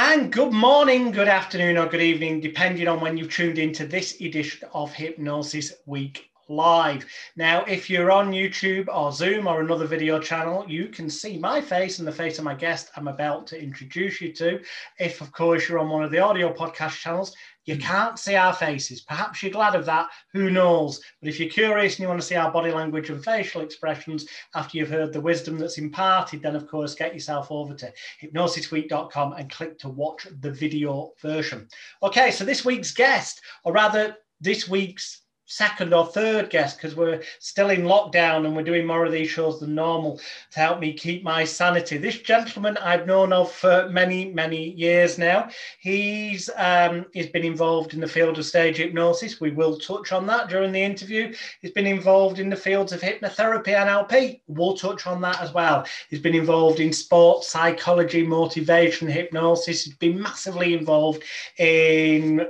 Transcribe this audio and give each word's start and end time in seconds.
And 0.00 0.30
good 0.32 0.52
morning, 0.52 1.10
good 1.10 1.26
afternoon, 1.26 1.76
or 1.76 1.88
good 1.88 2.00
evening, 2.00 2.40
depending 2.40 2.86
on 2.86 3.00
when 3.00 3.16
you've 3.16 3.32
tuned 3.32 3.58
into 3.58 3.84
this 3.84 4.20
edition 4.20 4.68
of 4.72 4.92
Hypnosis 4.92 5.72
Week 5.86 6.27
Live. 6.48 7.04
Now, 7.36 7.64
if 7.64 7.90
you're 7.90 8.10
on 8.10 8.32
YouTube 8.32 8.88
or 8.88 9.12
Zoom 9.12 9.46
or 9.46 9.60
another 9.60 9.86
video 9.86 10.18
channel, 10.18 10.64
you 10.66 10.88
can 10.88 11.10
see 11.10 11.38
my 11.38 11.60
face 11.60 11.98
and 11.98 12.08
the 12.08 12.12
face 12.12 12.38
of 12.38 12.44
my 12.44 12.54
guest 12.54 12.90
I'm 12.96 13.08
about 13.08 13.46
to 13.48 13.62
introduce 13.62 14.20
you 14.20 14.32
to. 14.34 14.60
If, 14.98 15.20
of 15.20 15.30
course, 15.32 15.68
you're 15.68 15.78
on 15.78 15.90
one 15.90 16.04
of 16.04 16.10
the 16.10 16.18
audio 16.18 16.52
podcast 16.52 16.98
channels, 17.00 17.34
you 17.68 17.74
hmm. 17.74 17.82
can't 17.82 18.18
see 18.18 18.34
our 18.34 18.54
faces. 18.54 19.02
Perhaps 19.02 19.42
you're 19.42 19.52
glad 19.52 19.74
of 19.74 19.84
that. 19.84 20.08
Who 20.32 20.50
knows? 20.50 21.00
But 21.20 21.28
if 21.28 21.38
you're 21.38 21.50
curious 21.50 21.94
and 21.94 22.00
you 22.00 22.08
want 22.08 22.20
to 22.20 22.26
see 22.26 22.34
our 22.34 22.50
body 22.50 22.72
language 22.72 23.10
and 23.10 23.22
facial 23.22 23.60
expressions 23.60 24.26
after 24.54 24.78
you've 24.78 24.88
heard 24.88 25.12
the 25.12 25.20
wisdom 25.20 25.58
that's 25.58 25.78
imparted, 25.78 26.42
then 26.42 26.56
of 26.56 26.66
course 26.66 26.94
get 26.94 27.12
yourself 27.12 27.48
over 27.50 27.74
to 27.74 27.92
hypnosisweek.com 28.22 29.34
and 29.34 29.50
click 29.50 29.78
to 29.80 29.90
watch 29.90 30.26
the 30.40 30.50
video 30.50 31.12
version. 31.20 31.68
Okay, 32.02 32.30
so 32.30 32.44
this 32.44 32.64
week's 32.64 32.92
guest, 32.92 33.42
or 33.64 33.72
rather 33.74 34.16
this 34.40 34.66
week's 34.66 35.22
second 35.48 35.94
or 35.94 36.06
third 36.06 36.50
guest 36.50 36.76
because 36.76 36.94
we're 36.94 37.22
still 37.40 37.70
in 37.70 37.82
lockdown 37.82 38.44
and 38.44 38.54
we're 38.54 38.62
doing 38.62 38.86
more 38.86 39.04
of 39.04 39.12
these 39.12 39.30
shows 39.30 39.58
than 39.58 39.74
normal 39.74 40.20
to 40.52 40.60
help 40.60 40.78
me 40.78 40.92
keep 40.92 41.24
my 41.24 41.42
sanity. 41.42 41.96
This 41.96 42.18
gentleman 42.18 42.76
I've 42.76 43.06
known 43.06 43.32
of 43.32 43.50
for 43.50 43.88
many, 43.88 44.26
many 44.26 44.70
years 44.72 45.18
now. 45.18 45.48
He's 45.80 46.50
um, 46.56 47.06
he's 47.12 47.28
been 47.28 47.44
involved 47.44 47.94
in 47.94 48.00
the 48.00 48.06
field 48.06 48.38
of 48.38 48.44
stage 48.44 48.76
hypnosis. 48.76 49.40
We 49.40 49.50
will 49.50 49.78
touch 49.78 50.12
on 50.12 50.26
that 50.26 50.48
during 50.48 50.70
the 50.70 50.82
interview. 50.82 51.34
He's 51.60 51.72
been 51.72 51.86
involved 51.86 52.38
in 52.38 52.50
the 52.50 52.56
fields 52.56 52.92
of 52.92 53.00
hypnotherapy 53.00 53.68
and 53.68 53.88
NLP. 53.88 54.40
We'll 54.46 54.76
touch 54.76 55.06
on 55.06 55.20
that 55.22 55.40
as 55.40 55.54
well. 55.54 55.86
He's 56.10 56.20
been 56.20 56.34
involved 56.34 56.80
in 56.80 56.92
sports 56.92 57.48
psychology, 57.48 58.26
motivation, 58.26 59.08
hypnosis. 59.08 59.84
He's 59.84 59.96
been 59.96 60.20
massively 60.20 60.74
involved 60.74 61.22
in 61.56 62.46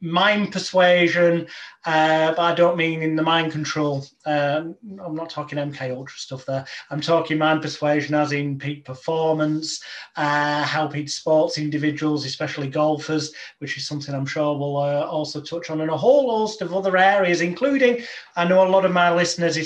mind 0.00 0.52
persuasion, 0.52 1.46
uh, 1.84 2.30
but 2.30 2.38
I 2.38 2.54
don't 2.54 2.76
mean 2.76 3.02
in 3.02 3.16
the 3.16 3.22
mind 3.22 3.52
control. 3.52 4.06
Um, 4.26 4.76
I'm 5.04 5.14
not 5.14 5.30
talking 5.30 5.58
MK 5.58 5.94
Ultra 5.94 6.18
stuff 6.18 6.46
there. 6.46 6.64
I'm 6.90 7.00
talking 7.00 7.38
mind 7.38 7.62
persuasion 7.62 8.14
as 8.14 8.32
in 8.32 8.58
peak 8.58 8.84
performance, 8.84 9.82
uh, 10.16 10.62
helping 10.62 11.06
sports 11.06 11.58
individuals, 11.58 12.24
especially 12.24 12.68
golfers, 12.68 13.32
which 13.58 13.76
is 13.76 13.86
something 13.86 14.14
I'm 14.14 14.26
sure 14.26 14.56
we'll 14.56 14.78
uh, 14.78 15.06
also 15.06 15.40
touch 15.40 15.70
on, 15.70 15.80
and 15.80 15.90
a 15.90 15.96
whole 15.96 16.30
host 16.30 16.62
of 16.62 16.74
other 16.74 16.96
areas, 16.96 17.40
including 17.40 18.02
I 18.36 18.44
know 18.44 18.66
a 18.66 18.68
lot 18.68 18.84
of 18.84 18.92
my 18.92 19.14
listeners, 19.14 19.56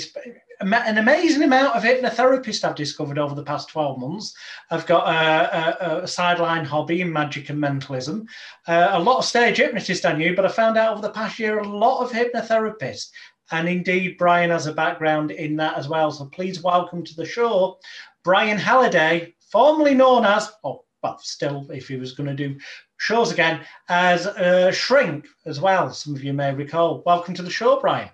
an 0.73 0.97
amazing 0.97 1.43
amount 1.43 1.75
of 1.75 1.83
hypnotherapists 1.83 2.63
I've 2.63 2.75
discovered 2.75 3.19
over 3.19 3.35
the 3.35 3.43
past 3.43 3.69
12 3.69 3.99
months. 3.99 4.33
I've 4.71 4.85
got 4.85 5.07
a, 5.07 5.85
a, 5.85 6.03
a 6.03 6.07
sideline 6.07 6.65
hobby 6.65 7.01
in 7.01 7.11
magic 7.11 7.49
and 7.49 7.59
mentalism. 7.59 8.27
Uh, 8.67 8.89
a 8.91 8.99
lot 8.99 9.19
of 9.19 9.25
stage 9.25 9.57
hypnotists 9.57 10.05
I 10.05 10.13
knew, 10.13 10.35
but 10.35 10.45
I 10.45 10.49
found 10.49 10.77
out 10.77 10.93
over 10.93 11.01
the 11.01 11.13
past 11.13 11.39
year 11.39 11.59
a 11.59 11.67
lot 11.67 12.03
of 12.03 12.11
hypnotherapists. 12.11 13.09
And 13.51 13.69
indeed, 13.69 14.17
Brian 14.17 14.49
has 14.49 14.65
a 14.65 14.73
background 14.73 15.31
in 15.31 15.55
that 15.57 15.77
as 15.77 15.87
well. 15.87 16.09
So 16.11 16.25
please 16.25 16.63
welcome 16.63 17.03
to 17.03 17.15
the 17.15 17.25
show, 17.25 17.77
Brian 18.23 18.57
Halliday, 18.57 19.35
formerly 19.51 19.93
known 19.93 20.25
as, 20.25 20.51
oh, 20.63 20.83
well, 21.03 21.19
still, 21.19 21.67
if 21.69 21.87
he 21.87 21.97
was 21.97 22.13
going 22.13 22.27
to 22.27 22.35
do 22.35 22.57
shows 22.97 23.31
again, 23.31 23.61
as 23.89 24.25
a 24.25 24.71
Shrink 24.71 25.27
as 25.45 25.59
well. 25.59 25.91
Some 25.91 26.15
of 26.15 26.23
you 26.23 26.33
may 26.33 26.53
recall. 26.53 27.03
Welcome 27.05 27.35
to 27.35 27.43
the 27.43 27.51
show, 27.51 27.79
Brian. 27.79 28.09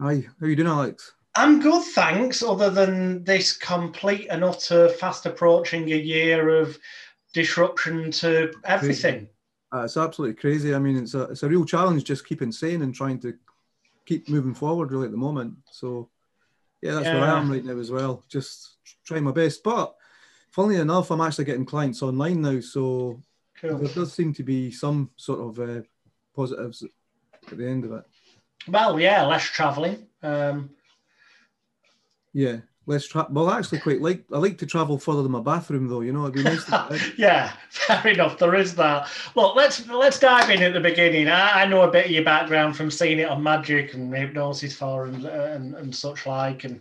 Hi, 0.00 0.20
how 0.20 0.46
are 0.46 0.48
you 0.48 0.56
doing, 0.56 0.68
Alex? 0.68 1.12
I'm 1.34 1.60
good, 1.60 1.84
thanks. 1.84 2.42
Other 2.42 2.70
than 2.70 3.24
this 3.24 3.56
complete 3.56 4.28
and 4.30 4.42
utter 4.42 4.88
fast 4.88 5.26
approaching 5.26 5.92
a 5.92 5.96
year 5.96 6.48
of 6.48 6.78
disruption 7.32 8.10
to 8.10 8.52
everything. 8.64 9.28
Uh, 9.72 9.84
it's 9.84 9.96
absolutely 9.96 10.34
crazy. 10.34 10.74
I 10.74 10.78
mean, 10.78 10.96
it's 10.96 11.14
a 11.14 11.22
it's 11.24 11.44
a 11.44 11.48
real 11.48 11.64
challenge 11.64 12.04
just 12.04 12.26
keeping 12.26 12.50
sane 12.50 12.82
and 12.82 12.94
trying 12.94 13.20
to 13.20 13.34
keep 14.04 14.28
moving 14.28 14.54
forward 14.54 14.90
really 14.90 15.06
at 15.06 15.12
the 15.12 15.16
moment. 15.16 15.54
So 15.70 16.08
yeah, 16.82 16.94
that's 16.94 17.06
yeah. 17.06 17.20
where 17.20 17.30
I 17.30 17.38
am 17.38 17.50
right 17.50 17.64
now 17.64 17.78
as 17.78 17.90
well. 17.90 18.24
Just 18.28 18.78
trying 19.04 19.22
my 19.22 19.30
best. 19.30 19.62
But 19.62 19.94
funnily 20.50 20.76
enough, 20.76 21.10
I'm 21.10 21.20
actually 21.20 21.44
getting 21.44 21.64
clients 21.64 22.02
online 22.02 22.42
now. 22.42 22.58
So 22.60 23.20
cool. 23.60 23.78
there 23.78 23.94
does 23.94 24.12
seem 24.12 24.32
to 24.34 24.42
be 24.42 24.72
some 24.72 25.10
sort 25.16 25.40
of 25.40 25.60
uh, 25.60 25.82
positives 26.34 26.82
at 26.82 27.56
the 27.56 27.68
end 27.68 27.84
of 27.84 27.92
it. 27.92 28.04
Well, 28.66 28.98
yeah, 28.98 29.24
less 29.24 29.44
traveling. 29.44 30.06
Um, 30.22 30.70
yeah, 32.32 32.58
less 32.86 33.06
travel. 33.06 33.32
Well, 33.32 33.48
I 33.48 33.58
actually 33.58 33.78
quite 33.78 34.00
like. 34.00 34.24
I 34.32 34.38
like 34.38 34.58
to 34.58 34.66
travel 34.66 34.98
further 34.98 35.22
than 35.22 35.32
my 35.32 35.40
bathroom, 35.40 35.88
though. 35.88 36.00
You 36.00 36.12
know, 36.12 36.22
it'd 36.22 36.34
be 36.34 36.42
nice. 36.42 36.64
To, 36.66 37.12
yeah, 37.16 37.52
fair 37.70 38.08
enough. 38.08 38.38
There 38.38 38.54
is 38.54 38.74
that. 38.76 39.08
Look, 39.34 39.56
let's 39.56 39.86
let's 39.88 40.18
dive 40.18 40.50
in 40.50 40.62
at 40.62 40.74
the 40.74 40.80
beginning. 40.80 41.28
I, 41.28 41.62
I 41.62 41.66
know 41.66 41.82
a 41.82 41.90
bit 41.90 42.06
of 42.06 42.10
your 42.10 42.24
background 42.24 42.76
from 42.76 42.90
seeing 42.90 43.18
it 43.18 43.28
on 43.28 43.42
Magic 43.42 43.94
and 43.94 44.14
Hypnosis 44.14 44.76
Forum 44.76 45.14
and, 45.14 45.26
and, 45.26 45.74
and 45.74 45.94
such 45.94 46.26
like, 46.26 46.64
and 46.64 46.80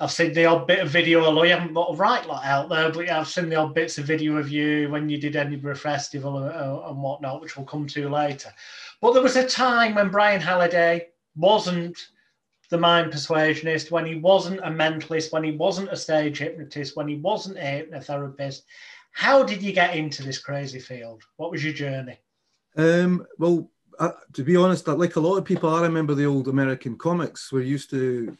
I've 0.00 0.12
seen 0.12 0.32
the 0.32 0.46
odd 0.46 0.66
bit 0.66 0.80
of 0.80 0.90
video. 0.90 1.24
Although 1.24 1.44
you 1.44 1.54
haven't 1.54 1.74
got 1.74 1.92
a 1.92 1.96
right 1.96 2.26
lot 2.26 2.44
out 2.44 2.68
there, 2.68 2.90
but 2.90 3.10
I've 3.10 3.28
seen 3.28 3.48
the 3.48 3.56
odd 3.56 3.74
bits 3.74 3.98
of 3.98 4.06
video 4.06 4.36
of 4.36 4.50
you 4.50 4.88
when 4.90 5.08
you 5.08 5.18
did 5.18 5.36
Edinburgh 5.36 5.76
Festival 5.76 6.38
and, 6.38 6.54
and 6.54 7.02
whatnot, 7.02 7.40
which 7.40 7.56
we'll 7.56 7.66
come 7.66 7.86
to 7.88 8.08
later. 8.08 8.52
But 9.00 9.12
there 9.12 9.22
was 9.22 9.36
a 9.36 9.46
time 9.46 9.94
when 9.94 10.10
Brian 10.10 10.40
Halliday 10.40 11.08
wasn't 11.36 11.96
the 12.70 12.78
mind 12.78 13.12
persuasionist, 13.12 13.90
when 13.90 14.04
he 14.04 14.16
wasn't 14.16 14.60
a 14.60 14.70
mentalist, 14.70 15.32
when 15.32 15.44
he 15.44 15.52
wasn't 15.52 15.90
a 15.90 15.96
stage 15.96 16.38
hypnotist, 16.38 16.96
when 16.96 17.08
he 17.08 17.16
wasn't 17.16 17.56
a 17.56 17.60
hypnotherapist. 17.60 18.62
How 19.12 19.42
did 19.42 19.62
you 19.62 19.72
get 19.72 19.96
into 19.96 20.22
this 20.22 20.38
crazy 20.38 20.78
field? 20.78 21.22
What 21.36 21.50
was 21.50 21.64
your 21.64 21.72
journey? 21.72 22.18
Um, 22.76 23.26
well, 23.38 23.70
to 24.34 24.44
be 24.44 24.56
honest, 24.56 24.86
like 24.86 25.16
a 25.16 25.20
lot 25.20 25.38
of 25.38 25.44
people, 25.44 25.74
I 25.74 25.82
remember 25.82 26.14
the 26.14 26.26
old 26.26 26.48
American 26.48 26.96
comics 26.96 27.50
were 27.50 27.62
used 27.62 27.90
to, 27.90 28.36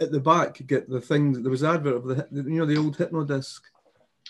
at 0.00 0.12
the 0.12 0.20
back, 0.20 0.64
get 0.66 0.88
the 0.88 1.00
thing. 1.00 1.42
There 1.42 1.50
was 1.50 1.64
advert 1.64 1.96
of 1.96 2.04
the, 2.04 2.28
you 2.30 2.58
know, 2.58 2.66
the 2.66 2.76
old 2.76 2.96
hypnodisc. 2.96 3.60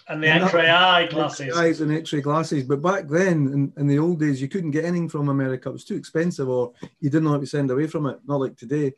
And 0.08 0.22
the 0.22 0.28
X-ray 0.28 0.68
eye 0.68 1.06
glasses. 1.06 1.56
Eyes 1.56 1.80
and 1.80 1.92
X-ray 1.92 2.20
glasses. 2.20 2.64
But 2.64 2.82
back 2.82 3.08
then, 3.08 3.46
in, 3.52 3.72
in 3.76 3.86
the 3.86 3.98
old 3.98 4.20
days, 4.20 4.40
you 4.40 4.48
couldn't 4.48 4.72
get 4.72 4.84
anything 4.84 5.08
from 5.08 5.28
America. 5.28 5.68
It 5.68 5.72
was 5.72 5.84
too 5.84 5.96
expensive, 5.96 6.48
or 6.48 6.72
you 7.00 7.10
didn't 7.10 7.24
know 7.24 7.32
how 7.32 7.40
to 7.40 7.46
send 7.46 7.70
away 7.70 7.86
from 7.86 8.06
it. 8.06 8.18
Not 8.26 8.40
like 8.40 8.56
today. 8.56 8.94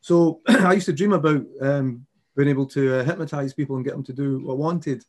So 0.00 0.40
I 0.48 0.74
used 0.74 0.86
to 0.86 0.92
dream 0.92 1.12
about 1.12 1.42
um, 1.60 2.06
being 2.36 2.48
able 2.48 2.66
to 2.66 3.00
uh, 3.00 3.04
hypnotize 3.04 3.54
people 3.54 3.76
and 3.76 3.84
get 3.84 3.94
them 3.94 4.04
to 4.04 4.12
do 4.12 4.40
what 4.40 4.54
I 4.54 4.56
wanted. 4.56 5.04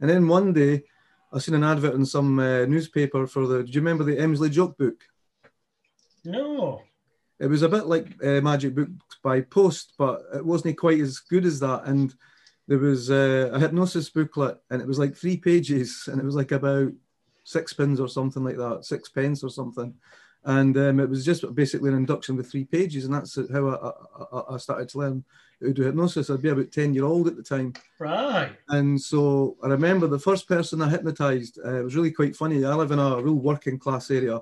And 0.00 0.10
then 0.10 0.28
one 0.28 0.52
day, 0.52 0.84
I 1.32 1.38
seen 1.38 1.54
an 1.54 1.64
advert 1.64 1.94
in 1.94 2.04
some 2.04 2.38
uh, 2.38 2.66
newspaper 2.66 3.26
for 3.26 3.46
the. 3.46 3.62
Do 3.62 3.70
you 3.70 3.80
remember 3.80 4.04
the 4.04 4.16
Emsley 4.16 4.50
joke 4.50 4.76
book? 4.76 4.96
No. 6.24 6.82
It 7.38 7.46
was 7.46 7.62
a 7.62 7.68
bit 7.68 7.86
like 7.86 8.22
uh, 8.22 8.40
Magic 8.42 8.74
Books 8.74 9.18
by 9.22 9.40
Post, 9.40 9.94
but 9.96 10.22
it 10.34 10.44
wasn't 10.44 10.76
quite 10.76 11.00
as 11.00 11.20
good 11.20 11.46
as 11.46 11.58
that. 11.60 11.84
And 11.86 12.14
there 12.70 12.78
was 12.78 13.10
uh, 13.10 13.50
a 13.52 13.58
hypnosis 13.58 14.08
booklet 14.10 14.56
and 14.70 14.80
it 14.80 14.86
was 14.86 14.96
like 14.96 15.16
three 15.16 15.36
pages 15.36 16.04
and 16.06 16.20
it 16.20 16.24
was 16.24 16.36
like 16.36 16.52
about 16.52 16.92
six 17.42 17.72
pins 17.72 17.98
or 17.98 18.06
something 18.06 18.44
like 18.44 18.58
that, 18.58 18.84
six 18.84 19.08
pence 19.08 19.42
or 19.42 19.50
something. 19.50 19.92
And 20.44 20.76
um, 20.76 21.00
it 21.00 21.08
was 21.08 21.24
just 21.24 21.52
basically 21.52 21.90
an 21.90 21.96
induction 21.96 22.36
with 22.36 22.48
three 22.48 22.64
pages, 22.64 23.04
and 23.04 23.12
that's 23.12 23.36
how 23.52 23.68
I, 23.68 24.36
I, 24.36 24.54
I 24.54 24.56
started 24.58 24.88
to 24.90 24.98
learn 24.98 25.24
how 25.60 25.66
to 25.66 25.74
do 25.74 25.82
hypnosis. 25.82 26.30
I'd 26.30 26.42
be 26.42 26.50
about 26.50 26.70
10 26.70 26.94
year 26.94 27.04
old 27.04 27.26
at 27.26 27.36
the 27.36 27.42
time. 27.42 27.72
Right. 27.98 28.52
And 28.68 28.98
so 28.98 29.56
I 29.64 29.66
remember 29.66 30.06
the 30.06 30.20
first 30.20 30.46
person 30.46 30.80
I 30.80 30.88
hypnotized, 30.88 31.58
uh, 31.62 31.80
it 31.80 31.82
was 31.82 31.96
really 31.96 32.12
quite 32.12 32.36
funny. 32.36 32.64
I 32.64 32.72
live 32.74 32.92
in 32.92 33.00
a 33.00 33.20
real 33.20 33.34
working 33.34 33.80
class 33.80 34.12
area 34.12 34.40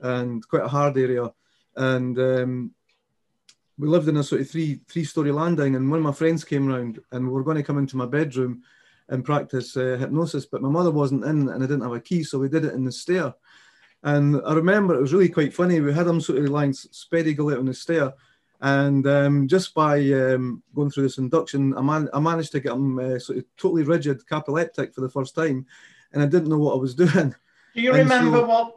and 0.00 0.46
quite 0.46 0.62
a 0.62 0.68
hard 0.68 0.96
area. 0.96 1.28
And 1.74 2.16
um, 2.20 2.70
we 3.78 3.88
lived 3.88 4.08
in 4.08 4.16
a 4.16 4.22
sort 4.22 4.40
of 4.40 4.50
three 4.50 4.80
three 4.88 5.04
story 5.04 5.32
landing, 5.32 5.76
and 5.76 5.90
one 5.90 5.98
of 5.98 6.04
my 6.04 6.12
friends 6.12 6.44
came 6.44 6.66
round, 6.66 7.00
and 7.12 7.26
we 7.26 7.32
were 7.32 7.44
going 7.44 7.56
to 7.56 7.62
come 7.62 7.78
into 7.78 7.96
my 7.96 8.06
bedroom 8.06 8.62
and 9.08 9.24
practice 9.24 9.76
uh, 9.76 9.96
hypnosis, 9.98 10.46
but 10.46 10.62
my 10.62 10.68
mother 10.68 10.90
wasn't 10.90 11.24
in, 11.24 11.48
and 11.48 11.62
I 11.62 11.66
didn't 11.66 11.82
have 11.82 11.92
a 11.92 12.00
key, 12.00 12.22
so 12.22 12.38
we 12.38 12.48
did 12.48 12.64
it 12.64 12.74
in 12.74 12.84
the 12.84 12.92
stair. 12.92 13.34
And 14.02 14.40
I 14.46 14.54
remember 14.54 14.94
it 14.94 15.00
was 15.00 15.12
really 15.12 15.28
quite 15.28 15.54
funny. 15.54 15.80
We 15.80 15.92
had 15.92 16.06
him 16.06 16.20
sort 16.20 16.38
of 16.38 16.48
lying 16.48 16.72
sped 16.72 17.26
eagle 17.26 17.50
out 17.50 17.58
on 17.58 17.66
the 17.66 17.74
stair, 17.74 18.12
and 18.60 19.06
um, 19.06 19.48
just 19.48 19.74
by 19.74 19.98
um, 20.12 20.62
going 20.74 20.90
through 20.90 21.02
this 21.02 21.18
induction, 21.18 21.76
I, 21.76 21.82
man- 21.82 22.08
I 22.14 22.20
managed 22.20 22.52
to 22.52 22.60
get 22.60 22.72
him 22.72 22.98
uh, 22.98 23.18
sort 23.18 23.38
of 23.38 23.44
totally 23.56 23.82
rigid, 23.82 24.26
cataleptic 24.28 24.94
for 24.94 25.00
the 25.00 25.10
first 25.10 25.34
time, 25.34 25.66
and 26.12 26.22
I 26.22 26.26
didn't 26.26 26.48
know 26.48 26.58
what 26.58 26.74
I 26.74 26.78
was 26.78 26.94
doing. 27.06 27.34
Do 27.74 27.80
you 27.80 27.92
and 27.92 28.08
remember 28.08 28.38
so, 28.38 28.46
what 28.46 28.74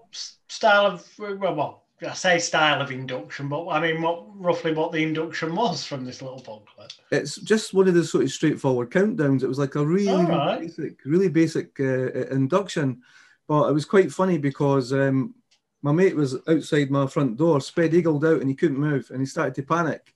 style 0.47 0.87
of 0.87 1.07
well, 1.19 1.83
I 2.05 2.13
say 2.13 2.37
style 2.37 2.79
of 2.81 2.91
induction, 2.91 3.47
but 3.47 3.67
I 3.69 3.79
mean, 3.79 4.03
what 4.03 4.23
roughly 4.35 4.71
what 4.71 4.91
the 4.91 5.01
induction 5.01 5.55
was 5.55 5.83
from 5.83 6.05
this 6.05 6.21
little 6.21 6.37
booklet? 6.37 6.93
It's 7.11 7.37
just 7.37 7.73
one 7.73 7.87
of 7.87 7.95
the 7.95 8.03
sort 8.03 8.23
of 8.23 8.31
straightforward 8.31 8.91
countdowns. 8.91 9.41
It 9.41 9.47
was 9.47 9.57
like 9.57 9.75
a 9.75 9.85
really, 9.85 10.23
right. 10.25 10.59
really 10.59 10.67
basic, 10.67 11.05
really 11.05 11.29
basic 11.29 11.79
uh, 11.79 12.11
induction, 12.29 13.01
but 13.47 13.69
it 13.69 13.73
was 13.73 13.85
quite 13.85 14.11
funny 14.11 14.37
because 14.37 14.93
um, 14.93 15.33
my 15.81 15.91
mate 15.91 16.15
was 16.15 16.37
outside 16.47 16.91
my 16.91 17.07
front 17.07 17.35
door, 17.35 17.59
sped 17.61 17.95
eagled 17.95 18.25
out, 18.25 18.41
and 18.41 18.49
he 18.49 18.55
couldn't 18.55 18.77
move, 18.77 19.09
and 19.09 19.19
he 19.19 19.25
started 19.25 19.55
to 19.55 19.63
panic. 19.63 20.13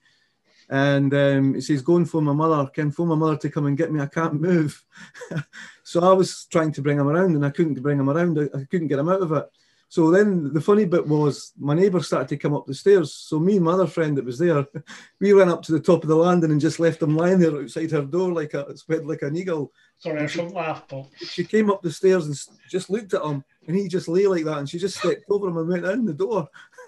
And 0.69 1.11
um, 1.15 1.55
he 1.55 1.61
says, 1.61 1.81
"Go 1.81 1.97
and 1.97 2.07
phone 2.07 2.25
my 2.25 2.33
mother. 2.33 2.69
Can 2.69 2.91
phone 2.91 3.07
my 3.07 3.15
mother 3.15 3.37
to 3.37 3.49
come 3.49 3.65
and 3.65 3.77
get 3.77 3.91
me. 3.91 3.99
I 3.99 4.05
can't 4.05 4.39
move." 4.39 4.85
so 5.83 6.01
I 6.01 6.13
was 6.13 6.45
trying 6.45 6.73
to 6.73 6.81
bring 6.83 6.99
him 6.99 7.07
around, 7.07 7.35
and 7.35 7.45
I 7.45 7.49
couldn't 7.49 7.81
bring 7.81 7.99
him 7.99 8.09
around. 8.09 8.37
I 8.37 8.65
couldn't 8.65 8.87
get 8.87 8.99
him 8.99 9.09
out 9.09 9.21
of 9.21 9.31
it. 9.31 9.45
So 9.91 10.09
then 10.09 10.53
the 10.53 10.61
funny 10.61 10.85
bit 10.85 11.05
was 11.05 11.51
my 11.59 11.73
neighbour 11.73 12.01
started 12.01 12.29
to 12.29 12.37
come 12.37 12.53
up 12.53 12.65
the 12.65 12.73
stairs. 12.73 13.13
So 13.13 13.41
me 13.41 13.57
and 13.57 13.65
my 13.65 13.73
other 13.73 13.87
friend 13.87 14.17
that 14.17 14.23
was 14.23 14.39
there, 14.39 14.65
we 15.19 15.33
ran 15.33 15.49
up 15.49 15.61
to 15.63 15.73
the 15.73 15.81
top 15.81 16.03
of 16.03 16.07
the 16.07 16.15
landing 16.15 16.49
and 16.49 16.61
just 16.61 16.79
left 16.79 17.01
him 17.01 17.17
lying 17.17 17.39
there 17.39 17.61
outside 17.61 17.91
her 17.91 18.03
door 18.03 18.31
like 18.31 18.53
a 18.53 18.77
spread 18.77 19.05
like 19.05 19.21
an 19.21 19.35
eagle. 19.35 19.73
Sorry, 19.97 20.21
I 20.21 20.27
shouldn't 20.27 20.53
laugh, 20.53 20.87
but 20.87 21.07
she 21.17 21.43
came 21.43 21.69
up 21.69 21.81
the 21.81 21.91
stairs 21.91 22.25
and 22.25 22.39
just 22.69 22.89
looked 22.89 23.13
at 23.13 23.21
him, 23.21 23.43
and 23.67 23.75
he 23.75 23.89
just 23.89 24.07
lay 24.07 24.27
like 24.27 24.45
that, 24.45 24.59
and 24.59 24.69
she 24.69 24.79
just 24.79 24.97
stepped 24.97 25.25
over 25.29 25.49
him 25.49 25.57
and 25.57 25.67
went 25.67 25.85
in 25.85 26.05
the 26.05 26.13
door. 26.13 26.47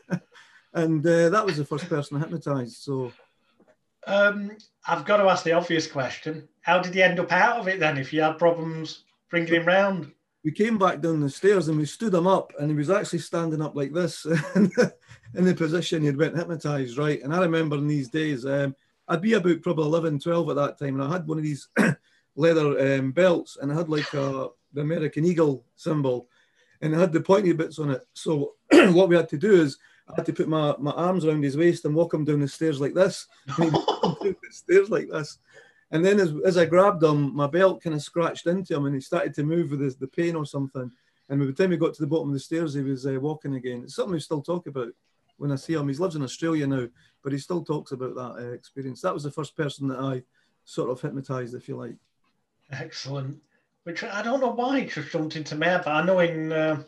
and 0.73 1.05
uh, 1.05 1.27
that 1.27 1.45
was 1.45 1.57
the 1.57 1.65
first 1.65 1.89
person 1.89 2.15
I 2.15 2.21
hypnotised. 2.21 2.83
So. 2.83 3.11
Um, 4.07 4.55
I've 4.87 5.03
got 5.03 5.17
to 5.17 5.23
ask 5.23 5.43
the 5.43 5.51
obvious 5.51 5.87
question: 5.87 6.47
How 6.61 6.79
did 6.79 6.93
he 6.93 7.03
end 7.03 7.19
up 7.19 7.33
out 7.33 7.57
of 7.57 7.67
it 7.67 7.81
then? 7.81 7.97
If 7.97 8.13
you 8.13 8.21
had 8.21 8.39
problems 8.39 9.03
bringing 9.29 9.55
him 9.55 9.65
round? 9.65 10.13
We 10.43 10.51
came 10.51 10.77
back 10.77 10.99
down 10.99 11.21
the 11.21 11.29
stairs 11.29 11.67
and 11.67 11.77
we 11.77 11.85
stood 11.85 12.13
him 12.13 12.27
up 12.27 12.53
and 12.59 12.69
he 12.69 12.75
was 12.75 12.89
actually 12.89 13.19
standing 13.19 13.61
up 13.61 13.75
like 13.75 13.93
this 13.93 14.25
in 14.55 15.45
the 15.45 15.55
position 15.55 16.03
he'd 16.03 16.17
been 16.17 16.35
hypnotized 16.35 16.97
right 16.97 17.21
and 17.23 17.33
i 17.33 17.39
remember 17.39 17.77
in 17.77 17.87
these 17.87 18.09
days 18.09 18.45
um, 18.45 18.75
i'd 19.09 19.21
be 19.21 19.33
about 19.33 19.61
probably 19.61 19.85
11 19.85 20.19
12 20.19 20.49
at 20.49 20.55
that 20.55 20.79
time 20.79 20.99
and 20.99 21.03
i 21.03 21.11
had 21.11 21.27
one 21.27 21.37
of 21.37 21.43
these 21.43 21.69
leather 22.35 22.97
um, 22.97 23.11
belts 23.11 23.57
and 23.61 23.71
i 23.71 23.75
had 23.75 23.89
like 23.89 24.13
a, 24.13 24.47
the 24.73 24.81
american 24.81 25.25
eagle 25.25 25.65
symbol 25.75 26.27
and 26.81 26.93
it 26.93 26.97
had 26.97 27.13
the 27.13 27.21
pointy 27.21 27.53
bits 27.53 27.79
on 27.79 27.91
it 27.91 28.05
so 28.13 28.53
what 28.71 29.09
we 29.09 29.15
had 29.15 29.29
to 29.29 29.37
do 29.37 29.61
is 29.61 29.77
I 30.09 30.15
had 30.17 30.25
to 30.25 30.33
put 30.33 30.49
my, 30.49 30.75
my 30.79 30.91
arms 30.91 31.23
around 31.23 31.43
his 31.43 31.55
waist 31.55 31.85
and 31.85 31.95
walk 31.95 32.13
him 32.13 32.25
down 32.25 32.41
the 32.41 32.47
stairs 32.47 32.81
like 32.81 32.93
this. 32.93 33.27
down 33.57 33.71
the 33.71 34.35
stairs 34.51 34.89
like 34.89 35.07
this. 35.09 35.37
And 35.93 36.03
then 36.03 36.19
as, 36.19 36.33
as 36.43 36.57
I 36.57 36.65
grabbed 36.65 37.03
him, 37.03 37.35
my 37.35 37.45
belt 37.45 37.83
kind 37.83 37.95
of 37.95 38.01
scratched 38.01 38.47
into 38.47 38.75
him 38.75 38.85
and 38.85 38.95
he 38.95 38.99
started 38.99 39.33
to 39.35 39.43
move 39.43 39.69
with 39.69 39.79
his, 39.79 39.95
the 39.95 40.07
pain 40.07 40.35
or 40.35 40.43
something. 40.43 40.91
And 41.29 41.39
by 41.39 41.45
the 41.45 41.53
time 41.53 41.69
he 41.69 41.77
got 41.77 41.93
to 41.93 42.01
the 42.01 42.07
bottom 42.07 42.29
of 42.29 42.33
the 42.33 42.39
stairs, 42.39 42.73
he 42.73 42.81
was 42.81 43.05
uh, 43.05 43.17
walking 43.21 43.55
again. 43.55 43.83
It's 43.83 43.95
something 43.95 44.11
we 44.11 44.19
still 44.19 44.41
talk 44.41 44.65
about 44.65 44.89
when 45.37 45.51
I 45.51 45.55
see 45.55 45.73
him. 45.73 45.87
He 45.87 45.93
lives 45.93 46.15
in 46.15 46.23
Australia 46.23 46.65
now, 46.65 46.87
but 47.23 47.31
he 47.31 47.37
still 47.37 47.63
talks 47.63 47.91
about 47.91 48.15
that 48.15 48.43
uh, 48.43 48.51
experience. 48.53 49.01
That 49.01 49.13
was 49.13 49.21
the 49.21 49.31
first 49.31 49.55
person 49.55 49.87
that 49.87 49.99
I 49.99 50.23
sort 50.65 50.89
of 50.89 50.99
hypnotized, 50.99 51.53
if 51.53 51.69
you 51.69 51.77
like. 51.77 51.95
Excellent. 52.71 53.39
Which 53.83 54.03
I 54.03 54.23
don't 54.23 54.41
know 54.41 54.51
why 54.51 54.79
it 54.79 54.89
just 54.89 55.11
jumped 55.11 55.35
into 55.35 55.55
my 55.55 55.67
head, 55.67 55.83
but 55.85 55.91
I 55.91 56.03
know 56.03 56.19
in, 56.19 56.51
uh, 56.51 56.81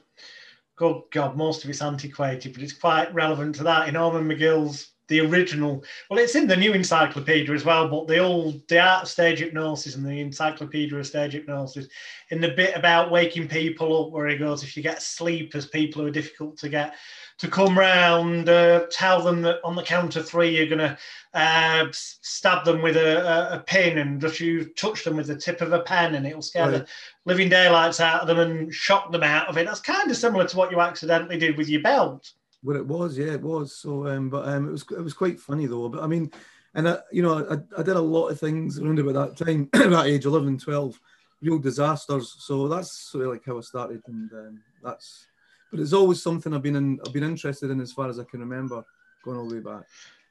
God, 0.75 1.03
God, 1.11 1.37
most 1.37 1.63
of 1.63 1.69
it's 1.69 1.83
antiquated, 1.83 2.53
but 2.53 2.63
it's 2.63 2.73
quite 2.73 3.13
relevant 3.13 3.53
to 3.55 3.63
that. 3.65 3.87
In 3.87 3.97
Ormond 3.97 4.31
McGill's 4.31 4.94
the 5.07 5.21
original. 5.21 5.83
Well, 6.09 6.19
it's 6.19 6.35
in 6.35 6.47
the 6.47 6.55
new 6.55 6.73
encyclopedia 6.73 7.53
as 7.53 7.65
well, 7.65 7.87
but 7.87 8.07
the 8.07 8.19
old 8.19 8.67
the 8.67 8.79
art 8.79 9.03
of 9.03 9.09
stage 9.09 9.39
hypnosis 9.39 9.95
and 9.95 10.05
the 10.05 10.19
encyclopedia 10.19 10.97
of 10.97 11.07
stage 11.07 11.33
hypnosis, 11.33 11.87
in 12.29 12.41
the 12.41 12.49
bit 12.49 12.75
about 12.75 13.11
waking 13.11 13.47
people 13.47 14.05
up, 14.05 14.11
where 14.11 14.27
he 14.27 14.37
goes, 14.37 14.63
if 14.63 14.75
you 14.75 14.83
get 14.83 15.01
sleepers, 15.01 15.67
people 15.67 16.01
who 16.01 16.07
are 16.07 16.11
difficult 16.11 16.57
to 16.57 16.69
get 16.69 16.95
to 17.37 17.47
come 17.49 17.77
round, 17.77 18.47
uh, 18.47 18.85
tell 18.89 19.21
them 19.21 19.41
that 19.41 19.59
on 19.63 19.75
the 19.75 19.83
count 19.83 20.15
of 20.15 20.27
three 20.27 20.55
you're 20.55 20.67
going 20.67 20.79
to 20.79 20.97
uh, 21.33 21.85
stab 21.91 22.63
them 22.63 22.81
with 22.81 22.95
a, 22.95 23.51
a, 23.53 23.57
a, 23.57 23.59
pin 23.59 23.97
and 23.97 24.21
just 24.21 24.39
you 24.39 24.63
touch 24.75 25.03
them 25.03 25.17
with 25.17 25.27
the 25.27 25.35
tip 25.35 25.59
of 25.59 25.73
a 25.73 25.81
pen 25.81 26.15
and 26.15 26.25
it'll 26.25 26.41
scare 26.41 26.71
right. 26.71 26.77
the 26.79 26.87
living 27.25 27.49
daylights 27.49 27.99
out 27.99 28.21
of 28.21 28.27
them 28.27 28.39
and 28.39 28.73
shock 28.73 29.11
them 29.11 29.23
out 29.23 29.49
of 29.49 29.57
it. 29.57 29.65
That's 29.65 29.81
kind 29.81 30.09
of 30.09 30.15
similar 30.15 30.47
to 30.47 30.57
what 30.57 30.71
you 30.71 30.79
accidentally 30.79 31.37
did 31.37 31.57
with 31.57 31.67
your 31.67 31.81
belt. 31.81 32.31
Well, 32.65 32.77
it 32.77 32.87
was, 32.87 33.15
yeah, 33.15 33.33
it 33.33 33.43
was. 33.43 33.75
So, 33.75 34.07
um, 34.07 34.29
but 34.29 34.47
um, 34.47 34.67
it 34.67 34.71
was 34.71 34.85
it 34.89 35.03
was 35.03 35.13
quite 35.13 35.39
funny 35.39 35.67
though. 35.67 35.87
But 35.87 36.03
I 36.03 36.07
mean, 36.07 36.31
and 36.73 36.89
I, 36.89 36.97
you 37.11 37.21
know, 37.21 37.47
I, 37.47 37.79
I 37.79 37.83
did 37.83 37.95
a 37.95 38.01
lot 38.01 38.29
of 38.29 38.39
things 38.39 38.79
around 38.79 38.97
about 38.97 39.37
that 39.37 39.45
time, 39.45 39.69
that 39.73 40.07
age, 40.07 40.25
11, 40.25 40.57
12, 40.57 40.99
real 41.43 41.59
disasters. 41.59 42.35
So 42.39 42.67
that's 42.67 42.91
sort 42.91 43.25
of 43.25 43.33
like 43.33 43.45
how 43.45 43.59
I 43.59 43.61
started, 43.61 44.01
and 44.07 44.31
um, 44.33 44.61
that's. 44.83 45.27
But 45.69 45.79
it's 45.79 45.93
always 45.93 46.23
something 46.23 46.53
I've 46.53 46.63
been 46.63 46.75
in, 46.75 46.99
I've 47.05 47.13
been 47.13 47.23
interested 47.23 47.69
in 47.69 47.79
as 47.81 47.91
far 47.91 48.09
as 48.09 48.19
I 48.19 48.23
can 48.23 48.39
remember, 48.39 48.83
going 49.23 49.37
all 49.37 49.47
the 49.47 49.55
way 49.55 49.61
back. 49.61 49.83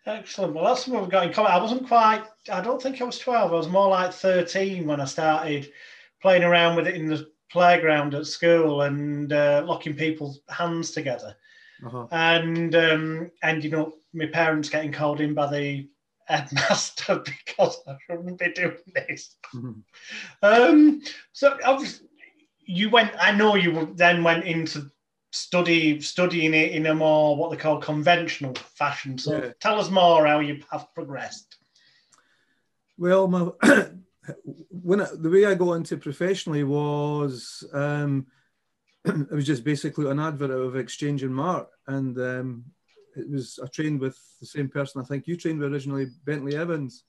Excellent. 0.06 0.54
Well, 0.54 0.64
that's 0.64 0.88
what 0.88 1.02
we've 1.02 1.10
got 1.10 1.26
in 1.26 1.32
common. 1.32 1.52
I 1.52 1.62
wasn't 1.62 1.86
quite. 1.86 2.24
I 2.52 2.60
don't 2.60 2.82
think 2.82 3.00
I 3.00 3.04
was 3.04 3.18
12. 3.20 3.52
I 3.52 3.54
was 3.54 3.68
more 3.68 3.88
like 3.88 4.12
13 4.12 4.86
when 4.86 5.00
I 5.00 5.04
started 5.04 5.70
playing 6.20 6.42
around 6.42 6.74
with 6.74 6.88
it 6.88 6.96
in 6.96 7.06
the 7.06 7.30
playground 7.48 8.14
at 8.14 8.26
school 8.26 8.82
and 8.82 9.32
uh, 9.32 9.62
locking 9.64 9.94
people's 9.94 10.40
hands 10.48 10.90
together 10.90 11.36
uh-huh. 11.84 12.06
and 12.10 12.74
um, 12.74 13.30
ending 13.42 13.74
up 13.74 13.92
my 14.12 14.26
parents 14.26 14.68
getting 14.68 14.92
called 14.92 15.20
in 15.20 15.34
by 15.34 15.50
the 15.50 15.88
headmaster 16.26 17.22
because 17.46 17.78
I 17.86 17.96
shouldn't 18.06 18.38
be 18.38 18.52
doing 18.52 18.76
this. 18.94 19.36
Mm-hmm. 19.54 19.80
Um, 20.42 21.02
so 21.32 21.58
obviously, 21.64 22.08
you 22.60 22.90
went. 22.90 23.12
I 23.18 23.32
know 23.32 23.56
you 23.56 23.92
then 23.94 24.22
went 24.22 24.44
into 24.44 24.90
study 25.32 26.00
studying 26.00 26.54
it 26.54 26.70
in 26.72 26.86
a 26.86 26.94
more 26.94 27.36
what 27.36 27.50
they 27.50 27.56
call 27.56 27.78
conventional 27.78 28.54
fashion. 28.54 29.18
So 29.18 29.42
yeah. 29.42 29.50
tell 29.60 29.80
us 29.80 29.90
more 29.90 30.26
how 30.26 30.38
you 30.38 30.62
have 30.70 30.86
progressed. 30.94 31.56
Well, 32.96 33.26
my 33.26 33.50
when 34.70 35.00
I, 35.00 35.08
the 35.12 35.30
way 35.30 35.44
I 35.44 35.54
got 35.54 35.72
into 35.72 35.96
professionally 35.96 36.64
was 36.64 37.64
um, 37.72 38.26
it 39.30 39.30
was 39.30 39.46
just 39.46 39.64
basically 39.64 40.10
an 40.10 40.20
advert 40.20 40.50
of 40.50 40.76
Exchange 40.76 41.22
and 41.22 41.34
Mart, 41.34 41.68
and 41.86 42.18
um, 42.18 42.64
it 43.16 43.30
was 43.30 43.58
I 43.62 43.66
trained 43.66 44.00
with 44.00 44.18
the 44.40 44.46
same 44.46 44.68
person 44.68 45.00
I 45.00 45.04
think 45.04 45.26
you 45.26 45.36
trained 45.36 45.60
with 45.60 45.72
originally, 45.72 46.06
Bentley 46.24 46.56
Evans. 46.56 47.04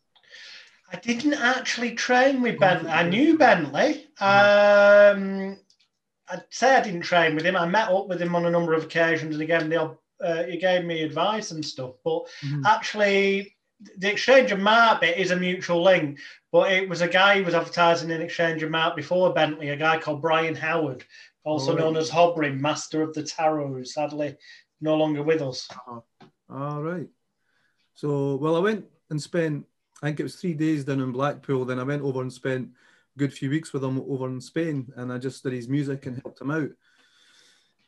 I 0.92 0.98
didn't 0.98 1.34
actually 1.34 1.96
train 1.96 2.42
with 2.42 2.60
Bentley. 2.60 2.92
I 2.92 3.08
knew 3.08 3.38
Bentley. 3.38 4.08
Um, 4.20 5.58
I'd 6.30 6.44
say 6.50 6.76
I 6.76 6.82
didn't 6.82 7.02
train 7.02 7.36
with 7.36 7.46
him. 7.46 7.56
I 7.56 7.66
met 7.66 7.90
up 7.90 8.08
with 8.08 8.22
him 8.22 8.36
on 8.36 8.46
a 8.46 8.52
number 8.52 8.74
of 8.74 8.84
occasions, 8.84 9.36
and 9.36 9.42
again, 9.42 9.70
the, 9.70 9.98
uh, 10.22 10.44
he 10.44 10.58
gave 10.58 10.86
me 10.86 11.02
advice 11.02 11.52
and 11.52 11.66
stuff. 11.66 11.94
But 12.04 12.26
mm-hmm. 12.44 12.66
actually, 12.66 13.56
the 13.98 14.12
Exchange 14.12 14.52
and 14.52 14.64
Mart 14.64 15.02
bit 15.02 15.18
is 15.18 15.32
a 15.32 15.36
mutual 15.36 15.84
link. 15.84 16.20
But 16.52 16.72
it 16.72 16.88
was 16.88 17.02
a 17.02 17.08
guy 17.08 17.38
who 17.38 17.46
was 17.46 17.54
advertising 17.54 18.12
in 18.12 18.22
Exchange 18.22 18.64
and 18.64 18.72
Mart 18.72 18.96
before 18.96 19.34
Bentley, 19.34 19.70
a 19.70 19.76
guy 19.76 19.98
called 19.98 20.22
Brian 20.22 20.56
Howard, 20.56 21.04
also 21.46 21.74
oh, 21.74 21.78
known 21.78 21.96
as 21.96 22.10
Hobrin, 22.10 22.60
Master 22.60 23.02
of 23.02 23.14
the 23.14 23.24
Tarot, 23.24 23.68
who's 23.68 23.94
sadly 23.94 24.36
no 24.82 24.96
longer 24.96 25.24
with 25.24 25.42
us. 25.42 25.68
Uh-huh. 25.72 26.02
All 26.50 26.82
right. 26.82 27.08
So, 27.94 28.36
well, 28.36 28.56
I 28.56 28.60
went 28.60 28.86
and 29.10 29.22
spent, 29.22 29.66
I 30.02 30.08
think 30.08 30.20
it 30.20 30.24
was 30.24 30.36
three 30.36 30.56
days 30.56 30.84
down 30.84 31.00
in 31.00 31.12
Blackpool. 31.12 31.64
Then 31.64 31.80
I 31.80 31.84
went 31.84 32.02
over 32.02 32.22
and 32.22 32.34
spent 32.34 32.70
a 33.16 33.20
good 33.20 33.34
few 33.34 33.50
weeks 33.50 33.72
with 33.72 33.84
him 33.84 34.04
over 34.10 34.28
in 34.28 34.42
Spain, 34.42 34.92
and 34.98 35.14
I 35.14 35.18
just 35.18 35.44
did 35.44 35.54
his 35.54 35.70
music 35.70 36.06
and 36.06 36.22
helped 36.22 36.42
him 36.42 36.52
out. 36.52 36.70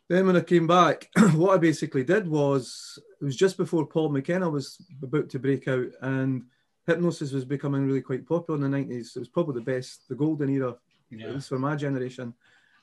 Then 0.08 0.26
when 0.26 0.38
I 0.38 0.42
came 0.42 0.68
back, 0.68 1.10
what 1.34 1.54
I 1.54 1.58
basically 1.58 2.04
did 2.04 2.28
was 2.28 2.98
it 3.20 3.26
was 3.26 3.36
just 3.36 3.58
before 3.58 3.86
Paul 3.86 4.10
McKenna 4.10 4.50
was 4.50 4.78
about 5.04 5.30
to 5.30 5.40
break 5.40 5.68
out, 5.68 5.88
and 6.02 6.44
hypnosis 6.86 7.34
was 7.34 7.44
becoming 7.44 7.86
really 7.86 8.02
quite 8.02 8.26
popular 8.26 8.56
in 8.56 8.62
the 8.62 8.70
nineties. 8.70 9.14
It 9.16 9.20
was 9.20 9.28
probably 9.28 9.56
the 9.56 9.72
best, 9.72 10.08
the 10.08 10.16
golden 10.16 10.50
era, 10.50 10.76
yeah. 11.10 11.28
at 11.28 11.36
least 11.36 11.50
for 11.50 11.60
my 11.60 11.76
generation. 11.76 12.34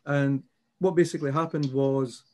And 0.04 0.43
what 0.85 0.95
basically 0.95 1.33
happened 1.33 1.73
was 1.73 2.25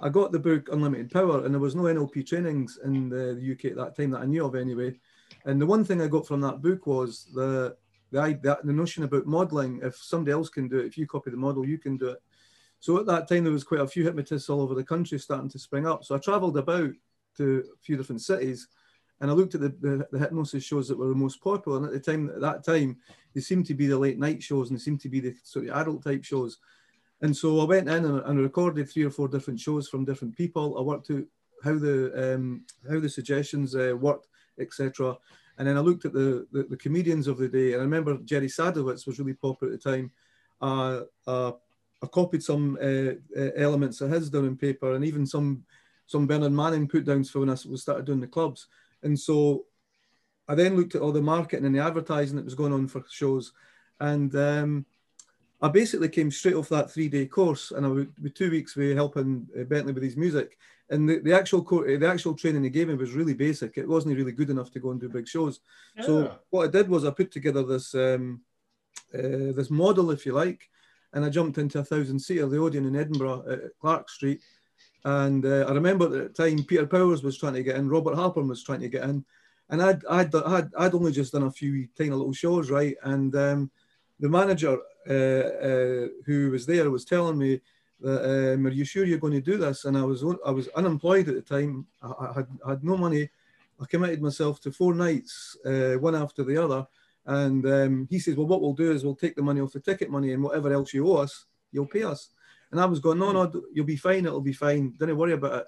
I 0.00 0.08
got 0.08 0.32
the 0.32 0.40
book 0.40 0.68
Unlimited 0.72 1.10
Power, 1.10 1.44
and 1.44 1.54
there 1.54 1.60
was 1.60 1.76
no 1.76 1.84
NLP 1.84 2.26
trainings 2.26 2.80
in 2.84 3.08
the, 3.08 3.30
UK 3.52 3.66
at 3.66 3.76
that 3.76 3.96
time 3.96 4.10
that 4.10 4.22
I 4.22 4.26
knew 4.26 4.44
of 4.44 4.56
anyway. 4.56 4.98
And 5.44 5.60
the 5.60 5.66
one 5.66 5.84
thing 5.84 6.02
I 6.02 6.08
got 6.08 6.26
from 6.26 6.40
that 6.40 6.60
book 6.60 6.86
was 6.86 7.28
the 7.32 7.76
the, 8.10 8.36
the, 8.42 8.58
the 8.64 8.72
notion 8.72 9.04
about 9.04 9.26
modeling. 9.26 9.80
If 9.84 9.96
somebody 9.96 10.32
else 10.32 10.48
can 10.48 10.66
do 10.66 10.78
it, 10.80 10.86
if 10.86 10.98
you 10.98 11.06
copy 11.06 11.30
the 11.30 11.36
model, 11.36 11.64
you 11.64 11.78
can 11.78 11.96
do 11.96 12.08
it. 12.08 12.22
So 12.80 12.98
at 12.98 13.06
that 13.06 13.28
time, 13.28 13.44
there 13.44 13.52
was 13.52 13.62
quite 13.62 13.82
a 13.82 13.86
few 13.86 14.02
hypnotists 14.02 14.50
all 14.50 14.62
over 14.62 14.74
the 14.74 14.82
country 14.82 15.18
starting 15.20 15.50
to 15.50 15.58
spring 15.60 15.86
up. 15.86 16.02
So 16.02 16.16
I 16.16 16.18
travelled 16.18 16.58
about 16.58 16.90
to 17.36 17.64
a 17.72 17.78
few 17.84 17.96
different 17.96 18.22
cities, 18.22 18.66
and 19.20 19.30
I 19.30 19.34
looked 19.34 19.54
at 19.54 19.60
the, 19.60 19.68
the, 19.68 20.08
the, 20.10 20.18
hypnosis 20.18 20.64
shows 20.64 20.88
that 20.88 20.98
were 20.98 21.08
the 21.08 21.14
most 21.14 21.40
popular. 21.40 21.78
And 21.78 21.86
at 21.86 21.92
the 21.92 22.00
time, 22.00 22.30
at 22.30 22.40
that 22.40 22.64
time, 22.64 22.96
they 23.32 23.40
seemed 23.40 23.66
to 23.66 23.74
be 23.74 23.86
the 23.86 23.98
late 23.98 24.18
night 24.18 24.42
shows, 24.42 24.70
and 24.70 24.78
they 24.78 24.82
seemed 24.82 25.02
to 25.02 25.08
be 25.08 25.20
the 25.20 25.36
sort 25.44 25.68
of 25.68 25.76
adult 25.76 26.02
type 26.02 26.24
shows. 26.24 26.58
And 27.22 27.36
so 27.36 27.60
I 27.60 27.64
went 27.64 27.88
in 27.88 28.04
and, 28.04 28.22
and 28.24 28.40
recorded 28.40 28.88
three 28.88 29.04
or 29.04 29.10
four 29.10 29.28
different 29.28 29.60
shows 29.60 29.88
from 29.88 30.04
different 30.04 30.36
people. 30.36 30.78
I 30.78 30.82
worked 30.82 31.10
out 31.10 31.24
how 31.62 31.78
the 31.78 32.34
um, 32.34 32.64
how 32.88 32.98
the 32.98 33.08
suggestions 33.08 33.74
uh, 33.74 33.94
worked, 33.98 34.28
etc. 34.58 35.16
And 35.58 35.68
then 35.68 35.76
I 35.76 35.80
looked 35.80 36.06
at 36.06 36.14
the, 36.14 36.46
the, 36.52 36.62
the 36.62 36.76
comedians 36.76 37.26
of 37.26 37.36
the 37.36 37.48
day, 37.48 37.72
and 37.72 37.82
I 37.82 37.84
remember 37.84 38.16
Jerry 38.24 38.46
Sadowitz 38.46 39.06
was 39.06 39.18
really 39.18 39.34
popular 39.34 39.74
at 39.74 39.82
the 39.82 39.90
time. 39.90 40.10
Uh, 40.60 41.02
uh, 41.26 41.52
I 42.02 42.06
copied 42.06 42.42
some 42.42 42.78
uh, 42.80 43.12
uh, 43.38 43.50
elements 43.56 44.00
of 44.00 44.10
his 44.10 44.30
down 44.30 44.46
in 44.46 44.56
paper, 44.56 44.94
and 44.94 45.04
even 45.04 45.26
some 45.26 45.64
some 46.06 46.26
Bernard 46.26 46.52
Manning 46.52 46.88
put 46.88 47.04
downs 47.04 47.30
for 47.30 47.40
when 47.40 47.50
I 47.50 47.54
started 47.54 48.06
doing 48.06 48.20
the 48.20 48.26
clubs. 48.26 48.66
And 49.02 49.18
so 49.18 49.66
I 50.48 50.54
then 50.54 50.76
looked 50.76 50.94
at 50.94 51.02
all 51.02 51.12
the 51.12 51.22
marketing 51.22 51.66
and 51.66 51.74
the 51.74 51.84
advertising 51.84 52.36
that 52.36 52.44
was 52.44 52.54
going 52.54 52.72
on 52.72 52.88
for 52.88 53.04
shows, 53.10 53.52
and 54.00 54.34
um, 54.34 54.86
I 55.62 55.68
basically 55.68 56.08
came 56.08 56.30
straight 56.30 56.54
off 56.54 56.70
that 56.70 56.90
three 56.90 57.08
day 57.08 57.26
course, 57.26 57.70
and 57.70 57.84
I 57.84 57.88
would 57.88 58.12
with 58.22 58.34
two 58.34 58.50
weeks 58.50 58.76
with 58.76 58.96
helping 58.96 59.46
uh, 59.58 59.64
Bentley 59.64 59.92
with 59.92 60.02
his 60.02 60.16
music. 60.16 60.56
And 60.88 61.08
the, 61.08 61.18
the 61.20 61.34
actual 61.34 61.62
co- 61.62 61.84
the 61.84 62.08
actual 62.08 62.34
training 62.34 62.64
he 62.64 62.70
gave 62.70 62.88
me 62.88 62.94
was 62.94 63.12
really 63.12 63.34
basic. 63.34 63.76
It 63.76 63.88
wasn't 63.88 64.16
really 64.16 64.32
good 64.32 64.50
enough 64.50 64.70
to 64.72 64.80
go 64.80 64.90
and 64.90 65.00
do 65.00 65.08
big 65.08 65.28
shows. 65.28 65.60
Yeah. 65.96 66.04
So 66.04 66.38
what 66.50 66.68
I 66.68 66.70
did 66.70 66.88
was 66.88 67.04
I 67.04 67.10
put 67.10 67.30
together 67.30 67.62
this 67.62 67.94
um, 67.94 68.40
uh, 69.14 69.52
this 69.54 69.70
model, 69.70 70.10
if 70.10 70.24
you 70.24 70.32
like, 70.32 70.68
and 71.12 71.24
I 71.24 71.28
jumped 71.28 71.58
into 71.58 71.78
a 71.78 71.84
thousand 71.84 72.18
seater, 72.18 72.46
the 72.46 72.58
Odeon 72.58 72.86
in 72.86 72.96
Edinburgh 72.96 73.44
at 73.50 73.78
Clerk 73.80 74.08
Street. 74.08 74.40
And 75.04 75.44
uh, 75.44 75.66
I 75.68 75.72
remember 75.72 76.06
at 76.06 76.34
the 76.34 76.42
time 76.42 76.64
Peter 76.64 76.86
Powers 76.86 77.22
was 77.22 77.38
trying 77.38 77.54
to 77.54 77.62
get 77.62 77.76
in, 77.76 77.88
Robert 77.88 78.16
Halpern 78.16 78.48
was 78.48 78.62
trying 78.62 78.80
to 78.80 78.88
get 78.88 79.04
in, 79.04 79.24
and 79.68 79.82
I'd 79.82 80.04
I'd 80.06 80.34
I'd, 80.34 80.74
I'd 80.74 80.94
only 80.94 81.12
just 81.12 81.32
done 81.32 81.44
a 81.44 81.50
few 81.50 81.86
tiny 81.96 82.10
little 82.10 82.32
shows, 82.32 82.70
right? 82.70 82.96
And 83.02 83.34
um, 83.36 83.70
the 84.18 84.28
manager 84.28 84.72
uh, 84.72 84.76
uh, 84.76 84.99
who 85.10 86.50
was 86.52 86.66
there 86.66 86.90
was 86.90 87.04
telling 87.04 87.38
me 87.38 87.60
that, 88.00 88.54
um, 88.54 88.66
"Are 88.66 88.70
you 88.70 88.84
sure 88.84 89.04
you're 89.04 89.18
going 89.18 89.32
to 89.32 89.40
do 89.40 89.56
this?" 89.56 89.84
And 89.84 89.96
I 89.96 90.02
was 90.02 90.24
I 90.44 90.50
was 90.50 90.68
unemployed 90.68 91.28
at 91.28 91.34
the 91.34 91.42
time. 91.42 91.86
I, 92.02 92.08
I 92.08 92.32
had 92.34 92.48
I 92.66 92.70
had 92.70 92.84
no 92.84 92.96
money. 92.96 93.28
I 93.80 93.86
committed 93.86 94.20
myself 94.20 94.60
to 94.60 94.72
four 94.72 94.94
nights, 94.94 95.56
uh, 95.64 95.94
one 95.94 96.14
after 96.14 96.44
the 96.44 96.62
other. 96.62 96.86
And 97.26 97.66
um, 97.66 98.08
he 98.10 98.18
says, 98.18 98.36
"Well, 98.36 98.46
what 98.46 98.60
we'll 98.60 98.72
do 98.72 98.92
is 98.92 99.04
we'll 99.04 99.14
take 99.14 99.36
the 99.36 99.42
money 99.42 99.60
off 99.60 99.72
the 99.72 99.80
ticket 99.80 100.10
money, 100.10 100.32
and 100.32 100.42
whatever 100.42 100.72
else 100.72 100.94
you 100.94 101.06
owe 101.08 101.16
us, 101.16 101.46
you'll 101.72 101.86
pay 101.86 102.02
us." 102.02 102.30
And 102.70 102.80
I 102.80 102.86
was 102.86 103.00
going, 103.00 103.18
"No, 103.18 103.32
no, 103.32 103.50
you'll 103.72 103.86
be 103.86 103.96
fine. 103.96 104.26
It'll 104.26 104.40
be 104.40 104.52
fine. 104.52 104.94
Don't 104.96 105.16
worry 105.16 105.32
about 105.32 105.62
it." 105.62 105.66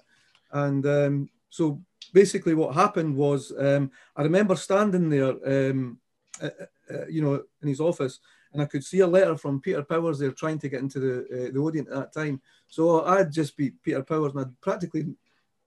And 0.51 0.85
um, 0.85 1.29
so 1.49 1.81
basically, 2.13 2.53
what 2.53 2.75
happened 2.75 3.15
was, 3.15 3.51
um, 3.57 3.91
I 4.15 4.23
remember 4.23 4.55
standing 4.55 5.09
there, 5.09 5.69
um, 5.71 5.99
uh, 6.41 6.49
uh, 6.91 7.05
you 7.07 7.21
know, 7.21 7.43
in 7.61 7.67
his 7.67 7.79
office, 7.79 8.19
and 8.53 8.61
I 8.61 8.65
could 8.65 8.83
see 8.83 8.99
a 8.99 9.07
letter 9.07 9.35
from 9.35 9.59
Peter 9.59 9.83
Powers 9.83 10.19
there 10.19 10.31
trying 10.31 10.59
to 10.59 10.69
get 10.69 10.81
into 10.81 10.99
the 10.99 11.47
uh, 11.47 11.51
the 11.51 11.59
Odeon 11.59 11.87
at 11.87 11.93
that 11.93 12.13
time. 12.13 12.41
So 12.67 13.03
I'd 13.03 13.31
just 13.31 13.57
be 13.57 13.71
Peter 13.71 14.03
Powers, 14.03 14.33
and 14.33 14.41
I'd 14.41 14.61
practically 14.61 15.15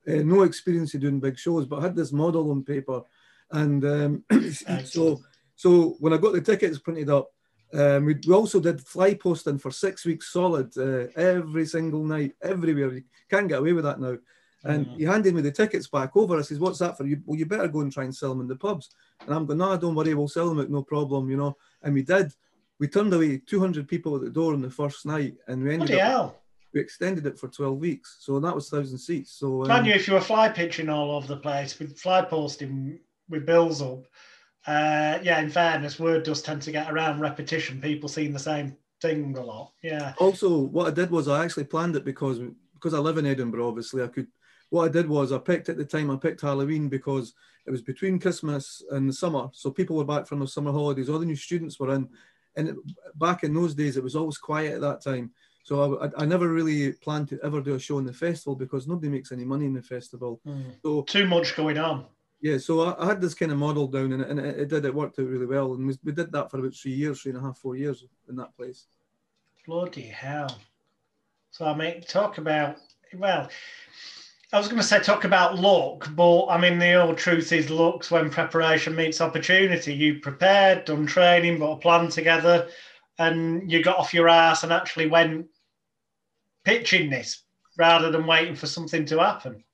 uh, 0.08 0.22
no 0.22 0.42
experience 0.42 0.94
of 0.94 1.00
doing 1.00 1.20
big 1.20 1.38
shows, 1.38 1.66
but 1.66 1.80
I 1.80 1.82
had 1.82 1.96
this 1.96 2.12
model 2.12 2.50
on 2.50 2.62
paper, 2.62 3.02
and 3.50 3.84
um, 3.84 4.24
so 4.84 5.20
so 5.56 5.96
when 6.00 6.12
I 6.12 6.18
got 6.18 6.32
the 6.32 6.40
tickets 6.40 6.78
printed 6.78 7.10
up, 7.10 7.30
um, 7.72 8.04
we, 8.04 8.16
we, 8.26 8.32
also 8.32 8.60
did 8.60 8.80
fly 8.80 9.14
posting 9.14 9.58
for 9.58 9.70
six 9.70 10.04
weeks 10.04 10.32
solid, 10.32 10.76
uh, 10.78 11.08
every 11.16 11.66
single 11.66 12.04
night, 12.04 12.34
everywhere. 12.42 12.92
You 12.92 13.02
can't 13.28 13.48
get 13.48 13.58
away 13.58 13.72
with 13.72 13.84
that 13.84 14.00
now. 14.00 14.16
And 14.64 14.86
mm-hmm. 14.86 14.96
he 14.96 15.04
handed 15.04 15.34
me 15.34 15.42
the 15.42 15.50
tickets 15.50 15.88
back 15.88 16.16
over. 16.16 16.38
I 16.38 16.42
says, 16.42 16.58
"What's 16.58 16.78
that 16.78 16.96
for?" 16.96 17.04
You 17.06 17.20
well, 17.24 17.38
you 17.38 17.46
better 17.46 17.68
go 17.68 17.80
and 17.80 17.92
try 17.92 18.04
and 18.04 18.14
sell 18.14 18.30
them 18.30 18.40
in 18.40 18.48
the 18.48 18.56
pubs. 18.56 18.90
And 19.20 19.34
I'm 19.34 19.46
going, 19.46 19.58
"No, 19.58 19.76
don't 19.76 19.94
worry, 19.94 20.14
we'll 20.14 20.28
sell 20.28 20.48
them 20.48 20.60
out, 20.60 20.70
no 20.70 20.82
problem," 20.82 21.30
you 21.30 21.36
know. 21.36 21.56
And 21.82 21.94
we 21.94 22.02
did 22.02 22.32
we 22.78 22.88
turned 22.88 23.12
away 23.12 23.38
200 23.38 23.88
people 23.88 24.14
at 24.16 24.22
the 24.22 24.30
door 24.30 24.52
on 24.52 24.60
the 24.60 24.70
first 24.70 25.06
night, 25.06 25.34
and 25.48 25.62
we 25.62 25.72
ended 25.72 25.88
Bloody 25.88 26.00
up, 26.00 26.10
hell. 26.10 26.40
we 26.74 26.80
extended 26.80 27.26
it 27.26 27.38
for 27.38 27.48
12 27.48 27.78
weeks. 27.78 28.18
So 28.20 28.38
that 28.40 28.54
was 28.54 28.68
thousand 28.68 28.98
seats. 28.98 29.32
So 29.32 29.62
um, 29.62 29.68
man, 29.68 29.84
you 29.84 29.94
if 29.94 30.06
you 30.08 30.14
were 30.14 30.20
fly 30.20 30.48
pitching 30.48 30.88
all 30.88 31.12
over 31.12 31.26
the 31.26 31.36
place 31.36 31.78
with 31.78 31.98
fly 31.98 32.22
posting 32.22 32.98
with 33.28 33.46
bills 33.46 33.82
up, 33.82 34.04
uh, 34.66 35.18
yeah. 35.22 35.40
In 35.40 35.48
fairness, 35.50 35.98
word 35.98 36.24
does 36.24 36.42
tend 36.42 36.62
to 36.62 36.72
get 36.72 36.90
around 36.90 37.20
repetition. 37.20 37.80
People 37.80 38.08
seeing 38.08 38.32
the 38.32 38.38
same 38.38 38.76
thing 39.00 39.36
a 39.36 39.42
lot. 39.42 39.72
Yeah. 39.82 40.14
Also, 40.18 40.58
what 40.58 40.88
I 40.88 40.90
did 40.90 41.10
was 41.10 41.28
I 41.28 41.44
actually 41.44 41.64
planned 41.64 41.96
it 41.96 42.04
because 42.04 42.40
because 42.74 42.92
I 42.94 42.98
live 42.98 43.18
in 43.18 43.26
Edinburgh. 43.26 43.68
Obviously, 43.68 44.02
I 44.02 44.08
could. 44.08 44.26
What 44.70 44.84
I 44.84 44.88
did 44.88 45.08
was 45.08 45.30
I 45.30 45.38
picked 45.38 45.68
at 45.68 45.76
the 45.76 45.84
time 45.84 46.10
I 46.10 46.16
picked 46.16 46.40
Halloween 46.40 46.88
because 46.88 47.34
it 47.66 47.70
was 47.70 47.82
between 47.82 48.18
Christmas 48.18 48.82
and 48.90 49.08
the 49.08 49.12
summer, 49.12 49.48
so 49.52 49.70
people 49.70 49.96
were 49.96 50.04
back 50.04 50.26
from 50.26 50.40
their 50.40 50.48
summer 50.48 50.72
holidays. 50.72 51.08
All 51.08 51.20
the 51.20 51.26
new 51.26 51.36
students 51.36 51.78
were 51.78 51.94
in, 51.94 52.08
and 52.56 52.76
back 53.14 53.44
in 53.44 53.54
those 53.54 53.74
days, 53.74 53.96
it 53.96 54.02
was 54.02 54.16
always 54.16 54.38
quiet 54.38 54.74
at 54.74 54.80
that 54.80 55.02
time. 55.02 55.30
So 55.62 56.00
I, 56.00 56.22
I, 56.22 56.26
never 56.26 56.48
really 56.48 56.92
planned 56.92 57.28
to 57.30 57.40
ever 57.42 57.60
do 57.60 57.74
a 57.74 57.78
show 57.78 57.98
in 57.98 58.04
the 58.04 58.12
festival 58.12 58.54
because 58.54 58.86
nobody 58.86 59.08
makes 59.08 59.32
any 59.32 59.44
money 59.44 59.66
in 59.66 59.74
the 59.74 59.82
festival. 59.82 60.40
Mm. 60.46 60.74
So 60.80 61.02
too 61.02 61.26
much 61.26 61.56
going 61.56 61.76
on. 61.76 62.06
Yeah, 62.40 62.58
so 62.58 62.82
I, 62.82 63.02
I 63.02 63.06
had 63.06 63.20
this 63.20 63.34
kind 63.34 63.50
of 63.50 63.58
model 63.58 63.88
down, 63.88 64.12
and, 64.12 64.22
it, 64.22 64.28
and 64.28 64.38
it, 64.38 64.60
it, 64.60 64.68
did. 64.68 64.84
It 64.84 64.94
worked 64.94 65.18
out 65.18 65.26
really 65.26 65.46
well, 65.46 65.74
and 65.74 65.86
we, 65.86 65.96
we 66.04 66.12
did 66.12 66.30
that 66.32 66.50
for 66.50 66.58
about 66.58 66.74
three 66.74 66.92
years, 66.92 67.20
three 67.20 67.32
and 67.32 67.40
a 67.40 67.42
half, 67.42 67.58
four 67.58 67.76
years 67.76 68.04
in 68.28 68.36
that 68.36 68.54
place. 68.56 68.86
Bloody 69.66 70.02
hell! 70.02 70.56
So 71.50 71.66
I 71.66 71.74
mean, 71.74 72.02
talk 72.02 72.38
about 72.38 72.76
well, 73.14 73.48
I 74.52 74.58
was 74.58 74.68
going 74.68 74.80
to 74.80 74.86
say 74.86 75.00
talk 75.00 75.24
about 75.24 75.58
luck, 75.58 76.08
but 76.14 76.46
I 76.46 76.60
mean 76.60 76.78
the 76.78 76.94
old 76.94 77.18
truth 77.18 77.52
is 77.52 77.68
luck's 77.68 78.10
when 78.10 78.30
preparation 78.30 78.94
meets 78.94 79.20
opportunity. 79.20 79.92
You 79.92 80.20
prepared, 80.20 80.84
done 80.84 81.06
training, 81.06 81.58
put 81.58 81.72
a 81.72 81.76
plan 81.76 82.08
together, 82.08 82.68
and 83.18 83.70
you 83.70 83.82
got 83.82 83.98
off 83.98 84.14
your 84.14 84.28
ass 84.28 84.62
and 84.62 84.72
actually 84.72 85.08
went 85.08 85.46
pitching 86.64 87.10
this 87.10 87.42
rather 87.76 88.10
than 88.10 88.26
waiting 88.26 88.54
for 88.54 88.66
something 88.66 89.04
to 89.06 89.18
happen. 89.18 89.64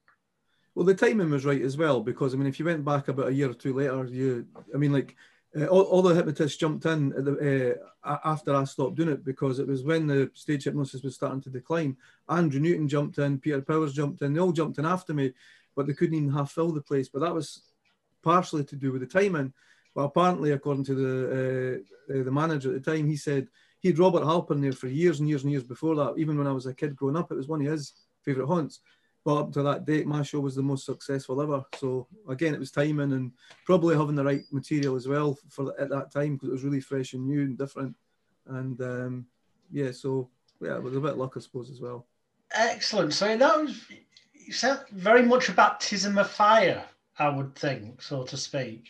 Well, 0.75 0.87
the 0.87 0.95
timing 0.95 1.31
was 1.31 1.45
right 1.45 1.61
as 1.61 1.77
well 1.77 2.01
because 2.01 2.33
I 2.33 2.39
mean, 2.39 2.47
if 2.47 2.59
you 2.59 2.65
went 2.65 2.85
back 2.85 3.09
about 3.09 3.29
a 3.29 3.35
year 3.35 3.51
or 3.51 3.55
two 3.55 3.75
later, 3.75 4.07
you, 4.07 4.47
I 4.75 4.79
mean, 4.79 4.93
like 4.93 5.17
uh, 5.59 5.67
all, 5.67 5.83
all, 5.83 6.03
the 6.03 6.15
hypnotists 6.15 6.57
jumped 6.57 6.87
in 6.87 7.11
the, 7.11 7.79
uh, 8.05 8.19
after 8.25 8.55
I 8.55 8.65
stopped 8.65 8.95
doing 8.95 9.11
it 9.11 9.25
because 9.25 9.59
it 9.59 9.67
was 9.67 9.85
when 9.85 10.07
the 10.07 10.31
stage 10.35 10.65
hypnosis 10.65 11.03
was 11.03 11.15
starting 11.15 11.43
to 11.43 11.51
decline. 11.51 11.97
Andrew 12.29 12.61
Newton 12.61 12.89
jumped 12.89 13.19
in, 13.19 13.39
Peter 13.39 13.61
Powers 13.61 13.93
jumped 13.93 14.23
in, 14.23 14.33
they 14.33 14.41
all 14.41 14.53
jumped 14.53 14.79
in 14.79 14.87
after 14.87 15.13
me, 15.13 15.33
but 15.77 15.87
they 15.87 15.93
couldn't 15.93 16.15
even 16.15 16.33
half 16.33 16.53
fill 16.53 16.73
the 16.73 16.81
place. 16.81 17.09
But 17.09 17.21
that 17.21 17.35
was 17.35 17.63
partially 18.23 18.65
to 18.65 18.77
do 18.77 18.93
with 18.93 19.03
the 19.03 19.07
timing. 19.07 19.53
But 19.95 20.05
apparently, 20.05 20.53
according 20.53 20.85
to 20.85 20.95
the 20.95 21.83
uh, 22.11 22.13
uh 22.13 22.25
the 22.25 22.31
manager 22.31 22.75
at 22.75 22.83
the 22.83 22.91
time, 22.91 23.07
he 23.07 23.17
said 23.17 23.49
he 23.81 23.89
had 23.89 23.99
Robert 23.99 24.23
Halpern 24.23 24.63
there 24.63 24.73
for 24.73 24.87
years 24.87 25.21
and 25.21 25.29
years 25.29 25.43
and 25.43 25.53
years 25.53 25.65
before 25.65 25.97
that. 25.97 26.15
Even 26.17 26.39
when 26.39 26.47
I 26.47 26.53
was 26.53 26.67
a 26.67 26.73
kid 26.73 26.97
growing 26.97 27.17
up, 27.17 27.31
it 27.31 27.37
was 27.37 27.49
one 27.49 27.61
of 27.61 27.71
his 27.71 27.93
favourite 28.25 28.47
haunts. 28.47 28.81
But 29.25 29.37
up 29.37 29.53
to 29.53 29.63
that 29.63 29.85
date, 29.85 30.07
my 30.07 30.23
show 30.23 30.41
was 30.41 30.57
the 30.57 30.63
most 30.63 30.85
successful 30.85 31.41
ever. 31.41 31.65
So 31.77 32.09
again, 32.29 32.55
it 32.55 32.61
was 32.61 32.73
timing 32.73 33.13
and 33.13 33.33
probably 33.65 33.97
having 33.97 34.17
the 34.17 34.25
right 34.25 34.43
material 34.51 34.97
as 34.97 35.07
well 35.07 35.39
for 35.49 35.79
at 35.81 35.91
that 35.91 36.11
time 36.13 36.35
because 36.35 36.49
it 36.49 36.53
was 36.53 36.65
really 36.65 36.81
fresh 36.81 37.13
and 37.13 37.27
new 37.27 37.43
and 37.43 37.57
different. 37.57 37.95
And 38.47 38.81
um, 38.81 39.27
yeah, 39.71 39.93
so 39.93 40.29
yeah, 40.61 40.77
it 40.77 40.83
was 40.83 40.97
a 40.97 41.01
bit 41.01 41.13
of 41.13 41.19
luck, 41.19 41.35
I 41.37 41.41
suppose, 41.41 41.71
as 41.71 41.81
well. 41.81 42.07
Excellent. 42.53 43.13
So 43.15 43.37
that 43.37 43.59
was 43.59 43.81
very 44.91 45.23
much 45.23 45.49
a 45.49 45.53
baptism 45.53 46.19
of 46.19 46.29
fire, 46.29 46.85
I 47.19 47.29
would 47.29 47.55
think, 47.55 48.03
so 48.03 48.25
to 48.25 48.37
speak. 48.37 48.89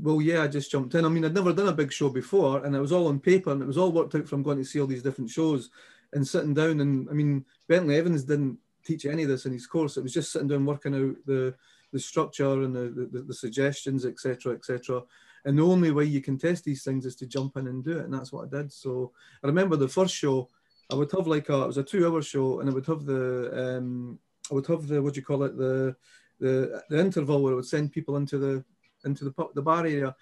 Well, 0.00 0.22
yeah, 0.22 0.42
I 0.42 0.48
just 0.48 0.70
jumped 0.70 0.94
in. 0.94 1.04
I 1.04 1.08
mean, 1.08 1.26
I'd 1.26 1.34
never 1.34 1.52
done 1.52 1.68
a 1.68 1.72
big 1.72 1.92
show 1.92 2.08
before, 2.08 2.64
and 2.64 2.74
it 2.74 2.80
was 2.80 2.92
all 2.92 3.08
on 3.08 3.20
paper, 3.20 3.52
and 3.52 3.60
it 3.60 3.66
was 3.66 3.76
all 3.76 3.92
worked 3.92 4.14
out 4.14 4.26
from 4.26 4.42
going 4.42 4.56
to 4.58 4.64
see 4.64 4.80
all 4.80 4.86
these 4.86 5.02
different 5.02 5.28
shows 5.28 5.68
and 6.14 6.26
sitting 6.26 6.54
down. 6.54 6.80
And 6.80 7.08
I 7.10 7.12
mean, 7.12 7.44
Bentley 7.68 7.96
Evans 7.96 8.24
didn't 8.24 8.58
teach 8.84 9.06
any 9.06 9.24
of 9.24 9.28
this 9.28 9.46
in 9.46 9.52
his 9.52 9.66
course. 9.66 9.96
It 9.96 10.02
was 10.02 10.14
just 10.14 10.32
sitting 10.32 10.48
down 10.48 10.66
working 10.66 10.94
out 10.94 11.16
the 11.26 11.54
the 11.92 11.98
structure 11.98 12.62
and 12.62 12.74
the, 12.74 13.08
the, 13.10 13.22
the 13.22 13.34
suggestions, 13.34 14.06
etc., 14.06 14.54
etc. 14.54 15.02
And 15.44 15.58
the 15.58 15.62
only 15.66 15.90
way 15.90 16.04
you 16.04 16.20
can 16.20 16.38
test 16.38 16.64
these 16.64 16.84
things 16.84 17.06
is 17.06 17.16
to 17.16 17.26
jump 17.26 17.56
in 17.56 17.66
and 17.66 17.82
do 17.82 17.98
it, 17.98 18.04
and 18.04 18.14
that's 18.14 18.32
what 18.32 18.46
I 18.46 18.58
did. 18.58 18.72
So 18.72 19.12
I 19.42 19.46
remember 19.46 19.76
the 19.76 19.88
first 19.88 20.14
show, 20.14 20.48
I 20.90 20.94
would 20.94 21.10
have 21.12 21.26
like 21.26 21.48
a 21.48 21.62
it 21.62 21.66
was 21.66 21.78
a 21.78 21.82
two 21.82 22.06
hour 22.06 22.22
show, 22.22 22.60
and 22.60 22.68
I 22.68 22.72
would 22.72 22.86
have 22.86 23.04
the 23.04 23.78
um, 23.78 24.18
I 24.50 24.54
would 24.54 24.66
have 24.66 24.86
the 24.86 25.00
what 25.02 25.14
do 25.14 25.20
you 25.20 25.26
call 25.26 25.44
it 25.44 25.56
the 25.56 25.96
the 26.38 26.82
the 26.90 27.00
interval 27.00 27.42
where 27.42 27.52
I 27.52 27.56
would 27.56 27.66
send 27.66 27.92
people 27.92 28.16
into 28.16 28.38
the 28.38 28.64
into 29.04 29.24
the 29.24 29.32
the 29.54 29.62
bar 29.62 29.80
area, 29.80 30.14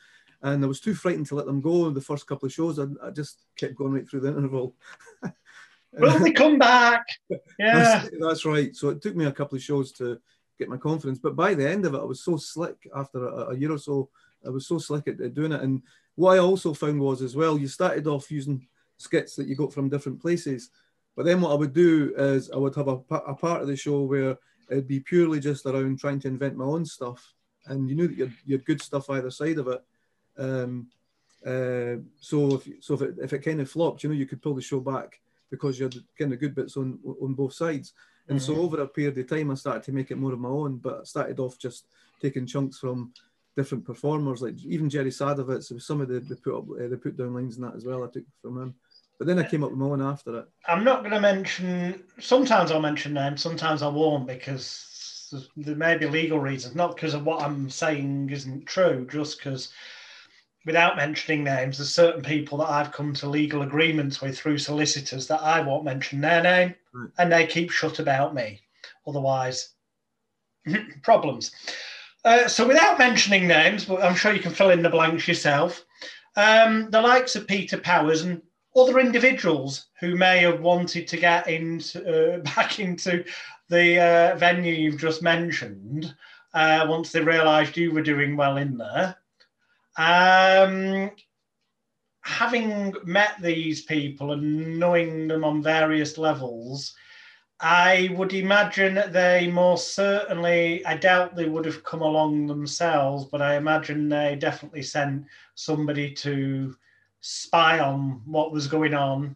and 0.43 0.63
I 0.63 0.69
was 0.69 0.81
too 0.81 0.95
frightened 0.95 1.27
to 1.27 1.35
let 1.35 1.47
them 1.47 1.61
go 1.61 1.91
the 1.91 2.01
first 2.01 2.27
couple 2.27 2.47
of 2.47 2.53
shows. 2.53 2.79
I, 2.79 2.87
I 3.03 3.11
just 3.11 3.45
kept 3.57 3.75
going 3.75 3.93
right 3.93 4.09
through 4.09 4.21
the 4.21 4.29
interval. 4.37 4.75
Will 5.93 6.19
they 6.19 6.33
come 6.33 6.59
back? 6.59 7.07
Yeah, 7.59 7.79
that's, 7.79 8.11
that's, 8.21 8.45
right. 8.45 8.75
So 8.77 8.91
it 8.91 9.03
took 9.03 9.17
me 9.17 9.25
a 9.25 9.33
couple 9.33 9.57
of 9.57 9.63
shows 9.63 9.91
to 9.93 10.21
get 10.59 10.69
my 10.69 10.77
confidence, 10.77 11.19
but 11.19 11.35
by 11.35 11.55
the 11.55 11.69
end 11.69 11.85
of 11.85 11.95
it, 11.95 12.01
I 12.01 12.05
was 12.05 12.23
so 12.23 12.37
slick. 12.37 12.77
After 12.95 13.27
a, 13.27 13.49
a 13.49 13.57
year 13.57 13.73
or 13.73 13.79
so, 13.79 14.09
I 14.47 14.51
was 14.51 14.69
so 14.69 14.79
slick 14.79 15.09
at, 15.09 15.21
at, 15.21 15.35
doing 15.35 15.51
it. 15.51 15.61
And 15.61 15.83
what 16.15 16.37
I 16.37 16.39
also 16.39 16.73
found 16.73 17.01
was 17.01 17.21
as 17.21 17.35
well, 17.35 17.59
you 17.59 17.67
started 17.67 18.07
off 18.07 18.31
using 18.31 18.67
skits 18.97 19.35
that 19.37 19.49
you 19.49 19.57
got 19.57 19.73
from 19.73 19.89
different 19.89 20.23
places, 20.23 20.71
but 21.17 21.25
then 21.25 21.41
what 21.41 21.51
I 21.51 21.57
would 21.57 21.73
do 21.73 22.15
is 22.17 22.49
I 22.51 22.57
would 22.57 22.77
have 22.77 22.87
a, 22.89 23.01
a 23.11 23.35
part 23.35 23.63
of 23.63 23.67
the 23.67 23.77
show 23.77 24.03
where 24.03 24.37
it'd 24.71 24.87
be 24.87 25.01
purely 25.01 25.41
just 25.41 25.67
around 25.67 25.99
trying 25.99 26.21
to 26.21 26.29
invent 26.29 26.57
my 26.57 26.65
own 26.65 26.85
stuff, 26.85 27.35
and 27.67 27.89
you 27.89 27.97
knew 27.97 28.07
that 28.07 28.17
you 28.17 28.25
had, 28.27 28.35
you 28.45 28.57
had 28.57 28.67
good 28.67 28.81
stuff 28.81 29.11
either 29.11 29.31
side 29.31 29.59
of 29.59 29.67
it. 29.67 29.83
Um, 30.39 30.87
uh, 31.45 31.97
so 32.21 32.55
if 32.55 32.69
so 32.85 32.95
if 32.95 33.03
it, 33.03 33.15
if 33.21 33.33
it 33.33 33.41
kind 33.41 33.61
of 33.61 33.69
flopped, 33.69 34.05
you 34.05 34.11
know, 34.11 34.15
you 34.15 34.27
could 34.27 34.43
pull 34.43 34.55
the 34.55 34.63
show 34.63 34.79
back 34.79 35.21
because 35.51 35.79
you 35.79 35.85
had 35.85 35.97
kind 36.19 36.33
of 36.33 36.41
good 36.41 36.55
bits 36.55 36.77
on 36.77 36.99
on 37.23 37.35
both 37.35 37.55
sides. 37.55 37.93
And 38.29 38.39
mm-hmm. 38.39 38.55
so 38.55 38.61
over 38.61 38.83
a 38.83 38.87
period 38.87 39.19
of 39.19 39.29
time, 39.29 39.51
I 39.51 39.55
started 39.55 39.83
to 39.85 39.93
make 39.93 40.11
it 40.11 40.19
more 40.19 40.33
of 40.33 40.39
my 40.39 40.49
own. 40.49 40.79
But 40.79 41.01
I 41.01 41.05
started 41.05 41.41
off 41.41 41.59
just 41.59 41.87
taking 42.21 42.47
chunks 42.47 42.79
from 42.79 43.13
different 43.57 43.85
performers, 43.85 44.43
like 44.43 44.63
even 44.65 44.91
Jerry 44.91 45.11
Sadowitz. 45.11 45.81
Some 45.83 46.01
of 46.01 46.09
the, 46.09 46.21
the 46.21 46.37
put 46.37 46.59
up 46.59 46.65
uh, 46.71 46.89
the 46.89 46.97
put 46.97 47.17
down 47.17 47.35
lines 47.35 47.57
and 47.57 47.65
that 47.67 47.77
as 47.77 47.85
well. 47.85 48.05
I 48.05 48.09
took 48.09 48.25
from 48.43 48.63
him. 48.63 48.75
But 49.19 49.27
then 49.27 49.39
I 49.41 49.43
came 49.43 49.65
up 49.65 49.71
with 49.71 49.81
my 49.81 49.87
own 49.87 50.01
after 50.01 50.39
it. 50.39 50.49
I'm 50.67 50.85
not 50.85 51.01
going 51.01 51.11
to 51.11 51.21
mention. 51.21 52.05
Sometimes 52.21 52.71
I'll 52.71 52.81
mention 52.81 53.15
names. 53.15 53.43
Sometimes 53.43 53.83
I 53.83 53.89
won't 53.89 54.29
because 54.29 54.89
there 55.57 55.75
may 55.75 55.97
be 55.97 56.07
legal 56.07 56.39
reasons. 56.39 56.77
Not 56.77 56.95
because 56.95 57.15
of 57.15 57.25
what 57.25 57.43
I'm 57.43 57.69
saying 57.69 58.31
isn't 58.31 58.67
true, 58.67 59.07
just 59.11 59.39
because 59.39 59.73
without 60.69 60.99
mentioning 60.99 61.43
names, 61.43 61.79
there's 61.79 61.95
certain 61.95 62.21
people 62.23 62.59
that 62.59 62.69
I've 62.69 62.93
come 62.93 63.15
to 63.15 63.27
legal 63.29 63.63
agreements 63.63 64.21
with 64.21 64.39
through 64.39 64.59
solicitors 64.59 65.27
that 65.29 65.43
I 65.43 65.63
won't 65.63 65.83
mention 65.83 66.21
their 66.21 66.43
name, 66.43 66.75
Right. 66.93 67.11
and 67.17 67.33
they 67.33 67.47
keep 67.47 67.71
shut 67.71 67.99
about 67.99 68.35
me. 68.35 68.61
Otherwise, 69.07 69.71
problems. 71.03 71.53
Uh, 72.23 72.47
so, 72.49 72.69
without 72.69 72.99
mentioning 72.99 73.47
names, 73.49 73.87
but 73.87 74.05
I'm 74.05 74.15
sure 74.15 74.35
you 74.35 74.43
can 74.43 74.53
fill 74.53 74.69
in 74.69 74.83
the 74.83 74.91
blanks 74.91 75.27
yourself, 75.27 75.87
um, 76.37 76.91
the 76.91 77.01
likes 77.01 77.35
of 77.35 77.49
Peter 77.49 77.79
Powers 77.79 78.21
and 78.21 78.43
other 78.77 79.01
individuals 79.01 79.87
who 80.01 80.17
may 80.17 80.41
have 80.41 80.61
wanted 80.61 81.09
to 81.09 81.17
get 81.17 81.49
into, 81.49 81.99
uh, 82.05 82.39
back 82.55 82.79
into 82.79 83.25
the 83.71 83.99
uh, 83.99 84.37
venue 84.37 84.75
you've 84.75 85.01
just 85.01 85.23
mentioned 85.23 86.15
uh, 86.53 86.85
once 86.87 87.11
they 87.11 87.21
realised 87.23 87.79
you 87.79 87.91
were 87.91 88.03
doing 88.03 88.37
well 88.37 88.59
in 88.59 88.77
there. 88.77 89.17
Um, 89.99 91.11
having 92.23 92.95
met 93.05 93.35
these 93.43 93.83
people 93.83 94.33
and 94.33 94.79
knowing 94.79 95.27
them 95.27 95.45
on 95.45 95.63
various 95.63 96.17
levels, 96.17 96.95
I 97.61 98.11
would 98.13 98.33
imagine 98.33 99.03
they 99.11 99.51
most 99.53 99.97
certainly, 99.97 100.87
I 100.87 100.97
doubt 100.97 101.35
they 101.35 101.49
would 101.49 101.65
have 101.65 101.83
come 101.83 102.03
along 102.03 102.47
themselves, 102.47 103.25
but 103.25 103.43
I 103.43 103.57
imagine 103.57 104.09
they 104.09 104.37
definitely 104.37 104.83
sent 104.83 105.25
somebody 105.57 106.13
to 106.13 106.77
spy 107.21 107.81
on 107.81 108.23
what 108.25 108.53
was 108.53 108.69
going 108.69 108.95
on. 108.95 109.35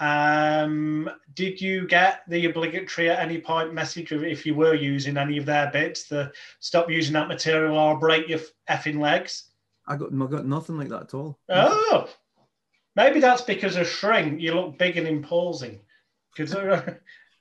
Um, 0.00 1.08
did 1.34 1.60
you 1.60 1.86
get 1.86 2.22
the 2.26 2.46
obligatory 2.46 3.10
at 3.10 3.20
any 3.20 3.38
point 3.38 3.74
message 3.74 4.10
of 4.10 4.24
if 4.24 4.44
you 4.44 4.56
were 4.56 4.74
using 4.74 5.16
any 5.16 5.36
of 5.38 5.46
their 5.46 5.70
bits 5.70 6.08
to 6.08 6.32
stop 6.58 6.90
using 6.90 7.12
that 7.12 7.28
material 7.28 7.78
or 7.78 7.98
break 7.98 8.28
your 8.28 8.40
effing 8.68 8.98
legs? 8.98 9.49
I 9.90 9.96
got 9.96 10.12
I 10.12 10.26
got 10.26 10.46
nothing 10.46 10.78
like 10.78 10.88
that 10.88 11.02
at 11.02 11.14
all. 11.14 11.38
Oh, 11.48 12.08
maybe 12.94 13.18
that's 13.18 13.42
because 13.42 13.76
of 13.76 13.88
shrink. 13.88 14.40
You 14.40 14.54
look 14.54 14.78
big 14.78 14.96
and 14.96 15.08
imposing. 15.08 15.80
Because 16.34 16.54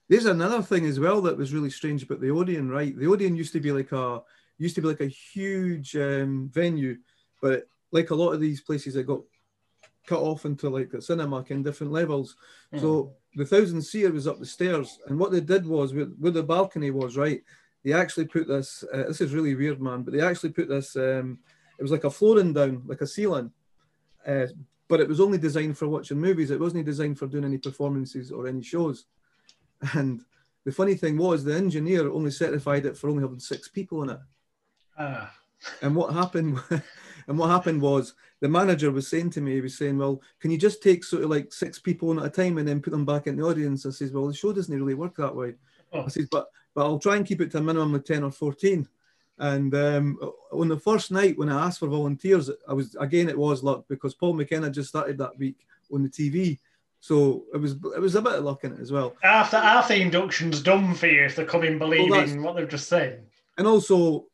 There's 0.10 0.26
another 0.26 0.64
thing 0.64 0.88
as 0.88 1.00
well 1.00 1.22
that 1.22 1.38
was 1.38 1.54
really 1.54 1.70
strange 1.70 2.02
about 2.02 2.20
the 2.20 2.32
Odeon, 2.32 2.68
right? 2.68 2.98
The 2.98 3.06
Odeon 3.06 3.36
used 3.36 3.54
to 3.54 3.60
be 3.60 3.72
like 3.72 3.92
a 3.92 4.24
used 4.58 4.74
to 4.76 4.82
be 4.82 4.88
like 4.88 5.02
a 5.02 5.06
huge 5.06 5.96
um, 5.96 6.50
venue, 6.52 6.98
but 7.40 7.68
like 7.92 8.10
a 8.10 8.16
lot 8.16 8.32
of 8.32 8.42
these 8.42 8.62
places, 8.62 8.96
it 8.96 9.06
got 9.06 9.22
cut 10.08 10.20
off 10.20 10.46
into 10.46 10.70
like 10.70 10.92
a 10.94 11.02
cinema 11.02 11.46
in 11.50 11.62
different 11.62 11.94
levels. 11.94 12.36
So 12.76 13.14
the 13.36 13.46
thousand 13.46 13.84
seer 13.84 14.12
was 14.12 14.28
up 14.28 14.40
the 14.40 14.46
stairs, 14.48 14.98
and 15.06 15.20
what 15.20 15.32
they 15.32 15.42
did 15.42 15.68
was 15.68 15.94
where, 15.94 16.06
where 16.06 16.32
the 16.32 16.42
balcony 16.42 16.90
was, 16.90 17.16
right? 17.16 17.44
They 17.86 17.94
actually 17.94 18.26
put 18.26 18.48
this. 18.48 18.84
Uh, 18.92 19.04
this 19.04 19.22
is 19.22 19.36
really 19.36 19.54
weird, 19.54 19.80
man. 19.80 20.02
But 20.02 20.14
they 20.14 20.22
actually 20.22 20.50
put 20.50 20.68
this. 20.68 20.96
Um, 20.96 21.38
it 21.80 21.82
was 21.82 21.92
like 21.92 22.04
a 22.04 22.10
flooring 22.12 22.54
down, 22.54 22.84
like 22.86 23.02
a 23.02 23.08
ceiling, 23.08 23.52
uh, 24.28 24.48
but 24.90 25.00
it 25.00 25.08
was 25.08 25.22
only 25.22 25.38
designed 25.38 25.78
for 25.78 25.88
watching 25.88 26.20
movies. 26.20 26.52
It 26.52 26.60
wasn't 26.60 26.86
designed 26.86 27.18
for 27.18 27.28
doing 27.28 27.46
any 27.46 27.58
performances 27.58 28.32
or 28.32 28.48
any 28.48 28.62
shows. 28.62 29.06
And 29.94 30.22
the 30.66 30.74
funny 30.74 30.96
thing 30.96 31.18
was, 31.18 31.44
the 31.44 31.56
engineer 31.56 32.12
only 32.12 32.32
certified 32.32 32.86
it 32.86 32.98
for 32.98 33.10
only 33.10 33.24
having 33.24 33.40
six 33.40 33.70
people 33.70 34.04
in 34.04 34.10
it. 34.10 34.20
Ah, 34.98 35.34
And 35.82 35.96
what 35.96 36.14
happened, 36.14 36.60
and 37.28 37.40
what 37.40 37.50
happened 37.50 37.82
was 37.82 38.14
the 38.42 38.50
manager 38.50 38.92
was 38.92 39.08
saying 39.08 39.30
to 39.32 39.42
me, 39.42 39.54
he 39.54 39.62
was 39.62 39.78
saying, 39.78 39.98
"Well, 39.98 40.22
can 40.42 40.52
you 40.52 40.58
just 40.58 40.84
take 40.84 41.06
sort 41.06 41.24
of 41.24 41.30
like 41.30 41.54
six 41.54 41.80
people 41.80 42.10
on 42.10 42.20
at 42.20 42.26
a 42.26 42.30
time 42.30 42.58
and 42.58 42.68
then 42.68 42.82
put 42.82 42.92
them 42.92 43.06
back 43.06 43.28
in 43.28 43.38
the 43.38 43.44
audience?" 43.44 43.86
I 43.86 43.92
says, 43.92 44.12
"Well, 44.12 44.28
the 44.28 44.34
show 44.34 44.52
doesn't 44.52 44.78
really 44.78 44.96
work 44.96 45.16
that 45.16 45.36
way." 45.36 45.56
Oh. 45.94 46.04
I 46.04 46.08
says, 46.10 46.28
"But 46.30 46.50
but 46.74 46.86
I'll 46.86 47.00
try 47.00 47.16
and 47.16 47.26
keep 47.26 47.40
it 47.42 47.52
to 47.52 47.60
a 47.60 47.62
minimum 47.62 47.96
of 47.96 48.04
ten 48.04 48.24
or 48.24 48.32
14. 48.32 48.88
And 49.40 49.74
um, 49.74 50.20
on 50.52 50.68
the 50.68 50.78
first 50.78 51.12
night 51.12 51.38
when 51.38 51.50
I 51.50 51.66
asked 51.66 51.80
for 51.80 51.88
volunteers, 51.88 52.50
I 52.68 52.74
was 52.74 52.96
again 53.00 53.30
it 53.30 53.38
was 53.38 53.64
luck 53.64 53.86
because 53.88 54.14
Paul 54.14 54.34
McKenna 54.34 54.70
just 54.70 54.90
started 54.90 55.18
that 55.18 55.38
week 55.38 55.66
on 55.94 56.04
the 56.04 56.10
TV, 56.10 56.60
so 57.00 57.46
it 57.54 57.58
was 57.58 57.74
it 57.96 58.02
was 58.02 58.16
a 58.16 58.22
bit 58.22 58.34
of 58.34 58.44
luck 58.44 58.66
in 58.66 58.74
it 58.74 58.82
as 58.82 58.92
well. 58.92 59.16
After 59.24 59.94
the 59.94 60.02
induction's 60.02 60.62
done 60.62 60.94
for 60.94 61.08
you 61.08 61.24
if 61.24 61.38
they're 61.38 61.46
coming 61.46 61.80
believing 61.80 62.12
that's- 62.12 62.36
what 62.36 62.58
they've 62.58 62.68
just 62.68 62.90
said. 62.90 63.26
And 63.58 63.68
also, 63.68 64.26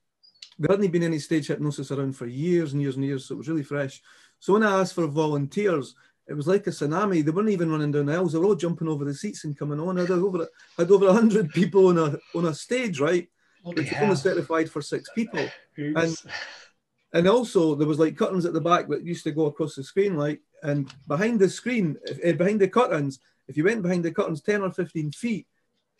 there 0.59 0.75
hadn't 0.75 0.91
been 0.91 1.03
any 1.03 1.19
stage 1.19 1.47
hypnosis 1.47 1.91
around 1.91 2.15
for 2.15 2.27
years 2.27 2.73
and 2.73 2.81
years 2.81 2.95
and 2.95 3.05
years, 3.05 3.25
so 3.25 3.35
it 3.35 3.37
was 3.39 3.49
really 3.49 3.63
fresh. 3.63 4.01
So 4.39 4.53
when 4.53 4.63
I 4.63 4.79
asked 4.79 4.93
for 4.93 5.07
volunteers, 5.07 5.95
it 6.27 6.33
was 6.33 6.47
like 6.47 6.65
a 6.67 6.71
tsunami. 6.71 7.23
They 7.23 7.31
weren't 7.31 7.49
even 7.49 7.71
running 7.71 7.91
down 7.91 8.07
the 8.07 8.13
aisles; 8.13 8.33
they 8.33 8.39
were 8.39 8.45
all 8.45 8.55
jumping 8.55 8.87
over 8.87 9.05
the 9.05 9.13
seats 9.13 9.43
and 9.43 9.57
coming 9.57 9.79
on. 9.79 9.97
I 9.97 10.01
had 10.01 10.11
over 10.11 10.47
had 10.77 10.89
over 10.89 11.13
hundred 11.13 11.51
people 11.51 11.87
on 11.87 11.97
a 11.99 12.17
on 12.35 12.45
a 12.45 12.53
stage, 12.53 12.99
right? 12.99 13.27
Was 13.65 13.87
hell. 13.87 14.03
only 14.03 14.15
certified 14.15 14.69
for 14.69 14.81
six 14.81 15.09
people. 15.15 15.47
Oops. 15.79 16.25
And 17.13 17.27
also, 17.27 17.75
there 17.75 17.87
was 17.87 17.97
like 17.97 18.17
curtains 18.17 18.45
at 18.45 18.53
the 18.53 18.61
back 18.61 18.89
that 18.89 19.05
used 19.05 19.23
to 19.23 19.31
go 19.31 19.45
across 19.45 19.75
the 19.75 19.83
screen, 19.83 20.17
like, 20.17 20.41
and 20.63 20.93
behind 21.07 21.39
the 21.39 21.49
screen, 21.49 21.97
uh, 22.25 22.33
behind 22.33 22.59
the 22.59 22.67
curtains, 22.67 23.19
if 23.47 23.55
you 23.55 23.63
went 23.63 23.81
behind 23.81 24.03
the 24.03 24.11
curtains 24.11 24.41
10 24.41 24.61
or 24.61 24.71
15 24.71 25.11
feet, 25.11 25.47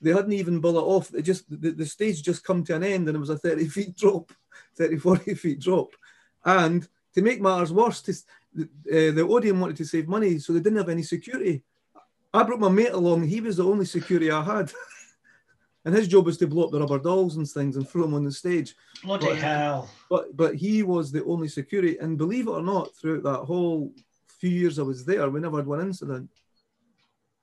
they 0.01 0.12
hadn't 0.12 0.34
even 0.34 0.60
bullet 0.60 0.84
off. 0.84 1.13
It 1.13 1.21
just, 1.21 1.49
the, 1.49 1.71
the 1.71 1.86
stage 1.86 2.21
just 2.21 2.43
come 2.43 2.63
to 2.65 2.75
an 2.75 2.84
end 2.84 3.08
and 3.08 3.15
it 3.15 3.19
was 3.19 3.30
a 3.30 3.38
30 3.38 3.67
feet 3.69 3.95
drop, 3.95 4.32
30, 4.75 4.97
40 4.97 5.36
feet 5.36 5.60
drop. 5.62 5.89
And 6.43 6.88
to 7.13 7.21
make 7.21 7.41
matters 7.41 7.71
worse, 7.71 8.01
to, 8.01 8.12
uh, 8.12 9.12
the 9.15 9.25
Odeon 9.28 9.60
wanted 9.60 9.78
to 9.78 9.86
save 9.86 10.08
money, 10.08 10.38
so 10.39 10.51
they 10.51 10.60
didn't 10.60 10.80
have 10.80 10.89
any 10.89 11.04
security. 11.04 11.63
I 12.34 12.43
brought 12.43 12.60
my 12.60 12.69
mate 12.69 12.91
along, 12.91 13.23
he 13.23 13.39
was 13.39 13.58
the 13.58 13.63
only 13.63 13.86
security 13.86 14.32
I 14.32 14.43
had. 14.43 14.71
and 15.86 15.93
his 15.95 16.08
job 16.08 16.26
was 16.26 16.38
to 16.39 16.48
blow 16.48 16.65
up 16.65 16.71
the 16.71 16.80
rubber 16.80 17.00
dolls 17.00 17.38
and 17.38 17.48
things 17.48 17.76
and 17.78 17.88
throw 17.88 18.02
them 18.02 18.15
on 18.15 18.24
the 18.24 18.32
stage 18.32 18.76
Bloody 19.04 19.28
But- 19.28 19.38
hell. 19.38 19.89
but 20.10 20.36
but 20.36 20.56
he 20.56 20.84
was 20.84 21.12
the 21.12 21.24
only 21.26 21.48
security 21.48 21.98
and 22.00 22.17
believe 22.17 22.48
it 22.48 22.52
or 22.52 22.62
not 22.62 22.95
throughout 22.95 23.24
that 23.24 23.45
whole 23.45 23.93
few 24.39 24.50
years 24.50 24.80
i 24.80 24.84
was 24.84 25.06
there 25.06 25.30
we 25.30 25.39
never 25.39 25.58
had 25.58 25.67
one 25.67 25.82
incident 25.82 26.30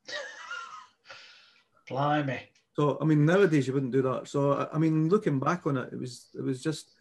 Blimey. 1.88 2.40
so 2.74 2.98
i 3.00 3.04
mean 3.04 3.24
nowadays 3.24 3.66
you 3.66 3.72
wouldn't 3.72 3.92
do 3.92 4.02
that 4.02 4.28
so 4.28 4.68
i, 4.72 4.78
mean 4.78 5.08
looking 5.08 5.38
back 5.38 5.66
on 5.66 5.76
it 5.76 5.92
it 5.92 5.98
was 5.98 6.26
it 6.34 6.42
was 6.42 6.62
just 6.62 6.92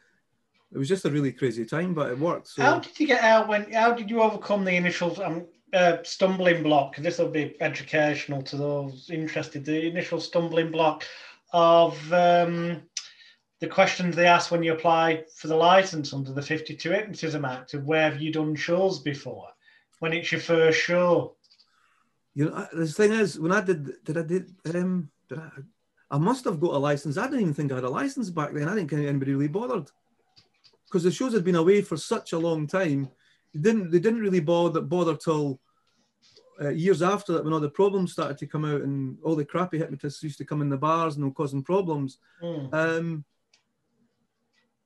it 0.73 0.77
was 0.77 0.87
just 0.87 1.05
a 1.05 1.09
really 1.11 1.31
crazy 1.31 1.65
time 1.65 1.93
but 1.93 2.09
it 2.11 2.17
worked 2.17 2.47
so 2.47 2.61
How 2.63 2.79
did 2.79 2.99
you 2.99 3.07
get 3.07 3.21
out 3.23 3.47
when 3.47 3.71
how 3.71 3.93
did 3.93 4.09
you 4.09 4.21
overcome 4.21 4.63
the 4.63 4.75
initial 4.75 5.21
um, 5.21 5.45
uh, 5.73 5.97
stumbling 6.03 6.63
block? 6.63 6.97
This 6.97 7.17
will 7.17 7.29
be 7.29 7.55
educational 7.61 8.41
to 8.43 8.57
those 8.57 9.09
interested. 9.09 9.63
The 9.63 9.87
initial 9.87 10.19
stumbling 10.19 10.69
block 10.69 11.05
of 11.53 11.93
um, 12.13 12.81
the 13.59 13.67
questions 13.67 14.15
they 14.15 14.25
ask 14.25 14.51
when 14.51 14.63
you 14.63 14.73
apply 14.73 15.23
for 15.35 15.47
the 15.47 15.55
license 15.55 16.13
under 16.13 16.33
the 16.33 16.41
52 16.41 16.89
Hypnotism 16.89 17.45
Act 17.45 17.73
of 17.73 17.85
where 17.85 18.09
have 18.09 18.21
you 18.21 18.31
done 18.31 18.55
shows 18.55 18.99
before? 18.99 19.47
When 19.99 20.13
it's 20.13 20.31
your 20.31 20.41
first 20.41 20.79
show. 20.79 21.35
you 22.33 22.45
know 22.45 22.67
the 22.73 22.87
thing 22.87 23.11
is 23.11 23.39
when 23.39 23.51
i 23.51 23.61
did 23.61 24.03
did 24.05 24.17
i 24.17 24.21
did 24.21 24.45
um 24.73 25.09
did 25.29 25.37
i 25.39 25.49
i 26.15 26.17
must 26.17 26.45
have 26.45 26.59
got 26.59 26.73
a 26.73 26.77
license 26.77 27.17
i 27.17 27.25
didn't 27.25 27.41
even 27.41 27.53
think 27.53 27.71
i 27.71 27.75
had 27.75 27.83
a 27.83 27.89
license 27.89 28.29
back 28.29 28.53
then 28.53 28.69
i 28.69 28.73
didn't 28.75 28.89
think 28.89 29.05
anybody 29.05 29.33
really 29.33 29.47
bothered 29.47 29.91
because 30.85 31.03
the 31.03 31.11
shows 31.11 31.33
had 31.33 31.43
been 31.43 31.55
away 31.63 31.81
for 31.81 31.97
such 31.97 32.33
a 32.33 32.39
long 32.39 32.65
time 32.67 33.09
they 33.53 33.59
didn't 33.59 33.91
they 33.91 33.99
didn't 33.99 34.21
really 34.21 34.39
bother 34.39 34.81
bother 34.81 35.15
till 35.15 35.59
uh, 36.61 36.69
years 36.69 37.01
after 37.01 37.33
that 37.33 37.43
when 37.43 37.53
all 37.53 37.59
the 37.59 37.69
problems 37.69 38.11
started 38.13 38.37
to 38.37 38.45
come 38.47 38.65
out 38.65 38.81
and 38.81 39.17
all 39.23 39.35
the 39.35 39.45
crappy 39.45 39.77
hypnotists 39.77 40.21
used 40.23 40.37
to 40.37 40.45
come 40.45 40.61
in 40.61 40.69
the 40.69 40.77
bars 40.77 41.15
and 41.15 41.23
they 41.23 41.27
were 41.27 41.33
causing 41.33 41.63
problems 41.63 42.17
Hmm. 42.41 42.65
um 42.73 43.25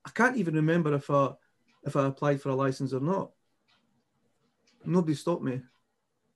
i 0.06 0.10
can't 0.12 0.38
even 0.38 0.56
remember 0.56 0.94
if 0.94 1.10
i 1.10 1.30
if 1.84 1.96
i 1.96 2.06
applied 2.06 2.42
for 2.42 2.50
a 2.50 2.56
license 2.56 2.94
or 2.94 3.00
not 3.02 3.32
nobody 4.86 5.16
stopped 5.16 5.44
me 5.44 5.62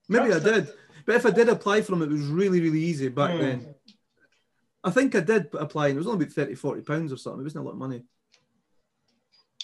maybe 0.07 0.25
i 0.25 0.39
That's 0.39 0.43
the- 0.43 0.51
did 0.61 0.67
but 1.05 1.15
if 1.15 1.25
i 1.25 1.31
did 1.31 1.49
apply 1.49 1.81
for 1.81 1.91
them 1.91 2.01
it 2.03 2.09
was 2.09 2.25
really 2.27 2.59
really 2.61 2.81
easy 2.81 3.07
back 3.09 3.31
Hmm. 3.31 3.39
then 3.41 3.75
i 4.83 4.89
think 4.91 5.15
i 5.15 5.19
did 5.21 5.49
apply 5.53 5.87
and 5.87 5.95
it 5.95 5.99
was 5.99 6.07
only 6.07 6.23
about 6.23 6.33
30 6.33 6.55
40 6.55 6.81
pounds 6.81 7.13
or 7.13 7.17
something 7.17 7.41
it 7.41 7.43
wasn't 7.43 7.63
a 7.63 7.65
lot 7.65 7.73
of 7.73 7.77
money 7.77 8.03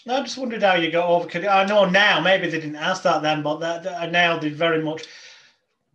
I 0.08 0.22
just 0.22 0.38
wondered 0.38 0.62
how 0.62 0.76
you 0.76 0.92
got 0.92 1.10
over. 1.10 1.48
I 1.50 1.66
know 1.66 1.86
now, 1.86 2.20
maybe 2.22 2.48
they 2.48 2.60
didn't 2.60 2.76
ask 2.76 3.02
that 3.02 3.24
then, 3.24 3.42
but 3.42 3.58
that, 3.62 3.82
that- 3.82 4.12
now 4.12 4.38
they 4.38 4.50
very 4.50 4.84
much 4.84 5.06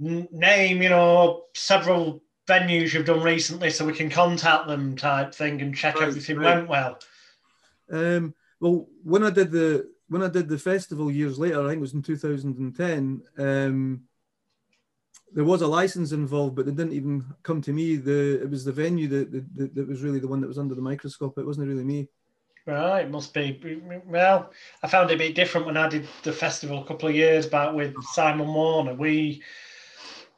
name, 0.00 0.82
you 0.82 0.88
know, 0.88 1.44
several 1.54 2.22
venues 2.48 2.92
you've 2.92 3.06
done 3.06 3.22
recently 3.22 3.70
so 3.70 3.86
we 3.86 3.92
can 3.92 4.10
contact 4.10 4.66
them 4.66 4.96
type 4.96 5.34
thing 5.34 5.60
and 5.62 5.76
check 5.76 5.94
Right, 5.96 6.08
everything 6.08 6.38
right. 6.38 6.56
went 6.56 6.68
well. 6.68 6.98
Um, 7.92 8.34
well, 8.60 8.88
when 9.02 9.22
I 9.22 9.30
did 9.30 9.50
the 9.50 9.90
when 10.08 10.22
I 10.22 10.28
did 10.28 10.48
the 10.48 10.58
festival 10.58 11.10
years 11.10 11.38
later, 11.38 11.60
I 11.64 11.68
think 11.68 11.78
it 11.78 11.80
was 11.80 11.94
in 11.94 12.02
2010. 12.02 13.22
Um, 13.38 14.02
there 15.32 15.44
was 15.44 15.62
a 15.62 15.66
license 15.66 16.10
involved, 16.10 16.56
but 16.56 16.66
they 16.66 16.72
didn't 16.72 16.92
even 16.94 17.24
come 17.44 17.62
to 17.62 17.72
me. 17.72 17.96
The 17.96 18.42
it 18.42 18.50
was 18.50 18.64
the 18.64 18.72
venue 18.72 19.06
that, 19.08 19.30
that, 19.54 19.74
that 19.74 19.88
was 19.88 20.02
really 20.02 20.18
the 20.18 20.26
one 20.28 20.40
that 20.40 20.48
was 20.48 20.58
under 20.58 20.74
the 20.74 20.82
microscope. 20.82 21.38
It 21.38 21.46
wasn't 21.46 21.68
really 21.68 21.84
me. 21.84 22.08
Right, 22.66 23.08
must 23.10 23.32
be. 23.32 23.80
Well, 24.06 24.52
I 24.82 24.88
found 24.88 25.10
it 25.10 25.14
a 25.14 25.18
bit 25.18 25.34
different 25.34 25.66
when 25.66 25.76
I 25.76 25.88
did 25.88 26.06
the 26.22 26.32
festival 26.32 26.82
a 26.82 26.86
couple 26.86 27.08
of 27.08 27.14
years 27.14 27.46
back 27.46 27.74
with 27.74 27.94
Simon 28.12 28.52
Warner. 28.52 28.94
We 28.94 29.42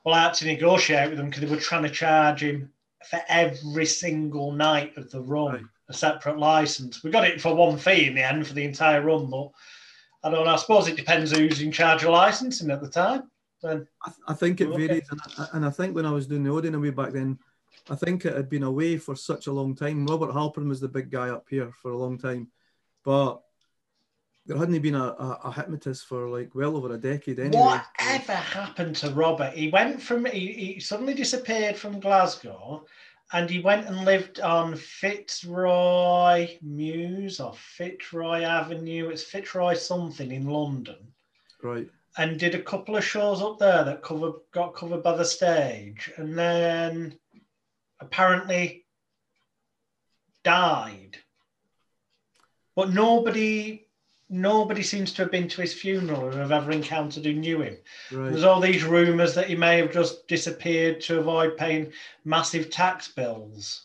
well, 0.04 0.14
I 0.14 0.22
had 0.22 0.34
to 0.34 0.46
negotiate 0.46 1.08
with 1.10 1.18
them 1.18 1.28
because 1.30 1.42
they 1.42 1.54
were 1.54 1.60
trying 1.60 1.84
to 1.84 1.90
charge 1.90 2.42
him 2.42 2.70
for 3.08 3.20
every 3.28 3.86
single 3.86 4.52
night 4.52 4.96
of 4.96 5.10
the 5.10 5.20
run 5.20 5.52
Right. 5.54 5.62
a 5.88 5.92
separate 5.92 6.38
license. 6.38 7.02
We 7.02 7.10
got 7.10 7.24
it 7.26 7.40
for 7.40 7.54
one 7.54 7.76
fee 7.78 8.06
in 8.06 8.14
the 8.14 8.22
end 8.22 8.46
for 8.46 8.54
the 8.54 8.64
entire 8.64 9.02
run, 9.02 9.28
but 9.30 9.50
I 10.24 10.30
don't 10.30 10.44
know. 10.44 10.52
I 10.52 10.56
suppose 10.56 10.88
it 10.88 10.96
depends 10.96 11.32
who's 11.36 11.60
in 11.60 11.72
charge 11.72 12.04
of 12.04 12.10
licensing 12.10 12.70
at 12.70 12.80
the 12.80 12.88
time. 12.88 13.30
Then 13.62 13.86
I, 14.04 14.08
th- 14.10 14.20
I 14.28 14.34
think 14.34 14.60
it 14.60 14.68
Okay. 14.68 14.86
varies, 14.86 15.08
and 15.10 15.20
I, 15.38 15.46
and 15.54 15.66
I 15.66 15.70
think 15.70 15.94
when 15.94 16.06
I 16.06 16.10
was 16.12 16.26
doing 16.26 16.42
the 16.44 16.50
Odeon 16.50 16.74
away 16.74 16.90
back 16.90 17.12
then, 17.12 17.38
I 17.90 17.96
think 17.96 18.24
it 18.24 18.36
had 18.36 18.48
been 18.48 18.62
away 18.62 18.98
for 18.98 19.16
such 19.16 19.46
a 19.48 19.52
long 19.52 19.74
time. 19.74 20.06
Robert 20.06 20.30
Halpern 20.30 20.68
was 20.68 20.80
the 20.80 20.88
big 20.88 21.10
guy 21.10 21.30
up 21.30 21.46
here 21.48 21.72
for 21.80 21.90
a 21.90 21.96
long 21.96 22.18
time, 22.18 22.48
but 23.04 23.40
there 24.46 24.56
hadn't 24.56 24.80
been 24.80 24.94
a, 24.94 25.04
a, 25.04 25.40
a 25.44 25.52
hypnotist 25.52 26.06
for 26.06 26.28
like 26.28 26.54
well 26.54 26.76
over 26.76 26.92
a 26.92 26.98
decade 26.98 27.38
anyway. 27.38 27.78
Whatever 27.98 28.32
happened 28.32 28.96
to 28.96 29.10
Robert? 29.10 29.52
He 29.52 29.68
went 29.70 30.02
from 30.02 30.24
he, 30.26 30.52
he 30.52 30.80
suddenly 30.80 31.14
disappeared 31.14 31.76
from 31.76 32.00
Glasgow, 32.00 32.84
and 33.32 33.48
he 33.48 33.60
went 33.60 33.86
and 33.86 34.04
lived 34.04 34.40
on 34.40 34.74
Fitzroy 34.74 36.58
Mews 36.60 37.38
or 37.40 37.54
Fitzroy 37.54 38.42
Avenue. 38.42 39.10
It's 39.10 39.22
Fitzroy 39.22 39.74
something 39.74 40.32
in 40.32 40.46
London, 40.48 40.98
Right. 41.62 41.88
and 42.18 42.38
did 42.38 42.54
a 42.56 42.62
couple 42.62 42.96
of 42.96 43.04
shows 43.04 43.40
up 43.40 43.58
there 43.58 43.84
that 43.84 44.02
covered 44.02 44.34
got 44.50 44.74
covered 44.74 45.02
by 45.04 45.16
the 45.16 45.24
stage, 45.24 46.10
and 46.16 46.36
then 46.36 47.16
apparently 48.00 48.86
died. 50.42 51.16
But 52.74 52.90
nobody 52.92 53.86
nobody 54.32 54.82
seems 54.82 55.12
to 55.12 55.22
have 55.22 55.30
been 55.30 55.46
to 55.46 55.60
his 55.60 55.74
funeral 55.74 56.24
or 56.24 56.32
have 56.32 56.52
ever 56.52 56.72
encountered 56.72 57.24
who 57.24 57.34
knew 57.34 57.60
him. 57.60 57.76
Right. 58.10 58.30
There's 58.30 58.44
all 58.44 58.60
these 58.60 58.82
rumours 58.82 59.34
that 59.34 59.46
he 59.46 59.54
may 59.54 59.76
have 59.76 59.92
just 59.92 60.26
disappeared 60.26 61.00
to 61.02 61.20
avoid 61.20 61.56
paying 61.58 61.92
massive 62.24 62.70
tax 62.70 63.08
bills. 63.08 63.84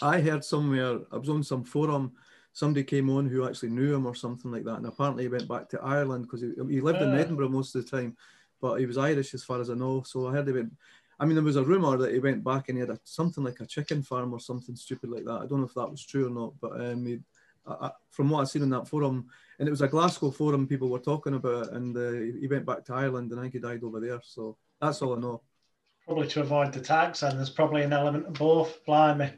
I 0.00 0.20
heard 0.20 0.42
somewhere, 0.42 1.00
I 1.12 1.18
was 1.18 1.28
on 1.28 1.44
some 1.44 1.64
forum, 1.64 2.12
somebody 2.52 2.82
came 2.82 3.10
on 3.10 3.26
who 3.26 3.46
actually 3.46 3.70
knew 3.70 3.94
him 3.94 4.06
or 4.06 4.14
something 4.14 4.50
like 4.50 4.64
that. 4.64 4.76
And 4.76 4.86
apparently 4.86 5.24
he 5.24 5.28
went 5.28 5.48
back 5.48 5.68
to 5.68 5.82
Ireland 5.82 6.24
because 6.24 6.40
he, 6.40 6.52
he 6.68 6.80
lived 6.80 7.02
in 7.02 7.12
Ah. 7.14 7.18
Edinburgh 7.18 7.50
most 7.50 7.74
of 7.74 7.84
the 7.84 7.90
time, 7.90 8.16
but 8.62 8.76
he 8.76 8.86
was 8.86 8.96
Irish 8.96 9.34
as 9.34 9.44
far 9.44 9.60
as 9.60 9.68
I 9.68 9.74
know. 9.74 10.02
So 10.06 10.26
I 10.26 10.32
heard 10.32 10.46
he 10.46 10.54
went, 10.54 10.72
I 11.20 11.26
mean, 11.26 11.34
there 11.34 11.44
was 11.44 11.56
a 11.56 11.62
rumour 11.62 11.98
that 11.98 12.12
he 12.12 12.18
went 12.20 12.42
back 12.42 12.68
and 12.68 12.78
he 12.78 12.80
had 12.80 12.90
a, 12.90 12.98
something 13.04 13.44
like 13.44 13.60
a 13.60 13.66
chicken 13.66 14.02
farm 14.02 14.32
or 14.32 14.40
something 14.40 14.74
stupid 14.76 15.10
like 15.10 15.24
that. 15.26 15.42
I 15.42 15.46
don't 15.46 15.60
know 15.60 15.66
if 15.66 15.74
that 15.74 15.90
was 15.90 16.04
true 16.04 16.26
or 16.26 16.30
not, 16.30 16.54
but 16.60 16.80
um, 16.80 17.04
he, 17.06 17.20
I, 17.66 17.72
I, 17.88 17.90
from 18.10 18.30
what 18.30 18.40
I've 18.40 18.48
seen 18.48 18.62
on 18.62 18.70
that 18.70 18.88
forum, 18.88 19.26
and 19.58 19.68
it 19.68 19.70
was 19.70 19.82
a 19.82 19.88
Glasgow 19.88 20.30
forum 20.30 20.66
people 20.66 20.88
were 20.88 20.98
talking 20.98 21.34
about, 21.34 21.72
and 21.72 21.96
uh, 21.96 22.38
he 22.40 22.46
went 22.48 22.66
back 22.66 22.84
to 22.84 22.94
Ireland 22.94 23.30
and 23.30 23.40
I 23.40 23.44
think 23.44 23.54
he 23.54 23.60
died 23.60 23.84
over 23.84 24.00
there. 24.00 24.20
So 24.22 24.56
that's 24.80 25.02
all 25.02 25.16
I 25.16 25.20
know. 25.20 25.42
Probably 26.06 26.28
to 26.28 26.40
avoid 26.40 26.72
the 26.72 26.80
tax, 26.80 27.22
and 27.22 27.38
there's 27.38 27.50
probably 27.50 27.82
an 27.82 27.92
element 27.92 28.26
of 28.26 28.34
both. 28.34 28.84
Blimey. 28.84 29.30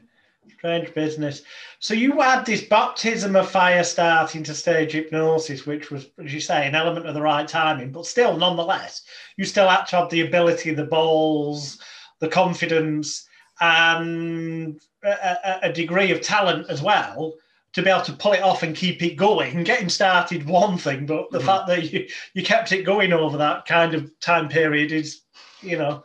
Strange 0.57 0.93
business. 0.93 1.41
So 1.79 1.93
you 1.93 2.21
had 2.21 2.45
this 2.45 2.63
baptism 2.63 3.35
of 3.35 3.51
fire 3.51 3.83
starting 3.83 4.43
to 4.43 4.53
stage 4.53 4.93
hypnosis, 4.93 5.65
which 5.65 5.91
was, 5.91 6.07
as 6.23 6.33
you 6.33 6.39
say, 6.39 6.65
an 6.65 6.73
element 6.73 7.05
of 7.05 7.13
the 7.13 7.21
right 7.21 7.45
timing, 7.45 7.91
but 7.91 8.05
still, 8.05 8.37
nonetheless, 8.37 9.03
you 9.35 9.43
still 9.43 9.67
had 9.67 9.83
to 9.87 9.97
have 9.97 10.09
the 10.09 10.21
ability, 10.21 10.73
the 10.73 10.85
balls, 10.85 11.79
the 12.21 12.29
confidence, 12.29 13.27
and 13.59 14.79
a, 15.03 15.09
a, 15.09 15.59
a 15.63 15.73
degree 15.73 16.11
of 16.11 16.21
talent 16.21 16.69
as 16.69 16.81
well 16.81 17.33
to 17.77 17.83
be 17.83 17.91
able 17.91 18.01
to 18.01 18.13
pull 18.13 18.33
it 18.33 18.41
off 18.41 18.63
and 18.63 18.75
keep 18.75 19.03
it 19.03 19.13
going. 19.15 19.63
Getting 19.63 19.87
started, 19.87 20.47
one 20.47 20.79
thing, 20.79 21.05
but 21.05 21.29
the 21.29 21.37
Mhm. 21.37 21.45
fact 21.45 21.67
that 21.67 21.93
you, 21.93 22.07
you 22.33 22.41
kept 22.41 22.71
it 22.71 22.81
going 22.81 23.13
over 23.13 23.37
that 23.37 23.67
kind 23.67 23.93
of 23.93 24.19
time 24.19 24.49
period 24.49 24.91
is, 24.91 25.21
you 25.61 25.77
know, 25.77 26.03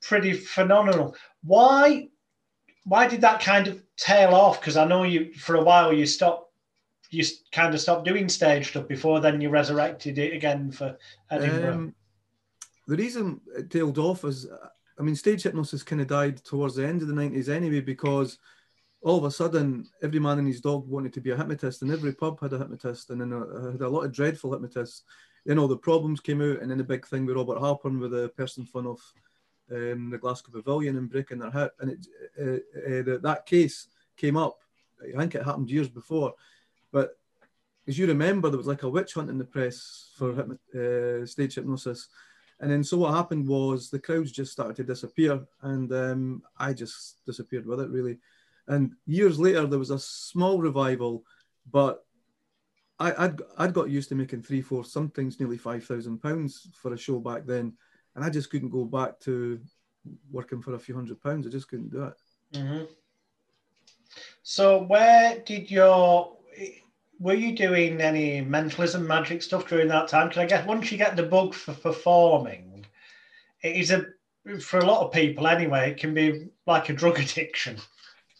pretty 0.00 0.32
phenomenal. 0.32 1.14
Why? 1.42 2.08
Why 2.84 3.06
did 3.06 3.20
that 3.20 3.42
kind 3.42 3.68
of 3.68 3.82
tail 3.98 4.34
off? 4.34 4.60
Because 4.60 4.78
I 4.78 4.86
know 4.86 5.02
you 5.02 5.34
for 5.34 5.56
a 5.56 5.62
while 5.62 5.92
you 5.92 6.06
stopped, 6.06 6.50
you 7.10 7.22
kind 7.52 7.74
of 7.74 7.82
stopped 7.82 8.06
doing 8.06 8.30
stage 8.30 8.68
stuff 8.70 8.88
before 8.88 9.20
then 9.20 9.42
you 9.42 9.50
resurrected 9.50 10.18
it 10.18 10.32
again 10.32 10.72
for 10.72 10.96
Edinburgh. 11.30 11.74
Um, 11.74 11.94
the 12.86 12.96
reason 12.96 13.42
it 13.54 13.70
tailed 13.70 13.98
off 13.98 14.24
is, 14.24 14.46
I 14.98 15.02
mean, 15.02 15.16
stage 15.16 15.42
hypnosis 15.42 15.82
kind 15.82 16.00
of 16.00 16.06
died 16.06 16.42
towards 16.42 16.76
the 16.76 16.86
end 16.86 17.02
of 17.02 17.08
the 17.08 17.14
90s 17.14 17.50
anyway, 17.50 17.80
because 17.80 18.38
all 19.04 19.18
of 19.18 19.24
a 19.24 19.30
sudden, 19.30 19.86
every 20.02 20.18
man 20.18 20.38
and 20.38 20.48
his 20.48 20.62
dog 20.62 20.88
wanted 20.88 21.12
to 21.12 21.20
be 21.20 21.30
a 21.30 21.36
hypnotist, 21.36 21.82
and 21.82 21.92
every 21.92 22.14
pub 22.14 22.40
had 22.40 22.54
a 22.54 22.58
hypnotist, 22.58 23.10
and 23.10 23.20
then 23.20 23.32
uh, 23.34 23.72
had 23.72 23.82
a 23.82 23.88
lot 23.88 24.04
of 24.04 24.12
dreadful 24.12 24.52
hypnotists. 24.52 25.02
Then 25.44 25.58
all 25.58 25.68
the 25.68 25.76
problems 25.76 26.20
came 26.20 26.40
out, 26.40 26.62
and 26.62 26.70
then 26.70 26.78
the 26.78 26.84
big 26.84 27.06
thing 27.06 27.26
with 27.26 27.36
Robert 27.36 27.58
Halpern 27.58 28.00
with 28.00 28.12
the 28.12 28.30
person 28.30 28.64
fun 28.64 28.86
of 28.86 28.98
um, 29.70 30.08
the 30.08 30.16
Glasgow 30.16 30.52
Pavilion 30.52 30.96
and 30.96 31.10
breaking 31.10 31.38
their 31.38 31.50
hip, 31.50 31.74
and 31.80 31.90
it, 31.90 32.06
uh, 32.40 32.80
uh, 32.80 33.02
that 33.02 33.20
that 33.22 33.46
case 33.46 33.88
came 34.16 34.38
up. 34.38 34.58
I 35.02 35.18
think 35.18 35.34
it 35.34 35.44
happened 35.44 35.70
years 35.70 35.88
before, 35.88 36.32
but 36.90 37.18
as 37.86 37.98
you 37.98 38.06
remember, 38.06 38.48
there 38.48 38.56
was 38.56 38.66
like 38.66 38.84
a 38.84 38.88
witch 38.88 39.12
hunt 39.12 39.28
in 39.28 39.36
the 39.36 39.44
press 39.44 40.12
for 40.16 40.30
uh, 40.40 41.26
stage 41.26 41.56
hypnosis. 41.56 42.08
And 42.60 42.70
then 42.70 42.82
so 42.82 42.96
what 42.96 43.12
happened 43.12 43.46
was 43.46 43.90
the 43.90 43.98
crowds 43.98 44.32
just 44.32 44.52
started 44.52 44.76
to 44.76 44.84
disappear, 44.84 45.44
and 45.60 45.92
um, 45.92 46.42
I 46.56 46.72
just 46.72 47.22
disappeared 47.26 47.66
with 47.66 47.80
it 47.80 47.90
really. 47.90 48.18
And 48.68 48.92
years 49.06 49.38
later, 49.38 49.66
there 49.66 49.78
was 49.78 49.90
a 49.90 49.98
small 49.98 50.58
revival, 50.58 51.24
but 51.70 52.04
I, 52.98 53.24
I'd, 53.24 53.40
I'd 53.58 53.74
got 53.74 53.90
used 53.90 54.08
to 54.10 54.14
making 54.14 54.42
three, 54.42 54.62
four, 54.62 54.84
sometimes 54.84 55.38
nearly 55.38 55.58
five 55.58 55.84
thousand 55.84 56.20
pounds 56.20 56.68
for 56.74 56.94
a 56.94 56.98
show 56.98 57.18
back 57.18 57.44
then, 57.44 57.74
and 58.14 58.24
I 58.24 58.30
just 58.30 58.50
couldn't 58.50 58.70
go 58.70 58.84
back 58.84 59.20
to 59.20 59.60
working 60.30 60.62
for 60.62 60.74
a 60.74 60.78
few 60.78 60.94
hundred 60.94 61.20
pounds. 61.20 61.46
I 61.46 61.50
just 61.50 61.68
couldn't 61.68 61.90
do 61.90 62.04
it. 62.04 62.14
Mhm. 62.52 62.88
So 64.42 64.84
where 64.84 65.40
did 65.40 65.70
your 65.70 66.36
were 67.18 67.34
you 67.34 67.56
doing 67.56 68.00
any 68.00 68.40
mentalism 68.40 69.06
magic 69.06 69.42
stuff 69.42 69.68
during 69.68 69.88
that 69.88 70.08
time? 70.08 70.28
Because 70.28 70.42
I 70.42 70.46
guess 70.46 70.66
once 70.66 70.90
you 70.90 70.98
get 70.98 71.16
the 71.16 71.22
bug 71.22 71.54
for 71.54 71.72
performing, 71.74 72.86
it 73.62 73.76
is 73.76 73.90
a 73.90 74.06
for 74.60 74.78
a 74.78 74.84
lot 74.84 75.04
of 75.04 75.12
people 75.12 75.46
anyway. 75.46 75.90
It 75.90 75.96
can 75.98 76.14
be 76.14 76.48
like 76.66 76.88
a 76.88 76.92
drug 76.92 77.18
addiction. 77.18 77.78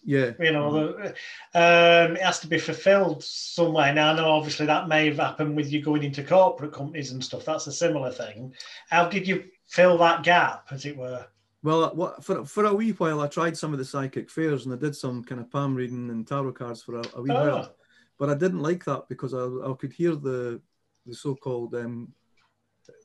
Yeah, 0.07 0.33
You 0.38 0.53
know, 0.53 0.71
the, 0.73 1.07
um, 1.55 2.17
it 2.17 2.23
has 2.23 2.38
to 2.40 2.47
be 2.47 2.59
fulfilled 2.59 3.25
somewhere. 3.25 3.95
Now, 3.95 4.12
I 4.12 4.17
know 4.17 4.31
obviously 4.31 4.67
that 4.67 4.87
may 4.87 5.07
have 5.07 5.17
happened 5.17 5.57
with 5.57 5.73
you 5.73 5.81
going 5.83 6.03
into 6.03 6.23
corporate 6.23 6.73
companies 6.75 7.12
and 7.12 7.25
stuff. 7.25 7.47
That's 7.47 7.67
a 7.67 7.73
similar 7.73 8.11
thing. 8.11 8.53
How 8.90 9.09
did 9.09 9.27
you 9.27 9.45
fill 9.67 9.97
that 9.99 10.23
gap, 10.23 10.67
as 10.71 10.85
it 10.85 10.97
were? 10.97 11.27
Well, 11.62 11.90
what, 11.95 12.23
for 12.23 12.45
for 12.45 12.67
a 12.67 12.75
wee 12.75 12.90
while, 12.90 13.23
I 13.23 13.27
tried 13.29 13.57
some 13.57 13.73
of 13.73 13.79
the 13.79 13.85
psychic 13.87 14.29
fairs 14.29 14.67
and 14.67 14.75
I 14.75 14.77
did 14.77 14.95
some 14.95 15.25
kind 15.25 15.40
of 15.40 15.51
palm 15.51 15.75
reading 15.75 16.11
and 16.11 16.27
tarot 16.27 16.53
cards 16.53 16.83
for 16.83 16.97
a, 16.97 17.03
a 17.14 17.23
wee 17.23 17.31
Oh. 17.31 17.35
while. 17.35 17.75
But 18.19 18.29
I 18.29 18.35
didn't 18.35 18.61
like 18.61 18.85
that 18.85 19.09
because 19.09 19.33
I, 19.33 19.47
I 19.47 19.73
could 19.75 19.93
hear 19.93 20.14
the 20.14 20.61
the 21.07 21.14
so-called, 21.14 21.75
um, 21.75 22.12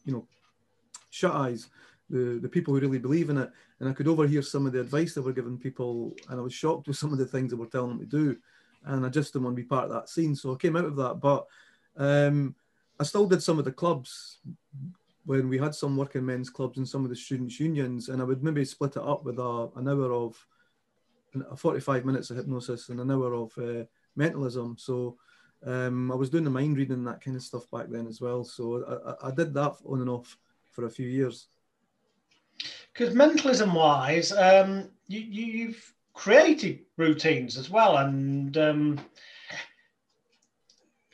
you 0.04 0.12
know, 0.14 0.28
shut 1.10 1.34
eyes, 1.34 1.70
the 2.10 2.40
the 2.42 2.50
people 2.50 2.74
who 2.74 2.80
really 2.80 3.00
believe 3.00 3.30
in 3.30 3.38
it, 3.38 3.50
and 3.80 3.90
I 3.90 3.94
could 3.94 4.08
overhear 4.08 4.42
some 4.42 4.66
of 4.66 4.74
the 4.74 4.82
advice 4.82 5.14
they 5.14 5.22
were 5.22 5.34
giving 5.34 5.58
people, 5.58 6.14
and 6.30 6.40
I 6.40 6.44
was 6.44 6.54
shocked 6.54 6.88
with 6.88 6.98
some 6.98 7.12
of 7.12 7.20
the 7.20 7.26
things 7.26 7.52
they 7.52 7.58
were 7.58 7.66
telling 7.68 7.90
them 7.90 8.00
to 8.00 8.06
do, 8.06 8.38
and 8.86 9.06
I 9.06 9.10
just 9.10 9.34
didn't 9.34 9.46
want 9.46 9.56
to 9.56 9.62
be 9.62 9.68
part 9.68 9.86
of 9.86 9.92
that 9.92 10.10
scene. 10.10 10.36
So 10.36 10.54
I 10.54 10.58
came 10.58 10.76
out 10.76 10.86
of 10.86 10.96
that, 10.98 11.16
but 11.16 11.46
um, 11.98 12.56
I 13.00 13.04
still 13.04 13.28
did 13.28 13.44
some 13.44 13.60
of 13.60 13.66
the 13.66 13.72
clubs 13.72 14.40
when 15.26 15.48
we 15.48 15.58
had 15.58 15.76
some 15.76 15.96
working 15.96 16.26
men's 16.26 16.50
clubs 16.50 16.78
and 16.78 16.88
some 16.88 17.04
of 17.04 17.10
the 17.10 17.16
students' 17.16 17.60
unions, 17.60 18.10
and 18.10 18.22
I 18.22 18.26
would 18.26 18.44
maybe 18.44 18.66
split 18.66 18.96
it 18.96 19.04
up 19.04 19.24
with 19.24 19.40
a, 19.40 19.70
an 19.76 19.88
hour 19.88 20.12
of 20.12 20.36
a 21.52 21.56
45 21.56 22.06
minutes 22.06 22.32
of 22.32 22.38
hypnosis 22.38 22.90
and 22.90 23.00
an 23.00 23.12
hour 23.12 23.34
of 23.34 23.56
uh, 23.58 23.84
mentalism. 24.16 24.76
So 24.80 25.18
um, 25.66 26.12
I 26.12 26.16
was 26.16 26.30
doing 26.30 26.44
the 26.44 26.50
mind 26.50 26.78
reading 26.78 26.96
and 26.96 27.08
that 27.08 27.22
kind 27.24 27.38
of 27.38 27.44
stuff 27.44 27.70
back 27.72 27.88
then 27.90 28.08
as 28.08 28.22
well. 28.22 28.44
So 28.44 29.16
I, 29.22 29.28
I 29.28 29.32
did 29.32 29.54
that 29.54 29.76
on 29.86 30.02
and 30.02 30.10
off 30.10 30.38
for 30.72 30.86
a 30.86 30.90
few 30.90 31.08
years. 31.08 31.48
Because 32.94 33.16
mentalism 33.16 33.74
wise, 33.74 34.32
um, 34.32 34.90
you, 35.08 35.20
you, 35.22 35.46
you've 35.46 35.94
created 36.14 36.80
routines 36.98 37.58
as 37.58 37.70
well 37.70 37.98
and 37.98 38.58
um, 38.58 39.00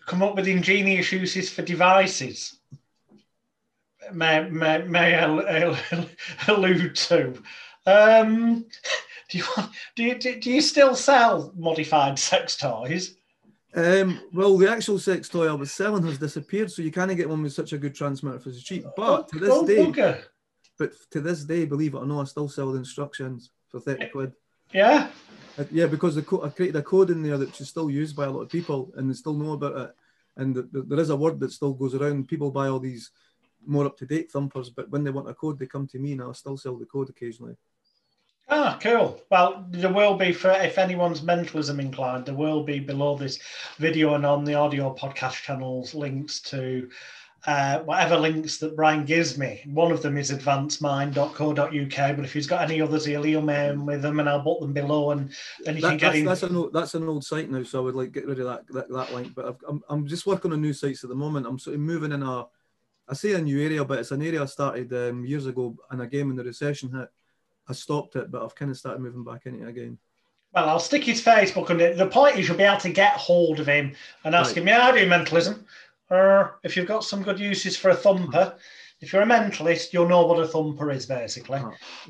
come 0.06 0.24
up 0.24 0.36
with 0.36 0.48
ingenious 0.48 1.12
uses 1.12 1.50
for 1.50 1.62
devices. 1.62 2.58
May, 4.12 4.50
may, 4.50 4.84
may 4.84 5.16
I 5.16 5.20
al- 5.20 5.48
al- 5.48 6.10
allude 6.48 6.96
to. 6.96 7.42
Um, 7.86 8.66
do, 9.30 9.38
you, 9.38 9.44
do, 9.96 10.04
you, 10.04 10.16
do 10.40 10.52
you 10.52 10.62
still 10.62 10.96
sell 10.96 11.52
modified 11.56 12.18
sex 12.18 12.56
toys? 12.56 13.16
Um, 13.76 14.22
well, 14.34 14.58
the 14.58 14.72
actual 14.72 15.00
sex 15.00 15.28
toy 15.28 15.50
I 15.50 15.54
was 15.54 15.72
selling 15.72 16.06
has 16.06 16.18
disappeared, 16.18 16.72
so 16.72 16.82
you 16.82 16.92
can't 16.92 17.16
get 17.18 17.28
one 17.30 17.44
with 17.44 17.52
such 17.54 17.74
a 17.74 17.78
good 17.78 17.94
transmitter 17.94 18.40
for 18.40 18.50
the 18.50 18.60
cheap. 18.60 18.86
But 18.96 19.28
to 19.30 19.40
this 19.40 19.50
Oh, 19.52 19.68
day, 19.68 19.78
bugger. 19.86 20.24
But 20.78 20.94
to 21.12 21.22
this 21.22 21.44
day, 21.44 21.66
believe 21.66 21.94
it 21.94 21.98
or 22.00 22.06
not, 22.06 22.22
I 22.22 22.26
still 22.26 22.50
sell 22.50 22.72
the 22.72 22.80
instructions 22.80 23.52
for 23.70 23.80
30 23.80 24.08
quid. 24.10 24.34
Yeah. 24.74 25.10
Uh, 25.58 25.64
Yeah, 25.72 25.86
because 25.88 26.16
the 26.16 26.22
co- 26.22 26.44
I 26.44 26.50
created 26.50 26.76
a 26.76 26.82
code 26.84 27.10
in 27.10 27.24
there 27.24 27.38
that 27.38 27.60
is 27.60 27.70
still 27.70 27.90
used 27.90 28.16
by 28.16 28.26
a 28.26 28.32
lot 28.32 28.42
of 28.42 28.50
people, 28.50 28.92
and 28.96 29.10
they 29.10 29.14
still 29.14 29.34
know 29.34 29.54
about 29.54 29.78
it. 29.78 29.96
And 30.38 30.56
th- 30.56 30.72
th- 30.72 30.86
there 30.88 31.00
is 31.00 31.10
a 31.12 31.16
word 31.16 31.40
that 31.40 31.52
still 31.52 31.74
goes 31.74 31.96
around. 31.96 32.28
People 32.28 32.52
buy 32.52 32.68
all 32.68 32.80
these 32.80 33.12
more 33.66 33.86
up 33.86 33.98
to 33.98 34.06
date 34.06 34.32
thumpers, 34.32 34.70
but 34.70 34.90
when 34.90 35.04
they 35.04 35.12
want 35.12 35.30
a 35.30 35.34
code, 35.34 35.58
they 35.58 35.66
come 35.66 35.88
to 35.88 36.00
me, 36.00 36.12
and 36.12 36.22
I'll 36.22 36.34
still 36.34 36.58
sell 36.58 36.76
the 36.78 36.86
code 36.86 37.10
occasionally. 37.10 37.56
Ah, 38.48 38.78
cool. 38.80 39.20
Well, 39.32 39.66
there 39.72 39.92
will 39.92 40.16
be 40.16 40.32
for 40.32 40.52
if 40.52 40.78
anyone's 40.78 41.24
mentalism 41.24 41.80
inclined, 41.80 42.28
there 42.28 42.36
will 42.36 42.64
be 42.64 42.80
below 42.80 43.18
this 43.18 43.40
video 43.80 44.14
and 44.14 44.26
on 44.26 44.44
the 44.44 44.54
audio 44.54 44.94
podcast 44.94 45.42
channels 45.42 45.96
links 45.96 46.42
to 46.42 46.88
uh, 47.48 47.80
whatever 47.80 48.18
links 48.18 48.58
that 48.58 48.76
Brian 48.76 49.06
gives 49.06 49.38
me. 49.38 49.62
One 49.68 49.92
of 49.92 50.02
them 50.02 50.18
is 50.18 50.32
advancedmind.co.uk, 50.32 52.16
but 52.16 52.26
if 52.26 52.34
he's 52.34 52.48
got 52.48 52.62
any 52.70 52.82
others, 52.82 53.06
he'll 53.06 53.26
email 53.26 53.76
me 53.76 53.84
with 53.84 54.02
them 54.02 54.20
and 54.20 54.28
I'll 54.30 54.42
put 54.42 54.60
them 54.62 54.74
below 54.74 55.12
and 55.12 55.32
then 55.64 55.76
you 55.76 55.82
That- 55.82 55.90
can 55.90 55.98
get 55.98 56.08
that's, 56.08 56.18
in. 56.20 56.26
that's 56.26 56.44
an 56.44 56.56
old, 56.56 56.74
that's 56.74 56.94
an 56.96 57.08
old 57.08 57.24
site 57.24 57.50
now, 57.50 57.64
so 57.64 57.80
I 57.80 57.84
would 57.84 57.96
like 57.96 58.12
get 58.12 58.26
rid 58.28 58.40
of 58.40 58.46
that 58.48 58.68
that, 58.70 58.90
that 58.90 59.14
link. 59.14 59.34
But 59.36 59.46
I've, 59.48 59.64
I'm 59.68 59.84
I'm 59.90 60.08
just 60.08 60.26
working 60.26 60.54
on 60.54 60.62
new 60.62 60.74
sites 60.74 61.04
at 61.04 61.10
the 61.10 61.16
moment. 61.16 61.46
I'm 61.48 61.60
sort 61.60 61.76
of 61.76 61.82
moving 61.82 62.12
in 62.12 62.24
a 62.24 62.46
I 63.08 63.14
say 63.14 63.34
a 63.34 63.42
new 63.42 63.62
area, 63.62 63.86
but 63.86 64.00
it's 64.00 64.12
an 64.12 64.22
area 64.24 64.42
I 64.42 64.46
started 64.46 64.92
um, 64.94 65.26
years 65.26 65.46
ago, 65.46 65.76
and 65.92 66.02
again 66.02 66.28
when 66.28 66.36
the 66.36 66.44
recession 66.44 66.92
hit, 66.92 67.10
I 67.70 67.74
stopped 67.74 68.16
it, 68.16 68.32
but 68.32 68.44
I've 68.44 68.56
kind 68.56 68.72
of 68.72 68.78
started 68.78 69.02
moving 69.02 69.24
back 69.24 69.46
into 69.46 69.64
it 69.66 69.70
again. 69.70 69.98
Well, 70.54 70.70
I'll 70.70 70.80
stick 70.80 71.04
his 71.04 71.22
Facebook 71.22 71.70
on 71.70 71.82
it. 71.82 71.98
The 71.98 72.08
point 72.08 72.38
is, 72.40 72.48
you'll 72.48 72.56
be 72.58 72.64
able 72.64 72.80
to 72.80 72.90
get 72.90 73.12
hold 73.14 73.60
of 73.60 73.68
him 73.68 73.94
and 74.24 74.34
ask 74.34 74.52
Right. 74.52 74.60
him, 74.60 74.68
Yeah, 74.70 74.88
I 74.88 74.98
do 74.98 75.06
mentalism. 75.06 75.66
Or 76.10 76.60
if 76.64 76.78
you've 76.78 76.88
got 76.88 77.04
some 77.04 77.24
good 77.24 77.40
uses 77.40 77.76
for 77.76 77.90
a 77.90 77.96
thumper, 77.96 78.56
if 79.02 79.12
you're 79.12 79.24
a 79.24 79.26
mentalist, 79.26 79.92
you'll 79.92 80.08
know 80.08 80.26
what 80.26 80.40
a 80.40 80.48
thumper 80.48 80.92
is, 80.92 81.06
basically. 81.06 81.60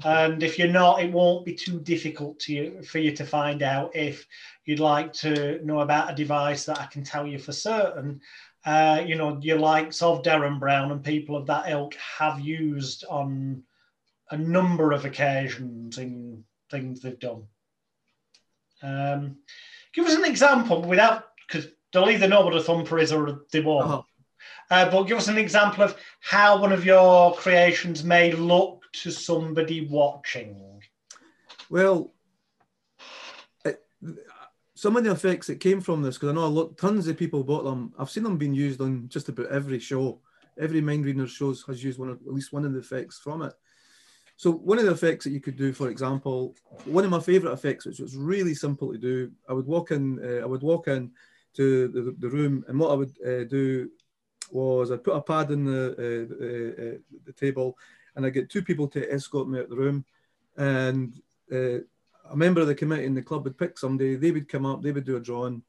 Ah, 0.03 0.25
And 0.25 0.43
if 0.43 0.59
you're 0.59 0.67
not, 0.67 1.01
it 1.01 1.11
won't 1.11 1.45
be 1.45 1.55
too 1.55 1.79
difficult 1.79 2.39
to 2.41 2.53
you 2.53 2.83
for 2.83 2.99
you 2.99 3.11
to 3.13 3.25
find 3.25 3.63
out 3.63 3.95
if 3.95 4.25
you'd 4.65 4.79
like 4.79 5.11
to 5.13 5.63
know 5.65 5.79
about 5.79 6.11
a 6.11 6.15
device 6.15 6.65
that 6.65 6.79
I 6.79 6.85
can 6.87 7.03
tell 7.03 7.25
you 7.25 7.39
for 7.39 7.53
certain. 7.53 8.21
Uh, 8.65 9.03
you 9.05 9.15
know, 9.15 9.39
your 9.41 9.59
likes 9.59 10.01
of 10.01 10.23
Derren 10.23 10.59
Brown 10.59 10.91
and 10.91 11.03
people 11.03 11.35
of 11.35 11.45
that 11.47 11.69
ilk 11.69 11.95
have 11.95 12.39
used 12.39 13.05
on 13.09 13.63
a 14.31 14.37
number 14.37 14.91
of 14.91 15.05
occasions 15.05 15.97
in 15.97 16.43
things 16.71 17.01
they've 17.01 17.19
done. 17.19 17.43
Um, 18.81 19.37
give 19.93 20.05
us 20.05 20.15
an 20.15 20.25
example 20.25 20.81
without, 20.81 21.29
because 21.47 21.67
they'll 21.95 22.09
either 22.09 22.27
know 22.27 22.41
what 22.41 22.55
a 22.55 22.61
thumper 22.61 22.99
is 22.99 23.11
or 23.11 23.41
they 23.51 23.61
won't. 23.61 23.85
Uh-huh. 23.85 24.01
Uh, 24.69 24.89
but 24.91 25.03
give 25.03 25.17
us 25.17 25.27
an 25.27 25.37
example 25.37 25.83
of 25.83 25.95
how 26.21 26.59
one 26.59 26.71
of 26.71 26.85
your 26.85 27.33
creations 27.35 28.03
may 28.03 28.31
look 28.31 28.83
to 28.93 29.11
somebody 29.11 29.87
watching. 29.87 30.81
Well, 31.69 32.13
it, 33.63 33.81
some 34.75 34.97
of 34.97 35.03
the 35.03 35.11
effects 35.11 35.47
that 35.47 35.59
came 35.59 35.81
from 35.81 36.01
this, 36.01 36.15
because 36.15 36.29
I 36.29 36.33
know 36.33 36.45
a 36.45 36.47
lot, 36.47 36.77
tons 36.77 37.07
of 37.07 37.17
people 37.17 37.43
bought 37.43 37.63
them. 37.63 37.93
I've 37.97 38.09
seen 38.09 38.23
them 38.23 38.37
being 38.37 38.53
used 38.53 38.81
on 38.81 39.07
just 39.07 39.29
about 39.29 39.47
every 39.47 39.79
show. 39.79 40.19
Every 40.59 40.81
mind 40.81 41.05
reader 41.05 41.27
shows 41.27 41.63
has 41.67 41.83
used 41.83 41.99
one, 41.99 42.09
of, 42.09 42.17
at 42.17 42.33
least 42.33 42.53
one 42.53 42.65
of 42.65 42.73
the 42.73 42.79
effects 42.79 43.19
from 43.19 43.41
it. 43.41 43.53
So 44.37 44.51
one 44.51 44.79
of 44.79 44.85
the 44.85 44.91
effects 44.91 45.25
that 45.25 45.31
you 45.31 45.39
could 45.39 45.57
do, 45.57 45.73
for 45.73 45.89
example, 45.89 46.55
one 46.85 47.05
of 47.05 47.11
my 47.11 47.19
favourite 47.19 47.53
effects, 47.53 47.85
which 47.85 47.99
was 47.99 48.17
really 48.17 48.53
simple 48.53 48.91
to 48.91 48.97
do, 48.97 49.31
I 49.47 49.53
would 49.53 49.65
walk 49.65 49.91
in, 49.91 50.19
uh, 50.23 50.43
I 50.43 50.45
would 50.45 50.61
walk 50.61 50.87
in 50.87 51.11
to 51.55 51.87
the, 51.87 52.15
the 52.19 52.29
room, 52.29 52.63
and 52.67 52.79
what 52.79 52.91
I 52.91 52.95
would 52.95 53.17
uh, 53.25 53.43
do 53.45 53.89
was 54.51 54.91
I'd 54.91 55.03
put 55.03 55.15
a 55.15 55.21
pad 55.21 55.51
in 55.51 55.65
the 55.65 55.85
uh, 55.97 56.45
uh, 56.45 56.87
uh, 56.87 56.97
the 57.25 57.33
table, 57.33 57.77
and 58.15 58.25
I 58.25 58.29
get 58.29 58.49
two 58.49 58.61
people 58.61 58.87
to 58.89 59.11
escort 59.11 59.47
me 59.47 59.59
out 59.59 59.69
the 59.69 59.75
room, 59.75 60.05
and 60.57 61.19
uh, 61.51 61.79
a 62.29 62.35
member 62.35 62.61
of 62.61 62.67
the 62.67 62.75
committee 62.75 63.05
in 63.05 63.13
the 63.13 63.21
club 63.21 63.43
would 63.43 63.57
pick 63.57 63.77
somebody, 63.77 64.15
they 64.15 64.31
would 64.31 64.49
come 64.49 64.65
up, 64.65 64.81
they 64.81 64.91
would 64.91 65.05
do 65.05 65.17
a 65.17 65.19
drawing, 65.19 65.61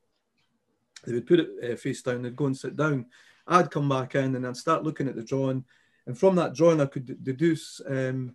they 1.07 1.15
would 1.15 1.27
put 1.27 1.41
it 1.41 1.49
uh, 1.63 1.77
face 1.77 2.03
down, 2.03 2.23
they'd 2.23 2.37
go 2.37 2.47
and 2.47 2.57
sit 2.57 2.77
down. 2.77 3.07
I'd 3.47 3.71
come 3.71 3.89
back 3.89 4.17
in 4.17 4.35
and 4.35 4.47
I'd 4.47 4.57
start 4.57 4.83
looking 4.83 5.09
at 5.09 5.17
the 5.17 5.23
drawing, 5.23 5.65
and 6.07 6.19
from 6.19 6.37
that 6.37 6.55
drawing, 6.55 6.81
I 6.81 6.87
could 6.87 7.23
deduce. 7.23 7.81
Um, 7.87 8.35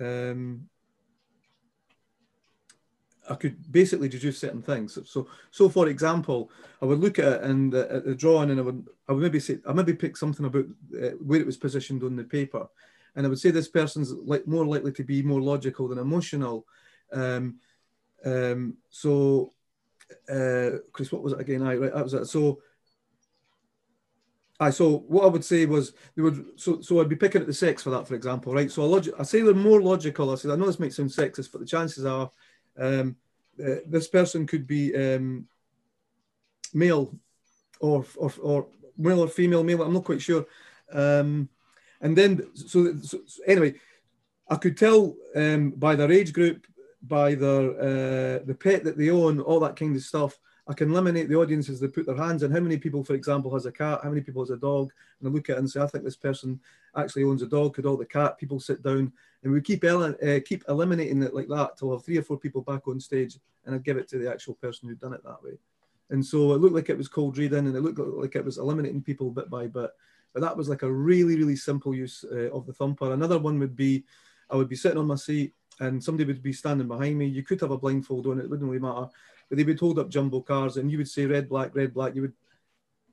um, 0.00 0.68
I 3.30 3.34
could 3.34 3.70
basically 3.70 4.08
deduce 4.08 4.38
certain 4.38 4.62
things. 4.62 4.98
So, 5.04 5.28
so 5.50 5.68
for 5.68 5.88
example, 5.88 6.50
I 6.80 6.86
would 6.86 6.98
look 6.98 7.18
at 7.18 7.32
it 7.32 7.42
and 7.42 7.74
uh, 7.74 7.86
at 7.88 8.04
the 8.04 8.14
drawing, 8.14 8.50
and 8.50 8.58
I 8.58 8.62
would, 8.62 8.86
I 9.08 9.12
would 9.12 9.22
maybe 9.22 9.38
say, 9.38 9.58
I 9.66 9.72
maybe 9.72 9.94
pick 9.94 10.16
something 10.16 10.46
about 10.46 10.66
uh, 10.96 11.10
where 11.20 11.40
it 11.40 11.46
was 11.46 11.56
positioned 11.56 12.02
on 12.02 12.16
the 12.16 12.24
paper, 12.24 12.66
and 13.14 13.24
I 13.24 13.28
would 13.28 13.38
say 13.38 13.50
this 13.50 13.68
person's 13.68 14.12
like 14.12 14.46
more 14.46 14.66
likely 14.66 14.92
to 14.92 15.04
be 15.04 15.22
more 15.22 15.40
logical 15.40 15.86
than 15.88 15.98
emotional. 15.98 16.66
Um, 17.12 17.56
um, 18.24 18.74
so, 18.90 19.52
uh, 20.28 20.78
Chris, 20.92 21.12
what 21.12 21.22
was 21.22 21.32
it 21.32 21.40
again? 21.40 21.62
I 21.62 21.76
right, 21.76 21.94
that 21.94 22.04
was 22.04 22.14
it. 22.14 22.26
So, 22.26 22.60
I 24.58 24.70
so 24.70 24.98
what 25.08 25.24
I 25.24 25.28
would 25.28 25.44
say 25.44 25.66
was 25.66 25.92
they 26.16 26.22
would 26.22 26.44
so 26.56 26.80
so 26.80 27.00
I'd 27.00 27.08
be 27.08 27.16
picking 27.16 27.40
at 27.40 27.46
the 27.46 27.54
sex 27.54 27.82
for 27.82 27.90
that, 27.90 28.08
for 28.08 28.14
example, 28.14 28.52
right? 28.52 28.70
So 28.70 28.82
I, 28.82 28.86
log- 28.86 29.14
I 29.18 29.22
say 29.22 29.42
they're 29.42 29.54
more 29.54 29.80
logical. 29.80 30.30
I 30.30 30.34
said 30.34 30.50
I 30.50 30.56
know 30.56 30.66
this 30.66 30.80
might 30.80 30.92
sound 30.92 31.10
sexist, 31.10 31.52
but 31.52 31.60
the 31.60 31.66
chances 31.66 32.04
are 32.04 32.30
um, 32.78 33.16
uh, 33.62 33.76
this 33.86 34.08
person 34.08 34.46
could 34.46 34.66
be 34.66 34.94
um, 34.94 35.46
male 36.72 37.14
or, 37.80 38.04
or 38.16 38.32
or 38.40 38.66
male 38.96 39.20
or 39.20 39.28
female. 39.28 39.64
Male, 39.64 39.82
I'm 39.82 39.92
not 39.92 40.04
quite 40.04 40.22
sure. 40.22 40.46
Um, 40.92 41.48
and 42.00 42.16
then 42.16 42.46
so, 42.54 42.96
so, 43.00 43.20
so 43.26 43.42
anyway, 43.46 43.74
I 44.48 44.56
could 44.56 44.76
tell 44.76 45.14
um, 45.34 45.70
by 45.70 45.94
their 45.96 46.10
age 46.10 46.32
group, 46.32 46.66
by 47.02 47.34
their 47.34 47.70
uh, 47.70 48.38
the 48.44 48.56
pet 48.58 48.84
that 48.84 48.96
they 48.96 49.10
own, 49.10 49.40
all 49.40 49.60
that 49.60 49.76
kind 49.76 49.96
of 49.96 50.02
stuff. 50.02 50.38
I 50.68 50.74
can 50.74 50.90
eliminate 50.92 51.28
the 51.28 51.34
audience 51.34 51.68
as 51.68 51.80
they 51.80 51.88
put 51.88 52.06
their 52.06 52.16
hands 52.16 52.44
in. 52.44 52.52
How 52.52 52.60
many 52.60 52.76
people, 52.76 53.02
for 53.02 53.14
example, 53.14 53.52
has 53.52 53.66
a 53.66 53.72
cat? 53.72 54.00
How 54.02 54.10
many 54.10 54.20
people 54.20 54.42
has 54.42 54.50
a 54.50 54.56
dog? 54.56 54.92
And 55.18 55.28
I 55.28 55.32
look 55.32 55.50
at 55.50 55.56
it 55.56 55.58
and 55.58 55.68
say, 55.68 55.80
I 55.80 55.86
think 55.88 56.04
this 56.04 56.16
person 56.16 56.60
actually 56.96 57.24
owns 57.24 57.42
a 57.42 57.46
dog. 57.46 57.74
Could 57.74 57.84
all 57.84 57.96
the 57.96 58.06
cat 58.06 58.38
people 58.38 58.60
sit 58.60 58.80
down? 58.80 59.12
And 59.42 59.52
we 59.52 59.60
keep 59.60 59.84
ele- 59.84 60.16
uh, 60.22 60.40
keep 60.44 60.62
eliminating 60.68 61.22
it 61.22 61.34
like 61.34 61.48
that 61.48 61.76
till 61.76 61.92
have 61.92 62.04
three 62.04 62.18
or 62.18 62.22
four 62.22 62.38
people 62.38 62.62
back 62.62 62.86
on 62.86 63.00
stage, 63.00 63.38
and 63.64 63.74
I'd 63.74 63.84
give 63.84 63.96
it 63.96 64.08
to 64.08 64.18
the 64.18 64.30
actual 64.30 64.54
person 64.54 64.88
who'd 64.88 65.00
done 65.00 65.14
it 65.14 65.24
that 65.24 65.42
way. 65.42 65.58
And 66.10 66.24
so 66.24 66.52
it 66.52 66.60
looked 66.60 66.74
like 66.74 66.90
it 66.90 66.98
was 66.98 67.08
cold 67.08 67.38
reading, 67.38 67.66
and 67.66 67.76
it 67.76 67.80
looked 67.80 67.98
like 67.98 68.36
it 68.36 68.44
was 68.44 68.58
eliminating 68.58 69.02
people 69.02 69.30
bit 69.30 69.50
by 69.50 69.66
bit. 69.66 69.90
But 70.32 70.40
that 70.40 70.56
was 70.56 70.68
like 70.68 70.82
a 70.82 70.92
really, 70.92 71.36
really 71.36 71.56
simple 71.56 71.94
use 71.94 72.24
uh, 72.30 72.50
of 72.50 72.66
the 72.66 72.72
thumper. 72.72 73.12
Another 73.12 73.38
one 73.38 73.58
would 73.58 73.76
be, 73.76 74.04
I 74.48 74.56
would 74.56 74.68
be 74.68 74.76
sitting 74.76 74.98
on 74.98 75.06
my 75.06 75.16
seat, 75.16 75.54
and 75.80 76.02
somebody 76.02 76.26
would 76.26 76.42
be 76.42 76.52
standing 76.52 76.88
behind 76.88 77.18
me. 77.18 77.26
You 77.26 77.42
could 77.42 77.60
have 77.60 77.70
a 77.70 77.78
blindfold 77.78 78.26
on; 78.26 78.38
it 78.38 78.48
wouldn't 78.48 78.68
really 78.68 78.80
matter. 78.80 79.08
But 79.48 79.58
they 79.58 79.64
would 79.64 79.80
hold 79.80 79.98
up 79.98 80.08
jumbo 80.08 80.40
cars, 80.40 80.76
and 80.76 80.90
you 80.90 80.98
would 80.98 81.08
say 81.08 81.26
red, 81.26 81.48
black, 81.48 81.74
red, 81.74 81.92
black. 81.92 82.14
You 82.14 82.22
would 82.22 82.34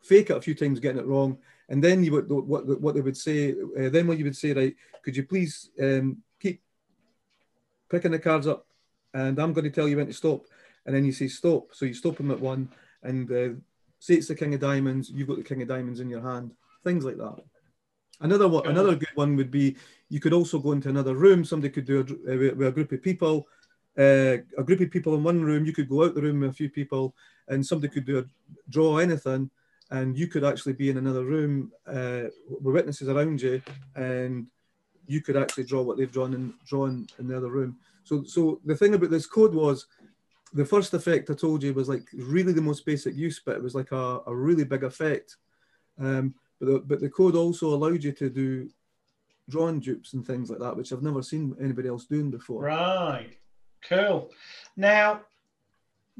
fake 0.02 0.30
it 0.30 0.38
a 0.38 0.42
few 0.42 0.56
times, 0.56 0.80
getting 0.80 1.02
it 1.02 1.08
wrong, 1.08 1.38
and 1.70 1.84
then 1.84 2.04
you 2.04 2.12
would 2.12 2.30
what 2.30 2.66
what 2.82 2.96
they 2.96 3.02
would 3.02 3.18
say. 3.18 3.52
Uh, 3.52 3.90
then 3.90 4.08
what 4.08 4.18
you 4.18 4.26
would 4.26 4.36
say, 4.36 4.54
right? 4.54 4.76
Could 5.04 5.16
you 5.16 5.24
please 5.24 5.70
um, 5.82 6.18
keep 6.40 6.62
picking 7.90 8.12
the 8.12 8.20
cards 8.20 8.48
up, 8.48 8.66
and 9.14 9.40
I'm 9.40 9.54
going 9.54 9.66
to 9.66 9.72
tell 9.72 9.88
you 9.88 9.98
when 9.98 10.08
to 10.08 10.14
stop. 10.14 10.46
And 10.86 10.96
then 10.96 11.06
you 11.06 11.12
say 11.12 11.28
stop. 11.28 11.74
So 11.74 11.86
you 11.86 11.94
stop 11.94 12.18
them 12.18 12.32
at 12.32 12.40
one, 12.40 12.70
and 13.04 13.32
uh, 13.32 13.50
say 14.00 14.16
it's 14.16 14.28
the 14.28 14.36
king 14.36 14.54
of 14.54 14.60
diamonds. 14.60 15.10
You've 15.10 15.28
got 15.28 15.38
the 15.38 15.44
king 15.44 15.62
of 15.62 15.68
diamonds 15.68 16.00
in 16.00 16.10
your 16.10 16.22
hand. 16.22 16.52
Things 16.84 17.06
like 17.06 17.18
that. 17.18 17.36
Another 18.22 18.48
one, 18.48 18.64
Cool. 18.64 18.72
another 18.72 18.96
good 18.96 19.16
one 19.16 19.36
would 19.36 19.52
be 19.52 19.78
you 20.10 20.20
could 20.20 20.34
also 20.34 20.60
go 20.60 20.72
into 20.72 20.90
another 20.90 21.16
room. 21.16 21.46
Somebody 21.46 21.72
could 21.72 21.86
do 21.86 22.00
a, 22.28 22.34
uh, 22.34 22.38
with 22.56 22.68
a 22.68 22.72
group 22.72 22.92
of 22.92 23.02
people. 23.02 23.48
Uh, 23.98 24.38
a 24.58 24.64
group 24.64 24.80
of 24.82 24.92
people 24.92 25.14
in 25.16 25.24
one 25.24 25.44
room. 25.44 25.66
You 25.66 25.74
could 25.74 25.90
go 25.90 26.04
out 26.04 26.16
the 26.16 26.22
room 26.22 26.40
with 26.40 26.52
a 26.52 26.54
few 26.54 26.70
people, 26.70 27.16
and 27.48 27.66
somebody 27.66 27.94
could 27.94 28.06
do 28.06 28.20
a 28.20 28.26
draw 28.70 28.98
anything, 28.98 29.50
and 29.92 30.18
you 30.18 30.28
could 30.28 30.44
actually 30.44 30.74
be 30.74 30.90
in 30.90 30.98
another 30.98 31.26
room 31.26 31.72
uh, 31.88 32.24
with 32.48 32.76
witnesses 32.76 33.10
around 33.10 33.42
you, 33.42 33.62
and 33.96 34.48
you 35.08 35.22
could 35.22 35.36
actually 35.36 35.64
draw 35.64 35.82
what 35.82 35.98
they've 35.98 36.12
drawn 36.12 36.54
drawn 36.66 37.08
in 37.18 37.28
the 37.28 37.36
other 37.36 37.50
room. 37.50 37.78
So, 38.04 38.24
so 38.24 38.60
the 38.66 38.76
thing 38.76 38.94
about 38.94 39.10
this 39.10 39.28
code 39.28 39.54
was 39.54 39.88
the 40.54 40.66
first 40.66 40.94
effect 40.94 41.30
I 41.30 41.34
told 41.34 41.64
you 41.64 41.74
was 41.74 41.90
like 41.90 42.08
really 42.14 42.54
the 42.54 42.62
most 42.62 42.86
basic 42.86 43.16
use, 43.16 43.42
but 43.44 43.56
it 43.56 43.64
was 43.64 43.76
like 43.76 43.92
a, 43.92 44.20
a 44.26 44.36
really 44.36 44.64
big 44.64 44.84
effect. 44.84 45.38
Um, 46.00 46.34
but, 46.60 46.66
the, 46.66 46.80
but 46.80 47.00
the 47.00 47.10
code 47.10 47.36
also 47.36 47.68
allowed 47.68 48.04
you 48.04 48.12
to 48.14 48.30
do 48.30 48.70
drawing 49.50 49.80
dupes 49.80 50.14
and 50.14 50.26
things 50.26 50.50
like 50.50 50.60
that, 50.60 50.76
which 50.76 50.92
I've 50.92 51.04
never 51.04 51.22
seen 51.22 51.56
anybody 51.62 51.88
else 51.88 52.06
doing 52.06 52.32
before. 52.32 52.64
Right. 52.64 53.38
Cool. 53.88 54.32
Now, 54.76 55.22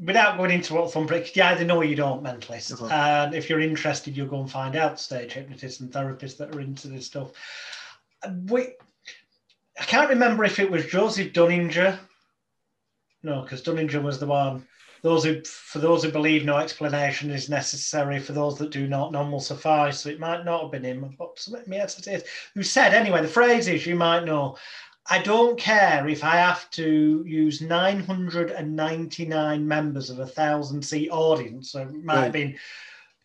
without 0.02 0.38
going 0.38 0.52
into 0.52 0.74
what 0.74 0.92
thumper, 0.92 1.16
is, 1.16 1.36
you 1.36 1.44
either 1.44 1.66
know 1.66 1.78
or 1.78 1.84
you 1.84 1.96
don't 1.96 2.24
mentalist. 2.24 2.82
Uh-huh. 2.82 2.94
And 2.94 3.34
if 3.34 3.50
you're 3.50 3.60
interested, 3.60 4.16
you'll 4.16 4.28
go 4.28 4.40
and 4.40 4.50
find 4.50 4.76
out 4.76 5.00
stage 5.00 5.34
hypnotists 5.34 5.82
and 5.82 5.92
therapists 5.92 6.38
that 6.38 6.56
are 6.56 6.62
into 6.62 6.88
this 6.88 7.06
stuff. 7.06 7.32
We, 8.48 8.76
I 9.80 9.84
can't 9.84 10.10
remember 10.10 10.44
if 10.44 10.60
it 10.60 10.72
was 10.72 10.86
Joseph 10.86 11.34
Dunninger. 11.34 11.98
No, 13.24 13.42
because 13.42 13.62
Dunninger 13.62 14.02
was 14.02 14.20
the 14.20 14.28
one. 14.28 14.66
Those 15.02 15.24
who, 15.24 15.42
for 15.46 15.80
those 15.80 16.04
who 16.04 16.12
believe 16.12 16.44
no 16.44 16.58
explanation 16.58 17.30
is 17.30 17.50
necessary, 17.50 18.20
for 18.20 18.34
those 18.34 18.58
that 18.58 18.72
do 18.72 18.86
not, 18.86 19.14
none 19.14 19.32
will 19.32 19.40
suffice. 19.40 20.02
So 20.02 20.10
it 20.10 20.20
might 20.20 20.44
not 20.44 20.64
have 20.64 20.72
been 20.72 20.84
him, 20.84 21.16
but 21.18 21.46
yes, 21.68 21.98
it 22.00 22.08
is. 22.08 22.24
Who 22.54 22.64
said 22.64 22.94
anyway? 22.94 23.22
The 23.22 23.28
phrase 23.30 23.70
is 23.70 23.86
you 23.86 23.96
might 23.96 24.26
know. 24.26 24.58
I 25.10 25.20
don't 25.20 25.60
care 25.60 26.08
if 26.08 26.24
I 26.24 26.36
have 26.36 26.70
to 26.72 27.24
use 27.26 27.62
999 27.62 29.68
members 29.68 30.12
of 30.12 30.20
a 30.20 30.28
thousand 30.28 30.84
seat 30.84 31.10
audience. 31.10 31.72
So 31.72 31.82
it 31.82 32.04
might 32.04 32.24
have 32.24 32.32
been 32.32 32.58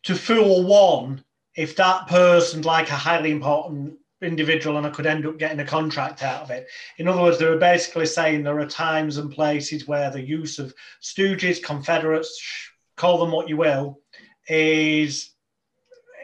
to 0.05 0.15
fool 0.15 0.65
one 0.65 1.23
if 1.55 1.77
that 1.77 2.09
person's 2.09 2.65
like 2.65 2.89
a 2.89 2.95
highly 2.95 3.31
important 3.31 3.99
individual 4.23 4.79
and 4.79 4.87
I 4.87 4.91
could 4.91 5.07
end 5.07 5.27
up 5.27 5.39
getting 5.39 5.61
a 5.61 5.65
contract 5.65 6.23
out 6.23 6.43
of 6.43 6.51
it. 6.51 6.67
In 6.97 7.07
other 7.07 7.21
words, 7.21 7.39
they 7.39 7.47
were 7.47 7.59
basically 7.59 8.07
saying 8.07 8.43
there 8.43 8.59
are 8.59 8.67
times 8.67 9.19
and 9.19 9.31
places 9.31 9.87
where 9.87 10.11
the 10.11 10.23
use 10.23 10.59
of 10.59 10.75
stooges, 11.03 11.63
Confederates, 11.63 12.71
call 12.97 13.19
them 13.19 13.31
what 13.31 13.49
you 13.49 13.57
will, 13.57 14.01
is 14.49 15.31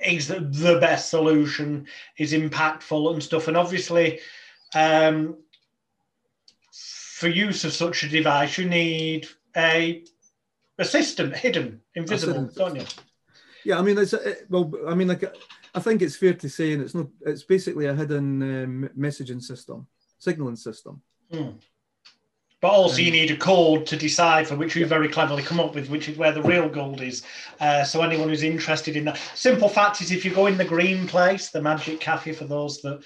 is 0.06 0.28
the 0.28 0.78
best 0.80 1.10
solution, 1.10 1.86
is 2.16 2.32
impactful 2.32 3.12
and 3.12 3.22
stuff. 3.22 3.48
And 3.48 3.56
obviously, 3.56 4.20
um, 4.74 5.36
for 7.20 7.28
use 7.28 7.64
of 7.64 7.72
such 7.74 8.02
a 8.02 8.08
device, 8.08 8.56
you 8.56 8.66
need 8.66 9.28
a 9.54 10.02
a 10.78 10.84
system 10.84 11.30
hidden, 11.32 11.82
invisible, 11.94 12.48
don't 12.56 12.76
you? 12.76 12.86
Yeah, 13.62 13.78
I 13.78 13.82
mean, 13.82 13.98
it's 13.98 14.14
a, 14.14 14.36
well, 14.48 14.72
I 14.88 14.94
mean, 14.94 15.08
like 15.08 15.24
I 15.74 15.80
think 15.80 16.00
it's 16.00 16.16
fair 16.16 16.32
to 16.32 16.48
say, 16.48 16.72
and 16.72 16.82
it's 16.82 16.94
not. 16.94 17.08
It's 17.26 17.42
basically 17.42 17.86
a 17.86 17.94
hidden 17.94 18.42
um, 18.42 18.90
messaging 18.98 19.42
system, 19.42 19.86
signaling 20.18 20.56
system. 20.56 21.02
Mm. 21.30 21.60
But 22.62 22.68
also, 22.68 22.96
um, 22.96 23.04
you 23.04 23.10
need 23.10 23.30
a 23.30 23.36
code 23.36 23.84
to 23.88 23.96
decipher, 23.96 24.56
which 24.56 24.74
you 24.74 24.86
very 24.86 25.08
cleverly 25.08 25.42
come 25.42 25.60
up 25.60 25.74
with, 25.74 25.90
which 25.90 26.08
is 26.08 26.16
where 26.16 26.32
the 26.32 26.42
real 26.42 26.70
gold 26.70 27.02
is. 27.02 27.22
Uh, 27.60 27.84
so 27.84 28.00
anyone 28.00 28.30
who's 28.30 28.42
interested 28.42 28.96
in 28.96 29.04
that, 29.04 29.18
simple 29.34 29.68
fact 29.68 30.00
is, 30.00 30.10
if 30.10 30.24
you 30.24 30.34
go 30.34 30.46
in 30.46 30.56
the 30.56 30.64
green 30.64 31.06
place, 31.06 31.50
the 31.50 31.60
Magic 31.60 32.00
Cafe, 32.00 32.32
for 32.32 32.46
those 32.46 32.80
that 32.80 33.02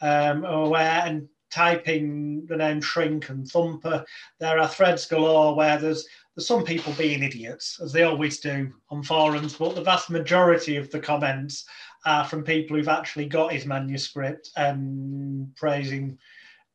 um, 0.00 0.46
are 0.46 0.64
aware, 0.64 1.02
and 1.04 1.28
type 1.50 1.88
in 1.88 2.46
the 2.46 2.56
name 2.56 2.80
Shrink 2.80 3.28
and 3.28 3.48
Thumper, 3.48 4.04
there 4.38 4.58
are 4.58 4.68
threads 4.68 5.06
galore 5.06 5.54
where 5.54 5.78
there's 5.78 6.06
there's 6.38 6.46
some 6.46 6.62
people 6.62 6.92
being 6.92 7.24
idiots, 7.24 7.80
as 7.82 7.92
they 7.92 8.04
always 8.04 8.38
do 8.38 8.72
on 8.90 9.02
forums, 9.02 9.56
but 9.56 9.74
the 9.74 9.82
vast 9.82 10.08
majority 10.08 10.76
of 10.76 10.88
the 10.92 11.00
comments 11.00 11.64
are 12.06 12.24
from 12.24 12.44
people 12.44 12.76
who've 12.76 12.86
actually 12.86 13.26
got 13.26 13.52
his 13.52 13.66
manuscript 13.66 14.50
and 14.56 15.52
praising 15.56 16.16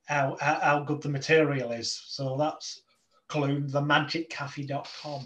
how, 0.06 0.36
how 0.42 0.84
good 0.84 1.02
the 1.02 1.08
material 1.08 1.72
is. 1.72 2.04
So 2.08 2.36
that's 2.38 2.82
Clune, 3.30 3.70
themagiccafe.com. 3.70 5.26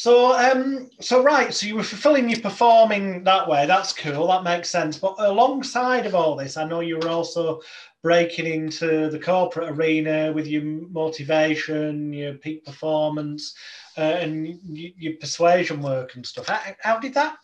So, 0.00 0.32
um, 0.32 0.90
so 1.00 1.24
right, 1.24 1.52
so 1.52 1.66
you 1.66 1.74
were 1.74 1.82
fulfilling 1.82 2.28
your 2.28 2.38
performing 2.38 3.24
that 3.24 3.48
way. 3.48 3.66
That's 3.66 3.92
cool. 3.92 4.28
That 4.28 4.44
makes 4.44 4.70
sense. 4.70 4.96
But 4.96 5.16
alongside 5.18 6.06
of 6.06 6.14
all 6.14 6.36
this, 6.36 6.56
I 6.56 6.62
know 6.68 6.78
you 6.78 6.98
were 6.98 7.08
also 7.08 7.62
breaking 8.04 8.46
into 8.46 9.10
the 9.10 9.18
corporate 9.18 9.70
arena 9.70 10.32
with 10.32 10.46
your 10.46 10.62
motivation, 10.62 12.12
your 12.12 12.34
peak 12.34 12.64
performance, 12.64 13.56
uh, 13.96 14.02
and 14.02 14.46
your 14.62 15.14
persuasion 15.14 15.82
work 15.82 16.14
and 16.14 16.24
stuff. 16.24 16.46
How, 16.46 16.60
how 16.78 17.00
did 17.00 17.14
that 17.14 17.38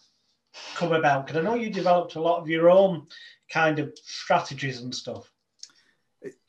come 0.77 0.93
about? 0.93 1.27
Because 1.27 1.41
I 1.41 1.43
know 1.43 1.57
you 1.57 1.71
developed 1.71 2.15
a 2.15 2.21
lot 2.21 2.41
of 2.41 2.49
your 2.49 2.71
own 2.71 3.09
kind 3.51 3.81
of 3.81 3.99
strategies 4.05 4.81
and 4.81 4.95
stuff. 4.95 5.29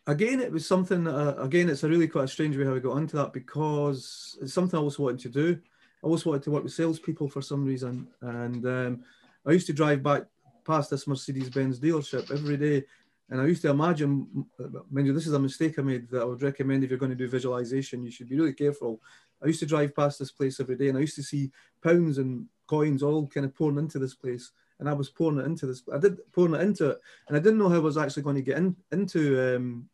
Again, 0.05 0.39
it 0.39 0.51
was 0.51 0.67
something. 0.67 1.07
Uh, 1.07 1.33
again, 1.39 1.67
it's 1.67 1.83
a 1.83 1.89
really 1.89 2.07
quite 2.07 2.29
strange 2.29 2.55
way 2.55 2.63
how 2.63 2.73
we 2.73 2.79
got 2.79 2.97
into 2.97 3.15
that 3.15 3.33
because 3.33 4.37
it's 4.39 4.53
something 4.53 4.77
I 4.77 4.81
always 4.81 4.99
wanted 4.99 5.21
to 5.21 5.29
do. 5.29 5.61
I 6.05 6.07
always 6.07 6.23
wanted 6.23 6.43
to 6.43 6.51
work 6.51 6.63
with 6.63 6.73
salespeople 6.73 7.29
for 7.29 7.41
some 7.41 7.65
reason, 7.65 8.07
and 8.21 8.63
um, 8.65 9.03
I 9.43 9.51
used 9.51 9.65
to 9.67 9.73
drive 9.73 10.03
back 10.03 10.25
past 10.63 10.91
this 10.91 11.07
Mercedes 11.07 11.49
Benz 11.49 11.79
dealership 11.79 12.31
every 12.31 12.57
day 12.57 12.85
and 13.29 13.41
I 13.41 13.45
used 13.45 13.63
to 13.63 13.69
imagine, 13.69 14.45
mind 14.91 15.07
you, 15.07 15.13
this 15.13 15.25
is 15.25 15.33
a 15.33 15.39
mistake 15.39 15.79
I 15.79 15.81
made 15.81 16.09
that 16.09 16.21
I 16.21 16.25
would 16.25 16.43
recommend 16.43 16.83
if 16.83 16.91
you're 16.91 16.99
going 16.99 17.11
to 17.11 17.15
do 17.15 17.27
visualization, 17.27 18.03
you 18.03 18.11
should 18.11 18.29
be 18.29 18.35
really 18.35 18.53
careful. 18.53 19.01
I 19.43 19.47
used 19.47 19.59
to 19.61 19.65
drive 19.65 19.95
past 19.95 20.19
this 20.19 20.31
place 20.31 20.59
every 20.59 20.75
day 20.75 20.89
and 20.89 20.97
I 20.97 21.01
used 21.01 21.15
to 21.15 21.23
see 21.23 21.51
pounds 21.83 22.19
and 22.19 22.45
coins 22.67 23.01
all 23.01 23.27
kind 23.27 23.45
of 23.45 23.55
pouring 23.55 23.79
into 23.79 23.97
this 23.97 24.13
place. 24.13 24.51
And 24.79 24.87
I 24.87 24.93
was 24.93 25.09
pouring 25.09 25.39
it 25.39 25.45
into 25.45 25.65
this, 25.65 25.81
I 25.91 25.97
did 25.97 26.19
pouring 26.33 26.53
it 26.53 26.61
into 26.61 26.91
it. 26.91 26.99
And 27.27 27.35
I 27.35 27.39
didn't 27.39 27.57
know 27.57 27.69
how 27.69 27.77
I 27.77 27.79
was 27.79 27.97
actually 27.97 28.23
going 28.23 28.35
to 28.35 28.41
get 28.43 28.57
in, 28.57 28.75
into 28.91 29.55
um, 29.55 29.89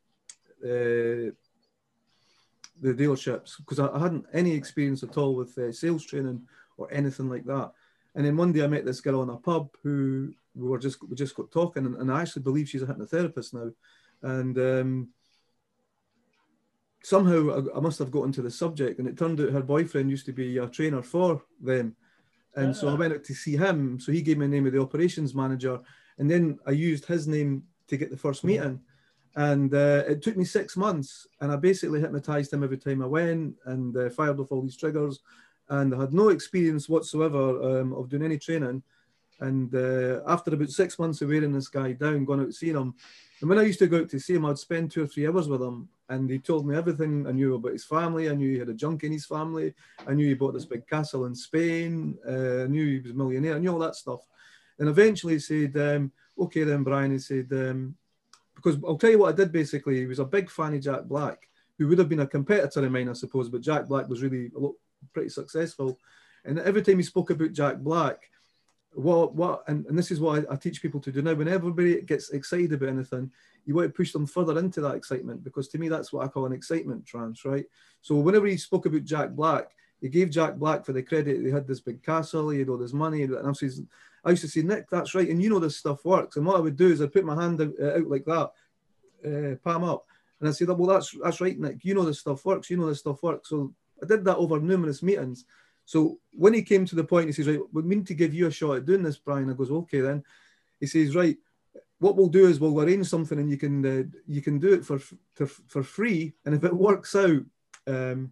uh, 0.65 1.31
the 2.81 2.93
dealerships 2.93 3.57
because 3.57 3.79
I, 3.79 3.87
I, 3.87 3.99
hadn't 3.99 4.25
any 4.33 4.53
experience 4.53 5.03
at 5.03 5.17
all 5.17 5.35
with 5.35 5.57
uh, 5.57 5.71
sales 5.71 6.03
training 6.03 6.41
or 6.77 6.91
anything 6.91 7.29
like 7.29 7.45
that. 7.45 7.71
And 8.15 8.25
then 8.25 8.35
one 8.35 8.51
day 8.51 8.63
I 8.63 8.67
met 8.67 8.85
this 8.85 9.01
girl 9.01 9.23
in 9.23 9.29
a 9.29 9.37
pub 9.37 9.69
who 9.83 10.33
we 10.55 10.67
were 10.67 10.79
just 10.79 10.97
we 11.07 11.15
just 11.15 11.35
got 11.35 11.51
talking, 11.51 11.85
and, 11.85 11.95
and 11.95 12.11
I 12.11 12.21
actually 12.21 12.41
believe 12.41 12.67
she's 12.67 12.81
a 12.81 12.87
hypnotherapist 12.87 13.53
now, 13.53 13.71
and 14.21 14.57
um, 14.57 15.09
somehow 17.03 17.69
I, 17.73 17.77
I, 17.77 17.79
must 17.79 17.99
have 17.99 18.11
got 18.11 18.23
into 18.23 18.41
the 18.41 18.51
subject, 18.51 18.99
and 18.99 19.07
it 19.07 19.17
turned 19.17 19.39
out 19.39 19.51
her 19.51 19.61
boyfriend 19.61 20.09
used 20.09 20.25
to 20.25 20.33
be 20.33 20.57
a 20.57 20.67
trainer 20.67 21.01
for 21.01 21.41
them, 21.61 21.95
and 22.55 22.75
so 22.75 22.89
I 22.89 22.95
went 22.95 23.13
out 23.13 23.23
to 23.23 23.33
see 23.33 23.55
him. 23.55 23.99
So 23.99 24.11
he 24.11 24.21
gave 24.21 24.37
me 24.37 24.45
the 24.45 24.51
name 24.51 24.67
of 24.67 24.73
the 24.73 24.81
operations 24.81 25.33
manager, 25.33 25.79
and 26.17 26.29
then 26.29 26.59
I 26.67 26.71
used 26.71 27.05
his 27.05 27.27
name 27.27 27.63
to 27.87 27.95
get 27.95 28.11
the 28.11 28.17
first 28.17 28.43
meeting. 28.43 28.81
And 29.35 29.73
uh, 29.73 30.03
it 30.07 30.21
took 30.21 30.35
me 30.35 30.43
six 30.43 30.75
months, 30.75 31.25
and 31.39 31.51
I 31.51 31.55
basically 31.55 32.01
hypnotized 32.01 32.51
him 32.51 32.63
every 32.63 32.77
time 32.77 33.01
I 33.01 33.05
went 33.05 33.55
and 33.65 33.95
uh, 33.95 34.09
fired 34.09 34.39
off 34.39 34.51
all 34.51 34.61
these 34.61 34.75
triggers. 34.75 35.19
And 35.69 35.95
I 35.95 36.01
had 36.01 36.13
no 36.13 36.29
experience 36.29 36.89
whatsoever 36.89 37.79
um, 37.79 37.93
of 37.93 38.09
doing 38.09 38.23
any 38.23 38.37
training. 38.37 38.83
And 39.39 39.73
uh, 39.73 40.21
after 40.27 40.53
about 40.53 40.69
six 40.69 40.99
months 40.99 41.21
of 41.21 41.29
wearing 41.29 41.53
this 41.53 41.69
guy 41.69 41.93
down, 41.93 42.25
going 42.25 42.41
out 42.41 42.53
seeing 42.53 42.75
him, 42.75 42.93
and 43.39 43.49
when 43.49 43.57
I 43.57 43.63
used 43.63 43.79
to 43.79 43.87
go 43.87 44.01
out 44.01 44.09
to 44.09 44.19
see 44.19 44.35
him, 44.35 44.45
I'd 44.45 44.59
spend 44.59 44.91
two 44.91 45.03
or 45.03 45.07
three 45.07 45.27
hours 45.27 45.47
with 45.49 45.63
him, 45.63 45.89
and 46.09 46.29
he 46.29 46.37
told 46.37 46.67
me 46.67 46.75
everything 46.75 47.25
I 47.25 47.31
knew 47.31 47.55
about 47.55 47.71
his 47.71 47.85
family. 47.85 48.29
I 48.29 48.35
knew 48.35 48.51
he 48.51 48.59
had 48.59 48.69
a 48.69 48.73
junk 48.73 49.03
in 49.03 49.11
his 49.11 49.25
family. 49.25 49.73
I 50.07 50.13
knew 50.13 50.27
he 50.27 50.35
bought 50.35 50.53
this 50.53 50.65
big 50.65 50.87
castle 50.87 51.25
in 51.25 51.33
Spain. 51.33 52.19
Uh, 52.27 52.63
I 52.63 52.67
knew 52.67 52.85
he 52.85 52.99
was 52.99 53.11
a 53.11 53.15
millionaire. 53.15 53.55
I 53.55 53.59
knew 53.59 53.71
all 53.71 53.79
that 53.79 53.95
stuff. 53.95 54.19
And 54.77 54.89
eventually 54.89 55.33
he 55.33 55.39
said, 55.39 55.75
um, 55.77 56.11
"Okay, 56.37 56.63
then, 56.63 56.83
Brian." 56.83 57.11
He 57.11 57.19
said, 57.19 57.47
um, 57.51 57.95
"Because 58.61 58.79
I'll 58.85 58.97
tell 58.97 59.09
you 59.09 59.19
what 59.19 59.33
I 59.33 59.35
did. 59.35 59.51
Basically, 59.51 59.99
he 59.99 60.05
was 60.05 60.19
a 60.19 60.25
big 60.25 60.49
fan 60.49 60.73
of 60.73 60.81
Jack 60.81 61.03
Black, 61.03 61.47
who 61.77 61.87
would 61.87 61.97
have 61.97 62.09
been 62.09 62.21
a 62.21 62.27
competitor 62.27 62.85
of 62.85 62.91
mine, 62.91 63.09
I 63.09 63.13
suppose. 63.13 63.49
But 63.49 63.61
Jack 63.61 63.87
Black 63.87 64.07
was 64.07 64.21
really 64.21 64.51
pretty 65.13 65.29
successful. 65.29 65.99
And 66.45 66.59
every 66.59 66.81
time 66.81 66.97
he 66.97 67.03
spoke 67.03 67.29
about 67.29 67.53
Jack 67.53 67.77
Black." 67.77 68.29
what 68.93 69.33
what 69.35 69.63
and, 69.67 69.85
and 69.85 69.97
this 69.97 70.11
is 70.11 70.19
what 70.19 70.45
I, 70.49 70.53
I, 70.53 70.55
teach 70.57 70.81
people 70.81 70.99
to 71.01 71.11
do 71.11 71.21
now 71.21 71.33
when 71.33 71.47
everybody 71.47 72.01
gets 72.01 72.31
excited 72.31 72.73
about 72.73 72.89
anything 72.89 73.31
you 73.65 73.73
want 73.73 73.87
to 73.87 73.93
push 73.93 74.11
them 74.11 74.27
further 74.27 74.57
into 74.59 74.81
that 74.81 74.95
excitement 74.95 75.43
because 75.43 75.69
to 75.69 75.77
me 75.77 75.87
that's 75.87 76.11
what 76.11 76.25
i 76.25 76.27
call 76.27 76.45
an 76.45 76.51
excitement 76.51 77.05
trance 77.05 77.45
right 77.45 77.65
so 78.01 78.15
whenever 78.15 78.47
he 78.47 78.57
spoke 78.57 78.85
about 78.85 79.05
jack 79.05 79.29
black 79.29 79.71
he 80.01 80.09
gave 80.09 80.31
jack 80.31 80.55
black 80.55 80.83
for 80.83 80.93
the 80.93 81.03
credit. 81.03 81.45
He 81.45 81.51
had 81.51 81.67
this 81.67 81.79
big 81.79 82.03
castle. 82.03 82.49
He 82.49 82.59
had 82.59 82.69
all 82.69 82.77
this 82.77 82.93
money. 82.93 83.23
And 83.23 83.35
I, 83.35 83.51
I 84.25 84.29
used 84.31 84.41
to 84.41 84.47
say 84.47 84.63
nick 84.63 84.89
that's 84.89 85.13
right. 85.15 85.29
And 85.29 85.41
you 85.41 85.49
know 85.49 85.59
this 85.59 85.77
stuff 85.77 86.03
works. 86.03 86.37
And 86.37 86.45
what 86.45 86.57
i 86.57 86.59
would 86.59 86.75
do 86.75 86.91
is 86.91 87.01
i'd 87.01 87.13
put 87.13 87.23
my 87.23 87.39
hand 87.39 87.61
out, 87.61 87.73
uh, 87.81 87.97
out 87.97 88.07
like 88.07 88.25
that 88.25 88.51
uh, 89.25 89.55
palm 89.63 89.83
up. 89.83 90.05
And 90.39 90.49
i 90.49 90.51
said 90.51 90.67
well 90.69 90.87
that's 90.87 91.15
that's 91.23 91.39
right 91.39 91.57
nick. 91.57 91.85
You 91.85 91.93
know 91.93 92.03
this 92.03 92.19
stuff 92.19 92.43
works. 92.45 92.69
You 92.69 92.77
know 92.77 92.87
this 92.87 92.99
stuff 92.99 93.21
works. 93.21 93.49
So 93.49 93.73
i 94.01 94.07
did 94.07 94.25
that 94.25 94.37
over 94.37 94.59
numerous 94.59 95.03
meetings. 95.03 95.45
So 95.85 96.19
when 96.33 96.53
he 96.53 96.61
came 96.63 96.85
to 96.85 96.95
the 96.95 97.03
point, 97.03 97.27
he 97.27 97.33
says, 97.33 97.47
right, 97.47 97.59
we 97.73 97.81
need 97.81 98.07
to 98.07 98.13
give 98.13 98.33
you 98.33 98.47
a 98.47 98.51
shot 98.51 98.77
at 98.77 98.85
doing 98.85 99.03
this, 99.03 99.17
Brian. 99.17 99.49
I 99.49 99.53
goes, 99.53 99.71
okay, 99.71 99.99
then. 99.99 100.23
He 100.79 100.85
says, 100.85 101.15
right, 101.15 101.37
what 101.99 102.15
we'll 102.15 102.27
do 102.27 102.47
is 102.47 102.59
we'll 102.59 102.79
arrange 102.79 103.07
something 103.07 103.37
and 103.39 103.49
you 103.49 103.57
can 103.57 103.85
uh, 103.85 104.03
you 104.27 104.41
can 104.41 104.57
do 104.57 104.73
it 104.73 104.85
for 104.85 104.99
for 105.67 105.83
free, 105.83 106.33
and 106.45 106.55
if 106.55 106.63
it 106.63 106.73
works 106.73 107.15
out, 107.15 107.43
um, 107.87 108.31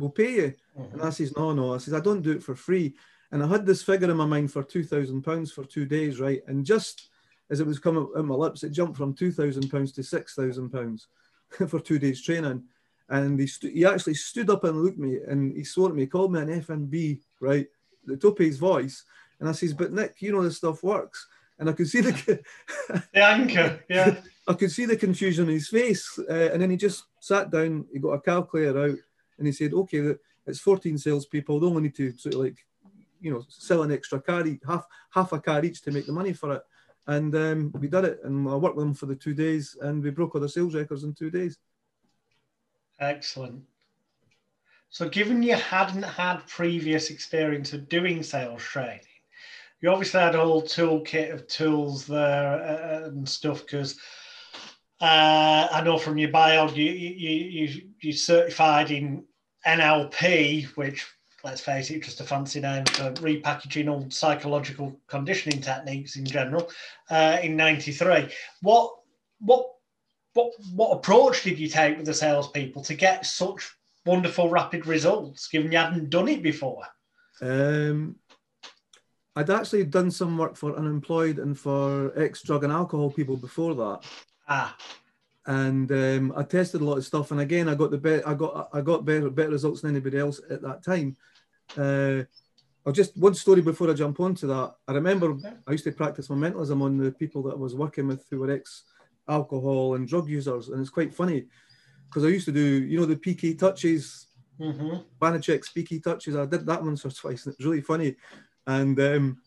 we'll 0.00 0.10
pay 0.10 0.32
you. 0.32 0.54
Mm-hmm. 0.78 0.94
And 0.94 1.02
I 1.02 1.10
says, 1.10 1.36
no, 1.36 1.52
no. 1.52 1.74
I 1.74 1.78
says, 1.78 1.94
I 1.94 2.00
don't 2.00 2.22
do 2.22 2.32
it 2.32 2.42
for 2.42 2.54
free. 2.54 2.94
And 3.32 3.42
I 3.42 3.46
had 3.46 3.64
this 3.64 3.82
figure 3.82 4.10
in 4.10 4.16
my 4.16 4.26
mind 4.26 4.50
for 4.50 4.64
two 4.64 4.82
thousand 4.82 5.22
pounds 5.22 5.52
for 5.52 5.64
two 5.64 5.86
days, 5.86 6.18
right? 6.18 6.42
And 6.48 6.64
just 6.64 7.10
as 7.48 7.60
it 7.60 7.66
was 7.66 7.78
coming 7.78 8.08
out 8.16 8.24
my 8.24 8.34
lips, 8.34 8.64
it 8.64 8.70
jumped 8.70 8.96
from 8.96 9.14
two 9.14 9.30
thousand 9.30 9.70
pounds 9.70 9.92
to 9.92 10.02
six 10.02 10.34
thousand 10.34 10.70
pounds 10.70 11.06
for 11.68 11.78
two 11.78 11.98
days 11.98 12.20
training 12.20 12.64
and 13.10 13.38
he, 13.38 13.48
he 13.68 13.84
actually 13.84 14.14
stood 14.14 14.50
up 14.50 14.64
and 14.64 14.82
looked 14.82 14.98
at 14.98 15.04
me 15.04 15.18
and 15.26 15.56
he 15.56 15.64
swore 15.64 15.90
at 15.90 15.94
me, 15.94 16.06
called 16.06 16.32
me 16.32 16.40
an 16.40 16.62
FNB, 16.62 17.20
right? 17.40 17.66
The 18.06 18.16
top 18.16 18.38
of 18.38 18.46
his 18.46 18.56
voice. 18.56 19.04
And 19.40 19.48
I 19.48 19.52
says, 19.52 19.74
but 19.74 19.92
Nick, 19.92 20.22
you 20.22 20.32
know 20.32 20.42
this 20.42 20.58
stuff 20.58 20.82
works. 20.82 21.26
And 21.58 21.68
I 21.68 21.72
could 21.72 21.88
see 21.88 22.00
the, 22.00 22.40
the 23.12 23.24
anchor, 23.24 23.80
yeah. 23.88 24.20
I 24.48 24.54
could 24.54 24.70
see 24.70 24.86
the 24.86 24.96
confusion 24.96 25.48
in 25.48 25.54
his 25.54 25.68
face. 25.68 26.18
Uh, 26.18 26.50
and 26.52 26.62
then 26.62 26.70
he 26.70 26.76
just 26.76 27.04
sat 27.18 27.50
down, 27.50 27.84
he 27.92 27.98
got 27.98 28.12
a 28.12 28.20
calculator 28.20 28.84
out 28.84 28.98
and 29.40 29.46
he 29.46 29.52
said, 29.52 29.72
okay, 29.72 30.14
it's 30.46 30.60
14 30.60 30.98
salespeople. 30.98 31.58
They 31.58 31.66
only 31.66 31.82
need 31.82 31.96
to 31.96 32.16
sort 32.16 32.34
of 32.34 32.42
like, 32.42 32.58
you 33.20 33.32
know, 33.32 33.42
sell 33.48 33.82
an 33.82 33.90
extra 33.90 34.20
car, 34.20 34.44
half, 34.66 34.86
half 35.10 35.32
a 35.32 35.40
car 35.40 35.64
each 35.64 35.80
to 35.82 35.90
make 35.90 36.06
the 36.06 36.12
money 36.12 36.34
for 36.34 36.56
it. 36.56 36.62
And 37.06 37.34
um, 37.34 37.72
we 37.80 37.88
did 37.88 38.04
it. 38.04 38.20
And 38.22 38.46
I 38.46 38.54
worked 38.54 38.76
with 38.76 38.84
them 38.84 38.94
for 38.94 39.06
the 39.06 39.16
two 39.16 39.32
days 39.32 39.78
and 39.80 40.02
we 40.02 40.10
broke 40.10 40.34
all 40.34 40.42
the 40.42 40.48
sales 40.48 40.74
records 40.74 41.04
in 41.04 41.14
two 41.14 41.30
days. 41.30 41.58
Excellent. 43.00 43.62
So, 44.90 45.08
given 45.08 45.42
you 45.42 45.54
hadn't 45.54 46.02
had 46.02 46.46
previous 46.46 47.08
experience 47.08 47.72
of 47.72 47.88
doing 47.88 48.22
sales 48.22 48.62
training, 48.62 49.00
you 49.80 49.88
obviously 49.88 50.20
had 50.20 50.34
a 50.34 50.40
whole 50.40 50.62
toolkit 50.62 51.32
of 51.32 51.46
tools 51.46 52.06
there 52.06 52.62
uh, 52.62 53.06
and 53.06 53.26
stuff. 53.26 53.62
Because 53.62 53.98
uh, 55.00 55.68
I 55.72 55.80
know 55.82 55.96
from 55.96 56.18
your 56.18 56.30
bio, 56.30 56.68
you 56.68 56.90
you 56.90 57.30
you 57.30 57.82
you 58.00 58.12
certified 58.12 58.90
in 58.90 59.24
NLP, 59.66 60.66
which 60.76 61.06
let's 61.44 61.60
face 61.60 61.90
it, 61.90 62.02
just 62.02 62.20
a 62.20 62.24
fancy 62.24 62.60
name 62.60 62.84
for 62.86 63.12
repackaging 63.12 63.88
old 63.88 64.12
psychological 64.12 64.98
conditioning 65.06 65.60
techniques 65.60 66.16
in 66.16 66.24
general. 66.24 66.70
Uh, 67.08 67.38
in 67.42 67.56
'93, 67.56 68.28
what 68.62 68.94
what 69.40 69.66
what 70.34 70.52
what 70.74 70.92
approach 70.92 71.42
did 71.42 71.58
you 71.58 71.68
take 71.68 71.96
with 71.96 72.06
the 72.06 72.14
salespeople 72.14 72.82
to 72.84 72.94
get 72.94 73.26
such 73.26 73.70
wonderful 74.06 74.48
rapid 74.48 74.86
results, 74.86 75.48
given 75.48 75.72
you 75.72 75.78
hadn't 75.78 76.10
done 76.10 76.28
it 76.28 76.42
before? 76.42 76.84
Um, 77.40 78.16
I'd 79.36 79.50
actually 79.50 79.84
done 79.84 80.10
some 80.10 80.36
work 80.36 80.56
for 80.56 80.76
unemployed 80.76 81.38
and 81.38 81.58
for 81.58 82.12
ex 82.18 82.42
drug 82.42 82.64
and 82.64 82.72
alcohol 82.72 83.10
people 83.10 83.36
before 83.36 83.74
that. 83.74 84.00
Ah. 84.48 84.76
And 85.46 85.90
um, 85.90 86.32
I 86.36 86.42
tested 86.42 86.80
a 86.80 86.84
lot 86.84 86.98
of 86.98 87.04
stuff, 87.04 87.30
and 87.30 87.40
again, 87.40 87.68
I 87.68 87.74
got 87.74 87.90
the 87.90 87.98
be- 87.98 88.22
I 88.24 88.34
got 88.34 88.68
I 88.72 88.82
got 88.82 89.04
better 89.06 89.30
better 89.30 89.50
results 89.50 89.80
than 89.80 89.90
anybody 89.90 90.18
else 90.18 90.40
at 90.50 90.62
that 90.62 90.84
time. 90.84 91.16
Uh, 91.76 92.24
I'll 92.84 92.92
just 92.92 93.16
one 93.16 93.34
story 93.34 93.62
before 93.62 93.90
I 93.90 93.94
jump 93.94 94.20
onto 94.20 94.46
that. 94.48 94.74
I 94.86 94.92
remember 94.92 95.36
I 95.66 95.72
used 95.72 95.84
to 95.84 95.92
practice 95.92 96.28
my 96.28 96.36
mentalism 96.36 96.82
on 96.82 96.98
the 96.98 97.12
people 97.12 97.42
that 97.44 97.54
I 97.54 97.58
was 97.58 97.74
working 97.74 98.06
with 98.06 98.26
who 98.30 98.40
were 98.40 98.50
ex 98.50 98.84
alcohol 99.28 99.94
and 99.94 100.06
drug 100.06 100.28
users, 100.28 100.68
and 100.68 100.80
it's 100.80 100.90
quite 100.90 101.14
funny 101.14 101.46
because 102.08 102.24
I 102.24 102.28
used 102.28 102.46
to 102.46 102.52
do 102.52 102.60
you 102.60 103.00
know 103.00 103.06
the 103.06 103.16
PK 103.16 103.58
touches, 103.58 104.26
mm-hmm. 104.60 104.98
Banachek's 105.20 105.72
PK 105.72 106.02
touches. 106.02 106.36
I 106.36 106.44
did 106.44 106.66
that 106.66 106.84
once 106.84 107.04
or 107.06 107.10
twice, 107.10 107.46
and 107.46 107.54
it 107.54 107.58
was 107.58 107.66
really 107.66 107.80
funny 107.80 108.16
and 108.66 108.98
um, 109.00 109.38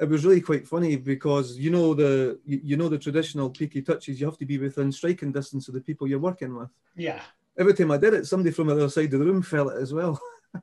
it 0.00 0.08
was 0.08 0.24
really 0.24 0.40
quite 0.40 0.66
funny 0.66 0.96
because 0.96 1.58
you 1.58 1.70
know 1.70 1.94
the 1.94 2.38
you 2.44 2.76
know 2.76 2.88
the 2.88 2.98
traditional 2.98 3.50
PK 3.50 3.84
touches 3.84 4.20
you 4.20 4.26
have 4.26 4.38
to 4.38 4.46
be 4.46 4.58
within 4.58 4.92
striking 4.92 5.32
distance 5.32 5.68
of 5.68 5.74
the 5.74 5.80
people 5.80 6.06
you're 6.06 6.18
working 6.18 6.54
with. 6.54 6.70
Yeah. 6.96 7.20
Every 7.58 7.74
time 7.74 7.90
I 7.90 7.96
did 7.96 8.14
it, 8.14 8.26
somebody 8.26 8.52
from 8.52 8.68
the 8.68 8.74
other 8.74 8.88
side 8.88 9.12
of 9.12 9.20
the 9.20 9.26
room 9.26 9.42
felt 9.42 9.72
it 9.72 9.82
as 9.82 9.92
well. 9.92 10.20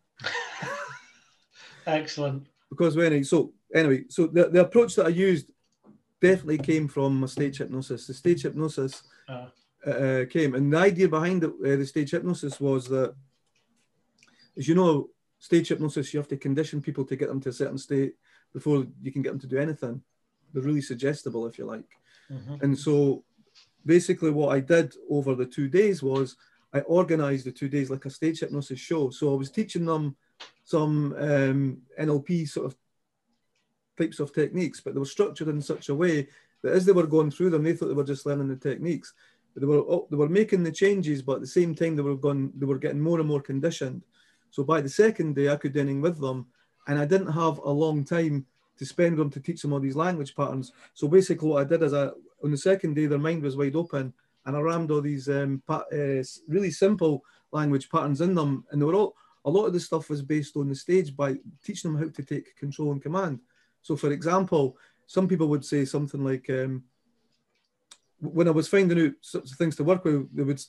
Excellent. 1.87 2.47
Because 2.69 2.95
when 2.95 3.13
I, 3.13 3.21
so 3.21 3.53
anyway, 3.73 4.05
so 4.09 4.27
the, 4.27 4.49
the 4.49 4.61
approach 4.61 4.95
that 4.95 5.07
I 5.07 5.09
used 5.09 5.51
definitely 6.21 6.57
came 6.59 6.87
from 6.87 7.19
my 7.19 7.27
stage 7.27 7.57
hypnosis. 7.57 8.07
The 8.07 8.13
stage 8.13 8.43
hypnosis 8.43 9.03
uh. 9.27 9.47
Uh, 9.85 10.25
came, 10.25 10.55
and 10.55 10.73
the 10.73 10.77
idea 10.77 11.07
behind 11.07 11.43
the, 11.43 11.49
uh, 11.49 11.75
the 11.75 11.85
stage 11.85 12.11
hypnosis 12.11 12.59
was 12.59 12.87
that, 12.87 13.13
as 14.57 14.67
you 14.67 14.73
know, 14.73 15.09
stage 15.37 15.67
hypnosis, 15.67 16.11
you 16.11 16.19
have 16.19 16.27
to 16.29 16.37
condition 16.37 16.81
people 16.81 17.05
to 17.05 17.15
get 17.15 17.27
them 17.27 17.39
to 17.41 17.49
a 17.49 17.53
certain 17.53 17.77
state 17.77 18.15
before 18.55 18.87
you 19.03 19.11
can 19.11 19.21
get 19.21 19.31
them 19.31 19.39
to 19.39 19.47
do 19.47 19.57
anything. 19.57 20.01
They're 20.53 20.63
really 20.63 20.81
suggestible, 20.81 21.45
if 21.45 21.57
you 21.59 21.65
like. 21.65 21.91
Mm-hmm. 22.31 22.55
And 22.63 22.79
so 22.79 23.25
basically, 23.85 24.31
what 24.31 24.55
I 24.55 24.61
did 24.61 24.95
over 25.09 25.35
the 25.35 25.45
two 25.45 25.67
days 25.67 26.01
was 26.01 26.37
I 26.73 26.79
organized 26.81 27.45
the 27.45 27.51
two 27.51 27.67
days 27.67 27.89
like 27.89 28.05
a 28.05 28.09
stage 28.09 28.39
hypnosis 28.39 28.79
show. 28.79 29.09
So 29.09 29.33
I 29.33 29.37
was 29.37 29.51
teaching 29.51 29.85
them 29.85 30.15
some 30.63 31.13
um, 31.19 31.77
NLP 31.99 32.47
sort 32.47 32.67
of 32.67 32.75
types 33.97 34.21
of 34.21 34.33
techniques, 34.33 34.79
but 34.79 34.93
they 34.93 34.99
were 34.99 35.05
structured 35.05 35.49
in 35.49 35.61
such 35.61 35.89
a 35.89 35.95
way 35.95 36.27
that 36.63 36.73
as 36.73 36.85
they 36.85 36.93
were 36.93 37.07
going 37.07 37.31
through 37.31 37.49
them, 37.49 37.63
they 37.63 37.73
thought 37.73 37.87
they 37.87 37.93
were 37.93 38.03
just 38.05 38.25
learning 38.25 38.47
the 38.47 38.55
techniques. 38.55 39.13
But 39.53 39.61
they 39.61 39.67
were 39.67 39.79
oh, 39.79 40.07
they 40.09 40.17
were 40.17 40.29
making 40.29 40.63
the 40.63 40.71
changes, 40.71 41.21
but 41.21 41.35
at 41.35 41.41
the 41.41 41.47
same 41.47 41.75
time 41.75 41.97
they 41.97 42.01
were 42.01 42.15
going 42.15 42.53
they 42.55 42.65
were 42.65 42.79
getting 42.79 43.01
more 43.01 43.19
and 43.19 43.27
more 43.27 43.41
conditioned. 43.41 44.01
So 44.51 44.63
by 44.63 44.79
the 44.79 44.89
second 44.89 45.35
day, 45.35 45.49
I 45.49 45.57
could 45.57 45.75
in 45.75 45.99
with 45.99 46.19
them, 46.21 46.47
and 46.87 46.99
I 46.99 47.05
didn't 47.05 47.31
have 47.31 47.57
a 47.59 47.69
long 47.69 48.03
time 48.03 48.45
to 48.77 48.85
spend 48.85 49.17
them 49.17 49.29
to 49.29 49.39
teach 49.39 49.61
them 49.61 49.73
all 49.73 49.79
these 49.79 49.95
language 49.95 50.35
patterns. 50.35 50.73
So 50.93 51.07
basically, 51.07 51.49
what 51.49 51.61
I 51.61 51.67
did 51.67 51.83
is 51.83 51.93
I, 51.93 52.09
on 52.43 52.51
the 52.51 52.57
second 52.57 52.95
day, 52.95 53.05
their 53.05 53.19
mind 53.19 53.41
was 53.41 53.55
wide 53.55 53.75
open, 53.75 54.13
and 54.45 54.55
I 54.55 54.59
rammed 54.59 54.91
all 54.91 55.01
these 55.01 55.29
um, 55.29 55.63
uh, 55.69 55.83
really 56.47 56.71
simple 56.71 57.23
language 57.51 57.89
patterns 57.89 58.21
in 58.21 58.35
them, 58.35 58.65
and 58.71 58.81
they 58.81 58.85
were 58.85 58.95
all. 58.95 59.15
A 59.45 59.49
lot 59.49 59.67
of 59.67 59.73
the 59.73 59.79
stuff 59.79 60.09
was 60.09 60.23
based 60.23 60.57
on 60.57 60.67
the 60.69 60.75
stage 60.75 61.15
by 61.15 61.35
teaching 61.63 61.93
them 61.93 62.01
how 62.01 62.09
to 62.09 62.23
take 62.23 62.55
control 62.55 62.91
and 62.91 63.01
command. 63.01 63.39
So, 63.83 63.95
for 63.95 64.11
example, 64.11 64.75
some 65.05 65.27
people 65.27 65.47
would 65.49 65.63
say 65.63 65.85
something 65.85 66.23
like, 66.23 66.49
um, 66.49 66.83
when 68.33 68.47
I 68.47 68.51
was 68.51 68.67
finding 68.67 69.07
out 69.07 69.13
sorts 69.21 69.51
of 69.51 69.57
things 69.57 69.75
to 69.77 69.83
work 69.83 70.03
with, 70.03 70.35
they 70.35 70.43
would 70.43 70.61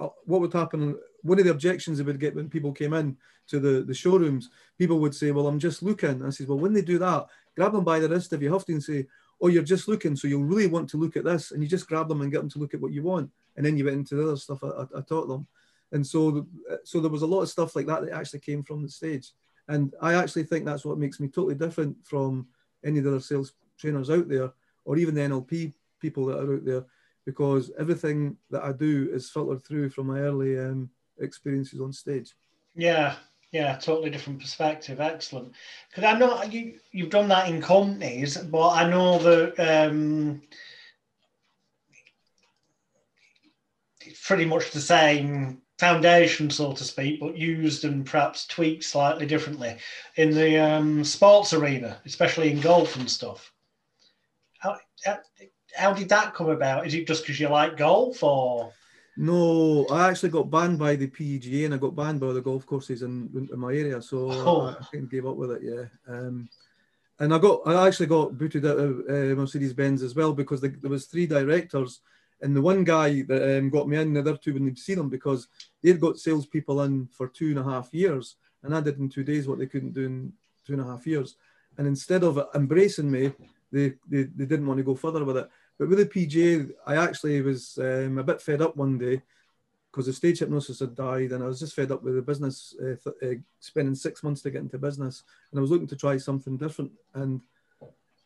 uh, 0.00 0.08
what 0.24 0.40
would 0.40 0.52
happen. 0.52 0.98
One 1.22 1.38
of 1.38 1.44
the 1.44 1.50
objections 1.50 1.98
they 1.98 2.04
would 2.04 2.20
get 2.20 2.34
when 2.34 2.48
people 2.48 2.72
came 2.72 2.92
in 2.92 3.16
to 3.48 3.60
the, 3.60 3.82
the 3.82 3.94
showrooms, 3.94 4.50
people 4.78 4.98
would 5.00 5.14
say, 5.14 5.30
"Well, 5.30 5.46
I'm 5.46 5.58
just 5.58 5.82
looking." 5.82 6.10
And 6.10 6.26
I 6.26 6.30
says, 6.30 6.46
"Well, 6.46 6.58
when 6.58 6.72
they 6.72 6.82
do 6.82 6.98
that, 6.98 7.26
grab 7.56 7.72
them 7.72 7.84
by 7.84 7.98
the 7.98 8.08
wrist 8.08 8.32
if 8.32 8.42
you 8.42 8.52
have 8.52 8.64
to, 8.66 8.72
and 8.72 8.82
say, 8.82 9.06
"Oh, 9.40 9.48
you're 9.48 9.62
just 9.62 9.88
looking, 9.88 10.16
so 10.16 10.28
you'll 10.28 10.44
really 10.44 10.66
want 10.66 10.88
to 10.90 10.96
look 10.96 11.16
at 11.16 11.24
this," 11.24 11.50
and 11.50 11.62
you 11.62 11.68
just 11.68 11.88
grab 11.88 12.08
them 12.08 12.20
and 12.20 12.32
get 12.32 12.38
them 12.38 12.50
to 12.50 12.58
look 12.58 12.74
at 12.74 12.80
what 12.80 12.92
you 12.92 13.02
want, 13.02 13.30
and 13.56 13.64
then 13.64 13.76
you 13.76 13.84
went 13.84 13.98
into 13.98 14.16
the 14.16 14.24
other 14.24 14.36
stuff 14.36 14.62
I, 14.64 14.68
I, 14.68 14.98
I 14.98 15.00
taught 15.02 15.28
them. 15.28 15.46
And 15.92 16.06
so, 16.06 16.46
uh, 16.70 16.76
so 16.84 17.00
there 17.00 17.10
was 17.10 17.22
a 17.22 17.26
lot 17.26 17.42
of 17.42 17.50
stuff 17.50 17.76
like 17.76 17.86
that 17.86 18.02
that 18.02 18.12
actually 18.12 18.40
came 18.40 18.62
from 18.62 18.82
the 18.82 18.88
stage, 18.88 19.32
and 19.68 19.94
I 20.00 20.14
actually 20.14 20.44
think 20.44 20.64
that's 20.64 20.84
what 20.84 20.98
makes 20.98 21.20
me 21.20 21.28
totally 21.28 21.54
different 21.54 21.96
from 22.04 22.46
any 22.84 22.98
of 22.98 23.04
the 23.04 23.10
other 23.10 23.20
sales 23.20 23.52
trainers 23.78 24.10
out 24.10 24.28
there, 24.28 24.52
or 24.84 24.96
even 24.96 25.14
the 25.14 25.20
NLP 25.22 25.74
people 26.00 26.26
that 26.26 26.38
are 26.38 26.54
out 26.54 26.64
there 26.64 26.84
because 27.24 27.70
everything 27.78 28.36
that 28.50 28.62
I 28.62 28.72
do 28.72 29.08
is 29.12 29.30
filtered 29.30 29.64
through 29.64 29.90
from 29.90 30.08
my 30.08 30.20
early 30.20 30.58
um, 30.58 30.90
experiences 31.20 31.80
on 31.80 31.92
stage. 31.92 32.34
Yeah, 32.74 33.14
yeah, 33.52 33.76
totally 33.76 34.10
different 34.10 34.40
perspective. 34.40 35.00
Excellent. 35.00 35.52
Because 35.88 36.04
I 36.04 36.18
know 36.18 36.42
you 36.44 36.78
you've 36.90 37.10
done 37.10 37.28
that 37.28 37.48
in 37.48 37.60
companies, 37.60 38.36
but 38.36 38.70
I 38.70 38.88
know 38.88 39.18
that 39.18 39.88
um, 39.90 40.42
it's 44.00 44.26
pretty 44.26 44.46
much 44.46 44.70
the 44.70 44.80
same 44.80 45.62
foundation, 45.78 46.48
so 46.48 46.72
to 46.72 46.84
speak, 46.84 47.20
but 47.20 47.36
used 47.36 47.84
and 47.84 48.06
perhaps 48.06 48.46
tweaked 48.46 48.84
slightly 48.84 49.26
differently 49.26 49.76
in 50.16 50.30
the 50.30 50.58
um, 50.58 51.04
sports 51.04 51.52
arena, 51.52 52.00
especially 52.06 52.50
in 52.52 52.60
golf 52.60 52.96
and 52.96 53.10
stuff. 53.10 53.52
How, 54.60 54.76
how, 55.04 55.18
how 55.74 55.92
did 55.92 56.08
that 56.10 56.34
come 56.34 56.50
about? 56.50 56.86
Is 56.86 56.94
it 56.94 57.06
just 57.06 57.22
because 57.22 57.40
you 57.40 57.48
like 57.48 57.76
golf 57.76 58.22
or? 58.22 58.72
No, 59.16 59.86
I 59.90 60.08
actually 60.08 60.30
got 60.30 60.50
banned 60.50 60.78
by 60.78 60.96
the 60.96 61.06
PGA 61.06 61.66
and 61.66 61.74
I 61.74 61.76
got 61.76 61.94
banned 61.94 62.20
by 62.20 62.32
the 62.32 62.40
golf 62.40 62.64
courses 62.64 63.02
in, 63.02 63.48
in 63.52 63.58
my 63.58 63.72
area, 63.72 64.00
so 64.00 64.30
oh. 64.30 64.60
I, 64.68 64.96
I 64.96 65.00
gave 65.00 65.26
up 65.26 65.36
with 65.36 65.50
it. 65.50 65.62
Yeah, 65.62 65.84
um, 66.08 66.48
and 67.18 67.34
I 67.34 67.38
got 67.38 67.60
I 67.66 67.86
actually 67.86 68.06
got 68.06 68.38
booted 68.38 68.64
out 68.64 68.78
of 68.78 69.00
uh, 69.08 69.34
Mercedes 69.36 69.74
Benz 69.74 70.02
as 70.02 70.14
well 70.14 70.32
because 70.32 70.62
the, 70.62 70.68
there 70.68 70.90
was 70.90 71.04
three 71.04 71.26
directors, 71.26 72.00
and 72.40 72.56
the 72.56 72.62
one 72.62 72.84
guy 72.84 73.22
that 73.22 73.58
um, 73.58 73.68
got 73.68 73.86
me 73.86 73.98
in, 73.98 74.14
the 74.14 74.20
other 74.20 74.36
two 74.36 74.54
wouldn't 74.54 74.78
see 74.78 74.94
them 74.94 75.10
because 75.10 75.46
they'd 75.82 76.00
got 76.00 76.18
salespeople 76.18 76.80
in 76.82 77.06
for 77.12 77.28
two 77.28 77.50
and 77.50 77.58
a 77.58 77.64
half 77.64 77.92
years, 77.92 78.36
and 78.62 78.74
I 78.74 78.80
did 78.80 78.98
in 78.98 79.10
two 79.10 79.24
days 79.24 79.46
what 79.46 79.58
they 79.58 79.66
couldn't 79.66 79.92
do 79.92 80.06
in 80.06 80.32
two 80.66 80.72
and 80.72 80.82
a 80.82 80.86
half 80.86 81.06
years, 81.06 81.36
and 81.76 81.86
instead 81.86 82.24
of 82.24 82.42
embracing 82.54 83.10
me, 83.10 83.32
they 83.70 83.92
they, 84.08 84.22
they 84.22 84.46
didn't 84.46 84.66
want 84.66 84.78
to 84.78 84.84
go 84.84 84.94
further 84.94 85.22
with 85.22 85.36
it. 85.36 85.50
But 85.82 85.88
with 85.88 85.98
the 85.98 86.26
PGA, 86.26 86.70
I 86.86 86.94
actually 86.94 87.42
was 87.42 87.76
um, 87.78 88.16
a 88.16 88.22
bit 88.22 88.40
fed 88.40 88.62
up 88.62 88.76
one 88.76 88.98
day 88.98 89.20
because 89.90 90.06
the 90.06 90.12
stage 90.12 90.38
hypnosis 90.38 90.78
had 90.78 90.94
died, 90.94 91.32
and 91.32 91.42
I 91.42 91.48
was 91.48 91.58
just 91.58 91.74
fed 91.74 91.90
up 91.90 92.04
with 92.04 92.14
the 92.14 92.22
business, 92.22 92.76
uh, 92.80 92.94
th- 93.02 93.16
uh, 93.20 93.40
spending 93.58 93.96
six 93.96 94.22
months 94.22 94.42
to 94.42 94.52
get 94.52 94.60
into 94.60 94.78
business, 94.78 95.24
and 95.50 95.58
I 95.58 95.60
was 95.60 95.72
looking 95.72 95.88
to 95.88 95.96
try 95.96 96.18
something 96.18 96.56
different. 96.56 96.92
And 97.14 97.40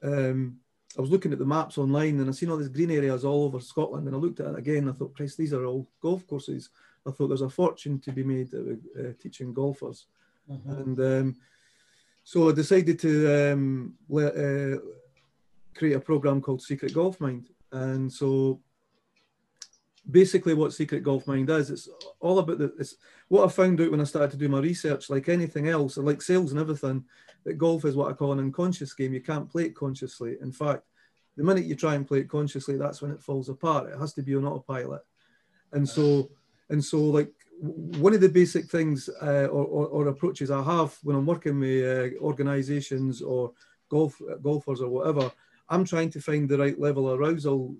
um, 0.02 0.58
I 0.98 1.00
was 1.00 1.08
looking 1.08 1.32
at 1.32 1.38
the 1.38 1.46
maps 1.46 1.78
online, 1.78 2.20
and 2.20 2.28
I 2.28 2.32
seen 2.32 2.50
all 2.50 2.58
these 2.58 2.68
green 2.68 2.90
areas 2.90 3.24
all 3.24 3.44
over 3.44 3.58
Scotland, 3.60 4.06
and 4.06 4.14
I 4.14 4.18
looked 4.18 4.40
at 4.40 4.48
it 4.48 4.58
again. 4.58 4.90
I 4.90 4.92
thought, 4.92 5.16
Christ, 5.16 5.38
these 5.38 5.54
are 5.54 5.64
all 5.64 5.88
golf 6.02 6.26
courses. 6.26 6.68
I 7.06 7.10
thought 7.10 7.28
there's 7.28 7.40
a 7.40 7.48
fortune 7.48 8.00
to 8.00 8.12
be 8.12 8.22
made 8.22 8.52
uh, 8.52 9.12
teaching 9.18 9.54
golfers, 9.54 10.04
mm-hmm. 10.46 10.70
and 10.72 11.00
um, 11.00 11.36
so 12.22 12.50
I 12.50 12.52
decided 12.52 12.98
to 12.98 13.52
um, 13.54 13.94
let, 14.10 14.36
uh, 14.36 14.76
create 15.76 15.94
a 15.94 16.00
program 16.00 16.40
called 16.40 16.62
Secret 16.62 16.94
Golf 16.94 17.20
Mind. 17.20 17.50
And 17.72 18.12
so 18.12 18.60
basically 20.10 20.54
what 20.54 20.72
Secret 20.72 21.02
Golf 21.02 21.26
Mind 21.26 21.50
is, 21.50 21.70
it's 21.70 21.88
all 22.20 22.38
about 22.38 22.58
the, 22.58 22.72
it's 22.78 22.96
what 23.28 23.44
I 23.44 23.48
found 23.48 23.80
out 23.80 23.90
when 23.90 24.00
I 24.00 24.04
started 24.04 24.30
to 24.32 24.36
do 24.36 24.48
my 24.48 24.60
research, 24.60 25.10
like 25.10 25.28
anything 25.28 25.68
else, 25.68 25.96
like 25.96 26.22
sales 26.22 26.52
and 26.52 26.60
everything, 26.60 27.04
that 27.44 27.58
golf 27.58 27.84
is 27.84 27.96
what 27.96 28.10
I 28.10 28.14
call 28.14 28.32
an 28.32 28.38
unconscious 28.38 28.92
game. 28.92 29.12
You 29.12 29.20
can't 29.20 29.50
play 29.50 29.64
it 29.64 29.74
consciously. 29.74 30.36
In 30.40 30.52
fact, 30.52 30.82
the 31.36 31.44
minute 31.44 31.64
you 31.64 31.74
try 31.74 31.94
and 31.94 32.06
play 32.06 32.20
it 32.20 32.30
consciously, 32.30 32.76
that's 32.76 33.02
when 33.02 33.10
it 33.10 33.22
falls 33.22 33.48
apart. 33.48 33.90
It 33.90 33.98
has 33.98 34.14
to 34.14 34.22
be 34.22 34.34
on 34.34 34.46
autopilot. 34.46 35.02
And 35.72 35.86
so, 35.88 36.30
and 36.70 36.82
so 36.82 36.98
like 36.98 37.32
one 37.60 38.14
of 38.14 38.20
the 38.20 38.28
basic 38.28 38.66
things 38.66 39.08
uh, 39.22 39.46
or, 39.46 39.64
or, 39.64 39.86
or, 39.86 40.08
approaches 40.08 40.50
I 40.50 40.62
have 40.62 40.96
when 41.02 41.16
I'm 41.16 41.26
working 41.26 41.58
with 41.58 42.14
uh, 42.14 42.18
organizations 42.22 43.22
or 43.22 43.52
golf 43.88 44.20
golfers 44.42 44.80
or 44.80 44.90
whatever 44.90 45.30
I'm 45.68 45.84
trying 45.84 46.10
to 46.10 46.20
find 46.20 46.48
the 46.48 46.58
right 46.58 46.78
level 46.78 47.08
of 47.08 47.20
arousal. 47.20 47.76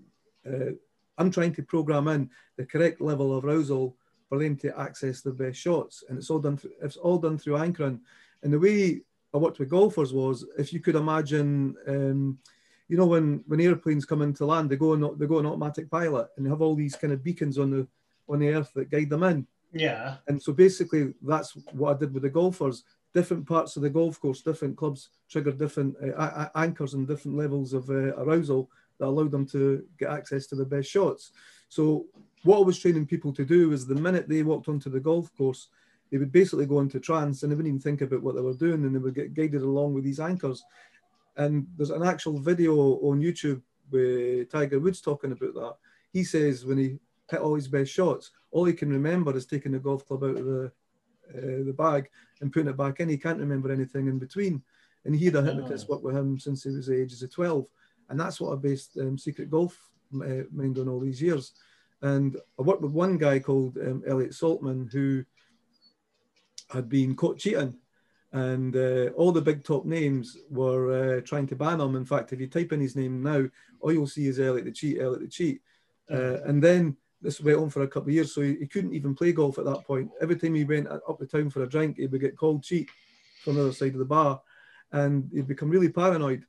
Uh, 0.47 0.73
I'm 1.19 1.31
trying 1.31 1.55
to 1.55 1.63
program 1.63 2.09
in 2.09 2.31
the 2.57 2.67
correct 2.67 3.01
level 3.01 3.37
of 3.37 3.45
arousal 3.45 3.97
for 4.29 4.39
them 4.39 4.57
to 4.57 4.79
access 4.79 5.21
the 5.21 5.33
best 5.33 5.59
shots, 5.59 6.05
and 6.09 6.19
it's 6.19 6.31
all 6.31 6.41
done. 6.41 6.57
Through, 6.57 6.73
it's 6.83 6.97
all 6.97 7.19
done 7.19 7.39
through 7.39 7.59
anchoring. 7.59 8.01
And 8.43 8.53
the 8.53 8.59
way 8.59 9.03
I 9.33 9.39
worked 9.39 9.59
with 9.59 9.71
golfers 9.71 10.13
was, 10.13 10.45
if 10.59 10.73
you 10.73 10.81
could 10.81 10.97
imagine, 10.97 11.77
um, 11.87 12.39
you 12.89 12.97
know, 12.97 13.07
when 13.07 13.45
when 13.47 13.61
airplanes 13.61 14.05
come 14.05 14.23
into 14.23 14.47
land, 14.47 14.71
they 14.71 14.77
go 14.77 14.93
on 14.93 15.19
they 15.19 15.27
go 15.27 15.39
on 15.39 15.47
automatic 15.47 15.91
pilot, 15.91 16.29
and 16.37 16.45
they 16.45 16.51
have 16.51 16.63
all 16.63 16.75
these 16.75 16.97
kind 16.97 17.13
of 17.13 17.23
beacons 17.23 17.59
on 17.59 17.71
the 17.71 17.87
on 18.29 18.41
the 18.41 18.49
earth 18.49 18.73
that 18.75 18.91
guide 18.91 19.11
them 19.11 19.23
in. 19.23 19.47
Yeah. 19.73 20.17
And 20.27 20.43
so 20.43 20.53
basically, 20.53 21.15
that's 21.23 21.53
what 21.73 21.97
I 21.97 21.99
did 21.99 22.13
with 22.13 22.23
the 22.23 22.31
golfers 22.31 22.85
different 23.17 23.47
parts 23.47 23.77
of 23.77 23.83
the 23.83 23.89
golf 23.99 24.21
course, 24.21 24.43
different 24.43 24.77
clubs 24.77 25.09
trigger 25.29 25.53
different 25.53 25.97
uh, 26.17 26.49
anchors 26.55 26.95
and 26.95 27.09
different 27.09 27.37
levels 27.37 27.73
of 27.73 27.89
uh, 27.91 28.15
arousal 28.23 28.71
that 28.99 29.07
allowed 29.07 29.31
them 29.31 29.47
to 29.47 29.85
get 29.99 30.11
access 30.11 30.47
to 30.47 30.55
the 30.55 30.65
best 30.65 30.89
shots. 30.91 31.33
So 31.69 32.07
what 32.45 32.59
I 32.59 32.65
was 32.65 32.79
training 32.79 33.07
people 33.07 33.33
to 33.33 33.45
do 33.45 33.73
is 33.73 33.87
the 33.87 33.95
minute 33.95 34.29
they 34.29 34.43
walked 34.43 34.69
onto 34.69 34.91
the 34.91 35.01
golf 35.01 35.35
course, 35.37 35.69
they 36.11 36.19
would 36.19 36.31
basically 36.31 36.67
go 36.67 36.81
into 36.81 37.01
trance 37.01 37.43
and 37.43 37.51
they 37.51 37.57
wouldn't 37.57 37.75
even 37.75 37.81
think 37.81 38.03
about 38.03 38.23
what 38.23 38.35
they 38.35 38.41
were 38.41 38.55
doing 38.55 38.85
and 38.85 38.95
they 38.95 38.99
would 38.99 39.15
get 39.15 39.35
guided 39.35 39.63
along 39.63 39.95
with 39.95 40.05
these 40.05 40.21
anchors. 40.21 40.63
And 41.37 41.67
there's 41.77 41.91
an 41.91 42.05
actual 42.05 42.39
video 42.39 42.75
on 43.09 43.21
YouTube 43.21 43.63
with 43.91 44.51
Tiger 44.51 44.79
Woods 44.79 45.01
talking 45.01 45.33
about 45.33 45.55
that. 45.55 45.75
He 46.13 46.23
says 46.23 46.65
when 46.65 46.79
he 46.79 46.99
hit 47.31 47.41
all 47.41 47.57
his 47.57 47.69
best 47.69 47.91
shots, 47.91 48.31
all 48.51 48.65
he 48.65 48.73
can 48.73 48.91
remember 48.91 49.37
is 49.37 49.47
taking 49.47 49.73
the 49.73 49.79
golf 49.79 50.07
club 50.07 50.23
out 50.23 50.37
of 50.37 50.45
the 50.45 50.73
uh, 51.35 51.65
the 51.65 51.75
bag 51.77 52.09
and 52.41 52.53
putting 52.53 52.69
it 52.69 52.77
back 52.77 53.01
in. 53.01 53.09
He 53.09 53.19
can't 53.19 53.39
remember 53.39 53.71
anything 53.71 54.09
in 54.09 54.19
between. 54.19 54.63
And 55.05 55.15
he 55.15 55.27
had 55.27 55.37
a 55.37 55.43
hypnotist 55.43 55.87
oh. 55.89 55.95
work 55.95 56.03
with 56.03 56.17
him 56.17 56.39
since 56.39 56.65
he 56.65 56.71
was 56.71 56.87
the 56.87 57.01
ages 57.01 57.23
of 57.23 57.33
12. 57.33 57.67
And 58.09 58.19
that's 58.19 58.41
what 58.41 58.53
I 58.53 58.57
based 58.57 58.97
um, 58.99 59.19
Secret 59.19 59.51
Golf 59.51 59.79
uh, 60.15 60.45
Mind 60.53 60.79
on 60.79 60.89
all 60.89 61.01
these 61.01 61.23
years. 61.23 61.53
And 62.03 62.37
I 62.59 62.63
worked 62.63 62.83
with 62.83 62.93
one 62.93 63.17
guy 63.17 63.39
called 63.39 63.79
um, 63.79 64.03
Elliot 64.07 64.33
Saltman 64.33 64.91
who 64.93 65.25
had 66.71 66.89
been 66.89 67.15
caught 67.15 67.39
cheating. 67.39 67.75
And 68.33 68.77
uh, 68.77 69.11
all 69.17 69.33
the 69.33 69.41
big 69.41 69.65
top 69.65 69.87
names 69.87 70.37
were 70.51 71.19
uh, 71.19 71.21
trying 71.23 71.47
to 71.49 71.57
ban 71.57 71.81
him. 71.81 71.97
In 71.97 72.05
fact, 72.05 72.33
if 72.33 72.41
you 72.41 72.49
type 72.49 72.73
in 72.73 72.81
his 72.81 72.97
name 72.97 73.23
now, 73.23 73.47
all 73.81 73.93
you'll 73.93 74.07
see 74.07 74.27
is 74.27 74.39
Elliot 74.39 74.67
the 74.67 74.73
Cheat, 74.73 75.01
Elliot 75.01 75.21
the 75.23 75.29
Cheat. 75.29 75.61
Uh, 76.11 76.43
and 76.45 76.63
then 76.63 76.97
this 77.23 77.41
went 77.41 77.59
on 77.59 77.71
for 77.71 77.83
a 77.83 77.89
couple 77.89 78.09
of 78.09 78.15
years, 78.15 78.35
so 78.35 78.43
he, 78.43 78.57
he, 78.57 78.67
couldn't 78.67 78.95
even 78.95 79.15
play 79.15 79.33
golf 79.33 79.59
at 79.59 79.65
that 79.65 79.85
point. 79.85 80.11
Every 80.21 80.37
time 80.37 80.55
he 80.55 80.65
went 80.65 80.89
up 80.89 81.19
the 81.19 81.27
town 81.27 81.51
for 81.51 81.63
a 81.63 81.69
drink, 81.69 81.97
he 81.97 82.07
would 82.07 82.21
get 82.21 82.37
called 82.37 82.63
cheat 82.63 82.91
from 83.43 83.55
the 83.55 83.63
other 83.63 83.73
side 83.73 83.93
of 83.93 83.99
the 83.99 84.05
bar, 84.05 84.41
and 84.93 85.31
he'd 85.33 85.49
become 85.49 85.71
really 85.71 85.89
paranoid. 85.89 86.45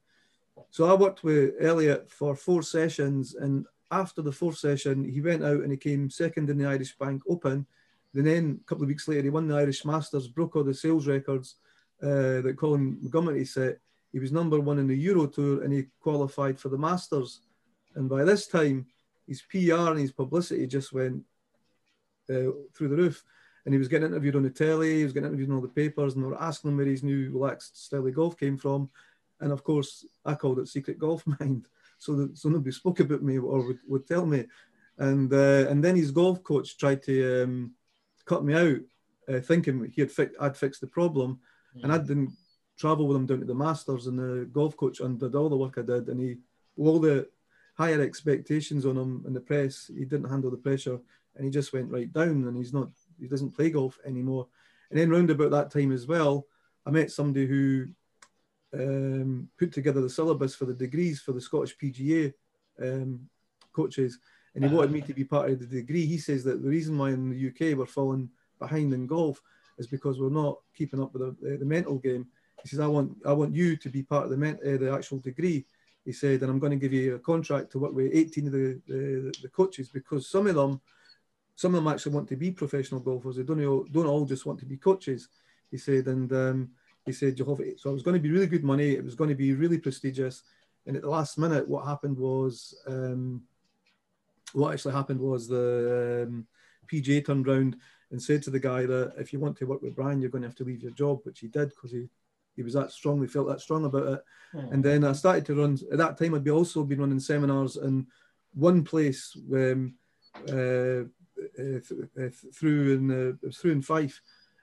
So 0.69 0.85
I 0.85 0.93
worked 0.93 1.23
with 1.23 1.55
Elliot 1.61 2.09
for 2.11 2.35
four 2.35 2.61
sessions, 2.61 3.35
and 3.35 3.65
after 3.91 4.21
the 4.21 4.31
fourth 4.31 4.57
session, 4.57 5.03
he 5.03 5.21
went 5.21 5.43
out 5.43 5.61
and 5.61 5.71
he 5.71 5.77
came 5.77 6.09
second 6.09 6.49
in 6.49 6.57
the 6.57 6.67
Irish 6.67 6.97
Bank 6.97 7.21
Open. 7.29 7.65
And 8.13 8.25
then 8.25 8.59
a 8.61 8.67
couple 8.67 8.83
of 8.83 8.89
weeks 8.89 9.07
later, 9.07 9.23
he 9.23 9.29
won 9.29 9.47
the 9.47 9.55
Irish 9.55 9.85
Masters, 9.85 10.27
broke 10.27 10.55
all 10.55 10.63
the 10.63 10.73
sales 10.73 11.07
records 11.07 11.55
uh, 12.01 12.41
that 12.41 12.55
Colin 12.57 12.97
Montgomerie 13.01 13.45
set. 13.45 13.79
He 14.11 14.19
was 14.19 14.31
number 14.31 14.59
one 14.59 14.79
in 14.79 14.87
the 14.87 14.95
Euro 14.95 15.27
Tour, 15.27 15.63
and 15.63 15.71
he 15.71 15.85
qualified 15.99 16.59
for 16.59 16.69
the 16.69 16.77
Masters. 16.77 17.41
And 17.95 18.09
by 18.09 18.23
this 18.23 18.47
time, 18.47 18.87
his 19.27 19.41
PR 19.41 19.91
and 19.91 19.99
his 19.99 20.11
publicity 20.11 20.65
just 20.67 20.93
went 20.93 21.23
uh, 22.29 22.51
through 22.73 22.89
the 22.89 22.95
roof. 22.95 23.23
And 23.65 23.73
he 23.73 23.77
was 23.77 23.89
getting 23.89 24.07
interviewed 24.07 24.37
on 24.37 24.43
the 24.43 24.49
telly, 24.49 24.97
he 24.97 25.03
was 25.03 25.11
getting 25.11 25.27
interviewed 25.27 25.49
in 25.49 25.55
all 25.55 25.61
the 25.61 25.67
papers, 25.67 26.15
and 26.15 26.23
they 26.23 26.27
were 26.27 26.41
asking 26.41 26.71
him 26.71 26.77
where 26.77 26.85
his 26.85 27.03
new 27.03 27.29
relaxed 27.31 27.85
style 27.85 28.07
of 28.07 28.15
golf 28.15 28.37
came 28.37 28.57
from. 28.57 28.89
And 29.41 29.51
of 29.51 29.63
course, 29.63 30.05
I 30.25 30.35
called 30.35 30.59
it 30.59 30.67
Secret 30.67 30.97
Golf 30.97 31.23
Mind. 31.39 31.67
So 31.99 32.15
that 32.15 32.37
so 32.37 32.49
nobody 32.49 32.71
spoke 32.71 32.99
about 32.99 33.23
me 33.23 33.39
or 33.39 33.65
would, 33.65 33.79
would 33.87 34.07
tell 34.07 34.25
me. 34.25 34.45
And 34.97 35.31
uh, 35.33 35.67
and 35.69 35.83
then 35.83 35.95
his 35.95 36.11
golf 36.11 36.43
coach 36.43 36.77
tried 36.77 37.03
to 37.03 37.43
um, 37.43 37.73
cut 38.25 38.43
me 38.43 38.53
out, 38.53 38.79
uh, 39.27 39.39
thinking 39.41 39.91
he 39.93 40.01
had 40.01 40.11
fi- 40.11 40.29
I'd 40.39 40.57
fixed 40.57 40.81
the 40.81 40.87
problem, 40.87 41.39
mm. 41.75 41.83
and 41.83 41.91
I 41.91 41.97
didn't 41.97 42.31
travel 42.77 43.07
with 43.07 43.17
him 43.17 43.25
down 43.25 43.39
to 43.39 43.45
the 43.45 43.53
Masters. 43.55 44.07
And 44.07 44.17
the 44.17 44.45
golf 44.51 44.77
coach 44.77 44.99
undid 44.99 45.35
all 45.35 45.49
the 45.49 45.57
work 45.57 45.77
I 45.77 45.81
did, 45.81 46.07
and 46.07 46.19
he 46.19 46.37
all 46.77 46.99
the 46.99 47.27
higher 47.77 48.01
expectations 48.01 48.85
on 48.85 48.97
him 48.97 49.23
in 49.27 49.33
the 49.33 49.39
press. 49.39 49.89
He 49.95 50.05
didn't 50.05 50.29
handle 50.29 50.51
the 50.51 50.57
pressure, 50.57 50.99
and 51.35 51.45
he 51.45 51.51
just 51.51 51.73
went 51.73 51.91
right 51.91 52.11
down. 52.11 52.47
And 52.47 52.57
he's 52.57 52.73
not. 52.73 52.89
He 53.19 53.27
doesn't 53.27 53.55
play 53.55 53.69
golf 53.69 53.99
anymore. 54.05 54.47
And 54.89 54.99
then 54.99 55.09
round 55.09 55.29
about 55.29 55.51
that 55.51 55.71
time 55.71 55.91
as 55.91 56.07
well, 56.07 56.47
I 56.85 56.91
met 56.91 57.11
somebody 57.11 57.45
who 57.45 57.87
um, 58.73 59.49
put 59.59 59.71
together 59.71 60.01
the 60.01 60.09
syllabus 60.09 60.55
for 60.55 60.65
the 60.65 60.73
degrees 60.73 61.19
for 61.21 61.33
the 61.33 61.41
Scottish 61.41 61.77
PGA 61.77 62.33
um, 62.81 63.27
coaches, 63.73 64.19
and 64.55 64.65
he 64.65 64.73
wanted 64.73 64.91
me 64.91 65.01
to 65.01 65.13
be 65.13 65.23
part 65.23 65.49
of 65.49 65.59
the 65.59 65.65
degree. 65.65 66.05
He 66.05 66.17
says 66.17 66.43
that 66.45 66.63
the 66.63 66.69
reason 66.69 66.97
why 66.97 67.11
in 67.11 67.29
the 67.29 67.47
UK 67.49 67.77
we're 67.77 67.85
falling 67.85 68.29
behind 68.59 68.93
in 68.93 69.05
golf 69.05 69.41
is 69.77 69.87
because 69.87 70.19
we're 70.19 70.29
not 70.29 70.57
keeping 70.75 71.01
up 71.01 71.13
with 71.13 71.39
the, 71.41 71.57
the 71.57 71.65
mental 71.65 71.97
game. 71.97 72.25
He 72.63 72.69
says, 72.69 72.79
"I 72.79 72.87
want 72.87 73.17
I 73.25 73.33
want 73.33 73.53
you 73.53 73.77
to 73.77 73.89
be 73.89 74.01
part 74.01 74.25
of 74.25 74.31
the 74.31 74.49
uh, 74.49 74.77
the 74.77 74.91
actual 74.91 75.19
degree." 75.19 75.65
He 76.07 76.13
said, 76.13 76.41
and 76.41 76.49
I'm 76.49 76.57
going 76.57 76.71
to 76.71 76.77
give 76.77 76.93
you 76.93 77.15
a 77.15 77.19
contract 77.19 77.69
to 77.71 77.79
work 77.79 77.93
with 77.93 78.11
18 78.13 78.47
of 78.47 78.53
the, 78.53 78.81
the, 78.87 79.35
the, 79.41 79.49
coaches 79.49 79.89
because 79.89 80.29
some 80.29 80.47
of 80.47 80.55
them, 80.55 80.79
some 81.55 81.75
of 81.75 81.83
them 81.83 81.93
actually 81.93 82.13
want 82.13 82.29
to 82.29 82.37
be 82.37 82.49
professional 82.49 83.01
golfers. 83.01 83.35
They 83.35 83.43
don't 83.43 83.61
all, 83.65 83.83
don't 83.91 84.05
all 84.05 84.23
just 84.23 84.45
want 84.45 84.57
to 84.59 84.65
be 84.65 84.77
coaches. 84.77 85.27
He 85.69 85.77
said, 85.77 86.07
and 86.07 86.31
um, 86.31 86.69
he 87.05 87.11
said, 87.11 87.37
it. 87.37 87.79
So 87.81 87.89
it 87.89 87.93
was 87.93 88.03
going 88.03 88.15
to 88.15 88.21
be 88.21 88.31
really 88.31 88.47
good 88.47 88.63
money. 88.63 88.91
It 88.91 89.03
was 89.03 89.15
going 89.15 89.31
to 89.31 89.35
be 89.35 89.53
really 89.53 89.79
prestigious. 89.79 90.43
And 90.85 90.95
at 90.95 91.01
the 91.01 91.09
last 91.09 91.37
minute, 91.37 91.67
what 91.67 91.85
happened 91.85 92.17
was, 92.17 92.73
um, 92.87 93.43
what 94.53 94.71
actually 94.71 94.93
happened 94.93 95.19
was 95.19 95.49
the 95.49 96.25
um, 96.25 96.47
PGA 96.89 97.25
turned 97.25 97.49
around 97.49 97.75
and 98.11 98.23
said 98.23 98.41
to 98.43 98.49
the 98.49 98.61
guy 98.61 98.85
that 98.85 99.11
if 99.17 99.33
you 99.33 99.41
want 99.41 99.57
to 99.57 99.65
work 99.65 99.81
with 99.81 99.97
Brian, 99.97 100.21
you're 100.21 100.31
going 100.31 100.43
to 100.43 100.47
have 100.47 100.55
to 100.55 100.63
leave 100.63 100.83
your 100.83 100.93
job, 100.93 101.19
which 101.23 101.41
he 101.41 101.49
did 101.49 101.67
because 101.67 101.91
he 101.91 102.07
he 102.57 102.63
was 102.63 102.73
that 102.73 102.91
strong. 102.91 103.17
strongly 103.17 103.27
felt 103.27 103.47
that 103.47 103.61
strong 103.61 103.85
about 103.85 104.07
it. 104.07 104.23
Oh. 104.55 104.69
And 104.71 104.83
then 104.83 105.03
I 105.03 105.13
started 105.13 105.45
to 105.45 105.55
run. 105.55 105.77
At 105.91 105.99
that 105.99 106.17
time, 106.17 106.33
I'd 106.33 106.43
be 106.43 106.51
also 106.51 106.83
been 106.83 106.99
running 106.99 107.19
seminars 107.19 107.77
in 107.77 108.07
one 108.53 108.83
place 108.83 109.37
um, 109.53 109.93
uh, 110.49 111.03
uh, 111.59 111.79
uh 112.19 112.29
through 112.53 112.95
in 112.95 113.37
uh, 113.45 113.51
through 113.51 113.71
in 113.71 113.81
Fife, 113.83 114.19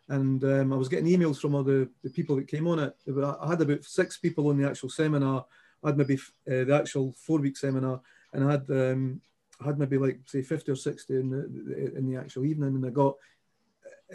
and 0.09 0.43
um, 0.43 0.73
I 0.73 0.77
was 0.77 0.89
getting 0.89 1.07
emails 1.07 1.41
from 1.41 1.55
all 1.55 1.63
the, 1.63 1.89
the 2.03 2.11
people 2.11 2.35
that 2.37 2.49
came 2.49 2.67
on 2.67 2.81
it. 2.81 2.95
I 3.09 3.49
had 3.49 3.61
about 3.63 3.85
six 3.85 4.19
people 4.19 4.49
on 4.49 4.59
the 4.59 4.69
actual 4.69 4.91
seminar. 4.91 5.47
I 5.83 5.89
had 5.89 5.99
maybe 5.99 6.17
uh, 6.17 6.65
the 6.65 6.75
actual 6.75 7.15
four 7.17 7.39
week 7.39 7.57
seminar, 7.57 8.01
and 8.33 8.45
I 8.45 8.51
had 8.51 8.69
um, 8.71 9.21
I 9.61 9.67
had 9.67 9.79
maybe 9.79 9.99
like 9.99 10.19
say 10.27 10.43
fifty 10.43 10.73
or 10.73 10.77
sixty 10.77 11.15
in 11.15 11.31
the 11.31 11.97
in 11.97 12.11
the 12.11 12.19
actual 12.19 12.45
evening, 12.45 12.75
and 12.75 12.85
I 12.85 12.91
got 12.91 13.15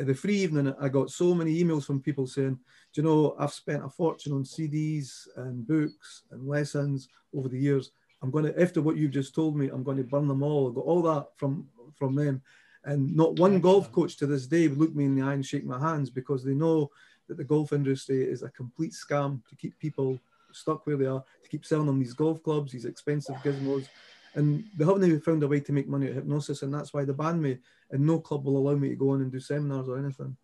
the 0.08 0.14
free 0.14 0.38
evening, 0.38 0.74
I 0.80 0.88
got 0.90 1.10
so 1.10 1.34
many 1.34 1.62
emails 1.62 1.86
from 1.86 2.02
people 2.02 2.28
saying, 2.28 2.60
"Do 2.94 3.02
you 3.02 3.04
know 3.04 3.36
I've 3.38 3.54
spent 3.54 3.84
a 3.84 3.90
fortune 3.90 4.34
on 4.34 4.44
CDs 4.44 5.28
and 5.36 5.68
books 5.68 6.24
and 6.32 6.48
lessons 6.48 7.10
over 7.34 7.50
the 7.50 7.60
years. 7.60 7.92
I'm 8.22 8.32
going 8.32 8.46
to 8.46 8.62
after 8.62 8.82
what 8.82 8.98
you've 8.98 9.12
just 9.12 9.36
told 9.36 9.58
me, 9.58 9.70
I'm 9.70 9.84
going 9.84 9.98
to 9.98 10.04
burn 10.04 10.28
them 10.28 10.44
all. 10.44 10.70
I 10.70 10.76
got 10.76 10.86
all 10.86 11.02
that 11.04 11.28
from 11.38 11.68
from 11.96 12.16
them, 12.16 12.42
and 12.86 13.16
not 13.16 13.40
one 13.40 13.60
golf 13.60 13.92
coach 13.92 14.18
to 14.18 14.26
this 14.26 14.48
day 14.48 14.68
would 14.68 14.78
look 14.78 14.96
me 14.96 15.06
in 15.06 15.16
the 15.16 15.22
eye 15.22 15.34
and 15.34 15.46
shake 15.46 15.66
my 15.66 15.80
hands 15.80 16.10
because 16.10 16.44
they 16.44 16.54
know 16.54 16.90
that 17.28 17.38
the 17.38 17.44
golf 17.44 17.74
industry 17.74 18.24
is 18.24 18.42
a 18.42 18.50
complete 18.50 18.94
scam 18.94 19.42
to 19.50 19.56
keep 19.56 19.78
people 19.80 20.20
stuck 20.52 20.88
where 20.88 20.98
they 20.98 21.06
are, 21.06 21.24
to 21.44 21.50
keep 21.50 21.66
selling 21.66 21.86
them 21.86 22.00
these 22.00 22.14
golf 22.14 22.42
clubs, 22.42 22.72
these 22.72 22.86
expensive 22.86 23.36
gizmos." 23.38 23.88
And 24.36 24.64
they 24.78 24.86
haven't 24.86 25.04
even 25.04 25.22
found 25.22 25.44
a 25.44 25.48
way 25.48 25.60
to 25.60 25.72
make 25.72 25.88
money 25.88 26.08
at 26.08 26.14
hypnosis, 26.14 26.62
and 26.62 26.74
that's 26.74 26.94
why 26.94 27.04
they 27.04 27.14
banned 27.14 27.42
me. 27.42 27.58
And 27.92 28.06
no 28.06 28.20
club 28.20 28.46
will 28.46 28.58
allow 28.58 28.76
me 28.76 28.90
to 28.90 28.96
go 28.96 29.12
on 29.12 29.22
and 29.22 29.32
do 29.32 29.40
seminars 29.40 29.90
or 29.90 29.98
anything 29.98 30.38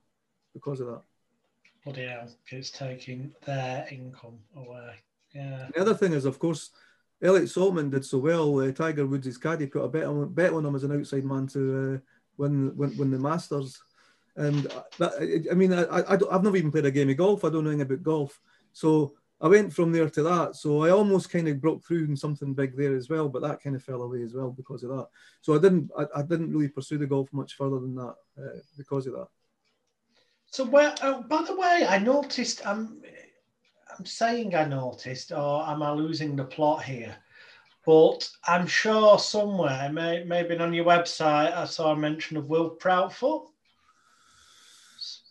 because 0.53 0.79
of 0.79 0.88
that. 0.88 1.01
Bloody 1.83 2.07
hell, 2.07 2.27
it's 2.47 2.71
taking 2.71 3.31
their 3.45 3.88
income 3.91 4.39
away. 4.55 4.95
Yeah. 5.33 5.67
The 5.73 5.81
other 5.81 5.93
thing 5.93 6.13
is, 6.13 6.25
of 6.25 6.39
course, 6.39 6.71
Elliot 7.21 7.45
Saltman 7.45 7.91
did 7.91 8.03
so 8.03 8.17
well. 8.17 8.59
Uh, 8.59 8.71
Tiger 8.71 9.05
Woods' 9.05 9.38
caddy 9.38 9.67
put 9.67 9.83
a 9.83 9.88
bet 9.88 10.05
on, 10.05 10.33
bet 10.33 10.53
on 10.53 10.65
him 10.65 10.75
as 10.75 10.83
an 10.83 10.97
outside 10.97 11.25
man 11.25 11.45
to 11.47 11.93
uh, 11.95 11.97
win, 12.38 12.75
win 12.75 12.97
win 12.97 13.11
the 13.11 13.19
Masters. 13.19 13.79
And 14.36 14.63
that, 14.97 15.45
I 15.49 15.53
mean, 15.53 15.73
I, 15.73 15.83
I, 15.83 16.17
I've 16.31 16.43
never 16.43 16.57
even 16.57 16.71
played 16.71 16.86
a 16.86 16.91
game 16.91 17.09
of 17.09 17.17
golf. 17.17 17.45
I 17.45 17.49
don't 17.49 17.63
know 17.63 17.69
anything 17.69 17.93
about 17.93 18.03
golf. 18.03 18.39
So 18.73 19.13
I 19.41 19.47
went 19.47 19.73
from 19.73 19.91
there 19.91 20.09
to 20.09 20.23
that. 20.23 20.55
So 20.55 20.83
I 20.83 20.91
almost 20.91 21.29
kind 21.29 21.47
of 21.47 21.61
broke 21.61 21.83
through 21.83 22.05
in 22.05 22.15
something 22.15 22.53
big 22.53 22.77
there 22.77 22.95
as 22.95 23.09
well, 23.09 23.27
but 23.27 23.41
that 23.41 23.61
kind 23.61 23.75
of 23.75 23.83
fell 23.83 24.01
away 24.01 24.21
as 24.23 24.33
well 24.33 24.51
because 24.51 24.83
of 24.83 24.89
that. 24.91 25.07
So 25.41 25.55
I 25.55 25.59
didn't, 25.59 25.91
I, 25.97 26.05
I 26.19 26.21
didn't 26.21 26.51
really 26.51 26.69
pursue 26.69 26.97
the 26.97 27.05
golf 27.05 27.31
much 27.33 27.55
further 27.55 27.79
than 27.79 27.95
that 27.95 28.15
uh, 28.39 28.59
because 28.77 29.07
of 29.07 29.13
that. 29.13 29.27
So 30.47 30.63
where, 30.63 30.95
oh, 31.01 31.23
by 31.27 31.43
the 31.43 31.55
way, 31.55 31.86
I 31.88 31.97
noticed. 31.97 32.65
I'm, 32.65 33.01
I'm 33.97 34.05
saying 34.05 34.55
I 34.55 34.65
noticed, 34.65 35.31
or 35.31 35.67
am 35.67 35.83
I 35.83 35.91
losing 35.91 36.36
the 36.36 36.45
plot 36.45 36.83
here? 36.83 37.15
But 37.86 38.29
I'm 38.47 38.65
sure 38.65 39.19
somewhere, 39.19 39.91
may, 39.91 40.23
maybe 40.23 40.57
on 40.57 40.73
your 40.73 40.86
website, 40.86 41.55
I 41.55 41.65
saw 41.65 41.91
a 41.91 41.95
mention 41.95 42.38
of 42.38 42.47
Wilf 42.47 42.79
Proudfoot. 42.79 43.49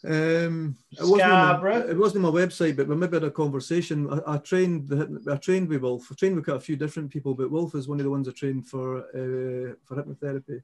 Um, 0.06 0.76
it 0.92 1.00
wasn't, 1.00 1.30
my, 1.30 1.76
it 1.88 1.96
wasn't 1.96 2.22
my 2.22 2.28
website, 2.28 2.76
but 2.76 2.86
we 2.86 2.94
maybe 2.94 3.16
had 3.16 3.24
a 3.24 3.30
conversation. 3.30 4.10
I, 4.10 4.34
I 4.34 4.36
trained 4.36 4.92
I 5.30 5.36
trained 5.36 5.68
with 5.68 5.80
Wilf. 5.80 6.08
I 6.12 6.14
trained 6.14 6.36
with 6.36 6.48
a 6.48 6.60
few 6.60 6.76
different 6.76 7.10
people, 7.10 7.34
but 7.34 7.50
Wilf 7.50 7.74
is 7.74 7.88
one 7.88 8.00
of 8.00 8.04
the 8.04 8.10
ones 8.10 8.28
I 8.28 8.32
trained 8.32 8.66
for 8.68 8.98
uh, 8.98 9.74
for 9.84 9.96
hypnotherapy. 9.96 10.62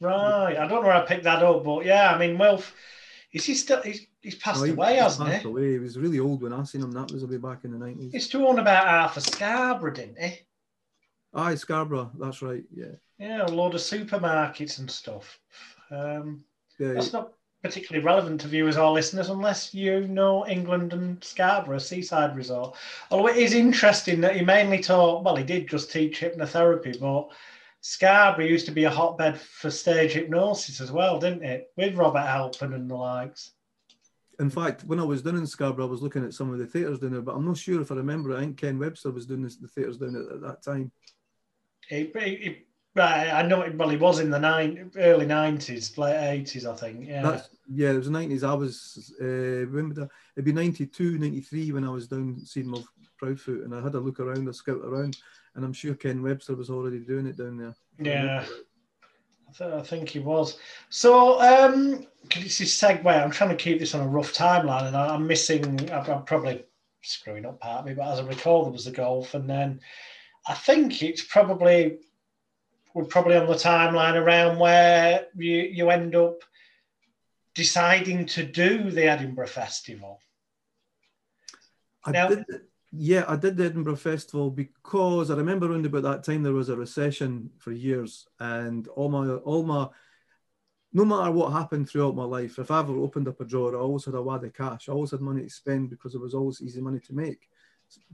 Right, 0.00 0.56
I 0.56 0.66
don't 0.66 0.82
know 0.82 0.88
where 0.88 0.92
I 0.92 1.04
picked 1.04 1.24
that 1.24 1.42
up, 1.42 1.64
but 1.64 1.84
yeah, 1.84 2.14
I 2.14 2.18
mean, 2.18 2.38
Wilf, 2.38 2.74
is 3.32 3.44
he 3.44 3.54
still? 3.54 3.82
He's, 3.82 4.06
he's 4.22 4.36
passed 4.36 4.64
he, 4.64 4.70
away, 4.70 4.96
hasn't 4.96 5.28
passed 5.28 5.42
he? 5.42 5.48
Away. 5.48 5.72
He 5.72 5.78
was 5.78 5.98
really 5.98 6.18
old 6.18 6.42
when 6.42 6.54
I 6.54 6.62
seen 6.64 6.82
him. 6.82 6.92
That 6.92 7.12
was 7.12 7.22
a 7.22 7.26
way 7.26 7.36
back 7.36 7.64
in 7.64 7.72
the 7.72 7.78
nineties. 7.78 8.12
He's 8.12 8.28
to 8.28 8.46
about 8.46 8.86
half 8.86 9.18
a 9.18 9.20
Scarborough, 9.20 9.92
didn't 9.92 10.18
he? 10.18 10.38
Aye, 11.34 11.56
Scarborough. 11.56 12.10
That's 12.18 12.40
right. 12.40 12.64
Yeah. 12.74 12.96
Yeah, 13.18 13.44
a 13.44 13.48
load 13.48 13.74
of 13.74 13.80
supermarkets 13.80 14.78
and 14.80 14.90
stuff. 14.90 15.38
Um, 15.90 16.44
yeah, 16.78 16.94
that's 16.94 17.12
not 17.12 17.34
particularly 17.62 18.04
relevant 18.04 18.40
to 18.40 18.48
viewers 18.48 18.76
or 18.76 18.90
listeners 18.90 19.30
unless 19.30 19.72
you 19.72 20.06
know 20.08 20.46
England 20.46 20.92
and 20.92 21.22
Scarborough, 21.22 21.78
seaside 21.78 22.36
resort. 22.36 22.76
Although 23.10 23.28
it 23.28 23.36
is 23.36 23.54
interesting 23.54 24.20
that 24.20 24.36
he 24.36 24.44
mainly 24.44 24.80
taught, 24.80 25.22
well, 25.22 25.36
he 25.36 25.44
did 25.44 25.68
just 25.68 25.92
teach 25.92 26.20
hypnotherapy, 26.20 26.98
but 26.98 27.30
Scarborough 27.80 28.44
used 28.46 28.66
to 28.66 28.72
be 28.72 28.84
a 28.84 28.90
hotbed 28.90 29.38
for 29.40 29.70
stage 29.70 30.12
hypnosis 30.12 30.80
as 30.80 30.90
well, 30.90 31.18
didn't 31.18 31.44
it? 31.44 31.70
With 31.76 31.94
Robert 31.94 32.26
Halpern 32.26 32.74
and 32.74 32.90
the 32.90 32.94
likes. 32.94 33.52
In 34.40 34.50
fact, 34.50 34.84
when 34.84 34.98
I 34.98 35.04
was 35.04 35.22
down 35.22 35.36
in 35.36 35.46
Scarborough, 35.46 35.86
I 35.86 35.90
was 35.90 36.02
looking 36.02 36.24
at 36.24 36.34
some 36.34 36.52
of 36.52 36.58
the 36.58 36.66
theatres 36.66 36.98
down 36.98 37.12
there, 37.12 37.22
but 37.22 37.34
I'm 37.36 37.46
not 37.46 37.58
sure 37.58 37.80
if 37.80 37.92
I 37.92 37.96
remember. 37.96 38.36
I 38.36 38.40
think 38.40 38.56
Ken 38.56 38.78
Webster 38.78 39.10
was 39.12 39.26
doing 39.26 39.42
this, 39.42 39.56
the 39.56 39.68
theatres 39.68 39.98
down 39.98 40.16
at, 40.16 40.34
at 40.34 40.40
that 40.42 40.62
time. 40.62 40.90
He, 41.88 42.10
he, 42.18 42.64
right, 42.94 43.30
I 43.30 43.42
know. 43.42 43.62
It, 43.62 43.76
Well, 43.76 43.88
he 43.88 43.96
was 43.96 44.20
in 44.20 44.30
the 44.30 44.38
nine, 44.38 44.90
early 44.96 45.26
nineties, 45.26 45.96
late 45.98 46.30
eighties, 46.30 46.66
I 46.66 46.74
think. 46.74 47.06
Yeah, 47.06 47.22
That's, 47.22 47.48
yeah, 47.72 47.90
it 47.90 47.96
was 47.96 48.06
the 48.06 48.12
nineties. 48.12 48.44
I 48.44 48.54
was 48.54 49.12
uh, 49.20 49.24
remember 49.24 50.08
it'd 50.36 50.44
be 50.44 50.52
92, 50.52 51.18
93 51.18 51.72
when 51.72 51.84
I 51.84 51.90
was 51.90 52.08
down 52.08 52.40
seeing 52.44 52.68
my 52.68 52.82
Proudfoot, 53.20 53.64
and 53.64 53.74
I 53.74 53.80
had 53.80 53.94
a 53.94 54.00
look 54.00 54.20
around, 54.20 54.48
a 54.48 54.52
scout 54.52 54.80
around, 54.84 55.16
and 55.54 55.64
I'm 55.64 55.72
sure 55.72 55.94
Ken 55.94 56.22
Webster 56.22 56.54
was 56.56 56.70
already 56.70 56.98
doing 56.98 57.26
it 57.26 57.36
down 57.38 57.56
there. 57.56 57.74
Yeah. 57.98 58.44
I, 59.48 59.52
th- 59.52 59.72
I 59.74 59.82
think 59.82 60.08
he 60.08 60.18
was. 60.18 60.58
So, 60.88 61.40
um, 61.40 62.06
can 62.30 62.42
you 62.42 62.48
see 62.48 62.64
segue? 62.64 63.04
I'm 63.06 63.30
trying 63.30 63.50
to 63.50 63.56
keep 63.56 63.78
this 63.78 63.94
on 63.94 64.00
a 64.00 64.08
rough 64.08 64.32
timeline, 64.32 64.86
and 64.86 64.96
I- 64.96 65.14
I'm 65.14 65.26
missing. 65.26 65.90
I'm, 65.92 66.10
I'm 66.10 66.24
probably 66.24 66.64
screwing 67.02 67.44
up 67.46 67.60
part 67.60 67.80
of 67.80 67.86
me, 67.86 67.94
but 67.94 68.10
as 68.10 68.20
I 68.20 68.24
recall, 68.24 68.62
there 68.64 68.72
was 68.72 68.86
the 68.86 68.90
golf, 68.92 69.34
and 69.34 69.48
then 69.48 69.80
I 70.48 70.54
think 70.54 71.02
it's 71.02 71.22
probably 71.24 71.98
we're 72.94 73.04
probably 73.04 73.36
on 73.36 73.46
the 73.46 73.54
timeline 73.54 74.14
around 74.14 74.58
where 74.58 75.26
you 75.34 75.56
you 75.56 75.90
end 75.90 76.14
up 76.14 76.42
deciding 77.54 78.26
to 78.26 78.44
do 78.44 78.90
the 78.90 79.04
Edinburgh 79.04 79.48
Festival. 79.48 80.20
I 82.04 82.12
Now- 82.12 82.28
did, 82.28 82.44
yeah, 82.90 83.24
I 83.26 83.36
did 83.36 83.56
the 83.56 83.66
Edinburgh 83.66 83.96
Festival 83.96 84.50
because 84.50 85.30
I 85.30 85.36
remember 85.36 85.70
around 85.70 85.86
about 85.86 86.02
that 86.02 86.24
time 86.24 86.42
there 86.42 86.52
was 86.52 86.68
a 86.68 86.76
recession 86.76 87.50
for 87.58 87.72
years, 87.72 88.26
and 88.38 88.86
all 88.88 89.08
my 89.08 89.28
all 89.28 89.62
my 89.62 89.88
no 90.92 91.04
matter 91.04 91.30
what 91.30 91.52
happened 91.52 91.88
throughout 91.88 92.14
my 92.14 92.24
life, 92.24 92.58
if 92.58 92.70
I 92.70 92.80
ever 92.80 92.96
opened 92.98 93.26
up 93.26 93.40
a 93.40 93.44
drawer, 93.44 93.74
I 93.74 93.78
always 93.78 94.04
had 94.04 94.14
a 94.14 94.22
wad 94.22 94.44
of 94.44 94.52
cash. 94.52 94.88
I 94.88 94.92
always 94.92 95.12
had 95.12 95.22
money 95.22 95.42
to 95.42 95.50
spend 95.50 95.88
because 95.88 96.14
it 96.14 96.20
was 96.20 96.34
always 96.34 96.60
easy 96.60 96.82
money 96.82 97.00
to 97.00 97.14
make, 97.14 97.48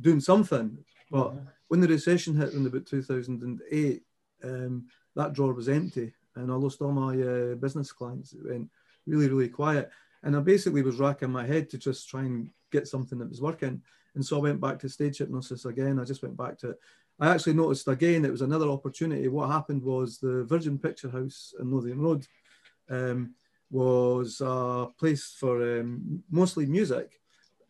doing 0.00 0.20
something. 0.20 0.78
But 1.10 1.30
mm-hmm. 1.30 1.46
when 1.66 1.80
the 1.80 1.88
recession 1.88 2.36
hit 2.36 2.52
in 2.52 2.66
about 2.66 2.86
2008, 2.86 4.02
um, 4.45 4.86
that 5.16 5.32
drawer 5.32 5.53
was 5.53 5.68
empty, 5.68 6.14
and 6.36 6.51
I 6.51 6.55
lost 6.55 6.80
all 6.80 6.93
my 6.93 7.20
uh, 7.20 7.55
business 7.57 7.93
clients. 7.93 8.32
It 8.32 8.45
went 8.45 8.68
really, 9.07 9.28
really 9.28 9.49
quiet, 9.49 9.91
and 10.22 10.36
I 10.36 10.41
basically 10.41 10.82
was 10.82 10.99
racking 10.99 11.30
my 11.30 11.47
head 11.47 11.70
to 11.70 11.78
just 11.78 12.09
try 12.09 12.22
and 12.22 12.51
get 12.70 12.89
something 12.89 13.18
that 13.18 13.28
was 13.28 13.41
working. 13.41 13.82
And 14.14 14.24
so 14.24 14.36
I 14.36 14.41
went 14.41 14.61
back 14.61 14.78
to 14.80 14.89
stage 14.89 15.18
hypnosis 15.18 15.64
again. 15.64 15.99
I 15.99 16.05
just 16.05 16.22
went 16.22 16.36
back 16.36 16.59
to 16.59 16.70
it. 16.70 16.80
I 17.20 17.28
actually 17.28 17.55
noticed 17.55 17.89
again 17.89 18.24
it 18.24 18.30
was 18.30 18.43
another 18.43 18.68
opportunity. 18.68 19.26
What 19.28 19.51
happened 19.51 19.82
was 19.82 20.18
the 20.18 20.45
Virgin 20.45 20.78
Picture 20.78 21.11
House 21.11 21.55
in 21.59 21.70
Lothian 21.70 22.01
Road 22.01 22.26
um, 22.89 23.34
was 23.70 24.41
a 24.41 24.89
place 24.99 25.34
for 25.39 25.80
um, 25.80 26.22
mostly 26.30 26.66
music, 26.66 27.20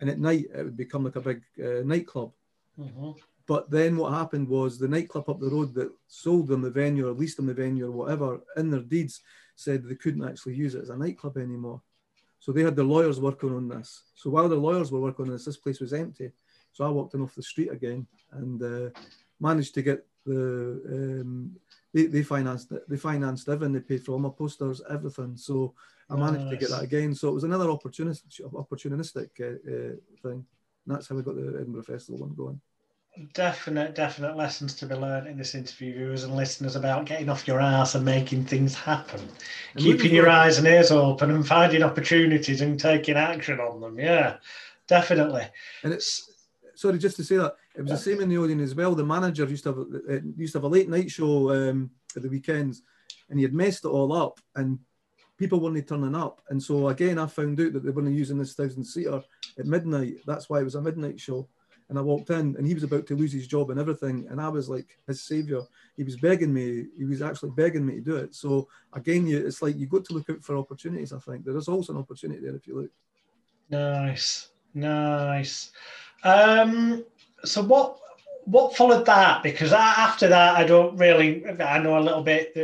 and 0.00 0.10
at 0.10 0.18
night 0.18 0.46
it 0.54 0.64
would 0.64 0.76
become 0.76 1.04
like 1.04 1.16
a 1.16 1.20
big 1.20 1.42
uh, 1.62 1.82
nightclub. 1.84 2.32
Mhm. 2.78 3.16
But 3.48 3.70
then 3.70 3.96
what 3.96 4.12
happened 4.12 4.46
was 4.46 4.78
the 4.78 4.86
nightclub 4.86 5.28
up 5.28 5.40
the 5.40 5.48
road 5.48 5.72
that 5.74 5.90
sold 6.06 6.48
them 6.48 6.60
the 6.60 6.70
venue 6.70 7.08
or 7.08 7.12
leased 7.12 7.38
them 7.38 7.46
the 7.46 7.54
venue 7.54 7.86
or 7.86 7.90
whatever 7.90 8.40
in 8.58 8.70
their 8.70 8.80
deeds 8.80 9.22
said 9.56 9.82
they 9.82 9.94
couldn't 9.94 10.28
actually 10.28 10.54
use 10.54 10.74
it 10.74 10.82
as 10.82 10.90
a 10.90 10.96
nightclub 10.96 11.38
anymore. 11.38 11.80
So 12.40 12.52
they 12.52 12.62
had 12.62 12.76
their 12.76 12.84
lawyers 12.84 13.18
working 13.20 13.56
on 13.56 13.66
this. 13.66 14.02
So 14.14 14.28
while 14.30 14.50
the 14.50 14.54
lawyers 14.54 14.92
were 14.92 15.00
working 15.00 15.24
on 15.24 15.32
this, 15.32 15.46
this 15.46 15.56
place 15.56 15.80
was 15.80 15.94
empty. 15.94 16.30
So 16.72 16.84
I 16.84 16.90
walked 16.90 17.14
in 17.14 17.22
off 17.22 17.34
the 17.34 17.42
street 17.42 17.72
again 17.72 18.06
and 18.32 18.62
uh, 18.62 18.90
managed 19.40 19.74
to 19.74 19.82
get 19.82 20.06
the 20.26 21.22
um, 21.22 21.56
they, 21.94 22.04
they 22.04 22.22
financed 22.22 22.70
it. 22.72 22.88
They 22.88 22.98
financed 22.98 23.48
everything. 23.48 23.72
They 23.72 23.80
paid 23.80 24.04
for 24.04 24.12
all 24.12 24.18
my 24.18 24.28
posters, 24.28 24.82
everything. 24.90 25.38
So 25.38 25.74
I 26.10 26.16
managed 26.16 26.50
to 26.50 26.56
get 26.58 26.68
that 26.68 26.82
again. 26.82 27.14
So 27.14 27.28
it 27.30 27.34
was 27.34 27.44
another 27.44 27.68
opportunistic 27.68 28.42
opportunistic 28.52 29.30
uh, 29.40 29.56
uh, 29.72 29.96
thing. 30.22 30.44
And 30.84 30.94
that's 30.94 31.08
how 31.08 31.16
we 31.16 31.22
got 31.22 31.36
the 31.36 31.56
Edinburgh 31.60 31.82
Festival 31.84 32.20
one 32.20 32.34
going. 32.34 32.60
Definite, 33.34 33.96
definite 33.96 34.36
lessons 34.36 34.74
to 34.74 34.86
be 34.86 34.94
learned 34.94 35.26
in 35.26 35.36
this 35.36 35.56
interview, 35.56 35.92
viewers 35.94 36.22
and 36.22 36.36
listeners, 36.36 36.76
about 36.76 37.04
getting 37.04 37.28
off 37.28 37.48
your 37.48 37.58
ass 37.58 37.96
and 37.96 38.04
making 38.04 38.44
things 38.44 38.74
happen, 38.74 39.20
And 39.74 39.82
keeping 39.82 40.14
your 40.14 40.28
eyes 40.28 40.58
and 40.58 40.66
ears 40.68 40.92
open, 40.92 41.32
and 41.32 41.46
finding 41.46 41.82
opportunities 41.82 42.60
and 42.60 42.78
taking 42.78 43.16
action 43.16 43.58
on 43.58 43.80
them. 43.80 43.98
Yeah, 43.98 44.36
definitely. 44.86 45.48
And 45.82 45.92
it's 45.92 46.30
sorry, 46.76 46.98
just 46.98 47.16
to 47.16 47.24
say 47.24 47.36
that 47.38 47.56
it 47.74 47.82
was 47.82 47.90
the 47.90 47.98
same 47.98 48.20
in 48.20 48.28
the 48.28 48.38
audience 48.38 48.62
as 48.62 48.74
well. 48.76 48.94
The 48.94 49.04
manager 49.04 49.44
used 49.46 49.64
to 49.64 49.70
have 49.70 49.78
uh, 49.78 50.26
used 50.36 50.52
to 50.52 50.58
have 50.58 50.64
a 50.64 50.68
late 50.68 50.88
night 50.88 51.10
show 51.10 51.50
um, 51.50 51.90
at 52.14 52.22
the 52.22 52.28
weekends, 52.28 52.82
and 53.30 53.38
he 53.38 53.42
had 53.42 53.54
messed 53.54 53.84
it 53.84 53.88
all 53.88 54.12
up, 54.12 54.38
and 54.54 54.78
people 55.38 55.58
weren't 55.58 55.88
turning 55.88 56.14
up. 56.14 56.40
And 56.50 56.62
so 56.62 56.88
again, 56.88 57.18
I 57.18 57.26
found 57.26 57.60
out 57.60 57.72
that 57.72 57.84
they 57.84 57.90
weren't 57.90 58.14
using 58.14 58.38
this 58.38 58.54
thousand 58.54 58.84
seater 58.84 59.22
at 59.58 59.66
midnight. 59.66 60.18
That's 60.24 60.48
why 60.48 60.60
it 60.60 60.64
was 60.64 60.76
a 60.76 60.80
midnight 60.80 61.18
show. 61.18 61.48
And 61.88 61.98
I 61.98 62.02
walked 62.02 62.30
in, 62.30 62.54
and 62.56 62.66
he 62.66 62.74
was 62.74 62.82
about 62.82 63.06
to 63.06 63.16
lose 63.16 63.32
his 63.32 63.46
job 63.46 63.70
and 63.70 63.80
everything, 63.80 64.26
and 64.30 64.40
I 64.40 64.48
was 64.48 64.68
like 64.68 64.98
his 65.06 65.22
savior. 65.22 65.62
He 65.96 66.04
was 66.04 66.16
begging 66.16 66.52
me. 66.52 66.86
He 66.96 67.04
was 67.04 67.22
actually 67.22 67.50
begging 67.50 67.86
me 67.86 67.94
to 67.94 68.00
do 68.00 68.16
it. 68.16 68.34
So 68.34 68.68
again, 68.92 69.26
you, 69.26 69.46
it's 69.46 69.62
like 69.62 69.78
you 69.78 69.86
got 69.86 70.04
to 70.06 70.14
look 70.14 70.28
out 70.28 70.42
for 70.42 70.56
opportunities. 70.56 71.12
I 71.12 71.18
think 71.18 71.44
there 71.44 71.56
is 71.56 71.68
also 71.68 71.94
an 71.94 71.98
opportunity 71.98 72.40
there 72.40 72.56
if 72.56 72.66
you 72.66 72.80
look. 72.80 72.90
Nice, 73.70 74.48
nice. 74.74 75.72
Um, 76.24 77.04
so 77.44 77.62
what 77.62 77.98
what 78.44 78.74
followed 78.74 79.04
that? 79.04 79.42
Because 79.42 79.72
after 79.72 80.28
that, 80.28 80.56
I 80.56 80.64
don't 80.64 80.96
really. 80.96 81.46
I 81.46 81.78
know 81.78 81.98
a 81.98 82.00
little 82.00 82.22
bit 82.22 82.56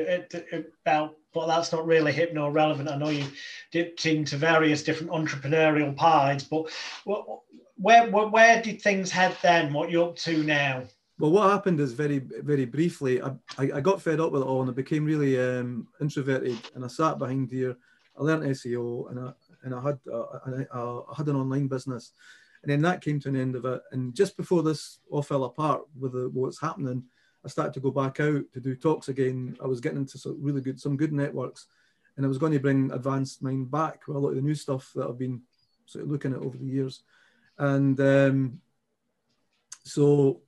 about, 0.83 1.17
but 1.33 1.47
that's 1.47 1.73
not 1.73 1.87
really 1.87 2.13
hypno 2.13 2.49
relevant. 2.49 2.89
I 2.89 2.97
know 2.97 3.11
you 3.11 3.27
dipped 3.71 4.07
into 4.07 4.37
various 4.37 4.83
different 4.83 5.13
entrepreneurial 5.13 5.95
pies, 5.95 6.45
but 6.45 6.71
wh- 7.07 7.39
where 7.77 8.11
where, 8.11 8.29
where 8.29 8.63
did 8.63 8.81
things 8.81 9.11
head 9.11 9.37
then? 9.43 9.73
What 9.73 9.91
you 9.91 10.05
up 10.05 10.17
to 10.17 10.43
now? 10.43 10.85
Well, 11.19 11.31
what 11.31 11.51
happened 11.51 11.79
is 11.79 11.93
very, 11.93 12.19
very 12.19 12.65
briefly, 12.65 13.23
I, 13.23 13.31
I, 13.57 13.81
got 13.81 14.03
fed 14.03 14.19
up 14.19 14.33
with 14.33 14.43
it 14.43 14.47
all 14.47 14.63
and 14.63 14.71
I 14.71 14.75
became 14.75 15.05
really 15.05 15.41
um, 15.41 15.87
introverted. 16.01 16.59
And 16.75 16.85
I 16.85 16.89
sat 16.89 17.19
behind 17.19 17.53
here. 17.53 17.77
I 18.19 18.23
learned 18.23 18.43
SEO 18.43 19.11
and 19.11 19.21
I 19.21 19.33
and 19.65 19.75
I 19.75 19.81
had 19.81 19.99
uh, 20.13 20.39
I, 20.47 20.79
I 20.81 21.15
had 21.17 21.29
an 21.29 21.37
online 21.37 21.67
business, 21.67 22.13
and 22.63 22.71
then 22.71 22.83
that 22.83 23.01
came 23.01 23.19
to 23.21 23.29
an 23.29 23.37
end 23.37 23.57
of 23.57 23.65
it. 23.65 23.83
And 23.93 24.15
just 24.15 24.37
before 24.37 24.63
this 24.63 24.99
all 25.11 25.23
fell 25.23 25.45
apart 25.45 25.83
with 25.99 26.13
the, 26.13 26.31
what's 26.33 26.61
happening, 26.61 27.05
I 27.45 27.49
started 27.49 27.75
to 27.75 27.81
go 27.81 27.91
back 27.91 28.21
out 28.21 28.45
to 28.53 28.61
do 28.61 28.77
talks 28.77 29.09
again. 29.09 29.57
I 29.63 29.67
was 29.67 29.81
getting 29.81 29.99
into 29.99 30.19
some 30.19 30.37
really 30.41 30.61
good, 30.61 30.81
some 30.81 30.97
good 30.97 31.13
networks, 31.13 31.67
and 32.17 32.25
I 32.25 32.29
was 32.29 32.39
going 32.39 32.53
to 32.53 32.61
bring 32.61 32.91
Advanced 32.93 33.43
Mind 33.43 33.71
back 33.71 34.07
with 34.07 34.17
a 34.17 34.21
lot 34.21 34.31
of 34.31 34.37
the 34.37 34.43
new 34.43 34.55
stuff 34.55 34.93
that 34.95 35.09
I've 35.09 35.19
been 35.19 35.43
sort 35.87 36.05
of 36.05 36.11
looking 36.11 36.33
at 36.33 36.41
over 36.41 36.57
the 36.57 36.65
years, 36.65 37.03
and 37.59 37.99
um, 38.01 38.61
so 39.85 40.43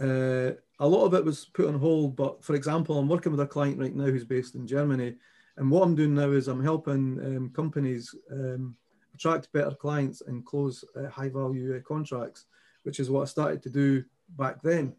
uh, 0.00 0.52
a 0.80 0.88
lot 0.88 1.04
of 1.04 1.14
it 1.14 1.24
was 1.24 1.46
put 1.46 1.66
on 1.66 1.78
hold. 1.78 2.16
But 2.16 2.44
for 2.44 2.54
example, 2.54 2.98
I'm 2.98 3.08
working 3.08 3.32
with 3.32 3.40
a 3.40 3.46
client 3.46 3.78
right 3.78 3.94
now 3.94 4.04
who's 4.04 4.24
based 4.24 4.54
in 4.54 4.66
Germany, 4.66 5.16
and 5.56 5.70
what 5.70 5.82
I'm 5.82 5.94
doing 5.94 6.14
now 6.14 6.30
is 6.30 6.48
I'm 6.48 6.62
helping 6.62 7.18
um, 7.20 7.50
companies 7.54 8.14
um, 8.30 8.76
attract 9.14 9.52
better 9.52 9.72
clients 9.72 10.20
and 10.22 10.44
close 10.44 10.84
uh, 10.96 11.08
high 11.08 11.28
value 11.28 11.76
uh, 11.76 11.80
contracts, 11.86 12.46
which 12.82 13.00
is 13.00 13.10
what 13.10 13.22
I 13.22 13.26
started 13.26 13.62
to 13.62 13.70
do 13.70 14.04
back 14.30 14.62
then. 14.62 14.94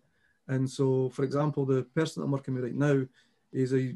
And 0.47 0.69
so, 0.69 1.09
for 1.09 1.23
example, 1.23 1.65
the 1.65 1.83
person 1.83 2.23
I'm 2.23 2.31
working 2.31 2.53
with 2.53 2.63
right 2.63 2.75
now 2.75 3.05
is 3.51 3.73
a 3.73 3.95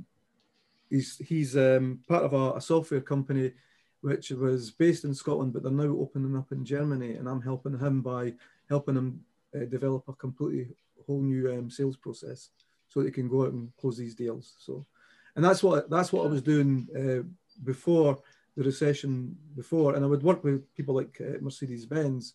he's 0.90 1.18
he's 1.18 1.56
um, 1.56 2.00
part 2.08 2.24
of 2.24 2.34
a, 2.34 2.54
a 2.58 2.62
software 2.62 3.02
company 3.02 3.54
which 4.02 4.30
was 4.32 4.72
based 4.72 5.04
in 5.04 5.14
Scotland, 5.14 5.54
but 5.54 5.64
they're 5.64 5.72
now 5.72 5.96
opening 6.00 6.38
up 6.38 6.52
in 6.52 6.64
Germany, 6.64 7.16
and 7.16 7.28
I'm 7.28 7.42
helping 7.42 7.78
him 7.78 8.02
by 8.02 8.34
helping 8.70 8.96
him 8.96 9.22
uh, 9.56 9.66
develop 9.66 10.08
a 10.08 10.14
completely 10.14 10.68
whole 11.06 11.22
new 11.22 11.52
um, 11.52 11.70
sales 11.70 11.98
process 11.98 12.50
so 12.88 13.02
they 13.02 13.12
can 13.12 13.28
go 13.28 13.44
out 13.44 13.54
and 13.54 13.72
close 13.78 13.98
these 13.98 14.16
deals. 14.16 14.54
So, 14.60 14.86
and 15.36 15.44
that's 15.44 15.62
what 15.62 15.90
that's 15.90 16.14
what 16.14 16.26
I 16.26 16.30
was 16.30 16.42
doing 16.42 16.88
uh, 16.96 17.28
before 17.64 18.20
the 18.56 18.64
recession 18.64 19.36
before, 19.56 19.96
and 19.96 20.04
I 20.04 20.08
would 20.08 20.24
work 20.24 20.44
with 20.44 20.74
people 20.76 20.96
like 20.96 21.20
uh, 21.22 21.38
Mercedes 21.42 21.86
Benz. 21.86 22.34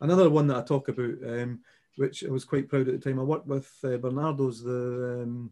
Another 0.00 0.28
one 0.28 0.46
that 0.48 0.56
I 0.56 0.62
talk 0.62 0.88
about, 0.88 1.14
um, 1.26 1.60
which 1.96 2.24
I 2.24 2.30
was 2.30 2.44
quite 2.44 2.68
proud 2.68 2.88
at 2.88 3.00
the 3.00 3.10
time. 3.10 3.20
I 3.20 3.22
worked 3.22 3.46
with 3.46 3.72
uh, 3.84 3.96
Barnardo's, 3.98 4.62
the 4.62 5.22
um, 5.22 5.50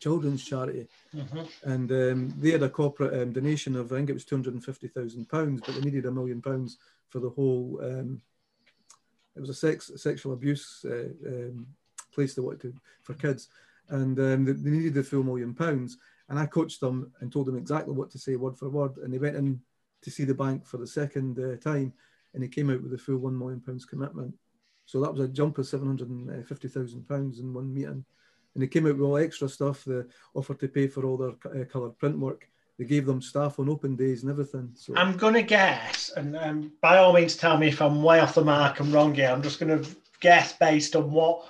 children's 0.00 0.44
charity, 0.44 0.88
Mhm. 1.14 1.48
and 1.62 1.92
um, 1.92 2.34
they 2.40 2.50
had 2.50 2.62
a 2.62 2.68
corporate 2.68 3.14
um, 3.20 3.32
donation 3.32 3.76
of 3.76 3.92
I 3.92 3.96
think 3.96 4.10
it 4.10 4.14
was 4.14 4.24
two 4.24 4.34
hundred 4.34 4.54
and 4.54 4.64
fifty 4.64 4.88
thousand 4.88 5.28
pounds, 5.28 5.60
but 5.64 5.74
they 5.74 5.80
needed 5.82 6.06
a 6.06 6.10
million 6.10 6.42
pounds 6.42 6.78
for 7.08 7.20
the 7.20 7.30
whole. 7.30 7.78
Um, 7.82 8.20
it 9.36 9.40
was 9.40 9.50
a 9.50 9.54
sex 9.54 9.90
sexual 9.96 10.32
abuse 10.32 10.84
uh, 10.84 11.10
um, 11.26 11.66
place 12.12 12.34
they 12.34 12.42
wanted 12.42 12.60
to, 12.62 12.74
for 13.02 13.14
kids, 13.14 13.48
and 13.90 14.18
um, 14.18 14.44
they, 14.44 14.52
they 14.52 14.70
needed 14.70 14.94
the 14.94 15.04
full 15.04 15.22
million 15.22 15.54
pounds. 15.54 15.98
And 16.28 16.38
I 16.38 16.46
coached 16.46 16.80
them 16.80 17.12
and 17.20 17.32
told 17.32 17.46
them 17.46 17.56
exactly 17.56 17.92
what 17.92 18.10
to 18.12 18.18
say 18.18 18.36
word 18.36 18.56
for 18.56 18.68
word. 18.68 18.98
And 18.98 19.12
they 19.12 19.18
went 19.18 19.34
in 19.36 19.60
to 20.02 20.10
see 20.12 20.22
the 20.24 20.32
bank 20.34 20.64
for 20.64 20.76
the 20.76 20.86
second 20.86 21.38
uh, 21.40 21.56
time 21.56 21.92
and 22.32 22.42
they 22.42 22.46
came 22.48 22.70
out 22.70 22.80
with 22.82 22.94
a 22.94 22.98
full 22.98 23.18
£1 23.18 23.36
million 23.36 23.60
commitment. 23.88 24.32
So 24.86 25.00
that 25.00 25.12
was 25.12 25.22
a 25.22 25.28
jump 25.28 25.58
of 25.58 25.66
£750,000 25.66 27.40
in 27.40 27.52
one 27.52 27.74
meeting. 27.74 28.04
And 28.60 28.68
they 28.68 28.70
came 28.70 28.86
out 28.86 28.98
with 28.98 29.06
all 29.06 29.16
extra 29.16 29.48
stuff, 29.48 29.84
the 29.84 30.06
offer 30.34 30.52
to 30.52 30.68
pay 30.68 30.86
for 30.86 31.06
all 31.06 31.16
their 31.16 31.62
uh, 31.62 31.64
coloured 31.64 31.96
print 31.96 32.18
work. 32.18 32.46
They 32.78 32.84
gave 32.84 33.06
them 33.06 33.22
staff 33.22 33.58
on 33.58 33.70
open 33.70 33.96
days 33.96 34.22
and 34.22 34.30
everything. 34.30 34.70
So 34.74 34.92
I'm 34.96 35.16
going 35.16 35.32
to 35.32 35.42
guess, 35.42 36.10
and 36.14 36.36
um, 36.36 36.72
by 36.82 36.98
all 36.98 37.14
means, 37.14 37.36
tell 37.36 37.56
me 37.56 37.68
if 37.68 37.80
I'm 37.80 38.02
way 38.02 38.20
off 38.20 38.34
the 38.34 38.44
mark 38.44 38.80
and 38.80 38.92
wrong 38.92 39.14
here. 39.14 39.30
I'm 39.30 39.42
just 39.42 39.60
going 39.60 39.82
to 39.82 39.90
guess 40.20 40.52
based 40.52 40.94
on 40.94 41.10
what 41.10 41.48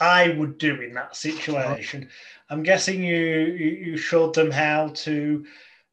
I 0.00 0.30
would 0.30 0.56
do 0.56 0.80
in 0.80 0.94
that 0.94 1.14
situation. 1.14 2.04
Uh-huh. 2.04 2.54
I'm 2.54 2.62
guessing 2.62 3.04
you, 3.04 3.16
you, 3.16 3.70
you 3.84 3.96
showed 3.98 4.34
them 4.34 4.50
how 4.50 4.92
to 4.94 5.44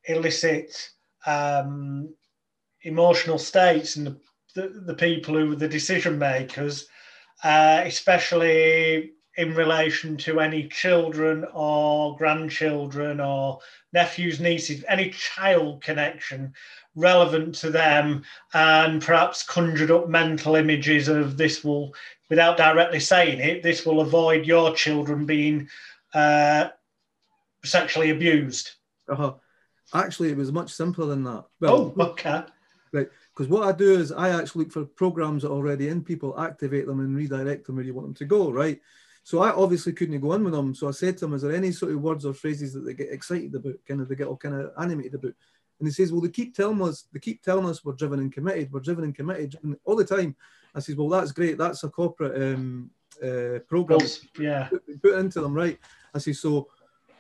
elicit 0.06 0.92
um, 1.26 2.14
emotional 2.84 3.38
states 3.38 3.98
in 3.98 4.06
the, 4.06 4.18
the, 4.56 4.82
the, 4.86 4.94
people 4.94 5.36
who 5.36 5.50
were 5.50 5.56
the 5.56 5.68
decision 5.68 6.18
makers, 6.18 6.88
uh, 7.44 7.82
especially 7.86 9.12
in 9.36 9.56
relation 9.56 10.16
to 10.18 10.40
any 10.40 10.68
children 10.68 11.46
or 11.54 12.16
grandchildren 12.18 13.20
or 13.20 13.60
nephews, 13.92 14.40
nieces, 14.40 14.84
any 14.88 15.10
child 15.10 15.82
connection 15.82 16.54
relevant 16.96 17.56
to 17.56 17.72
them, 17.72 18.24
and 18.54 19.02
perhaps 19.02 19.44
conjured 19.44 19.90
up 19.90 20.08
mental 20.08 20.56
images 20.56 21.08
of 21.08 21.38
this 21.38 21.64
will, 21.64 21.94
without 22.30 22.58
directly 22.58 23.00
saying 23.00 23.40
it, 23.40 23.64
this 23.64 23.86
will 23.86 24.02
avoid 24.02 24.46
your 24.46 24.76
children 24.76 25.26
being 25.26 25.68
uh, 26.14 26.70
sexually 27.66 28.12
abused. 28.12 28.72
Uh-huh. 29.10 29.34
Actually, 29.96 30.30
it 30.30 30.38
was 30.38 30.52
much 30.52 30.72
simpler 30.72 31.08
than 31.08 31.24
that. 31.24 31.46
Well, 31.60 31.94
oh, 31.98 32.04
okay. 32.12 32.44
Right. 32.92 33.10
Because 33.34 33.48
what 33.48 33.64
I 33.64 33.72
do 33.72 33.94
is 33.94 34.12
I 34.12 34.30
actually 34.30 34.66
look 34.66 34.74
for 34.74 34.86
programs 34.86 35.42
that 35.42 35.50
are 35.50 35.56
already 35.56 35.90
in 35.90 36.04
people, 36.04 36.40
activate 36.40 36.86
them 36.86 37.00
and 37.00 37.16
redirect 37.16 37.66
them 37.66 37.76
where 37.78 37.86
you 37.86 37.94
want 37.94 38.08
them 38.08 38.14
to 38.16 38.26
go, 38.26 38.52
right? 38.52 38.80
So 39.24 39.42
I 39.42 39.52
obviously 39.52 39.94
couldn't 39.94 40.20
go 40.20 40.34
in 40.34 40.44
with 40.44 40.54
them. 40.54 40.76
So 40.76 40.90
I 40.90 40.92
said 40.92 41.18
to 41.18 41.26
them, 41.26 41.34
is 41.34 41.42
there 41.42 41.56
any 41.56 41.72
sort 41.72 41.94
of 41.94 42.02
words 42.02 42.26
or 42.26 42.34
phrases 42.34 42.74
that 42.74 42.82
they 42.82 42.94
get 42.94 43.12
excited 43.12 43.56
about, 43.56 43.76
kind 43.88 44.02
of 44.02 44.10
they 44.10 44.16
get 44.16 44.28
all 44.28 44.38
kind 44.38 44.56
of 44.56 44.72
animated 44.78 45.16
about? 45.16 45.34
And 45.80 45.88
he 45.88 45.92
says, 45.92 46.12
well, 46.12 46.22
they 46.22 46.30
keep 46.30 46.56
telling 46.56 46.82
us, 46.82 47.06
they 47.14 47.20
keep 47.20 47.42
telling 47.42 47.66
us 47.66 47.84
we're 47.84 47.94
driven 47.94 48.20
and 48.20 48.34
committed, 48.34 48.72
we're 48.72 48.82
driven 48.82 49.06
and 49.06 49.16
committed 49.16 49.58
and 49.64 49.78
all 49.86 49.96
the 49.96 50.06
time. 50.06 50.36
I 50.76 50.80
says, 50.80 50.96
well, 50.96 51.10
that's 51.10 51.32
great. 51.32 51.58
That's 51.58 51.84
a 51.84 51.90
corporate 51.90 52.42
um, 52.42 52.92
uh, 53.24 53.60
program. 53.68 54.00
Yeah. 54.38 54.68
Put, 54.68 55.02
put 55.02 55.20
into 55.20 55.40
them, 55.40 55.54
right? 55.54 55.80
I 56.14 56.20
say, 56.20 56.34
so 56.34 56.68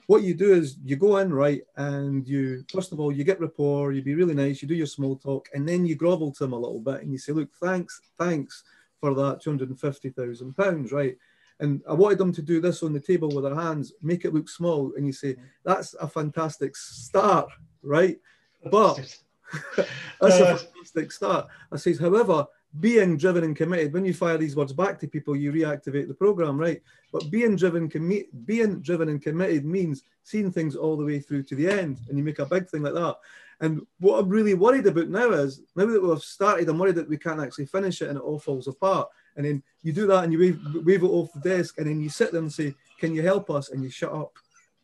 what 0.07 0.23
you 0.23 0.33
do 0.33 0.53
is 0.53 0.77
you 0.83 0.95
go 0.95 1.17
in 1.17 1.33
right 1.33 1.61
and 1.77 2.27
you 2.27 2.65
first 2.71 2.91
of 2.91 2.99
all 2.99 3.11
you 3.11 3.23
get 3.23 3.39
rapport 3.39 3.93
you 3.93 4.01
be 4.01 4.15
really 4.15 4.33
nice 4.33 4.61
you 4.61 4.67
do 4.67 4.75
your 4.75 4.85
small 4.85 5.15
talk 5.15 5.47
and 5.53 5.67
then 5.67 5.85
you 5.85 5.95
grovel 5.95 6.31
to 6.31 6.43
them 6.43 6.53
a 6.53 6.59
little 6.59 6.79
bit 6.79 7.01
and 7.01 7.11
you 7.11 7.17
say 7.17 7.31
look 7.31 7.49
thanks 7.61 8.01
thanks 8.17 8.63
for 8.99 9.13
that 9.13 9.41
250,000 9.41 10.53
pounds 10.55 10.91
right 10.91 11.17
and 11.59 11.81
I 11.87 11.93
wanted 11.93 12.17
them 12.17 12.33
to 12.33 12.41
do 12.41 12.59
this 12.59 12.83
on 12.83 12.93
the 12.93 12.99
table 12.99 13.29
with 13.29 13.43
their 13.43 13.55
hands 13.55 13.93
make 14.01 14.25
it 14.25 14.33
look 14.33 14.49
small. 14.49 14.93
And 14.95 15.05
you 15.05 15.13
say 15.13 15.33
mm-hmm. 15.33 15.43
that's 15.63 15.93
a 15.95 16.07
fantastic 16.07 16.75
start 16.75 17.49
right? 17.83 18.17
But 18.71 18.95
that's 20.19 20.39
a 20.39 20.57
fantastic 20.57 21.11
start. 21.11 21.47
I 21.71 21.77
says 21.77 21.99
however 21.99 22.47
being 22.79 23.17
driven 23.17 23.43
and 23.43 23.55
committed 23.55 23.93
when 23.93 24.03
you 24.03 24.15
fire 24.15 24.37
these 24.37 24.55
words 24.55 24.73
back 24.73 24.97
to 24.99 25.07
people 25.07 25.35
you 25.35 25.51
reactivate 25.51 26.07
the 26.07 26.13
program 26.13 26.57
right? 26.57 26.81
But 27.11 27.29
being 27.29 27.55
driven 27.55 27.87
commi- 27.87 28.27
being 28.45 28.81
driven 28.81 29.09
and 29.09 29.21
committed 29.21 29.63
means 29.63 30.03
seeing 30.23 30.51
things 30.51 30.75
all 30.75 30.97
the 30.97 31.05
way 31.05 31.19
through 31.19 31.43
to 31.43 31.55
the 31.55 31.69
end 31.69 31.99
and 32.09 32.17
you 32.17 32.23
make 32.23 32.39
a 32.39 32.45
big 32.45 32.67
thing 32.67 32.81
like 32.81 32.95
that. 32.95 33.17
And 33.59 33.85
what 33.99 34.19
i'm 34.19 34.29
really 34.29 34.55
worried 34.55 34.87
about 34.87 35.09
now 35.09 35.29
is 35.29 35.61
now 35.75 35.85
that 35.85 36.01
we've 36.01 36.19
started 36.19 36.67
i'm 36.67 36.79
worried 36.79 36.95
that 36.95 37.07
we 37.07 37.17
can't 37.17 37.39
actually 37.39 37.67
finish 37.67 38.01
it 38.01 38.09
and 38.09 38.17
it 38.17 38.23
all 38.23 38.39
falls 38.39 38.67
apart 38.67 39.07
and 39.35 39.45
then 39.45 39.63
you 39.81 39.93
do 39.93 40.07
that 40.07 40.23
and 40.23 40.33
you 40.33 40.39
wave, 40.39 40.59
wave 40.85 41.03
it 41.03 41.07
off 41.07 41.33
the 41.33 41.39
desk 41.39 41.77
and 41.77 41.87
then 41.87 42.01
you 42.01 42.09
sit 42.09 42.31
there 42.31 42.41
and 42.41 42.51
say 42.51 42.73
can 42.99 43.13
you 43.13 43.21
help 43.21 43.49
us 43.49 43.69
and 43.69 43.83
you 43.83 43.89
shut 43.89 44.11
up 44.11 44.33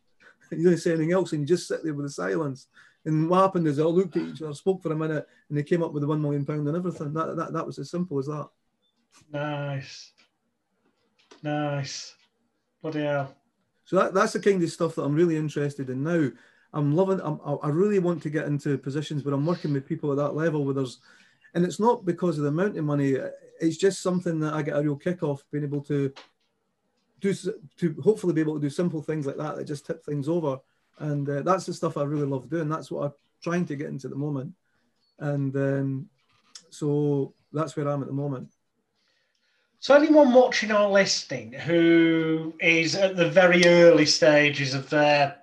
you 0.50 0.64
don't 0.64 0.78
say 0.78 0.90
anything 0.90 1.12
else 1.12 1.32
and 1.32 1.42
you 1.42 1.46
just 1.46 1.68
sit 1.68 1.82
there 1.84 1.94
with 1.94 2.06
the 2.06 2.10
silence 2.10 2.68
and 3.04 3.28
what 3.28 3.40
happened 3.40 3.66
is 3.66 3.76
they 3.76 3.82
all 3.82 3.94
looked 3.94 4.16
at 4.16 4.22
each 4.22 4.42
other, 4.42 4.52
spoke 4.52 4.82
for 4.82 4.92
a 4.92 4.96
minute, 4.96 5.26
and 5.48 5.56
they 5.56 5.62
came 5.62 5.82
up 5.82 5.92
with 5.92 6.02
the 6.02 6.06
one 6.06 6.20
million 6.20 6.44
pound 6.44 6.68
and 6.68 6.76
everything. 6.76 7.12
That, 7.14 7.36
that 7.36 7.52
that 7.52 7.66
was 7.66 7.78
as 7.78 7.90
simple 7.90 8.18
as 8.18 8.26
that. 8.26 8.48
Nice, 9.32 10.12
nice, 11.42 12.14
bloody 12.82 13.00
hell. 13.00 13.34
So 13.86 13.96
that, 13.96 14.14
that's 14.14 14.34
the 14.34 14.40
kind 14.40 14.62
of 14.62 14.70
stuff 14.70 14.94
that 14.94 15.02
I'm 15.02 15.14
really 15.14 15.36
interested 15.36 15.88
in 15.88 16.02
now. 16.02 16.30
I'm 16.72 16.94
loving. 16.94 17.20
I'm, 17.22 17.40
I 17.62 17.68
really 17.68 17.98
want 17.98 18.22
to 18.22 18.30
get 18.30 18.46
into 18.46 18.76
positions 18.78 19.24
where 19.24 19.34
I'm 19.34 19.46
working 19.46 19.72
with 19.72 19.88
people 19.88 20.10
at 20.12 20.18
that 20.18 20.36
level 20.36 20.64
where 20.64 20.74
there's, 20.74 20.98
and 21.54 21.64
it's 21.64 21.80
not 21.80 22.04
because 22.04 22.38
of 22.38 22.44
the 22.44 22.48
amount 22.48 22.76
of 22.76 22.84
money. 22.84 23.16
It's 23.60 23.76
just 23.76 24.02
something 24.02 24.40
that 24.40 24.54
I 24.54 24.62
get 24.62 24.76
a 24.76 24.82
real 24.82 24.96
kick 24.96 25.22
off 25.22 25.44
being 25.50 25.64
able 25.64 25.82
to 25.82 26.12
do 27.20 27.34
to 27.34 27.96
hopefully 28.02 28.32
be 28.32 28.40
able 28.40 28.54
to 28.54 28.60
do 28.60 28.70
simple 28.70 29.02
things 29.02 29.26
like 29.26 29.36
that 29.36 29.56
that 29.56 29.64
just 29.66 29.86
tip 29.86 30.02
things 30.04 30.28
over 30.28 30.58
and 31.00 31.28
uh, 31.28 31.42
that's 31.42 31.66
the 31.66 31.74
stuff 31.74 31.96
I 31.96 32.04
really 32.04 32.26
love 32.26 32.48
doing. 32.48 32.68
That's 32.68 32.90
what 32.90 33.06
I'm 33.06 33.12
trying 33.42 33.66
to 33.66 33.76
get 33.76 33.88
into 33.88 34.06
at 34.06 34.10
the 34.10 34.18
moment, 34.18 34.52
and 35.18 35.54
um, 35.56 36.08
so 36.70 37.34
that's 37.52 37.76
where 37.76 37.88
I'm 37.88 38.02
at 38.02 38.08
the 38.08 38.14
moment. 38.14 38.48
So, 39.80 39.94
anyone 39.94 40.32
watching 40.32 40.70
or 40.70 40.90
listening 40.90 41.52
who 41.52 42.54
is 42.60 42.94
at 42.94 43.16
the 43.16 43.28
very 43.30 43.66
early 43.66 44.06
stages 44.06 44.74
of 44.74 44.88
their 44.90 45.36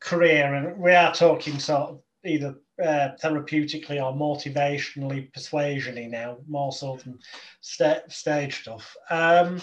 career, 0.00 0.54
and 0.54 0.78
we 0.78 0.92
are 0.92 1.14
talking 1.14 1.58
sort 1.58 1.90
of 1.90 2.02
either 2.24 2.54
uh, 2.82 3.10
therapeutically 3.22 4.02
or 4.02 4.12
motivationally, 4.12 5.30
persuasionally 5.32 6.08
now, 6.08 6.38
more 6.46 6.72
so 6.72 6.96
than 6.96 7.18
st- 7.60 8.10
stage 8.10 8.62
stuff. 8.62 8.96
Um, 9.10 9.60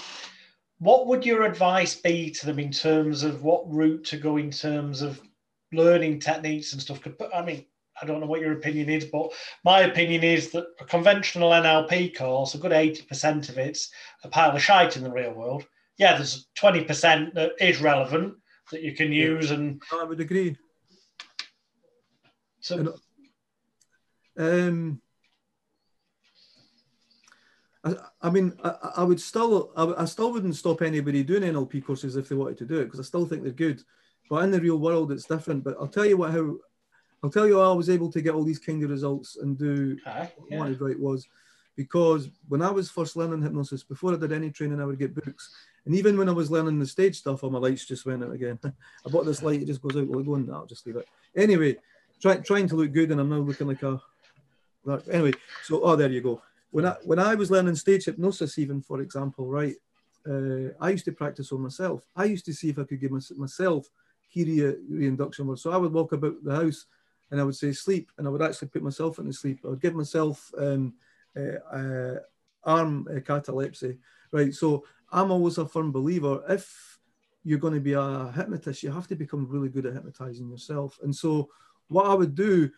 what 0.80 1.07
would 1.07 1.26
your 1.26 1.43
advice 1.43 1.95
be 1.95 2.30
to 2.32 2.45
them 2.45 2.59
in 2.59 2.72
terms 2.72 3.24
of 3.24 3.43
what 3.43 3.72
route 3.72 4.03
to 4.05 4.18
go 4.18 4.38
in 4.38 4.51
terms 4.51 5.01
of 5.01 5.22
learning 5.72 6.20
techniques 6.20 6.74
and 6.74 6.82
stuff? 6.82 6.99
I 7.34 7.41
mean, 7.41 7.66
I 8.01 8.05
don't 8.05 8.20
know 8.20 8.28
what 8.28 8.41
your 8.41 8.53
opinion 8.53 8.89
is, 8.89 9.05
but 9.05 9.32
my 9.63 9.82
opinion 9.82 10.24
is 10.24 10.51
that 10.51 10.66
a 10.82 10.86
conventional 10.86 11.51
NLP 11.51 12.18
course, 12.18 12.53
a 12.53 12.57
good 12.57 12.72
80% 12.72 13.49
of 13.49 13.57
it's 13.57 13.89
a 14.24 14.28
pile 14.28 14.55
of 14.55 14.61
shite 14.61 14.97
in 14.97 15.03
the 15.03 15.11
real 15.11 15.32
world. 15.32 15.66
Yeah, 15.97 16.18
there's 16.18 16.47
20% 16.57 17.34
that 17.36 17.53
is 17.61 17.82
relevant 17.82 18.36
that 18.72 18.82
you 18.82 18.93
can 18.93 19.13
use. 19.13 19.51
And 19.51 19.82
I 19.93 20.03
would 20.03 20.20
agree. 20.20 20.57
So, 22.66 22.95
um, 24.39 24.99
I, 27.84 27.93
I 28.24 28.30
mean, 28.32 28.53
I, 28.63 28.74
I, 28.97 29.03
would 29.03 29.22
still, 29.22 29.72
I, 29.78 30.01
I, 30.01 30.05
still 30.05 30.32
wouldn't 30.32 30.55
stop 30.55 30.82
anybody 30.82 31.24
doing 31.24 31.43
NLP 31.43 31.86
courses 31.86 32.16
if 32.16 32.28
they 32.28 32.34
wanted 32.34 32.57
to 32.57 32.66
do 32.66 32.80
it 32.80 32.86
because 32.86 32.99
I 32.99 33.03
still 33.03 33.28
think 33.28 33.43
they're 33.43 33.51
good. 33.51 33.84
But 34.32 34.45
in 34.45 34.49
the 34.49 34.59
real 34.59 34.78
world, 34.78 35.11
it's 35.11 35.26
different. 35.26 35.63
But 35.63 35.78
I'll 35.80 35.88
tell 35.88 36.07
you 36.07 36.18
what, 36.18 36.32
how 36.32 36.55
I'll 37.22 37.30
tell 37.30 37.45
you 37.45 37.59
how 37.59 37.72
I 37.72 37.76
was 37.76 37.91
able 37.91 38.11
to 38.11 38.20
get 38.20 38.34
all 38.34 38.43
these 38.43 38.57
kind 38.57 38.84
of 38.84 38.89
results 38.89 39.36
and 39.36 39.55
do 39.55 39.99
okay, 40.07 40.32
yeah. 40.49 40.57
what 40.57 40.70
I 40.70 40.72
right 40.72 40.99
was 40.99 41.28
because 41.76 42.32
when 42.47 42.63
I 42.63 42.72
was 42.72 42.89
first 42.89 43.16
learning 43.16 43.43
hypnosis, 43.43 43.84
before 43.84 44.13
I 44.13 44.18
did 44.18 44.32
any 44.32 44.49
training, 44.49 44.82
I 44.82 44.86
would 44.86 44.97
get 44.97 45.13
books. 45.13 45.53
And 45.86 45.93
even 45.93 46.18
when 46.18 46.30
I 46.30 46.32
was 46.32 46.49
learning 46.49 46.80
the 46.80 46.88
stage 46.88 47.20
stuff, 47.20 47.43
all 47.43 47.51
my 47.51 47.59
lights 47.59 47.86
just 47.86 48.07
went 48.07 48.24
out 48.24 48.34
again. 48.34 48.57
I 48.63 49.09
bought 49.11 49.28
this 49.28 49.43
light, 49.43 49.61
it 49.61 49.68
just 49.68 49.84
goes 49.84 49.95
out. 49.95 50.07
Well, 50.07 50.24
go 50.24 50.34
on, 50.34 50.49
I'll 50.51 50.66
just 50.66 50.88
leave 50.88 50.95
it. 50.95 51.07
Anyway, 51.36 51.76
try, 52.22 52.38
trying 52.38 52.68
to 52.70 52.76
look 52.76 52.91
good, 52.91 53.11
and 53.11 53.20
I'm 53.20 53.30
now 53.30 53.38
looking 53.38 53.68
like 53.68 53.84
a. 53.84 54.01
Anyway, 55.11 55.34
so 55.63 55.82
oh, 55.82 55.95
there 55.95 56.09
you 56.09 56.22
go 56.22 56.41
when 56.76 56.86
I 56.86 56.95
when 57.05 57.20
I 57.20 57.36
was 57.36 57.49
learning 57.49 57.76
stage 57.76 58.03
hypnosis, 58.03 58.59
even 58.59 58.82
for 58.82 58.99
example, 58.99 59.47
right, 59.47 59.76
uh, 60.30 60.74
I 60.82 60.89
used 60.89 61.05
to 61.05 61.13
practice 61.13 61.53
on 61.53 61.61
myself. 61.61 62.05
I 62.18 62.26
used 62.26 62.43
to 62.47 62.53
see 62.53 62.70
if 62.70 62.78
I 62.78 62.84
could 62.84 62.99
give 62.99 63.11
my, 63.11 63.22
myself 63.38 63.88
re- 64.36 64.76
reinduction 64.89 65.47
words. 65.47 65.61
So 65.61 65.72
I 65.72 65.78
would 65.78 65.93
walk 65.93 66.11
about 66.11 66.43
the 66.43 66.53
house 66.53 66.86
and 67.32 67.39
I 67.39 67.45
would 67.45 67.55
say 67.55 67.72
sleep, 67.72 68.11
and 68.18 68.28
I 68.28 68.30
would 68.30 68.41
actually 68.41 68.68
put 68.68 68.84
myself 68.84 69.20
into 69.20 69.32
sleep. 69.32 69.61
I 69.63 69.70
would 69.70 69.80
give 69.80 69.95
myself 69.95 70.51
um, 70.57 70.95
uh, 71.38 71.59
uh, 71.74 72.20
arm 72.66 73.07
uh, 73.09 73.22
catalepsy, 73.22 73.97
right? 74.34 74.53
So 74.53 74.84
I'm 75.13 75.32
always 75.32 75.57
a 75.57 75.66
firm 75.66 75.93
believer 75.93 76.43
if 76.49 76.99
you're 77.45 77.57
going 77.57 77.74
to 77.74 77.80
be 77.80 77.93
a 77.93 78.34
hypnotist, 78.36 78.84
you 78.84 78.91
have 78.91 79.07
to 79.07 79.16
become 79.16 79.47
really 79.47 79.70
good 79.70 79.86
at 79.86 79.93
hypnotizing 79.93 80.49
yourself. 80.49 80.99
And 81.03 81.16
so 81.16 81.47
what 81.88 82.06
I 82.06 82.14
would 82.14 82.36
do 82.36 82.72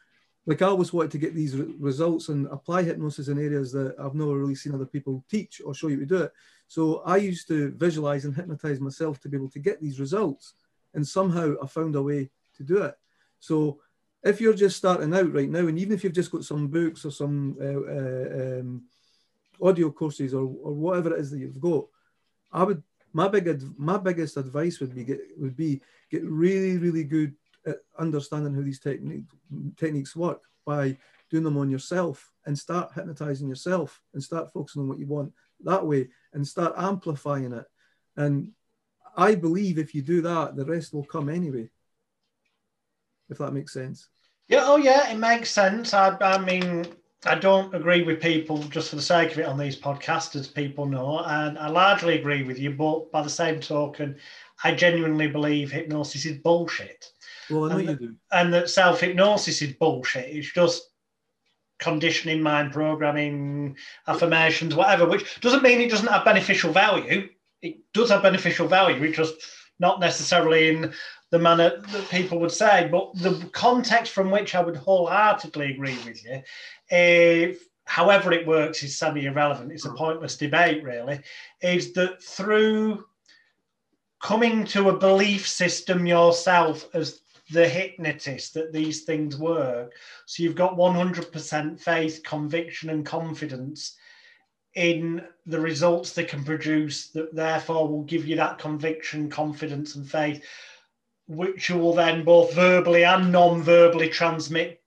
like 0.48 0.62
I 0.62 0.68
always 0.68 0.94
wanted 0.94 1.12
to 1.12 1.18
get 1.18 1.36
these 1.36 1.56
re- 1.56 1.76
results 1.78 2.30
and 2.30 2.48
apply 2.48 2.84
hypnosis 2.84 3.28
in 3.28 3.38
areas 3.38 3.72
that 3.74 3.96
I've 4.00 4.16
never 4.16 4.38
really 4.38 4.56
seen 4.56 4.74
other 4.74 4.86
people 4.86 5.24
teach 5.30 5.62
or 5.64 5.76
show 5.76 5.90
you 5.90 6.00
to 6.00 6.06
do 6.06 6.18
it. 6.24 6.32
So 6.68 7.02
I 7.06 7.18
used 7.18 7.50
to 7.50 7.72
visualize 7.72 8.24
and 8.24 8.34
hypnotize 8.34 8.80
myself 8.80 9.20
to 9.20 9.30
be 9.30 9.36
able 9.36 9.50
to 9.50 9.60
get 9.60 9.82
these 9.82 10.00
results. 10.00 10.54
And 10.94 11.06
somehow 11.06 11.56
I 11.62 11.68
found 11.68 11.96
a 11.96 12.02
way 12.02 12.30
to 12.56 12.64
do 12.64 12.78
it. 12.84 12.98
So 13.40 13.82
if 14.24 14.40
you're 14.40 14.54
just 14.54 14.78
starting 14.78 15.14
out 15.14 15.34
right 15.34 15.50
now, 15.50 15.68
and 15.68 15.78
even 15.78 15.94
if 15.94 16.04
you've 16.04 16.14
just 16.14 16.32
got 16.32 16.46
some 16.46 16.68
books 16.68 17.04
or 17.04 17.12
some 17.12 17.58
uh, 17.62 17.66
uh, 17.66 18.60
um, 18.60 18.84
audio 19.62 19.92
courses 19.92 20.34
or, 20.34 20.44
or 20.44 20.74
whatever 20.74 21.14
it 21.14 21.20
is 21.20 21.32
that 21.32 21.40
you've 21.40 21.60
got, 21.60 21.88
I 22.54 22.64
would 22.64 22.82
my 23.14 23.28
big 23.28 23.62
my 23.78 23.98
biggest 23.98 24.38
advice 24.38 24.80
would 24.80 24.94
be 24.94 25.04
get 25.04 25.20
would 25.38 25.56
be 25.56 25.82
get 26.12 26.24
really 26.24 26.78
really 26.78 27.04
good 27.04 27.34
Uh, 27.68 27.74
understanding 28.00 28.54
how 28.54 28.62
these 28.62 28.80
technique, 28.80 29.26
techniques 29.76 30.16
work 30.16 30.42
by 30.66 30.98
doing 31.30 31.44
them 31.44 31.58
on 31.58 31.70
yourself 31.70 32.32
and 32.46 32.58
start 32.58 32.94
hypnotizing 32.94 33.50
yourself 33.50 34.02
and 34.14 34.24
start 34.24 34.52
focusing 34.54 34.84
on 34.84 34.88
what 34.88 35.00
you 35.00 35.08
want 35.08 35.34
that 35.64 35.86
way 35.86 36.08
and 36.34 36.48
start 36.48 36.74
amplifying 36.78 37.52
it. 37.52 37.66
And 38.16 38.52
I 39.18 39.36
believe 39.36 39.78
if 39.78 39.94
you 39.94 40.02
do 40.02 40.22
that, 40.22 40.56
the 40.56 40.66
rest 40.66 40.94
will 40.94 41.04
come 41.04 41.28
anyway. 41.28 41.70
If 43.30 43.40
that 43.40 43.52
makes 43.52 43.74
sense. 43.74 44.08
Yeah, 44.48 44.64
oh 44.64 44.78
yeah, 44.78 45.12
it 45.12 45.18
makes 45.18 45.52
sense. 45.52 45.94
I, 45.94 46.16
I 46.22 46.38
mean, 46.38 46.86
I 47.26 47.36
don't 47.36 47.74
agree 47.76 48.04
with 48.04 48.22
people 48.22 48.60
just 48.60 48.92
for 48.92 48.96
the 48.96 49.02
sake 49.02 49.34
of 49.34 49.40
it 49.40 49.46
on 49.46 49.58
these 49.58 49.78
podcasts, 49.78 50.36
as 50.38 50.48
people 50.48 50.86
know, 50.86 51.20
and 51.26 51.58
I 51.60 51.68
largely 51.68 52.18
agree 52.18 52.44
with 52.44 52.60
you. 52.60 52.72
But 52.72 53.12
by 53.12 53.24
the 53.24 53.30
same 53.30 53.60
token, 53.60 54.16
I 54.64 54.74
genuinely 54.74 55.28
believe 55.28 55.72
hypnosis 55.72 56.26
is 56.26 56.38
bullshit. 56.38 57.12
Well, 57.50 57.72
I 57.72 57.82
know 57.82 57.92
and. 57.92 58.18
And 58.32 58.54
that 58.54 58.70
self 58.70 59.02
hypnosis 59.02 59.62
is 59.62 59.74
bullshit. 59.74 60.36
It's 60.36 60.52
just 60.52 60.90
conditioning, 61.80 62.42
mind 62.42 62.72
programming, 62.72 63.76
affirmations, 64.08 64.76
whatever, 64.76 65.08
which 65.08 65.40
doesn't 65.42 65.64
mean 65.64 65.80
it 65.80 65.90
doesn't 65.90 66.08
have 66.08 66.26
beneficial 66.26 66.72
value. 66.72 67.30
It 67.62 67.78
does 67.94 68.10
have 68.10 68.24
beneficial 68.24 68.68
value. 68.68 69.04
It's 69.04 69.18
just 69.18 69.36
not 69.80 70.00
necessarily 70.00 70.70
in 70.70 70.94
the 71.30 71.40
manner 71.40 71.82
that 71.92 72.10
people 72.10 72.40
would 72.40 72.52
say. 72.52 72.88
But 72.92 73.12
the 73.16 73.48
context 73.52 74.14
from 74.14 74.32
which 74.32 74.56
I 74.56 74.62
would 74.62 74.76
wholeheartedly 74.76 75.72
agree 75.72 75.98
with 76.06 76.24
you, 76.24 76.42
if 76.90 77.68
however 77.86 78.32
it 78.34 78.48
works 78.48 78.84
is 78.84 78.98
semi-irrelevant, 78.98 79.72
it's 79.72 79.86
a 79.86 79.90
mm. 79.90 79.98
pointless 79.98 80.38
debate, 80.38 80.84
really, 80.84 81.20
is 81.62 81.94
that 81.94 82.22
through 82.22 83.06
coming 84.22 84.66
to 84.66 84.90
a 84.90 84.98
belief 84.98 85.48
system 85.48 86.06
yourself 86.06 86.88
as 86.94 87.22
the 87.52 87.68
hypnotist 87.68 88.54
that 88.54 88.74
these 88.74 89.04
things 89.04 89.38
work. 89.38 89.94
So 90.26 90.44
you've 90.44 90.56
got 90.56 90.76
100% 90.76 91.80
faith, 91.80 92.22
conviction, 92.24 92.90
and 92.90 93.06
confidence 93.06 93.96
in 94.76 95.24
the 95.46 95.60
results 95.60 96.14
they 96.14 96.24
can 96.24 96.44
produce 96.44 97.08
that 97.08 97.34
therefore 97.34 97.88
will 97.88 98.04
give 98.04 98.28
you 98.28 98.36
that 98.36 98.60
conviction, 98.60 99.30
confidence, 99.30 99.96
and 99.96 100.10
faith, 100.10 100.44
which 101.28 101.70
you 101.70 101.78
will 101.78 101.94
then 101.94 102.24
both 102.24 102.54
verbally 102.54 103.04
and 103.04 103.32
non 103.32 103.62
verbally 103.64 104.10
transmit 104.10 104.82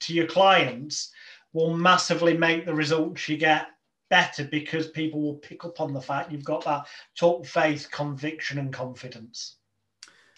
to 0.00 0.14
your 0.14 0.26
clients, 0.26 1.12
will 1.52 1.76
massively 1.76 2.36
make 2.36 2.64
the 2.64 2.74
results 2.74 3.28
you 3.28 3.36
get 3.36 3.68
better 4.08 4.44
because 4.44 4.88
people 4.88 5.20
will 5.20 5.34
pick 5.34 5.64
up 5.64 5.80
on 5.80 5.92
the 5.92 6.00
fact 6.00 6.30
you've 6.30 6.44
got 6.44 6.64
that 6.64 6.86
total 7.16 7.44
faith, 7.44 7.88
conviction, 7.90 8.58
and 8.58 8.72
confidence. 8.72 9.55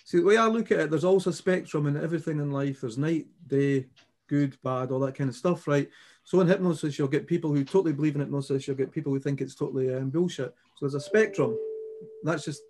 See, 0.08 0.20
the 0.20 0.24
way 0.24 0.38
I 0.38 0.46
look 0.46 0.72
at 0.72 0.80
it, 0.80 0.90
there's 0.90 1.04
also 1.04 1.28
a 1.28 1.34
spectrum 1.34 1.86
in 1.86 2.02
everything 2.02 2.38
in 2.38 2.50
life. 2.50 2.80
There's 2.80 2.96
night, 2.96 3.26
day, 3.46 3.88
good, 4.26 4.56
bad, 4.64 4.90
all 4.90 5.00
that 5.00 5.14
kind 5.14 5.28
of 5.28 5.36
stuff, 5.36 5.68
right? 5.68 5.86
So 6.24 6.40
in 6.40 6.46
hypnosis, 6.46 6.98
you'll 6.98 7.08
get 7.08 7.26
people 7.26 7.52
who 7.52 7.62
totally 7.62 7.92
believe 7.92 8.14
in 8.14 8.22
hypnosis. 8.22 8.66
You'll 8.66 8.78
get 8.78 8.90
people 8.90 9.12
who 9.12 9.20
think 9.20 9.42
it's 9.42 9.54
totally 9.54 9.92
um, 9.92 10.08
bullshit. 10.08 10.54
So 10.76 10.86
there's 10.86 10.94
a 10.94 11.00
spectrum. 11.00 11.58
That's 12.22 12.46
just 12.46 12.62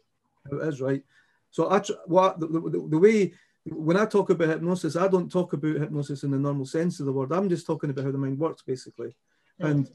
how 0.51 0.59
it 0.59 0.67
is, 0.67 0.81
right? 0.81 1.05
So 1.53 1.71
I, 1.71 1.81
what 2.07 2.41
the, 2.41 2.49
the, 2.49 2.89
the 2.91 2.99
way 2.99 3.33
when 3.67 3.97
I 3.97 4.05
talk 4.05 4.31
about 4.31 4.49
hypnosis, 4.49 4.97
I 4.97 5.07
don't 5.07 5.31
talk 5.31 5.53
about 5.53 5.77
hypnosis 5.77 6.25
in 6.25 6.33
the 6.33 6.41
normal 6.41 6.67
sense 6.67 6.99
of 6.99 7.07
the 7.07 7.13
word. 7.13 7.33
I'm 7.33 7.49
just 7.49 7.67
talking 7.67 7.91
about 7.91 8.05
how 8.05 8.11
the 8.11 8.19
mind 8.19 8.41
works, 8.41 8.63
basically. 8.63 9.15
And 9.61 9.89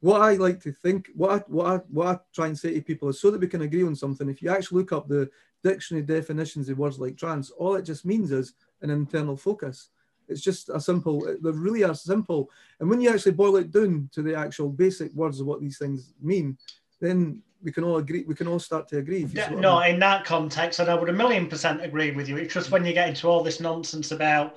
what 0.00 0.20
I 0.20 0.34
like 0.34 0.60
to 0.62 0.72
think, 0.72 1.08
what 1.14 1.30
I, 1.30 1.44
what 1.48 1.66
I, 1.66 1.76
what 1.90 2.06
I 2.06 2.18
try 2.34 2.46
and 2.46 2.58
say 2.58 2.74
to 2.74 2.80
people 2.80 3.08
is 3.08 3.20
so 3.20 3.30
that 3.30 3.40
we 3.40 3.48
can 3.48 3.62
agree 3.62 3.84
on 3.84 3.96
something. 3.96 4.28
If 4.28 4.42
you 4.42 4.50
actually 4.50 4.78
look 4.78 4.92
up 4.92 5.08
the 5.08 5.28
dictionary 5.64 6.06
definitions 6.06 6.68
of 6.68 6.78
words 6.78 6.98
like 6.98 7.16
trance, 7.16 7.50
all 7.50 7.74
it 7.74 7.82
just 7.82 8.04
means 8.04 8.30
is 8.30 8.54
an 8.82 8.90
internal 8.90 9.36
focus. 9.36 9.90
It's 10.28 10.42
just 10.42 10.68
a 10.68 10.80
simple, 10.80 11.20
they 11.20 11.50
really 11.50 11.84
are 11.84 11.94
simple. 11.94 12.50
And 12.80 12.88
when 12.88 13.00
you 13.00 13.10
actually 13.10 13.32
boil 13.32 13.56
it 13.56 13.72
down 13.72 14.08
to 14.12 14.22
the 14.22 14.34
actual 14.34 14.68
basic 14.68 15.12
words 15.14 15.40
of 15.40 15.46
what 15.46 15.60
these 15.60 15.78
things 15.78 16.12
mean, 16.20 16.58
then 17.00 17.42
we 17.62 17.72
can 17.72 17.82
all 17.82 17.96
agree, 17.96 18.24
we 18.24 18.34
can 18.34 18.46
all 18.46 18.60
start 18.60 18.86
to 18.88 18.98
agree. 18.98 19.26
No, 19.50 19.78
I 19.78 19.86
mean. 19.86 19.94
in 19.94 20.00
that 20.00 20.24
context, 20.24 20.78
and 20.78 20.88
I 20.88 20.94
would 20.94 21.08
a 21.08 21.12
million 21.12 21.48
percent 21.48 21.82
agree 21.82 22.12
with 22.12 22.28
you. 22.28 22.36
It's 22.36 22.54
just 22.54 22.70
when 22.70 22.84
you 22.84 22.92
get 22.92 23.08
into 23.08 23.26
all 23.26 23.42
this 23.42 23.58
nonsense 23.58 24.12
about 24.12 24.56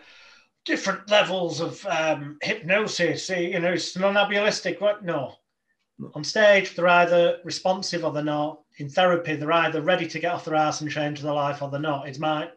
different 0.65 1.09
levels 1.09 1.59
of 1.59 1.85
um, 1.85 2.37
hypnosis, 2.41 3.29
you 3.29 3.59
know, 3.59 3.73
it's 3.73 3.97
non-abulistic. 3.97 4.79
What? 4.79 5.03
No. 5.03 5.35
On 6.15 6.23
stage, 6.23 6.75
they're 6.75 6.87
either 6.87 7.37
responsive 7.43 8.03
or 8.03 8.11
they're 8.11 8.23
not 8.23 8.61
in 8.77 8.89
therapy, 8.89 9.35
they're 9.35 9.51
either 9.51 9.81
ready 9.81 10.07
to 10.07 10.19
get 10.19 10.33
off 10.33 10.45
their 10.45 10.55
ass 10.55 10.81
and 10.81 10.89
change 10.89 11.21
their 11.21 11.33
life 11.33 11.61
or 11.61 11.69
they're 11.69 11.79
not. 11.79 12.07
It's 12.07 12.17
my 12.17 12.49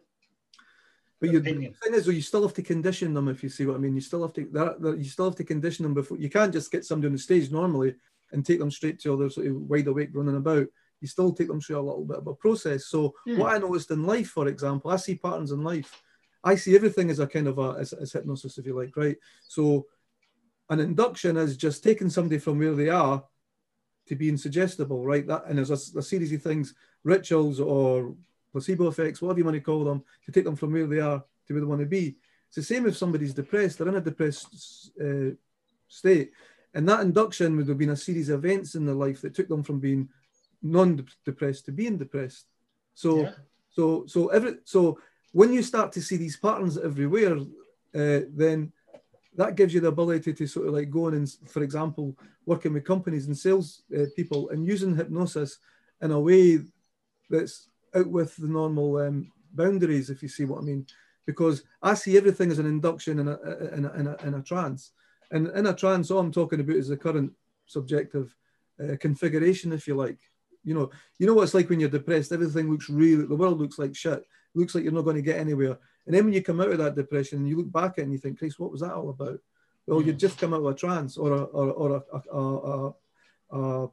but 1.21 1.31
you, 1.31 1.39
the 1.39 1.51
thing 1.51 1.93
is, 1.93 2.07
well, 2.07 2.15
you 2.15 2.21
still 2.21 2.41
have 2.43 2.53
to 2.55 2.61
condition 2.61 3.13
them. 3.13 3.27
If 3.27 3.41
you 3.41 3.49
see 3.49 3.65
what 3.65 3.77
I 3.77 3.79
mean, 3.79 3.95
you 3.95 4.01
still 4.01 4.21
have 4.21 4.33
to 4.33 4.47
that, 4.51 4.81
that, 4.81 4.97
you 4.97 5.05
still 5.05 5.25
have 5.25 5.35
to 5.35 5.43
condition 5.43 5.83
them 5.83 5.93
before 5.93 6.17
you 6.17 6.29
can't 6.29 6.53
just 6.53 6.71
get 6.71 6.85
somebody 6.85 7.07
on 7.07 7.13
the 7.13 7.19
stage 7.19 7.51
normally 7.51 7.95
and 8.31 8.45
take 8.45 8.59
them 8.59 8.71
straight 8.71 8.99
to 8.99 9.13
other 9.13 9.29
sort 9.29 9.47
of 9.47 9.55
wide 9.55 9.87
awake 9.87 10.09
running 10.13 10.35
about. 10.35 10.67
You 11.01 11.07
still 11.07 11.33
take 11.33 11.47
them 11.47 11.61
through 11.61 11.79
a 11.79 11.81
little 11.81 12.05
bit 12.05 12.17
of 12.17 12.27
a 12.27 12.33
process. 12.33 12.87
So 12.87 13.13
hmm. 13.25 13.37
what 13.37 13.53
I 13.53 13.57
noticed 13.57 13.91
in 13.91 14.03
life, 14.03 14.29
for 14.29 14.47
example, 14.47 14.91
I 14.91 14.97
see 14.97 15.15
patterns 15.15 15.51
in 15.51 15.63
life. 15.63 16.01
I 16.45 16.55
see 16.55 16.75
everything 16.75 17.09
as 17.09 17.19
a 17.19 17.25
kind 17.25 17.47
of 17.47 17.57
a 17.57 17.75
as, 17.79 17.91
as 17.93 18.13
hypnosis, 18.13 18.59
if 18.59 18.67
you 18.67 18.77
like, 18.77 18.95
right? 18.95 19.17
So 19.47 19.87
an 20.69 20.79
induction 20.79 21.37
is 21.37 21.57
just 21.57 21.83
taking 21.83 22.09
somebody 22.09 22.37
from 22.37 22.59
where 22.59 22.75
they 22.75 22.89
are 22.89 23.23
to 24.07 24.15
being 24.15 24.37
suggestible, 24.37 25.03
right? 25.03 25.25
That 25.25 25.45
and 25.47 25.57
there's 25.57 25.71
a, 25.71 25.99
a, 25.99 26.03
series 26.03 26.31
of 26.31 26.43
things, 26.43 26.75
rituals 27.03 27.59
or 27.59 28.15
placebo 28.51 28.87
effects, 28.87 29.21
whatever 29.21 29.39
you 29.39 29.45
want 29.45 29.55
to 29.55 29.61
call 29.61 29.83
them, 29.83 30.03
to 30.25 30.31
take 30.31 30.45
them 30.45 30.55
from 30.55 30.71
where 30.71 30.85
they 30.85 30.99
are 30.99 31.23
to 31.47 31.53
where 31.53 31.61
they 31.61 31.67
want 31.67 31.81
to 31.81 31.87
be. 31.87 32.15
It's 32.47 32.55
the 32.55 32.63
same 32.63 32.85
if 32.85 32.95
somebody's 32.95 33.33
depressed; 33.33 33.79
they're 33.79 33.87
in 33.87 33.95
a 33.95 34.01
depressed 34.01 34.91
uh, 35.03 35.31
state, 35.87 36.31
and 36.75 36.87
that 36.87 37.01
induction 37.01 37.57
would 37.57 37.67
have 37.67 37.77
been 37.79 37.89
a 37.89 37.95
series 37.95 38.29
of 38.29 38.45
events 38.45 38.75
in 38.75 38.85
their 38.85 38.95
life 38.95 39.21
that 39.21 39.33
took 39.33 39.47
them 39.47 39.63
from 39.63 39.79
being 39.79 40.09
non-depressed 40.61 41.65
to 41.65 41.71
being 41.71 41.97
depressed. 41.97 42.45
So, 42.93 43.23
yeah. 43.23 43.31
so, 43.69 44.05
so 44.07 44.27
every 44.27 44.57
so 44.63 44.99
when 45.35 45.51
you 45.51 45.61
start 45.61 45.91
to 45.91 46.01
see 46.01 46.15
these 46.15 46.37
patterns 46.37 46.77
everywhere, 46.77 47.35
uh, 47.35 48.21
then 48.33 48.71
that 49.35 49.57
gives 49.57 49.73
you 49.73 49.81
the 49.81 49.89
ability 49.89 50.31
to 50.33 50.47
sort 50.47 50.65
of 50.65 50.73
like 50.73 50.89
go 50.89 51.09
in 51.09 51.13
and, 51.15 51.29
for 51.49 51.61
example, 51.61 52.17
working 52.45 52.71
with 52.71 52.85
companies 52.85 53.27
and 53.27 53.37
sales 53.37 53.81
uh, 53.93 54.05
people 54.15 54.49
and 54.51 54.65
using 54.65 54.95
hypnosis 54.95 55.57
in 56.01 56.11
a 56.11 56.19
way 56.19 56.61
that's 57.29 57.67
out 57.93 58.07
with 58.07 58.33
the 58.37 58.47
normal 58.47 58.95
um, 58.99 59.29
boundaries, 59.53 60.09
if 60.09 60.23
you 60.23 60.29
see 60.29 60.45
what 60.45 60.59
I 60.59 60.61
mean. 60.61 60.87
Because 61.25 61.63
I 61.81 61.95
see 61.95 62.15
everything 62.15 62.49
as 62.49 62.59
an 62.59 62.65
induction 62.65 63.19
in 63.19 63.27
a, 63.27 63.37
in 63.73 63.83
a, 63.83 63.93
in 63.93 64.07
a, 64.07 64.15
in 64.27 64.33
a 64.35 64.41
trance. 64.41 64.91
And 65.31 65.47
in 65.49 65.65
a 65.65 65.73
trance, 65.73 66.11
all 66.11 66.19
I'm 66.19 66.31
talking 66.31 66.61
about 66.61 66.77
is 66.77 66.87
the 66.87 66.95
current 66.95 67.33
subjective 67.65 68.33
uh, 68.81 68.95
configuration, 69.01 69.73
if 69.73 69.85
you 69.85 69.95
like. 69.95 70.19
You 70.63 70.75
know, 70.75 70.91
you 71.19 71.27
know 71.27 71.33
what 71.33 71.43
it's 71.43 71.53
like 71.53 71.69
when 71.69 71.81
you're 71.81 71.89
depressed. 71.89 72.31
Everything 72.31 72.71
looks 72.71 72.89
really, 72.89 73.25
the 73.25 73.35
world 73.35 73.59
looks 73.59 73.77
like 73.77 73.97
shit. 73.97 74.23
Looks 74.55 74.73
like 74.73 74.83
you're 74.83 74.93
not 74.93 75.03
going 75.03 75.17
to 75.17 75.21
get 75.21 75.37
anywhere. 75.37 75.77
And 76.05 76.15
then 76.15 76.25
when 76.25 76.33
you 76.33 76.41
come 76.41 76.61
out 76.61 76.71
of 76.71 76.77
that 76.77 76.95
depression 76.95 77.39
and 77.39 77.49
you 77.49 77.57
look 77.57 77.71
back 77.71 77.93
at 77.93 77.99
it 77.99 78.03
and 78.03 78.11
you 78.13 78.17
think, 78.17 78.39
Christ, 78.39 78.59
what 78.59 78.71
was 78.71 78.81
that 78.81 78.93
all 78.93 79.09
about? 79.09 79.39
Well, 79.85 80.01
you 80.01 80.13
just 80.13 80.37
come 80.37 80.53
out 80.53 80.61
of 80.61 80.65
a 80.65 80.73
trance 80.73 81.17
or 81.17 81.31
a, 81.31 81.43
or, 81.43 81.71
or 81.71 82.03
a, 83.51 83.53
a, 83.53 83.89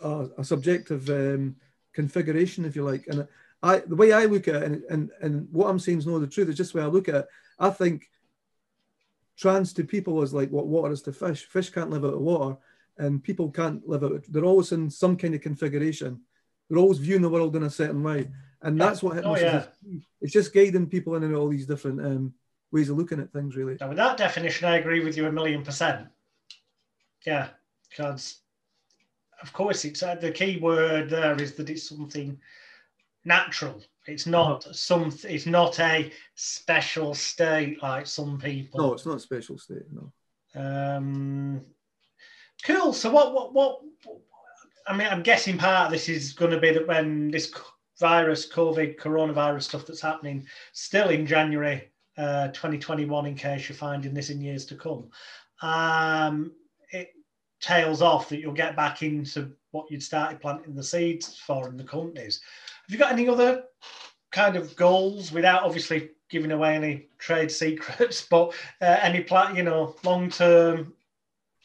a, 0.00 0.28
a 0.38 0.44
subjective 0.44 1.08
um, 1.10 1.56
configuration, 1.92 2.64
if 2.64 2.76
you 2.76 2.84
like. 2.84 3.06
And 3.08 3.26
I, 3.62 3.78
the 3.78 3.96
way 3.96 4.12
I 4.12 4.26
look 4.26 4.48
at 4.48 4.56
it, 4.56 4.62
and, 4.64 4.82
and, 4.90 5.10
and 5.20 5.48
what 5.52 5.68
I'm 5.68 5.78
saying 5.78 5.98
is 5.98 6.06
no, 6.06 6.18
the 6.18 6.26
truth 6.26 6.48
is 6.48 6.56
just 6.56 6.72
the 6.72 6.78
way 6.78 6.84
I 6.84 6.88
look 6.88 7.08
at 7.08 7.14
it. 7.14 7.26
I 7.58 7.70
think 7.70 8.10
trance 9.36 9.72
to 9.74 9.84
people 9.84 10.22
is 10.22 10.34
like 10.34 10.50
what 10.50 10.66
water 10.66 10.92
is 10.92 11.02
to 11.02 11.12
fish. 11.12 11.44
Fish 11.44 11.70
can't 11.70 11.90
live 11.90 12.04
out 12.04 12.14
of 12.14 12.20
water, 12.20 12.56
and 12.98 13.22
people 13.22 13.50
can't 13.50 13.86
live 13.88 14.04
out. 14.04 14.24
They're 14.28 14.44
always 14.44 14.72
in 14.72 14.90
some 14.90 15.16
kind 15.16 15.34
of 15.34 15.40
configuration. 15.40 16.20
They're 16.68 16.78
always 16.78 16.98
viewing 16.98 17.22
the 17.22 17.30
world 17.30 17.56
in 17.56 17.64
a 17.64 17.70
certain 17.70 18.02
way 18.02 18.30
and 18.62 18.80
that's 18.80 19.02
what 19.02 19.16
hypnosis 19.16 19.42
oh, 19.42 19.46
yeah. 19.46 19.96
is. 19.96 20.02
It's 20.20 20.32
just 20.32 20.54
guiding 20.54 20.86
people 20.86 21.14
in 21.16 21.34
all 21.34 21.48
these 21.48 21.66
different 21.66 22.00
um, 22.00 22.34
ways 22.70 22.88
of 22.90 22.96
looking 22.96 23.20
at 23.20 23.32
things, 23.32 23.56
really. 23.56 23.76
Now, 23.80 23.88
with 23.88 23.98
that 23.98 24.16
definition, 24.16 24.68
I 24.68 24.78
agree 24.78 25.04
with 25.04 25.16
you 25.16 25.26
a 25.26 25.32
million 25.32 25.62
percent. 25.62 26.06
Yeah, 27.26 27.48
because 27.90 28.40
of 29.42 29.52
course, 29.52 29.84
it's 29.84 30.02
uh, 30.02 30.14
the 30.14 30.30
key 30.30 30.58
word 30.58 31.10
there 31.10 31.40
is 31.40 31.54
that 31.54 31.70
it's 31.70 31.88
something 31.88 32.38
natural. 33.24 33.82
It's 34.06 34.26
not 34.26 34.64
uh-huh. 34.64 34.72
some. 34.72 35.18
It's 35.24 35.46
not 35.46 35.78
a 35.80 36.10
special 36.34 37.14
state 37.14 37.82
like 37.82 38.06
some 38.06 38.38
people. 38.38 38.80
No, 38.80 38.92
it's 38.94 39.06
not 39.06 39.16
a 39.16 39.20
special 39.20 39.58
state. 39.58 39.86
No. 39.92 40.12
Um, 40.54 41.62
cool. 42.64 42.92
So 42.92 43.10
what? 43.10 43.32
What? 43.32 43.52
What? 43.52 43.80
I 44.88 44.96
mean, 44.96 45.06
I'm 45.08 45.22
guessing 45.22 45.58
part 45.58 45.86
of 45.86 45.92
this 45.92 46.08
is 46.08 46.32
going 46.32 46.50
to 46.50 46.58
be 46.58 46.72
that 46.72 46.88
when 46.88 47.30
this 47.30 47.52
virus, 47.98 48.50
COVID, 48.50 48.98
coronavirus 48.98 49.62
stuff 49.62 49.86
that's 49.86 50.00
happening 50.00 50.46
still 50.72 51.08
in 51.08 51.26
January 51.26 51.90
uh, 52.18 52.48
2021, 52.48 53.26
in 53.26 53.34
case 53.34 53.68
you're 53.68 53.76
finding 53.76 54.14
this 54.14 54.30
in 54.30 54.40
years 54.40 54.66
to 54.66 54.74
come. 54.74 55.08
Um, 55.62 56.52
it 56.90 57.14
tails 57.60 58.02
off 58.02 58.28
that 58.28 58.40
you'll 58.40 58.52
get 58.52 58.76
back 58.76 59.02
into 59.02 59.52
what 59.70 59.90
you'd 59.90 60.02
started 60.02 60.40
planting 60.40 60.74
the 60.74 60.82
seeds 60.82 61.38
for 61.38 61.68
in 61.68 61.76
the 61.76 61.84
companies. 61.84 62.40
Have 62.86 62.92
you 62.92 62.98
got 62.98 63.12
any 63.12 63.28
other 63.28 63.64
kind 64.30 64.56
of 64.56 64.74
goals 64.76 65.32
without 65.32 65.62
obviously 65.62 66.10
giving 66.28 66.52
away 66.52 66.74
any 66.74 67.06
trade 67.18 67.50
secrets, 67.62 68.26
but 68.28 68.52
uh, 68.80 68.98
any 69.00 69.22
plan, 69.22 69.56
you 69.56 69.62
know, 69.62 69.94
long 70.04 70.28
term 70.28 70.92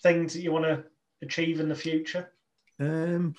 things 0.03 0.33
that 0.33 0.41
you 0.41 0.51
want 0.51 0.65
to 0.65 0.83
achieve 1.21 1.59
in 1.59 1.69
the 1.69 1.75
future? 1.75 2.31
Um, 2.79 3.35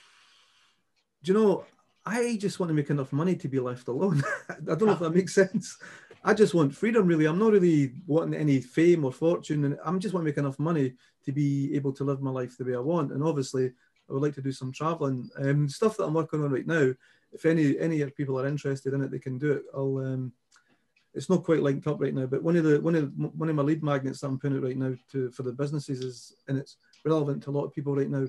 do 1.22 1.32
you 1.32 1.38
know? 1.38 1.64
I 2.08 2.36
just 2.36 2.58
want 2.58 2.70
to 2.70 2.74
make 2.74 2.88
enough 2.88 3.12
money 3.12 3.36
to 3.36 3.48
be 3.48 3.60
left 3.60 3.88
alone. 3.88 4.22
I 4.48 4.54
don't 4.74 4.86
know 4.86 4.92
if 4.92 4.98
that 5.00 5.14
makes 5.14 5.34
sense. 5.34 5.76
I 6.24 6.32
just 6.32 6.54
want 6.54 6.74
freedom, 6.74 7.06
really. 7.06 7.26
I'm 7.26 7.38
not 7.38 7.52
really 7.52 7.92
wanting 8.06 8.40
any 8.40 8.62
fame 8.62 9.04
or 9.04 9.12
fortune, 9.12 9.64
and 9.64 9.78
I'm 9.84 10.00
just 10.00 10.14
want 10.14 10.24
to 10.24 10.28
make 10.30 10.38
enough 10.38 10.58
money 10.58 10.94
to 11.26 11.32
be 11.32 11.74
able 11.74 11.92
to 11.92 12.04
live 12.04 12.22
my 12.22 12.30
life 12.30 12.56
the 12.56 12.64
way 12.64 12.74
I 12.74 12.80
want. 12.80 13.12
And 13.12 13.22
obviously, 13.22 13.66
I 13.66 14.12
would 14.12 14.22
like 14.22 14.34
to 14.36 14.42
do 14.42 14.52
some 14.52 14.72
traveling. 14.72 15.28
Um, 15.38 15.68
stuff 15.68 15.98
that 15.98 16.04
I'm 16.04 16.14
working 16.14 16.42
on 16.42 16.50
right 16.50 16.66
now. 16.66 16.92
If 17.30 17.44
any 17.44 17.78
any 17.78 18.02
people 18.10 18.40
are 18.40 18.46
interested 18.46 18.94
in 18.94 19.02
it, 19.02 19.10
they 19.10 19.18
can 19.18 19.38
do 19.38 19.52
it. 19.52 19.62
I'll. 19.74 19.98
Um, 19.98 20.32
it's 21.14 21.28
not 21.28 21.44
quite 21.44 21.62
linked 21.62 21.86
up 21.86 22.00
right 22.00 22.14
now, 22.14 22.26
but 22.26 22.42
one 22.42 22.56
of 22.56 22.64
the 22.64 22.80
one 22.80 22.94
of 22.94 23.12
one 23.16 23.50
of 23.50 23.56
my 23.56 23.62
lead 23.62 23.82
magnets 23.82 24.20
that 24.20 24.28
I'm 24.28 24.38
putting 24.38 24.56
out 24.56 24.64
right 24.64 24.76
now 24.76 24.94
to 25.12 25.30
for 25.30 25.42
the 25.42 25.52
businesses 25.52 26.00
is, 26.00 26.34
and 26.48 26.56
it's 26.56 26.76
relevant 27.04 27.42
to 27.42 27.50
a 27.50 27.52
lot 27.52 27.64
of 27.64 27.74
people 27.74 27.94
right 27.94 28.08
now, 28.08 28.26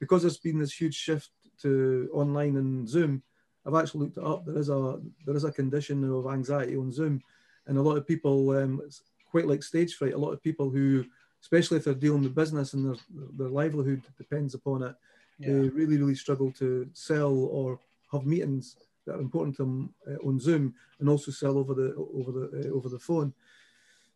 because 0.00 0.22
there's 0.22 0.38
been 0.38 0.58
this 0.58 0.74
huge 0.74 0.94
shift 0.94 1.30
to 1.62 2.08
online 2.12 2.56
and 2.56 2.88
Zoom. 2.88 3.22
I've 3.66 3.74
actually 3.74 4.00
looked 4.00 4.18
it 4.18 4.24
up. 4.24 4.44
There 4.44 4.58
is 4.58 4.68
a 4.68 5.00
there 5.24 5.36
is 5.36 5.44
a 5.44 5.52
condition 5.52 6.04
of 6.10 6.26
anxiety 6.26 6.76
on 6.76 6.92
Zoom, 6.92 7.22
and 7.66 7.78
a 7.78 7.82
lot 7.82 7.96
of 7.96 8.06
people, 8.06 8.50
um, 8.50 8.80
it's 8.84 9.02
quite 9.30 9.46
like 9.46 9.62
stage 9.62 9.94
fright. 9.94 10.14
A 10.14 10.18
lot 10.18 10.32
of 10.32 10.42
people 10.42 10.68
who, 10.70 11.04
especially 11.40 11.78
if 11.78 11.84
they're 11.84 11.94
dealing 11.94 12.22
with 12.22 12.34
business 12.34 12.74
and 12.74 12.86
their 12.86 12.96
their 13.38 13.48
livelihood 13.48 14.02
depends 14.18 14.54
upon 14.54 14.82
it, 14.82 14.94
yeah. 15.38 15.48
they 15.48 15.68
really 15.68 15.96
really 15.96 16.14
struggle 16.14 16.50
to 16.52 16.88
sell 16.92 17.32
or 17.32 17.78
have 18.10 18.26
meetings 18.26 18.76
that 19.06 19.16
are 19.16 19.20
important 19.20 19.56
to 19.56 19.62
them 19.62 19.94
uh, 20.08 20.28
on 20.28 20.38
Zoom, 20.38 20.74
and 20.98 21.08
also 21.08 21.30
sell 21.30 21.58
over 21.58 21.74
the 21.74 21.94
over 21.94 22.32
the 22.32 22.68
uh, 22.68 22.74
over 22.74 22.88
the 22.88 22.98
phone. 22.98 23.32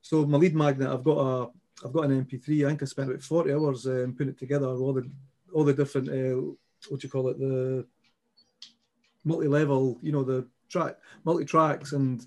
So 0.02 0.24
my 0.26 0.38
lead 0.38 0.54
magnet, 0.54 0.88
I've 0.88 1.04
got 1.04 1.18
a 1.18 1.50
I've 1.84 1.92
got 1.92 2.04
an 2.04 2.24
MP3. 2.24 2.64
I 2.64 2.68
think 2.68 2.82
I 2.82 2.86
spent 2.86 3.10
about 3.10 3.22
40 3.22 3.52
hours 3.52 3.86
um, 3.86 4.14
putting 4.16 4.32
it 4.32 4.38
together, 4.38 4.66
all 4.66 4.92
the 4.92 5.08
all 5.52 5.64
the 5.64 5.74
different 5.74 6.08
uh, 6.08 6.52
what 6.88 7.00
do 7.00 7.06
you 7.06 7.10
call 7.10 7.28
it, 7.28 7.38
the 7.38 7.86
multi-level, 9.24 9.98
you 10.02 10.12
know, 10.12 10.22
the 10.22 10.46
track 10.68 10.96
multi-tracks 11.24 11.92
and 11.92 12.26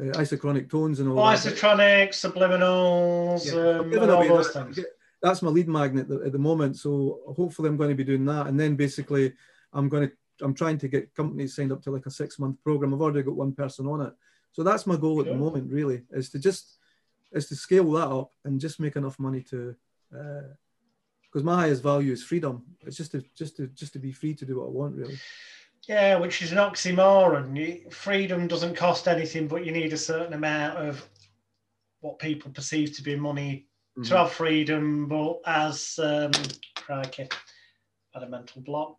uh, 0.00 0.04
isochronic 0.18 0.70
tones 0.70 1.00
and 1.00 1.08
all. 1.08 1.18
Oh, 1.18 1.24
that. 1.24 1.38
isotronic, 1.38 2.08
subliminals, 2.10 3.46
yeah. 3.46 3.80
um, 3.80 4.10
all 4.10 4.28
those 4.28 4.52
that, 4.52 4.74
things. 4.74 4.86
That's 5.22 5.42
my 5.42 5.50
lead 5.50 5.68
magnet 5.68 6.10
at 6.10 6.32
the 6.32 6.38
moment. 6.38 6.76
So 6.76 7.20
hopefully, 7.36 7.68
I'm 7.68 7.76
going 7.76 7.90
to 7.90 7.96
be 7.96 8.04
doing 8.04 8.24
that, 8.26 8.46
and 8.46 8.58
then 8.58 8.76
basically, 8.76 9.32
I'm 9.72 9.88
going 9.88 10.08
to 10.08 10.14
I'm 10.42 10.54
trying 10.54 10.78
to 10.78 10.88
get 10.88 11.14
companies 11.14 11.56
signed 11.56 11.72
up 11.72 11.82
to 11.82 11.90
like 11.90 12.06
a 12.06 12.10
six 12.10 12.38
month 12.38 12.62
program. 12.62 12.92
I've 12.92 13.00
already 13.00 13.22
got 13.22 13.36
one 13.36 13.52
person 13.52 13.86
on 13.86 14.02
it, 14.02 14.12
so 14.52 14.62
that's 14.62 14.86
my 14.86 14.96
goal 14.96 15.20
at 15.20 15.26
the 15.26 15.34
moment. 15.34 15.72
Really, 15.72 16.02
is 16.10 16.28
to 16.30 16.38
just 16.38 16.78
is 17.32 17.48
to 17.48 17.56
scale 17.56 17.90
that 17.92 18.08
up 18.08 18.32
and 18.44 18.60
just 18.60 18.80
make 18.80 18.96
enough 18.96 19.18
money 19.18 19.42
to. 19.50 19.74
Because 21.36 21.44
my 21.44 21.56
highest 21.56 21.82
value 21.82 22.12
is 22.12 22.22
freedom. 22.22 22.62
It's 22.86 22.96
just 22.96 23.12
to 23.12 23.22
just 23.36 23.58
to 23.58 23.66
just 23.66 23.92
to 23.92 23.98
be 23.98 24.10
free 24.10 24.32
to 24.36 24.46
do 24.46 24.58
what 24.58 24.68
I 24.68 24.70
want, 24.70 24.96
really. 24.96 25.18
Yeah, 25.86 26.16
which 26.16 26.40
is 26.40 26.50
an 26.50 26.56
oxymoron. 26.56 27.92
Freedom 27.92 28.46
doesn't 28.46 28.74
cost 28.74 29.06
anything, 29.06 29.46
but 29.46 29.62
you 29.66 29.70
need 29.70 29.92
a 29.92 29.98
certain 29.98 30.32
amount 30.32 30.78
of 30.78 31.06
what 32.00 32.18
people 32.18 32.50
perceive 32.52 32.96
to 32.96 33.02
be 33.02 33.16
money 33.16 33.66
mm-hmm. 33.98 34.08
to 34.08 34.16
have 34.16 34.32
freedom. 34.32 35.08
But 35.08 35.40
as 35.44 36.00
um, 36.02 36.30
crikey, 36.74 37.28
had 38.14 38.22
a 38.22 38.28
mental 38.30 38.62
block. 38.62 38.96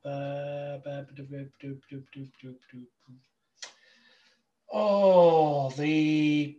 Oh, 4.72 5.72
the 5.72 6.56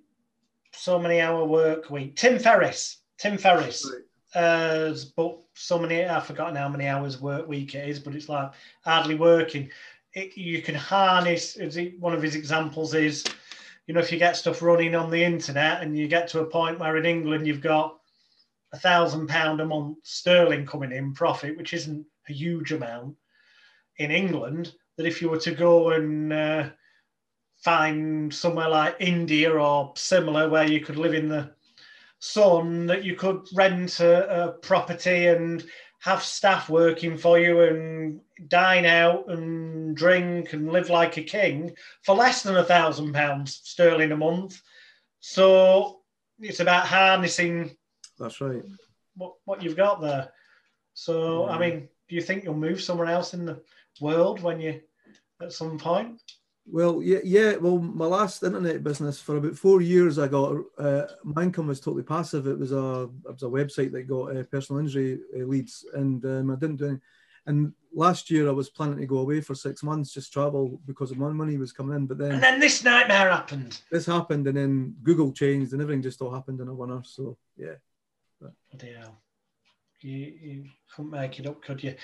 so 0.74 0.98
many 0.98 1.20
hour 1.20 1.44
work 1.44 1.88
week. 1.88 2.16
Tim 2.16 2.40
Ferriss. 2.40 2.96
Tim 3.16 3.38
Ferriss. 3.38 3.88
Uh, 4.34 4.94
but 5.16 5.40
so 5.54 5.78
many, 5.78 6.04
I've 6.04 6.26
forgotten 6.26 6.56
how 6.56 6.68
many 6.68 6.86
hours 6.86 7.20
work 7.20 7.48
week 7.48 7.74
it 7.74 7.88
is, 7.88 7.98
but 7.98 8.14
it's 8.14 8.28
like 8.28 8.52
hardly 8.84 9.14
working 9.14 9.70
it, 10.14 10.36
you 10.36 10.62
can 10.62 10.74
harness. 10.74 11.58
One 11.98 12.14
of 12.14 12.22
his 12.22 12.34
examples 12.34 12.94
is, 12.94 13.24
you 13.86 13.94
know, 13.94 14.00
if 14.00 14.12
you 14.12 14.18
get 14.18 14.36
stuff 14.36 14.62
running 14.62 14.94
on 14.94 15.10
the 15.10 15.22
internet 15.22 15.82
and 15.82 15.96
you 15.96 16.08
get 16.08 16.28
to 16.28 16.40
a 16.40 16.46
point 16.46 16.78
where 16.78 16.96
in 16.96 17.06
England 17.06 17.46
you've 17.46 17.60
got 17.60 17.98
a 18.72 18.78
thousand 18.78 19.28
pound 19.28 19.60
a 19.60 19.66
month 19.66 19.98
sterling 20.02 20.66
coming 20.66 20.92
in 20.92 21.14
profit, 21.14 21.56
which 21.56 21.72
isn't 21.72 22.04
a 22.28 22.32
huge 22.32 22.72
amount 22.72 23.16
in 23.96 24.10
England, 24.10 24.72
that 24.96 25.06
if 25.06 25.22
you 25.22 25.28
were 25.28 25.40
to 25.40 25.52
go 25.52 25.90
and 25.90 26.32
uh, 26.32 26.68
find 27.56 28.32
somewhere 28.32 28.68
like 28.68 28.96
India 29.00 29.50
or 29.50 29.92
similar 29.96 30.48
where 30.48 30.66
you 30.66 30.80
could 30.80 30.96
live 30.96 31.14
in 31.14 31.28
the 31.28 31.50
sun, 32.20 32.86
that 32.86 33.04
you 33.04 33.14
could 33.14 33.46
rent 33.54 34.00
a, 34.00 34.48
a 34.48 34.52
property 34.52 35.26
and 35.26 35.64
have 36.00 36.22
staff 36.22 36.68
working 36.68 37.18
for 37.18 37.38
you 37.38 37.60
and 37.62 38.20
dine 38.46 38.84
out 38.84 39.28
and 39.28 39.96
drink 39.96 40.52
and 40.52 40.72
live 40.72 40.90
like 40.90 41.16
a 41.16 41.22
king 41.22 41.74
for 42.04 42.14
less 42.14 42.42
than 42.42 42.56
a 42.56 42.64
thousand 42.64 43.12
pounds 43.12 43.60
sterling 43.64 44.12
a 44.12 44.16
month. 44.16 44.60
So 45.20 46.00
it's 46.38 46.60
about 46.60 46.86
harnessing. 46.86 47.76
That's 48.18 48.40
right. 48.40 48.62
What 49.16 49.34
what 49.44 49.62
you've 49.62 49.76
got 49.76 50.00
there. 50.00 50.30
So 50.94 51.46
yeah. 51.46 51.52
I 51.52 51.58
mean, 51.58 51.88
do 52.08 52.14
you 52.14 52.22
think 52.22 52.44
you'll 52.44 52.54
move 52.54 52.80
somewhere 52.80 53.08
else 53.08 53.34
in 53.34 53.44
the 53.44 53.60
world 54.00 54.40
when 54.40 54.60
you 54.60 54.80
at 55.42 55.52
some 55.52 55.78
point? 55.78 56.20
Well, 56.70 57.02
yeah, 57.02 57.20
yeah. 57.24 57.56
Well, 57.56 57.78
my 57.78 58.04
last 58.04 58.42
internet 58.42 58.84
business 58.84 59.20
for 59.20 59.36
about 59.38 59.56
four 59.56 59.80
years, 59.80 60.18
I 60.18 60.28
got 60.28 60.56
uh, 60.76 61.06
my 61.24 61.42
income 61.44 61.68
was 61.68 61.80
totally 61.80 62.02
passive. 62.02 62.46
It 62.46 62.58
was 62.58 62.72
a 62.72 63.08
it 63.26 63.32
was 63.32 63.42
a 63.42 63.46
website 63.46 63.92
that 63.92 64.02
got 64.02 64.36
uh, 64.36 64.42
personal 64.44 64.80
injury 64.80 65.18
uh, 65.34 65.44
leads, 65.44 65.86
and 65.94 66.24
um, 66.26 66.50
I 66.50 66.56
didn't 66.56 66.76
do 66.76 66.88
any. 66.88 66.98
And 67.46 67.72
last 67.94 68.30
year, 68.30 68.48
I 68.48 68.52
was 68.52 68.68
planning 68.68 68.98
to 68.98 69.06
go 69.06 69.18
away 69.18 69.40
for 69.40 69.54
six 69.54 69.82
months, 69.82 70.12
just 70.12 70.30
travel 70.30 70.78
because 70.86 71.10
of 71.10 71.16
my 71.16 71.30
money 71.30 71.56
was 71.56 71.72
coming 71.72 71.96
in. 71.96 72.06
But 72.06 72.18
then, 72.18 72.32
and 72.32 72.42
then 72.42 72.60
this 72.60 72.84
nightmare 72.84 73.30
happened. 73.30 73.80
This 73.90 74.04
happened, 74.04 74.46
and 74.46 74.56
then 74.56 74.94
Google 75.02 75.32
changed, 75.32 75.72
and 75.72 75.80
everything 75.80 76.02
just 76.02 76.20
all 76.20 76.34
happened 76.34 76.60
in 76.60 76.68
a 76.68 76.74
winner. 76.74 77.02
So 77.04 77.38
yeah. 77.56 77.76
But, 78.40 78.52
yeah. 78.84 79.06
You, 80.00 80.32
you 80.40 80.64
couldn't 80.94 81.10
make 81.10 81.40
it 81.40 81.46
up, 81.48 81.60
could 81.60 81.82
you? 81.82 81.96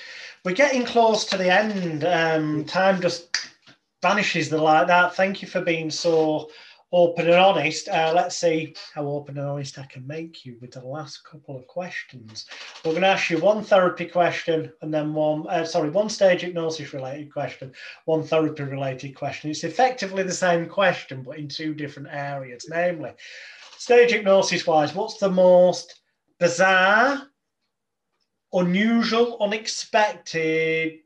We're 0.45 0.53
getting 0.53 0.85
close 0.85 1.25
to 1.27 1.37
the 1.37 1.53
end. 1.53 2.03
Um, 2.05 2.65
time 2.65 3.01
just 3.01 3.54
vanishes 4.05 4.51
the 4.51 4.59
like 4.59 4.87
that. 4.87 5.17
Thank 5.17 5.41
you 5.41 5.49
for 5.49 5.63
being 5.63 5.89
so 5.89 6.51
open 6.93 7.25
and 7.25 7.37
honest. 7.37 7.89
Uh, 7.89 8.13
let's 8.15 8.37
see 8.37 8.75
how 8.95 9.07
open 9.07 9.39
and 9.39 9.49
honest 9.49 9.79
I 9.79 9.87
can 9.87 10.07
make 10.07 10.45
you 10.45 10.59
with 10.61 10.73
the 10.73 10.85
last 10.85 11.25
couple 11.25 11.57
of 11.57 11.67
questions. 11.67 12.45
We're 12.85 12.91
going 12.91 13.01
to 13.01 13.09
ask 13.09 13.31
you 13.31 13.39
one 13.39 13.65
therapy 13.65 14.05
question 14.05 14.71
and 14.83 14.93
then 14.93 15.15
one, 15.15 15.47
uh, 15.49 15.65
sorry, 15.65 15.89
one 15.89 16.11
stage 16.11 16.43
hypnosis 16.43 16.93
related 16.93 17.33
question, 17.33 17.73
one 18.05 18.23
therapy 18.23 18.65
related 18.65 19.17
question. 19.17 19.51
It's 19.51 19.65
effectively 19.65 20.23
the 20.23 20.33
same 20.33 20.67
question, 20.67 21.23
but 21.23 21.39
in 21.39 21.49
two 21.49 21.73
different 21.73 22.09
areas. 22.11 22.67
Namely, 22.69 23.13
stage 23.79 24.13
hypnosis 24.13 24.67
wise, 24.67 24.95
what's 24.95 25.17
the 25.17 25.31
most 25.31 26.03
bizarre, 26.39 27.23
unusual, 28.53 29.39
unexpected, 29.41 30.99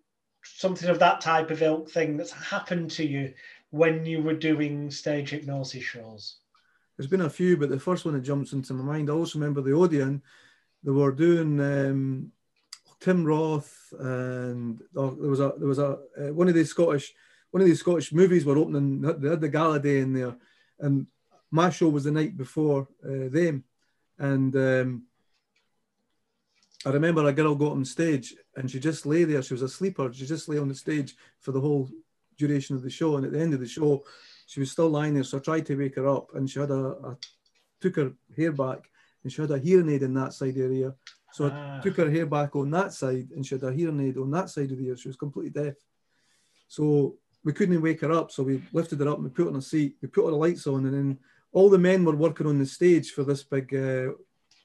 something 0.58 0.88
of 0.88 0.98
that 0.98 1.20
type 1.20 1.52
of 1.52 1.62
ilk 1.62 1.88
thing 1.88 2.16
that's 2.16 2.32
happened 2.32 2.90
to 2.90 3.06
you 3.06 3.32
when 3.70 4.04
you 4.04 4.20
were 4.20 4.34
doing 4.34 4.90
stage 4.90 5.30
hypnosis 5.30 5.84
shows? 5.84 6.38
There's 6.96 7.06
been 7.06 7.20
a 7.20 7.30
few, 7.30 7.56
but 7.56 7.68
the 7.68 7.78
first 7.78 8.04
one 8.04 8.14
that 8.14 8.22
jumps 8.22 8.52
into 8.52 8.74
my 8.74 8.82
mind, 8.82 9.08
I 9.08 9.12
also 9.12 9.38
remember 9.38 9.60
the 9.60 9.72
Odeon. 9.72 10.20
They 10.82 10.90
were 10.90 11.12
doing 11.12 11.60
um, 11.60 12.32
Tim 12.98 13.24
Roth, 13.24 13.94
and 14.00 14.82
oh, 14.96 15.10
there 15.10 15.30
was 15.30 15.38
a 15.38 15.52
there 15.58 15.68
was 15.68 15.78
a 15.78 15.98
uh, 16.18 16.32
one 16.32 16.48
of 16.48 16.54
these 16.54 16.70
Scottish 16.70 17.14
one 17.52 17.60
of 17.60 17.68
these 17.68 17.78
Scottish 17.78 18.12
movies 18.12 18.44
were 18.44 18.58
opening. 18.58 19.00
They 19.00 19.28
had 19.28 19.40
the 19.40 19.48
gala 19.48 19.78
day 19.78 20.00
in 20.00 20.12
there, 20.12 20.34
and 20.80 21.06
my 21.52 21.70
show 21.70 21.88
was 21.88 22.02
the 22.02 22.10
night 22.10 22.36
before 22.36 22.88
uh, 23.04 23.28
them, 23.30 23.62
and 24.18 24.56
um, 24.56 25.02
I 26.88 26.90
remember 26.90 27.26
a 27.26 27.34
girl 27.34 27.54
got 27.54 27.72
on 27.72 27.84
stage 27.84 28.34
and 28.56 28.70
she 28.70 28.80
just 28.80 29.04
lay 29.04 29.24
there. 29.24 29.42
She 29.42 29.52
was 29.52 29.60
a 29.60 29.68
sleeper. 29.68 30.10
She 30.10 30.24
just 30.24 30.48
lay 30.48 30.56
on 30.56 30.68
the 30.68 30.74
stage 30.74 31.16
for 31.38 31.52
the 31.52 31.60
whole 31.60 31.90
duration 32.38 32.76
of 32.76 32.82
the 32.82 32.88
show. 32.88 33.16
And 33.16 33.26
at 33.26 33.32
the 33.32 33.40
end 33.40 33.52
of 33.52 33.60
the 33.60 33.68
show, 33.68 34.04
she 34.46 34.60
was 34.60 34.70
still 34.70 34.88
lying 34.88 35.12
there. 35.12 35.22
So 35.22 35.36
I 35.36 35.40
tried 35.42 35.66
to 35.66 35.76
wake 35.76 35.96
her 35.96 36.08
up 36.08 36.34
and 36.34 36.48
she 36.48 36.58
had 36.58 36.70
a, 36.70 36.86
a 37.08 37.18
took 37.82 37.96
her 37.96 38.12
hair 38.34 38.52
back 38.52 38.88
and 39.22 39.30
she 39.30 39.42
had 39.42 39.50
a 39.50 39.58
hearing 39.58 39.90
aid 39.90 40.02
in 40.02 40.14
that 40.14 40.32
side 40.32 40.56
area. 40.56 40.94
So 41.34 41.50
ah. 41.52 41.76
I 41.76 41.80
took 41.82 41.98
her 41.98 42.10
hair 42.10 42.24
back 42.24 42.56
on 42.56 42.70
that 42.70 42.94
side 42.94 43.28
and 43.36 43.44
she 43.44 43.56
had 43.56 43.64
a 43.64 43.72
hearing 43.72 44.00
aid 44.00 44.16
on 44.16 44.30
that 44.30 44.48
side 44.48 44.72
of 44.72 44.78
the 44.78 44.86
ear. 44.86 44.96
She 44.96 45.08
was 45.08 45.16
completely 45.18 45.62
deaf. 45.62 45.74
So 46.68 47.16
we 47.44 47.52
couldn't 47.52 47.82
wake 47.82 48.00
her 48.00 48.12
up. 48.12 48.32
So 48.32 48.44
we 48.44 48.62
lifted 48.72 49.00
her 49.00 49.08
up 49.10 49.16
and 49.16 49.24
we 49.24 49.30
put 49.30 49.42
her 49.42 49.50
on 49.50 49.56
a 49.56 49.62
seat. 49.62 49.96
We 50.00 50.08
put 50.08 50.24
all 50.24 50.30
the 50.30 50.36
lights 50.36 50.66
on 50.66 50.86
and 50.86 50.94
then 50.94 51.18
all 51.52 51.68
the 51.68 51.76
men 51.76 52.06
were 52.06 52.16
working 52.16 52.46
on 52.46 52.58
the 52.58 52.64
stage 52.64 53.10
for 53.10 53.24
this 53.24 53.42
big 53.42 53.74
uh, 53.74 54.12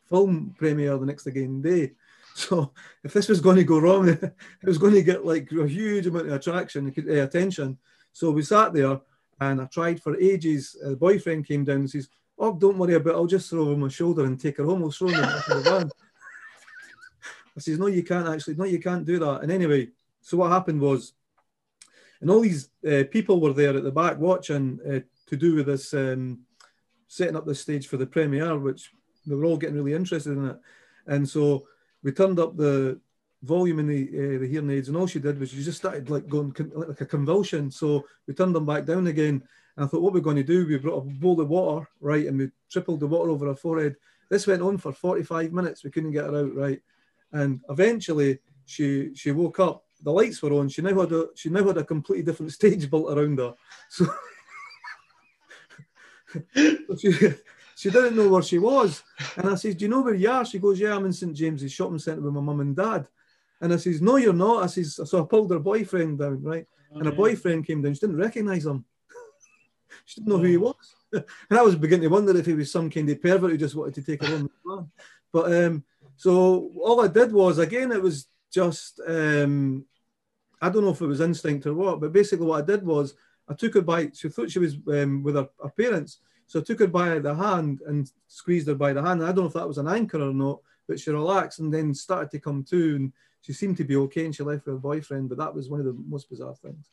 film 0.08 0.56
premiere 0.58 0.98
the 0.98 1.06
next 1.06 1.28
again 1.28 1.62
day. 1.62 1.92
So 2.36 2.74
if 3.04 3.14
this 3.14 3.30
was 3.30 3.42
going 3.42 3.58
to 3.58 3.64
go 3.64 3.80
wrong, 3.80 4.10
it 4.10 4.34
was 4.64 4.80
going 4.80 4.96
to 4.96 5.04
get 5.04 5.24
like 5.24 5.52
a 5.52 5.68
huge 5.68 6.08
amount 6.08 6.28
of 6.28 6.34
attraction, 6.34 6.92
uh, 6.98 7.14
attention. 7.22 7.78
So 8.12 8.32
we 8.32 8.42
sat 8.42 8.74
there 8.74 9.00
And 9.40 9.62
I 9.62 9.66
tried 9.66 10.02
for 10.02 10.18
ages. 10.20 10.78
A 10.84 10.96
boyfriend 10.96 11.48
came 11.48 11.64
down 11.64 11.78
and 11.78 11.90
says, 11.90 12.10
"Oh, 12.38 12.54
don't 12.54 12.78
worry 12.78 12.96
about. 12.96 13.16
it. 13.16 13.18
I'll 13.18 13.26
just 13.26 13.50
throw 13.50 13.66
her 13.66 13.72
over 13.72 13.80
my 13.80 13.90
shoulder 13.90 14.26
and 14.26 14.40
take 14.40 14.58
her 14.58 14.66
home. 14.66 14.82
We'll 14.82 14.92
throw 14.92 15.10
her 15.10 15.16
in 15.16 15.58
the 15.58 15.70
van." 15.70 15.90
I 17.56 17.60
says, 17.60 17.80
"No, 17.80 17.88
you 17.88 18.04
can't 18.04 18.28
actually. 18.28 18.56
No, 18.56 18.66
you 18.66 18.80
can't 18.80 19.06
do 19.06 19.20
that." 19.20 19.42
And 19.42 19.52
anyway, 19.52 19.90
so 20.22 20.38
what 20.38 20.52
happened 20.52 20.82
was, 20.82 21.14
and 22.22 22.30
all 22.30 22.42
these 22.42 22.70
uh, 22.88 23.04
people 23.12 23.42
were 23.42 23.54
there 23.54 23.76
at 23.76 23.84
the 23.84 23.92
back 23.92 24.18
watching 24.18 24.80
uh, 24.88 25.00
to 25.28 25.36
do 25.36 25.56
with 25.56 25.66
this 25.66 25.94
um, 25.94 26.40
setting 27.08 27.36
up 27.36 27.46
the 27.46 27.56
stage 27.56 27.88
for 27.88 27.98
the 27.98 28.08
premiere, 28.08 28.58
which 28.58 28.92
they 29.26 29.36
were 29.36 29.46
all 29.46 29.58
getting 29.58 29.76
really 29.76 29.94
interested 29.94 30.38
in 30.38 30.46
it. 30.50 30.60
And 31.06 31.28
so 31.28 31.68
we 32.04 32.12
turned 32.12 32.40
up 32.40 32.56
the 32.56 33.00
volume 33.42 33.80
in 33.80 33.88
the 33.88 34.08
uh, 34.08 34.40
the 34.40 34.48
hearing 34.48 34.70
aids, 34.70 34.88
and 34.88 34.98
all 34.98 35.08
she 35.08 35.20
did 35.20 35.40
was 35.40 35.50
she 35.50 35.64
just 35.64 35.78
started 35.78 36.10
like 36.10 36.28
going 36.28 36.54
like 36.74 37.02
a 37.02 37.06
convulsion. 37.06 37.72
So 37.72 38.06
we 38.28 38.34
turned 38.34 38.56
them 38.56 38.66
back 38.66 38.86
down 38.86 39.08
again. 39.08 39.44
And 39.76 39.86
I 39.86 39.88
thought, 39.88 40.02
what 40.02 40.14
we're 40.14 40.20
going 40.20 40.38
to 40.38 40.44
do? 40.44 40.68
We 40.68 40.78
brought 40.78 41.00
a 41.00 41.10
bowl 41.10 41.42
of 41.42 41.50
water, 41.50 41.88
right, 42.00 42.28
and 42.28 42.38
we 42.38 42.52
tripled 42.72 43.00
the 43.00 43.08
water 43.08 43.32
over 43.32 43.48
her 43.48 43.56
forehead. 43.56 43.96
This 44.30 44.46
went 44.48 44.62
on 44.62 44.78
for 44.78 44.94
45 44.94 45.52
minutes. 45.52 45.84
We 45.84 45.90
couldn't 45.92 46.12
get 46.12 46.26
her 46.26 46.46
out, 46.46 46.56
right, 46.56 46.82
and 47.32 47.62
eventually 47.70 48.40
she 48.66 49.14
she 49.16 49.32
woke 49.32 49.60
up. 49.60 49.86
The 50.02 50.12
lights 50.12 50.42
were 50.42 50.54
on. 50.54 50.70
She 50.70 50.82
now 50.82 51.00
had 51.00 51.12
a 51.12 51.28
she 51.36 51.50
now 51.50 51.66
had 51.66 51.78
a 51.78 51.84
completely 51.84 52.24
different 52.24 52.52
stage 52.60 52.90
built 52.90 53.18
around 53.18 53.40
her. 53.40 53.56
So 53.90 54.06
she, 57.00 57.34
she 57.84 57.90
didn't 57.90 58.16
know 58.16 58.30
where 58.30 58.42
she 58.42 58.60
was. 58.60 59.04
And 59.36 59.50
I 59.50 59.56
says, 59.56 59.76
Do 59.76 59.84
you 59.84 59.92
know 59.92 60.00
where 60.00 60.14
you 60.14 60.32
are? 60.32 60.46
She 60.46 60.58
goes, 60.58 60.80
Yeah, 60.80 60.96
I'm 60.96 61.06
in 61.06 61.12
St. 61.12 61.36
James's 61.36 61.74
shopping 61.74 62.00
centre 62.00 62.22
with 62.22 62.34
my 62.34 62.40
mum 62.40 62.62
and 62.62 62.74
dad. 62.74 63.06
And 63.60 63.74
I 63.74 63.76
says, 63.76 64.02
No, 64.02 64.16
you're 64.16 64.32
not. 64.32 64.64
I 64.64 64.68
says, 64.68 65.02
So 65.04 65.22
I 65.22 65.26
pulled 65.28 65.52
her 65.52 65.60
boyfriend 65.60 66.20
down, 66.20 66.42
right? 66.42 66.66
And 66.94 67.06
her 67.06 67.12
boyfriend 67.12 67.68
came 67.68 67.82
down. 67.82 67.94
She 67.94 68.00
didn't 68.00 68.22
recognize 68.22 68.66
him. 68.66 68.86
she 70.06 70.22
didn't 70.22 70.32
know 70.32 70.38
who 70.38 70.46
he 70.46 70.56
was. 70.56 70.96
and 71.12 71.26
I 71.52 71.62
was 71.62 71.76
beginning 71.76 72.04
to 72.04 72.08
wonder 72.08 72.38
if 72.38 72.46
he 72.46 72.54
was 72.54 72.72
some 72.72 72.90
kind 72.90 73.10
of 73.10 73.22
pervert 73.22 73.52
who 73.52 73.58
just 73.58 73.76
wanted 73.76 73.96
to 73.96 74.02
take 74.02 74.24
her 74.24 74.48
home. 74.66 74.92
But 75.34 75.54
um, 75.54 75.84
so 76.16 76.72
all 76.82 77.02
I 77.02 77.10
did 77.10 77.34
was, 77.34 77.58
again, 77.58 77.92
it 77.92 78.02
was 78.02 78.28
just, 78.50 79.02
um, 79.06 79.84
I 80.62 80.70
don't 80.70 80.86
know 80.86 80.92
if 80.92 81.02
it 81.02 81.08
was 81.08 81.20
instinct 81.20 81.66
or 81.66 81.74
what, 81.74 82.00
but 82.00 82.14
basically 82.14 82.46
what 82.46 82.64
I 82.64 82.66
did 82.66 82.86
was 82.86 83.14
I 83.50 83.56
took 83.56 83.74
her 83.74 83.82
by, 83.82 84.10
she 84.14 84.30
thought 84.30 84.52
she 84.52 84.60
was 84.60 84.78
um, 84.88 85.22
with 85.22 85.36
her, 85.36 85.50
her, 85.62 85.70
parents. 85.70 86.20
So 86.54 86.60
I 86.60 86.64
took 86.64 86.82
her 86.82 86.88
by 86.88 87.18
the 87.18 87.34
hand 87.34 87.82
and 87.88 88.12
squeezed 88.28 88.68
her 88.68 88.76
by 88.76 88.94
the 88.94 89.02
hand. 89.02 89.24
I 89.24 89.32
don't 89.32 89.38
know 89.38 89.46
if 89.46 89.54
that 89.54 89.68
was 89.68 89.80
an 89.80 89.88
anchor 89.88 90.22
or 90.22 90.32
not, 90.32 90.60
but 90.88 91.00
she 91.00 91.10
relaxed 91.10 91.58
and 91.58 91.74
then 91.74 91.96
started 91.96 92.30
to 92.30 92.40
come 92.40 92.64
to 92.66 92.96
and 92.96 93.12
she 93.42 93.54
seemed 93.54 93.76
to 93.78 93.84
be 93.84 93.96
okay 93.96 94.26
and 94.26 94.36
she 94.36 94.44
left 94.44 94.68
with 94.68 94.76
her 94.76 94.80
boyfriend. 94.80 95.30
But 95.30 95.40
that 95.40 95.52
was 95.52 95.68
one 95.68 95.80
of 95.80 95.88
the 95.88 95.98
most 96.08 96.30
bizarre 96.30 96.54
things. 96.54 96.92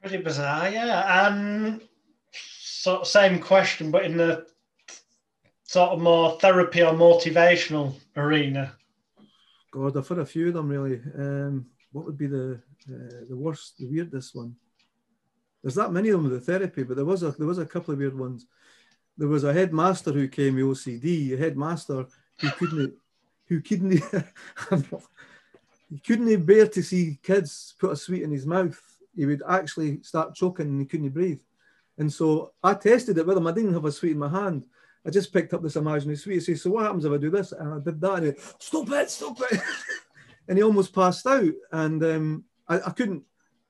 Pretty 0.00 0.16
bizarre, 0.16 0.68
yeah. 0.70 1.28
Um, 1.28 1.82
so 2.32 3.04
same 3.04 3.38
question, 3.38 3.92
but 3.92 4.04
in 4.04 4.16
the 4.16 4.44
sort 5.62 5.90
of 5.90 6.00
more 6.00 6.36
therapy 6.40 6.82
or 6.82 6.94
motivational 6.94 7.94
arena. 8.16 8.72
God, 9.70 9.96
I've 9.96 10.08
had 10.08 10.18
a 10.18 10.26
few 10.26 10.48
of 10.48 10.54
them 10.54 10.68
really. 10.68 11.00
Um, 11.16 11.66
what 11.92 12.06
would 12.06 12.18
be 12.18 12.26
the 12.26 12.60
uh, 12.92 13.24
the 13.28 13.36
worst, 13.36 13.78
the 13.78 13.86
weirdest 13.86 14.34
one? 14.34 14.56
There's 15.62 15.76
that 15.76 15.92
many 15.92 16.08
of 16.08 16.20
them 16.20 16.30
with 16.30 16.44
the 16.44 16.52
therapy, 16.52 16.82
but 16.82 16.96
there 16.96 17.04
was 17.04 17.22
a 17.22 17.30
there 17.32 17.46
was 17.46 17.58
a 17.58 17.66
couple 17.66 17.92
of 17.92 17.98
weird 17.98 18.18
ones. 18.18 18.46
There 19.16 19.28
was 19.28 19.44
a 19.44 19.52
headmaster 19.52 20.12
who 20.12 20.28
came 20.28 20.56
with 20.56 20.64
OCD, 20.64 21.34
a 21.34 21.36
headmaster 21.36 22.06
who 22.40 22.50
couldn't 22.50 22.94
who 23.46 23.60
couldn't 23.60 23.92
he 25.90 25.98
couldn't 25.98 26.44
bear 26.44 26.66
to 26.66 26.82
see 26.82 27.18
kids 27.22 27.74
put 27.78 27.92
a 27.92 27.96
sweet 27.96 28.22
in 28.22 28.30
his 28.30 28.46
mouth. 28.46 28.80
He 29.14 29.26
would 29.26 29.42
actually 29.48 30.02
start 30.02 30.34
choking 30.34 30.66
and 30.66 30.80
he 30.80 30.86
couldn't 30.86 31.10
breathe. 31.10 31.42
And 31.98 32.12
so 32.12 32.52
I 32.62 32.74
tested 32.74 33.18
it 33.18 33.26
with 33.26 33.36
him. 33.36 33.46
I 33.46 33.52
didn't 33.52 33.74
have 33.74 33.84
a 33.84 33.92
sweet 33.92 34.12
in 34.12 34.18
my 34.18 34.28
hand. 34.28 34.66
I 35.06 35.10
just 35.10 35.32
picked 35.32 35.52
up 35.52 35.62
this 35.62 35.76
imaginary 35.76 36.16
sweet. 36.16 36.34
He 36.34 36.40
says, 36.40 36.62
So 36.62 36.70
what 36.70 36.84
happens 36.84 37.04
if 37.04 37.12
I 37.12 37.18
do 37.18 37.30
this? 37.30 37.52
And 37.52 37.74
I 37.74 37.78
did 37.78 38.00
that. 38.00 38.14
And 38.14 38.26
he, 38.26 38.32
stop 38.58 38.90
it, 38.90 39.10
stop 39.10 39.38
it. 39.50 39.60
and 40.48 40.56
he 40.56 40.64
almost 40.64 40.94
passed 40.94 41.26
out. 41.26 41.52
And 41.72 42.02
um, 42.02 42.44
I, 42.68 42.76
I 42.76 42.90
couldn't 42.90 43.24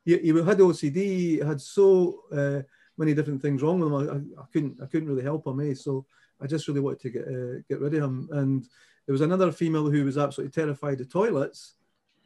he, 0.04 0.28
had 0.28 0.58
OCD, 0.58 1.44
had 1.46 1.60
so 1.60 2.22
uh, 2.32 2.62
many 2.98 3.14
different 3.14 3.40
things 3.40 3.62
wrong 3.62 3.80
with 3.80 3.88
him. 3.92 4.34
I, 4.36 4.42
I, 4.42 4.44
couldn't 4.52 4.80
I 4.82 4.86
couldn't 4.86 5.08
really 5.08 5.22
help 5.22 5.46
him, 5.46 5.60
eh? 5.60 5.74
So 5.74 6.06
I 6.40 6.46
just 6.46 6.66
really 6.68 6.80
wanted 6.80 7.00
to 7.00 7.10
get 7.10 7.28
uh, 7.28 7.62
get 7.68 7.80
rid 7.80 7.94
of 7.94 8.02
him. 8.02 8.28
And 8.32 8.64
there 9.06 9.12
was 9.12 9.20
another 9.20 9.52
female 9.52 9.90
who 9.90 10.04
was 10.04 10.18
absolutely 10.18 10.52
terrified 10.52 11.00
of 11.00 11.10
toilets, 11.10 11.74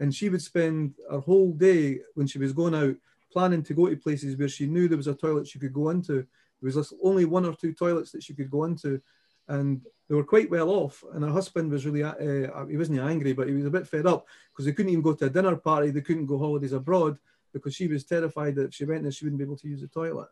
and 0.00 0.14
she 0.14 0.28
would 0.28 0.42
spend 0.42 0.94
her 1.10 1.20
whole 1.20 1.52
day 1.52 2.00
when 2.14 2.26
she 2.26 2.38
was 2.38 2.52
going 2.52 2.74
out 2.74 2.96
planning 3.32 3.62
to 3.62 3.74
go 3.74 3.88
to 3.88 3.96
places 3.96 4.36
where 4.36 4.48
she 4.48 4.66
knew 4.66 4.88
there 4.88 4.96
was 4.96 5.08
a 5.08 5.14
toilet 5.14 5.46
she 5.46 5.58
could 5.58 5.72
go 5.72 5.90
into. 5.90 6.26
There 6.62 6.72
was 6.74 6.94
only 7.02 7.26
one 7.26 7.44
or 7.44 7.54
two 7.54 7.74
toilets 7.74 8.10
that 8.12 8.22
she 8.22 8.34
could 8.34 8.50
go 8.50 8.64
into, 8.64 9.00
and 9.48 9.82
they 10.08 10.14
were 10.14 10.24
quite 10.24 10.50
well 10.50 10.70
off. 10.70 11.04
And 11.12 11.22
her 11.22 11.30
husband 11.30 11.70
was 11.70 11.84
really, 11.84 12.02
uh, 12.02 12.64
he 12.66 12.78
wasn't 12.78 13.00
angry, 13.00 13.34
but 13.34 13.48
he 13.48 13.54
was 13.54 13.66
a 13.66 13.70
bit 13.70 13.86
fed 13.86 14.06
up 14.06 14.26
because 14.52 14.64
they 14.64 14.72
couldn't 14.72 14.92
even 14.92 15.02
go 15.02 15.12
to 15.12 15.26
a 15.26 15.30
dinner 15.30 15.56
party, 15.56 15.90
they 15.90 16.00
couldn't 16.00 16.26
go 16.26 16.38
holidays 16.38 16.72
abroad 16.72 17.18
because 17.52 17.74
she 17.74 17.86
was 17.86 18.04
terrified 18.04 18.54
that 18.56 18.66
if 18.66 18.74
she 18.74 18.84
went 18.84 19.02
there, 19.02 19.12
she 19.12 19.24
wouldn't 19.24 19.38
be 19.38 19.44
able 19.44 19.56
to 19.56 19.68
use 19.68 19.80
the 19.80 19.88
toilet. 19.88 20.28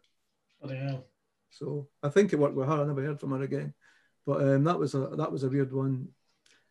Bloody 0.61 0.79
hell. 0.79 1.05
So 1.51 1.89
I 2.03 2.09
think 2.09 2.33
it 2.33 2.39
worked 2.39 2.57
with 2.57 2.69
her. 2.69 2.83
I 2.83 2.87
never 2.87 3.03
heard 3.03 3.21
from 3.21 3.31
her 3.31 3.43
again. 3.43 3.75
But 4.27 4.41
um, 4.41 4.65
that 4.65 4.79
was 4.79 4.95
a 4.95 5.11
that 5.17 5.31
was 5.31 5.45
a 5.45 5.49
weird 5.49 5.73
one. 5.73 6.09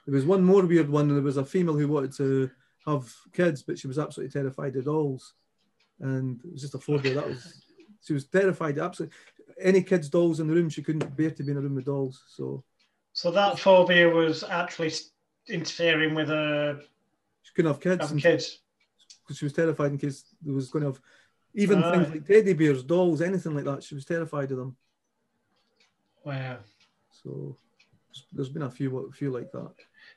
There 0.06 0.16
was 0.16 0.26
one 0.26 0.44
more 0.44 0.66
weird 0.66 0.90
one. 0.90 1.08
There 1.08 1.22
was 1.22 1.38
a 1.38 1.46
female 1.46 1.78
who 1.78 1.88
wanted 1.88 2.14
to 2.18 2.50
have 2.86 3.14
kids, 3.32 3.64
but 3.64 3.80
she 3.80 3.88
was 3.88 4.00
absolutely 4.00 4.32
terrified 4.32 4.76
of 4.76 4.86
dolls, 4.86 5.34
and 6.00 6.42
it 6.44 6.52
was 6.52 6.62
just 6.62 6.76
a 6.76 6.80
phobia. 6.80 7.14
That 7.14 7.28
was 7.28 7.64
she 8.06 8.14
was 8.14 8.26
terrified. 8.26 8.80
Absolutely, 8.80 9.16
any 9.62 9.82
kids' 9.82 10.10
dolls 10.10 10.40
in 10.40 10.48
the 10.48 10.54
room, 10.54 10.70
she 10.70 10.82
couldn't 10.84 11.16
bear 11.16 11.32
to 11.32 11.44
be 11.44 11.52
in 11.52 11.58
a 11.58 11.62
room 11.62 11.76
with 11.76 11.86
dolls. 11.86 12.24
So, 12.28 12.64
so 13.14 13.32
that 13.32 13.60
phobia 13.60 14.10
was 14.10 14.44
actually 14.44 14.92
interfering 15.48 16.16
with 16.16 16.30
her. 16.30 16.82
She 17.44 17.54
couldn't 17.54 17.72
have 17.72 17.82
kids. 17.82 18.02
Having 18.02 18.20
kids 18.20 18.60
because 19.24 19.38
she 19.38 19.46
was 19.46 19.54
terrified 19.54 19.92
in 19.92 19.98
case 19.98 20.26
there 20.42 20.54
was 20.54 20.70
going 20.70 20.84
to 20.84 20.92
have 20.92 21.02
even 21.56 21.82
things 21.82 22.10
like 22.10 22.26
teddy 22.26 22.54
bears, 22.54 22.84
dolls, 22.84 23.22
anything 23.22 23.56
like 23.56 23.66
that. 23.66 23.84
She 23.84 23.96
was 23.96 24.06
terrified 24.06 24.52
of 24.52 24.58
them. 24.58 24.76
Wow. 26.24 26.58
So 27.12 27.58
there's 28.32 28.50
been 28.50 28.64
a 28.64 28.70
few, 28.70 28.98
a 28.98 29.12
few 29.12 29.32
like 29.32 29.52
that. 29.52 29.74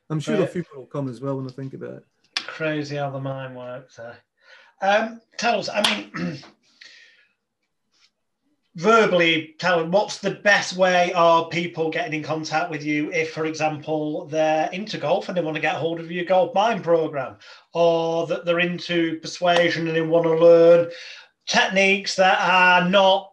I'm 0.09 0.21
sure 0.21 0.37
right. 0.37 0.45
a 0.45 0.47
few 0.47 0.65
will 0.75 0.87
come 0.87 1.09
as 1.09 1.21
well 1.21 1.37
when 1.37 1.47
I 1.47 1.51
think 1.51 1.75
about 1.75 1.95
it. 1.95 2.05
Crazy 2.37 2.97
how 2.97 3.11
the 3.11 3.21
mind 3.21 3.57
works. 3.57 3.99
Eh? 3.99 4.87
Um, 4.87 5.21
tell 5.37 5.59
us, 5.59 5.69
I 5.69 5.83
mean, 5.83 6.39
verbally 8.77 9.57
them 9.59 9.91
what's 9.91 10.19
the 10.19 10.31
best 10.31 10.77
way 10.77 11.11
are 11.15 11.49
people 11.49 11.91
getting 11.91 12.13
in 12.13 12.23
contact 12.23 12.71
with 12.71 12.85
you. 12.85 13.11
If 13.11 13.33
for 13.33 13.47
example 13.47 14.27
they're 14.27 14.69
into 14.71 14.99
golf 14.99 15.29
and 15.29 15.37
they 15.37 15.43
want 15.43 15.55
to 15.55 15.63
get 15.63 15.77
hold 15.77 15.99
of 15.99 16.11
your 16.11 16.27
golf 16.27 16.55
mind 16.55 16.85
program 16.85 17.37
or 17.73 18.27
that 18.27 18.45
they're 18.45 18.61
into 18.61 19.19
persuasion 19.21 19.87
and 19.87 19.97
they 19.97 20.03
want 20.03 20.25
to 20.25 20.37
learn 20.37 20.91
techniques 21.47 22.17
that 22.17 22.39
are 22.39 22.89
not 22.89 23.33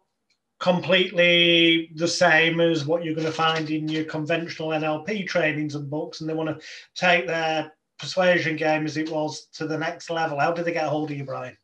completely 0.62 1.92
the 1.96 2.08
same 2.08 2.62
as 2.62 2.86
what 2.86 3.04
you're 3.04 3.16
going 3.16 3.28
to 3.28 3.34
find 3.34 3.70
in 3.70 3.90
your 3.90 4.06
conventional 4.06 4.70
NLP 4.70 5.28
trainings 5.28 5.76
and 5.76 5.90
books 5.90 6.22
and 6.22 6.30
they 6.30 6.34
want 6.34 6.58
to 6.58 6.66
take 6.96 7.28
their 7.28 7.74
persuasion 8.00 8.56
game 8.56 8.86
as 8.86 8.96
it 8.96 9.12
was 9.12 9.48
to 9.48 9.68
the 9.68 9.78
next 9.78 10.10
level. 10.10 10.40
How 10.40 10.54
did 10.54 10.64
they 10.64 10.72
get 10.72 10.88
hold 10.88 11.12
of 11.12 11.18
you 11.18 11.26
Brian 11.26 11.58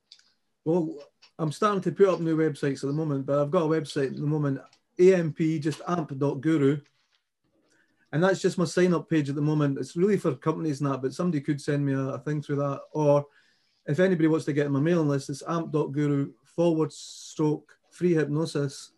well 0.66 0.98
I'm 1.40 1.54
starting 1.54 1.82
to 1.84 1.92
put 1.94 2.10
up 2.10 2.20
new 2.20 2.36
websites 2.36 2.84
at 2.84 2.88
the 2.88 2.94
moment, 2.94 3.26
but 3.26 3.40
I've 3.40 3.50
got 3.50 3.64
a 3.64 3.68
website 3.68 4.08
at 4.08 4.18
the 4.18 4.24
moment, 4.24 4.60
AMP, 5.00 5.38
just 5.62 5.82
amp.guru. 5.88 6.82
And 8.12 8.22
that's 8.22 8.42
just 8.42 8.58
my 8.58 8.66
sign 8.66 8.94
up 8.94 9.10
page 9.10 9.30
at 9.30 9.36
the 9.36 9.42
moment. 9.42 9.78
It's 9.78 9.96
really 9.96 10.18
for 10.18 10.36
companies 10.36 10.82
and 10.82 10.91
that, 10.91 11.02
but 11.02 11.14
somebody 11.14 11.40
could 11.40 11.61
send 11.61 11.86
me 11.86 11.94
a, 11.94 11.99
a 11.99 12.20
thing 12.20 12.41
through 12.41 12.57
that. 12.57 12.82
Or 12.91 13.26
if 13.88 14.02
anybody 14.02 14.28
wants 14.28 14.45
to 14.48 14.53
get 14.53 14.66
on 14.66 14.74
my 14.74 14.82
mailing 14.82 15.07
list, 15.07 15.30
it's 15.30 15.44
amp.guru 15.48 16.34
forward 16.44 16.91
stroke 16.91 17.74
free 17.90 18.14
hypnosis. 18.14 18.91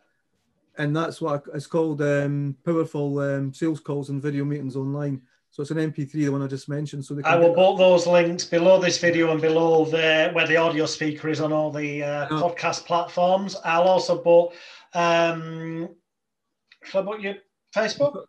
And 0.80 0.96
that's 0.96 1.22
what 1.22 1.44
it's 1.54 1.68
called 1.68 2.02
um, 2.02 2.58
powerful 2.66 3.20
um, 3.20 3.54
sales 3.54 3.82
calls 3.82 4.10
and 4.10 4.20
video 4.20 4.46
meetings 4.46 4.76
online. 4.76 5.22
So 5.52 5.62
it's 5.62 5.72
an 5.72 5.78
MP3, 5.78 6.12
the 6.14 6.30
one 6.30 6.42
I 6.42 6.48
just 6.48 6.70
mentioned. 6.70 7.04
So 7.04 7.20
I 7.26 7.36
will 7.36 7.54
put 7.54 7.78
those 7.78 8.08
links 8.08 8.46
below 8.46 8.80
this 8.80 8.98
video 8.98 9.32
and 9.32 9.42
below 9.42 9.84
the 9.84 10.30
where 10.32 10.48
the 10.48 10.56
audio 10.56 10.86
speaker 10.86 11.28
is 11.28 11.42
on 11.42 11.52
all 11.52 11.70
the 11.70 12.04
uh, 12.04 12.30
podcast 12.30 12.86
platforms. 12.86 13.58
I'll 13.66 13.84
also 13.84 14.18
put. 14.18 14.56
Um, 14.94 15.90
shall 16.84 17.02
I 17.02 17.06
put 17.06 17.22
your 17.22 17.36
Facebook? 17.76 18.24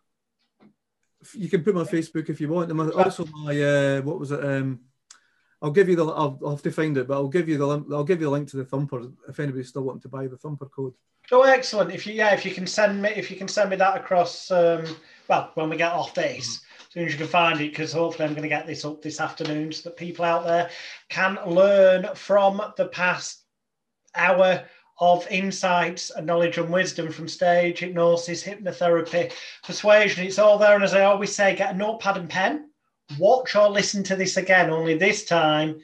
You 1.33 1.49
can 1.49 1.63
put 1.63 1.75
my 1.75 1.83
Facebook 1.83 2.29
if 2.29 2.41
you 2.41 2.49
want. 2.49 2.69
And 2.69 2.91
also 2.91 3.25
my 3.27 3.61
uh, 3.61 4.01
what 4.01 4.19
was 4.19 4.33
it? 4.33 4.43
Um, 4.43 4.81
I'll 5.61 5.71
give 5.71 5.87
you 5.87 5.95
the. 5.95 6.05
I'll, 6.05 6.37
I'll, 6.43 6.51
have 6.51 6.61
to 6.63 6.71
find 6.71 6.97
it, 6.97 7.07
but 7.07 7.13
I'll 7.13 7.29
give 7.29 7.47
you 7.47 7.57
the. 7.57 7.85
I'll 7.93 8.03
give 8.03 8.19
you 8.19 8.27
a 8.27 8.31
link 8.31 8.49
to 8.49 8.57
the 8.57 8.65
Thumper 8.65 9.01
if 9.29 9.39
anybody's 9.39 9.69
still 9.69 9.83
wanting 9.83 10.01
to 10.01 10.09
buy 10.09 10.27
the 10.27 10.35
Thumper 10.35 10.65
code. 10.65 10.93
Oh, 11.31 11.43
excellent! 11.43 11.93
If 11.93 12.05
you 12.05 12.15
yeah, 12.15 12.33
if 12.33 12.45
you 12.45 12.53
can 12.53 12.67
send 12.67 13.01
me 13.01 13.11
if 13.15 13.31
you 13.31 13.37
can 13.37 13.47
send 13.47 13.69
me 13.69 13.77
that 13.77 13.95
across. 13.95 14.51
Um, 14.51 14.83
well, 15.29 15.51
when 15.53 15.69
we 15.69 15.77
get 15.77 15.93
off 15.93 16.13
this 16.13 16.59
soon 16.93 17.07
as 17.07 17.13
you 17.13 17.17
can 17.17 17.27
find 17.27 17.59
it, 17.59 17.71
because 17.71 17.91
hopefully 17.91 18.27
I'm 18.27 18.35
going 18.35 18.43
to 18.43 18.49
get 18.49 18.67
this 18.67 18.85
up 18.85 19.01
this 19.01 19.19
afternoon 19.19 19.71
so 19.71 19.89
that 19.89 19.97
people 19.97 20.23
out 20.23 20.45
there 20.45 20.69
can 21.09 21.39
learn 21.47 22.07
from 22.13 22.61
the 22.77 22.85
past 22.85 23.45
hour 24.13 24.63
of 24.99 25.25
insights 25.31 26.11
and 26.11 26.27
knowledge 26.27 26.59
and 26.59 26.69
wisdom 26.69 27.11
from 27.11 27.27
stage, 27.27 27.79
hypnosis, 27.79 28.43
hypnotherapy, 28.43 29.33
persuasion. 29.63 30.23
It's 30.23 30.37
all 30.37 30.59
there. 30.59 30.75
And 30.75 30.83
as 30.83 30.93
I 30.93 31.05
always 31.05 31.35
say, 31.35 31.55
get 31.55 31.73
a 31.73 31.77
notepad 31.77 32.17
and 32.17 32.29
pen, 32.29 32.69
watch 33.17 33.55
or 33.55 33.69
listen 33.69 34.03
to 34.03 34.15
this 34.15 34.37
again, 34.37 34.69
only 34.69 34.95
this 34.95 35.25
time 35.25 35.79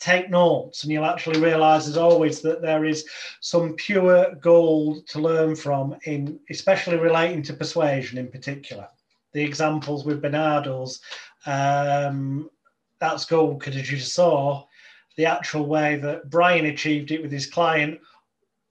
take 0.00 0.30
notes 0.30 0.82
and 0.82 0.90
you'll 0.90 1.04
actually 1.04 1.40
realize 1.40 1.86
as 1.86 1.98
always 1.98 2.40
that 2.40 2.62
there 2.62 2.86
is 2.86 3.06
some 3.42 3.74
pure 3.74 4.34
gold 4.36 5.06
to 5.08 5.20
learn 5.20 5.54
from 5.54 5.94
in 6.06 6.40
especially 6.50 6.96
relating 6.96 7.42
to 7.42 7.52
persuasion 7.52 8.18
in 8.18 8.28
particular 8.28 8.88
the 9.34 9.42
examples 9.42 10.04
with 10.04 10.22
Barnardo's 10.22 11.00
um, 11.46 12.48
that's 12.98 13.26
gold 13.26 13.58
because 13.58 13.76
as 13.76 13.90
you 13.90 13.98
saw 13.98 14.64
the 15.16 15.26
actual 15.26 15.66
way 15.66 15.96
that 15.96 16.30
brian 16.30 16.66
achieved 16.66 17.10
it 17.10 17.20
with 17.20 17.30
his 17.30 17.46
client 17.46 18.00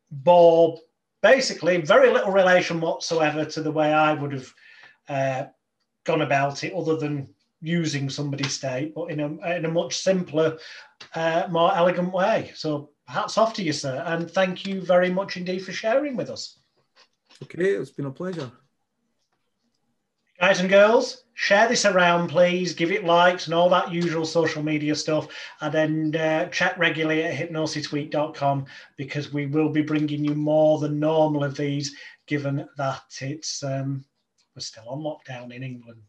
bore 0.09 0.79
basically 1.21 1.77
very 1.77 2.11
little 2.11 2.31
relation 2.31 2.81
whatsoever 2.81 3.45
to 3.45 3.61
the 3.61 3.71
way 3.71 3.93
i 3.93 4.13
would 4.13 4.33
have 4.33 4.53
uh, 5.09 5.43
gone 6.03 6.21
about 6.21 6.63
it 6.63 6.73
other 6.73 6.97
than 6.97 7.29
using 7.63 8.09
somebody's 8.09 8.53
state, 8.53 8.93
but 8.93 9.09
in 9.09 9.19
a, 9.21 9.55
in 9.55 9.65
a 9.65 9.71
much 9.71 9.97
simpler, 9.97 10.57
uh, 11.15 11.47
more 11.49 11.73
elegant 11.75 12.11
way. 12.13 12.51
So 12.55 12.91
hats 13.07 13.37
off 13.37 13.53
to 13.55 13.63
you, 13.63 13.71
sir. 13.71 14.03
And 14.05 14.29
thank 14.29 14.67
you 14.67 14.81
very 14.81 15.09
much 15.09 15.37
indeed 15.37 15.59
for 15.59 15.71
sharing 15.71 16.15
with 16.17 16.29
us. 16.29 16.59
Okay, 17.41 17.69
it's 17.71 17.89
been 17.89 18.05
a 18.05 18.11
pleasure. 18.11 18.51
Guys 20.39 20.59
and 20.59 20.69
girls, 20.69 21.23
share 21.35 21.67
this 21.67 21.85
around, 21.85 22.29
please. 22.29 22.73
Give 22.73 22.91
it 22.91 23.05
likes 23.05 23.45
and 23.45 23.53
all 23.53 23.69
that 23.69 23.91
usual 23.91 24.25
social 24.25 24.63
media 24.63 24.95
stuff. 24.95 25.27
And 25.61 25.73
then 25.73 26.15
uh, 26.15 26.49
check 26.49 26.77
regularly 26.77 27.23
at 27.23 27.35
hypnosisweek.com 27.35 28.65
because 28.97 29.31
we 29.31 29.45
will 29.45 29.69
be 29.69 29.83
bringing 29.83 30.25
you 30.25 30.35
more 30.35 30.79
than 30.79 30.99
normal 30.99 31.43
of 31.43 31.55
these, 31.55 31.95
given 32.27 32.67
that 32.77 33.03
it's 33.21 33.63
um, 33.63 34.03
we're 34.55 34.61
still 34.61 34.89
on 34.89 34.99
lockdown 34.99 35.53
in 35.53 35.63
England. 35.63 36.01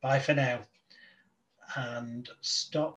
Bye 0.00 0.20
for 0.20 0.34
now 0.34 0.60
and 1.74 2.28
stop 2.40 2.94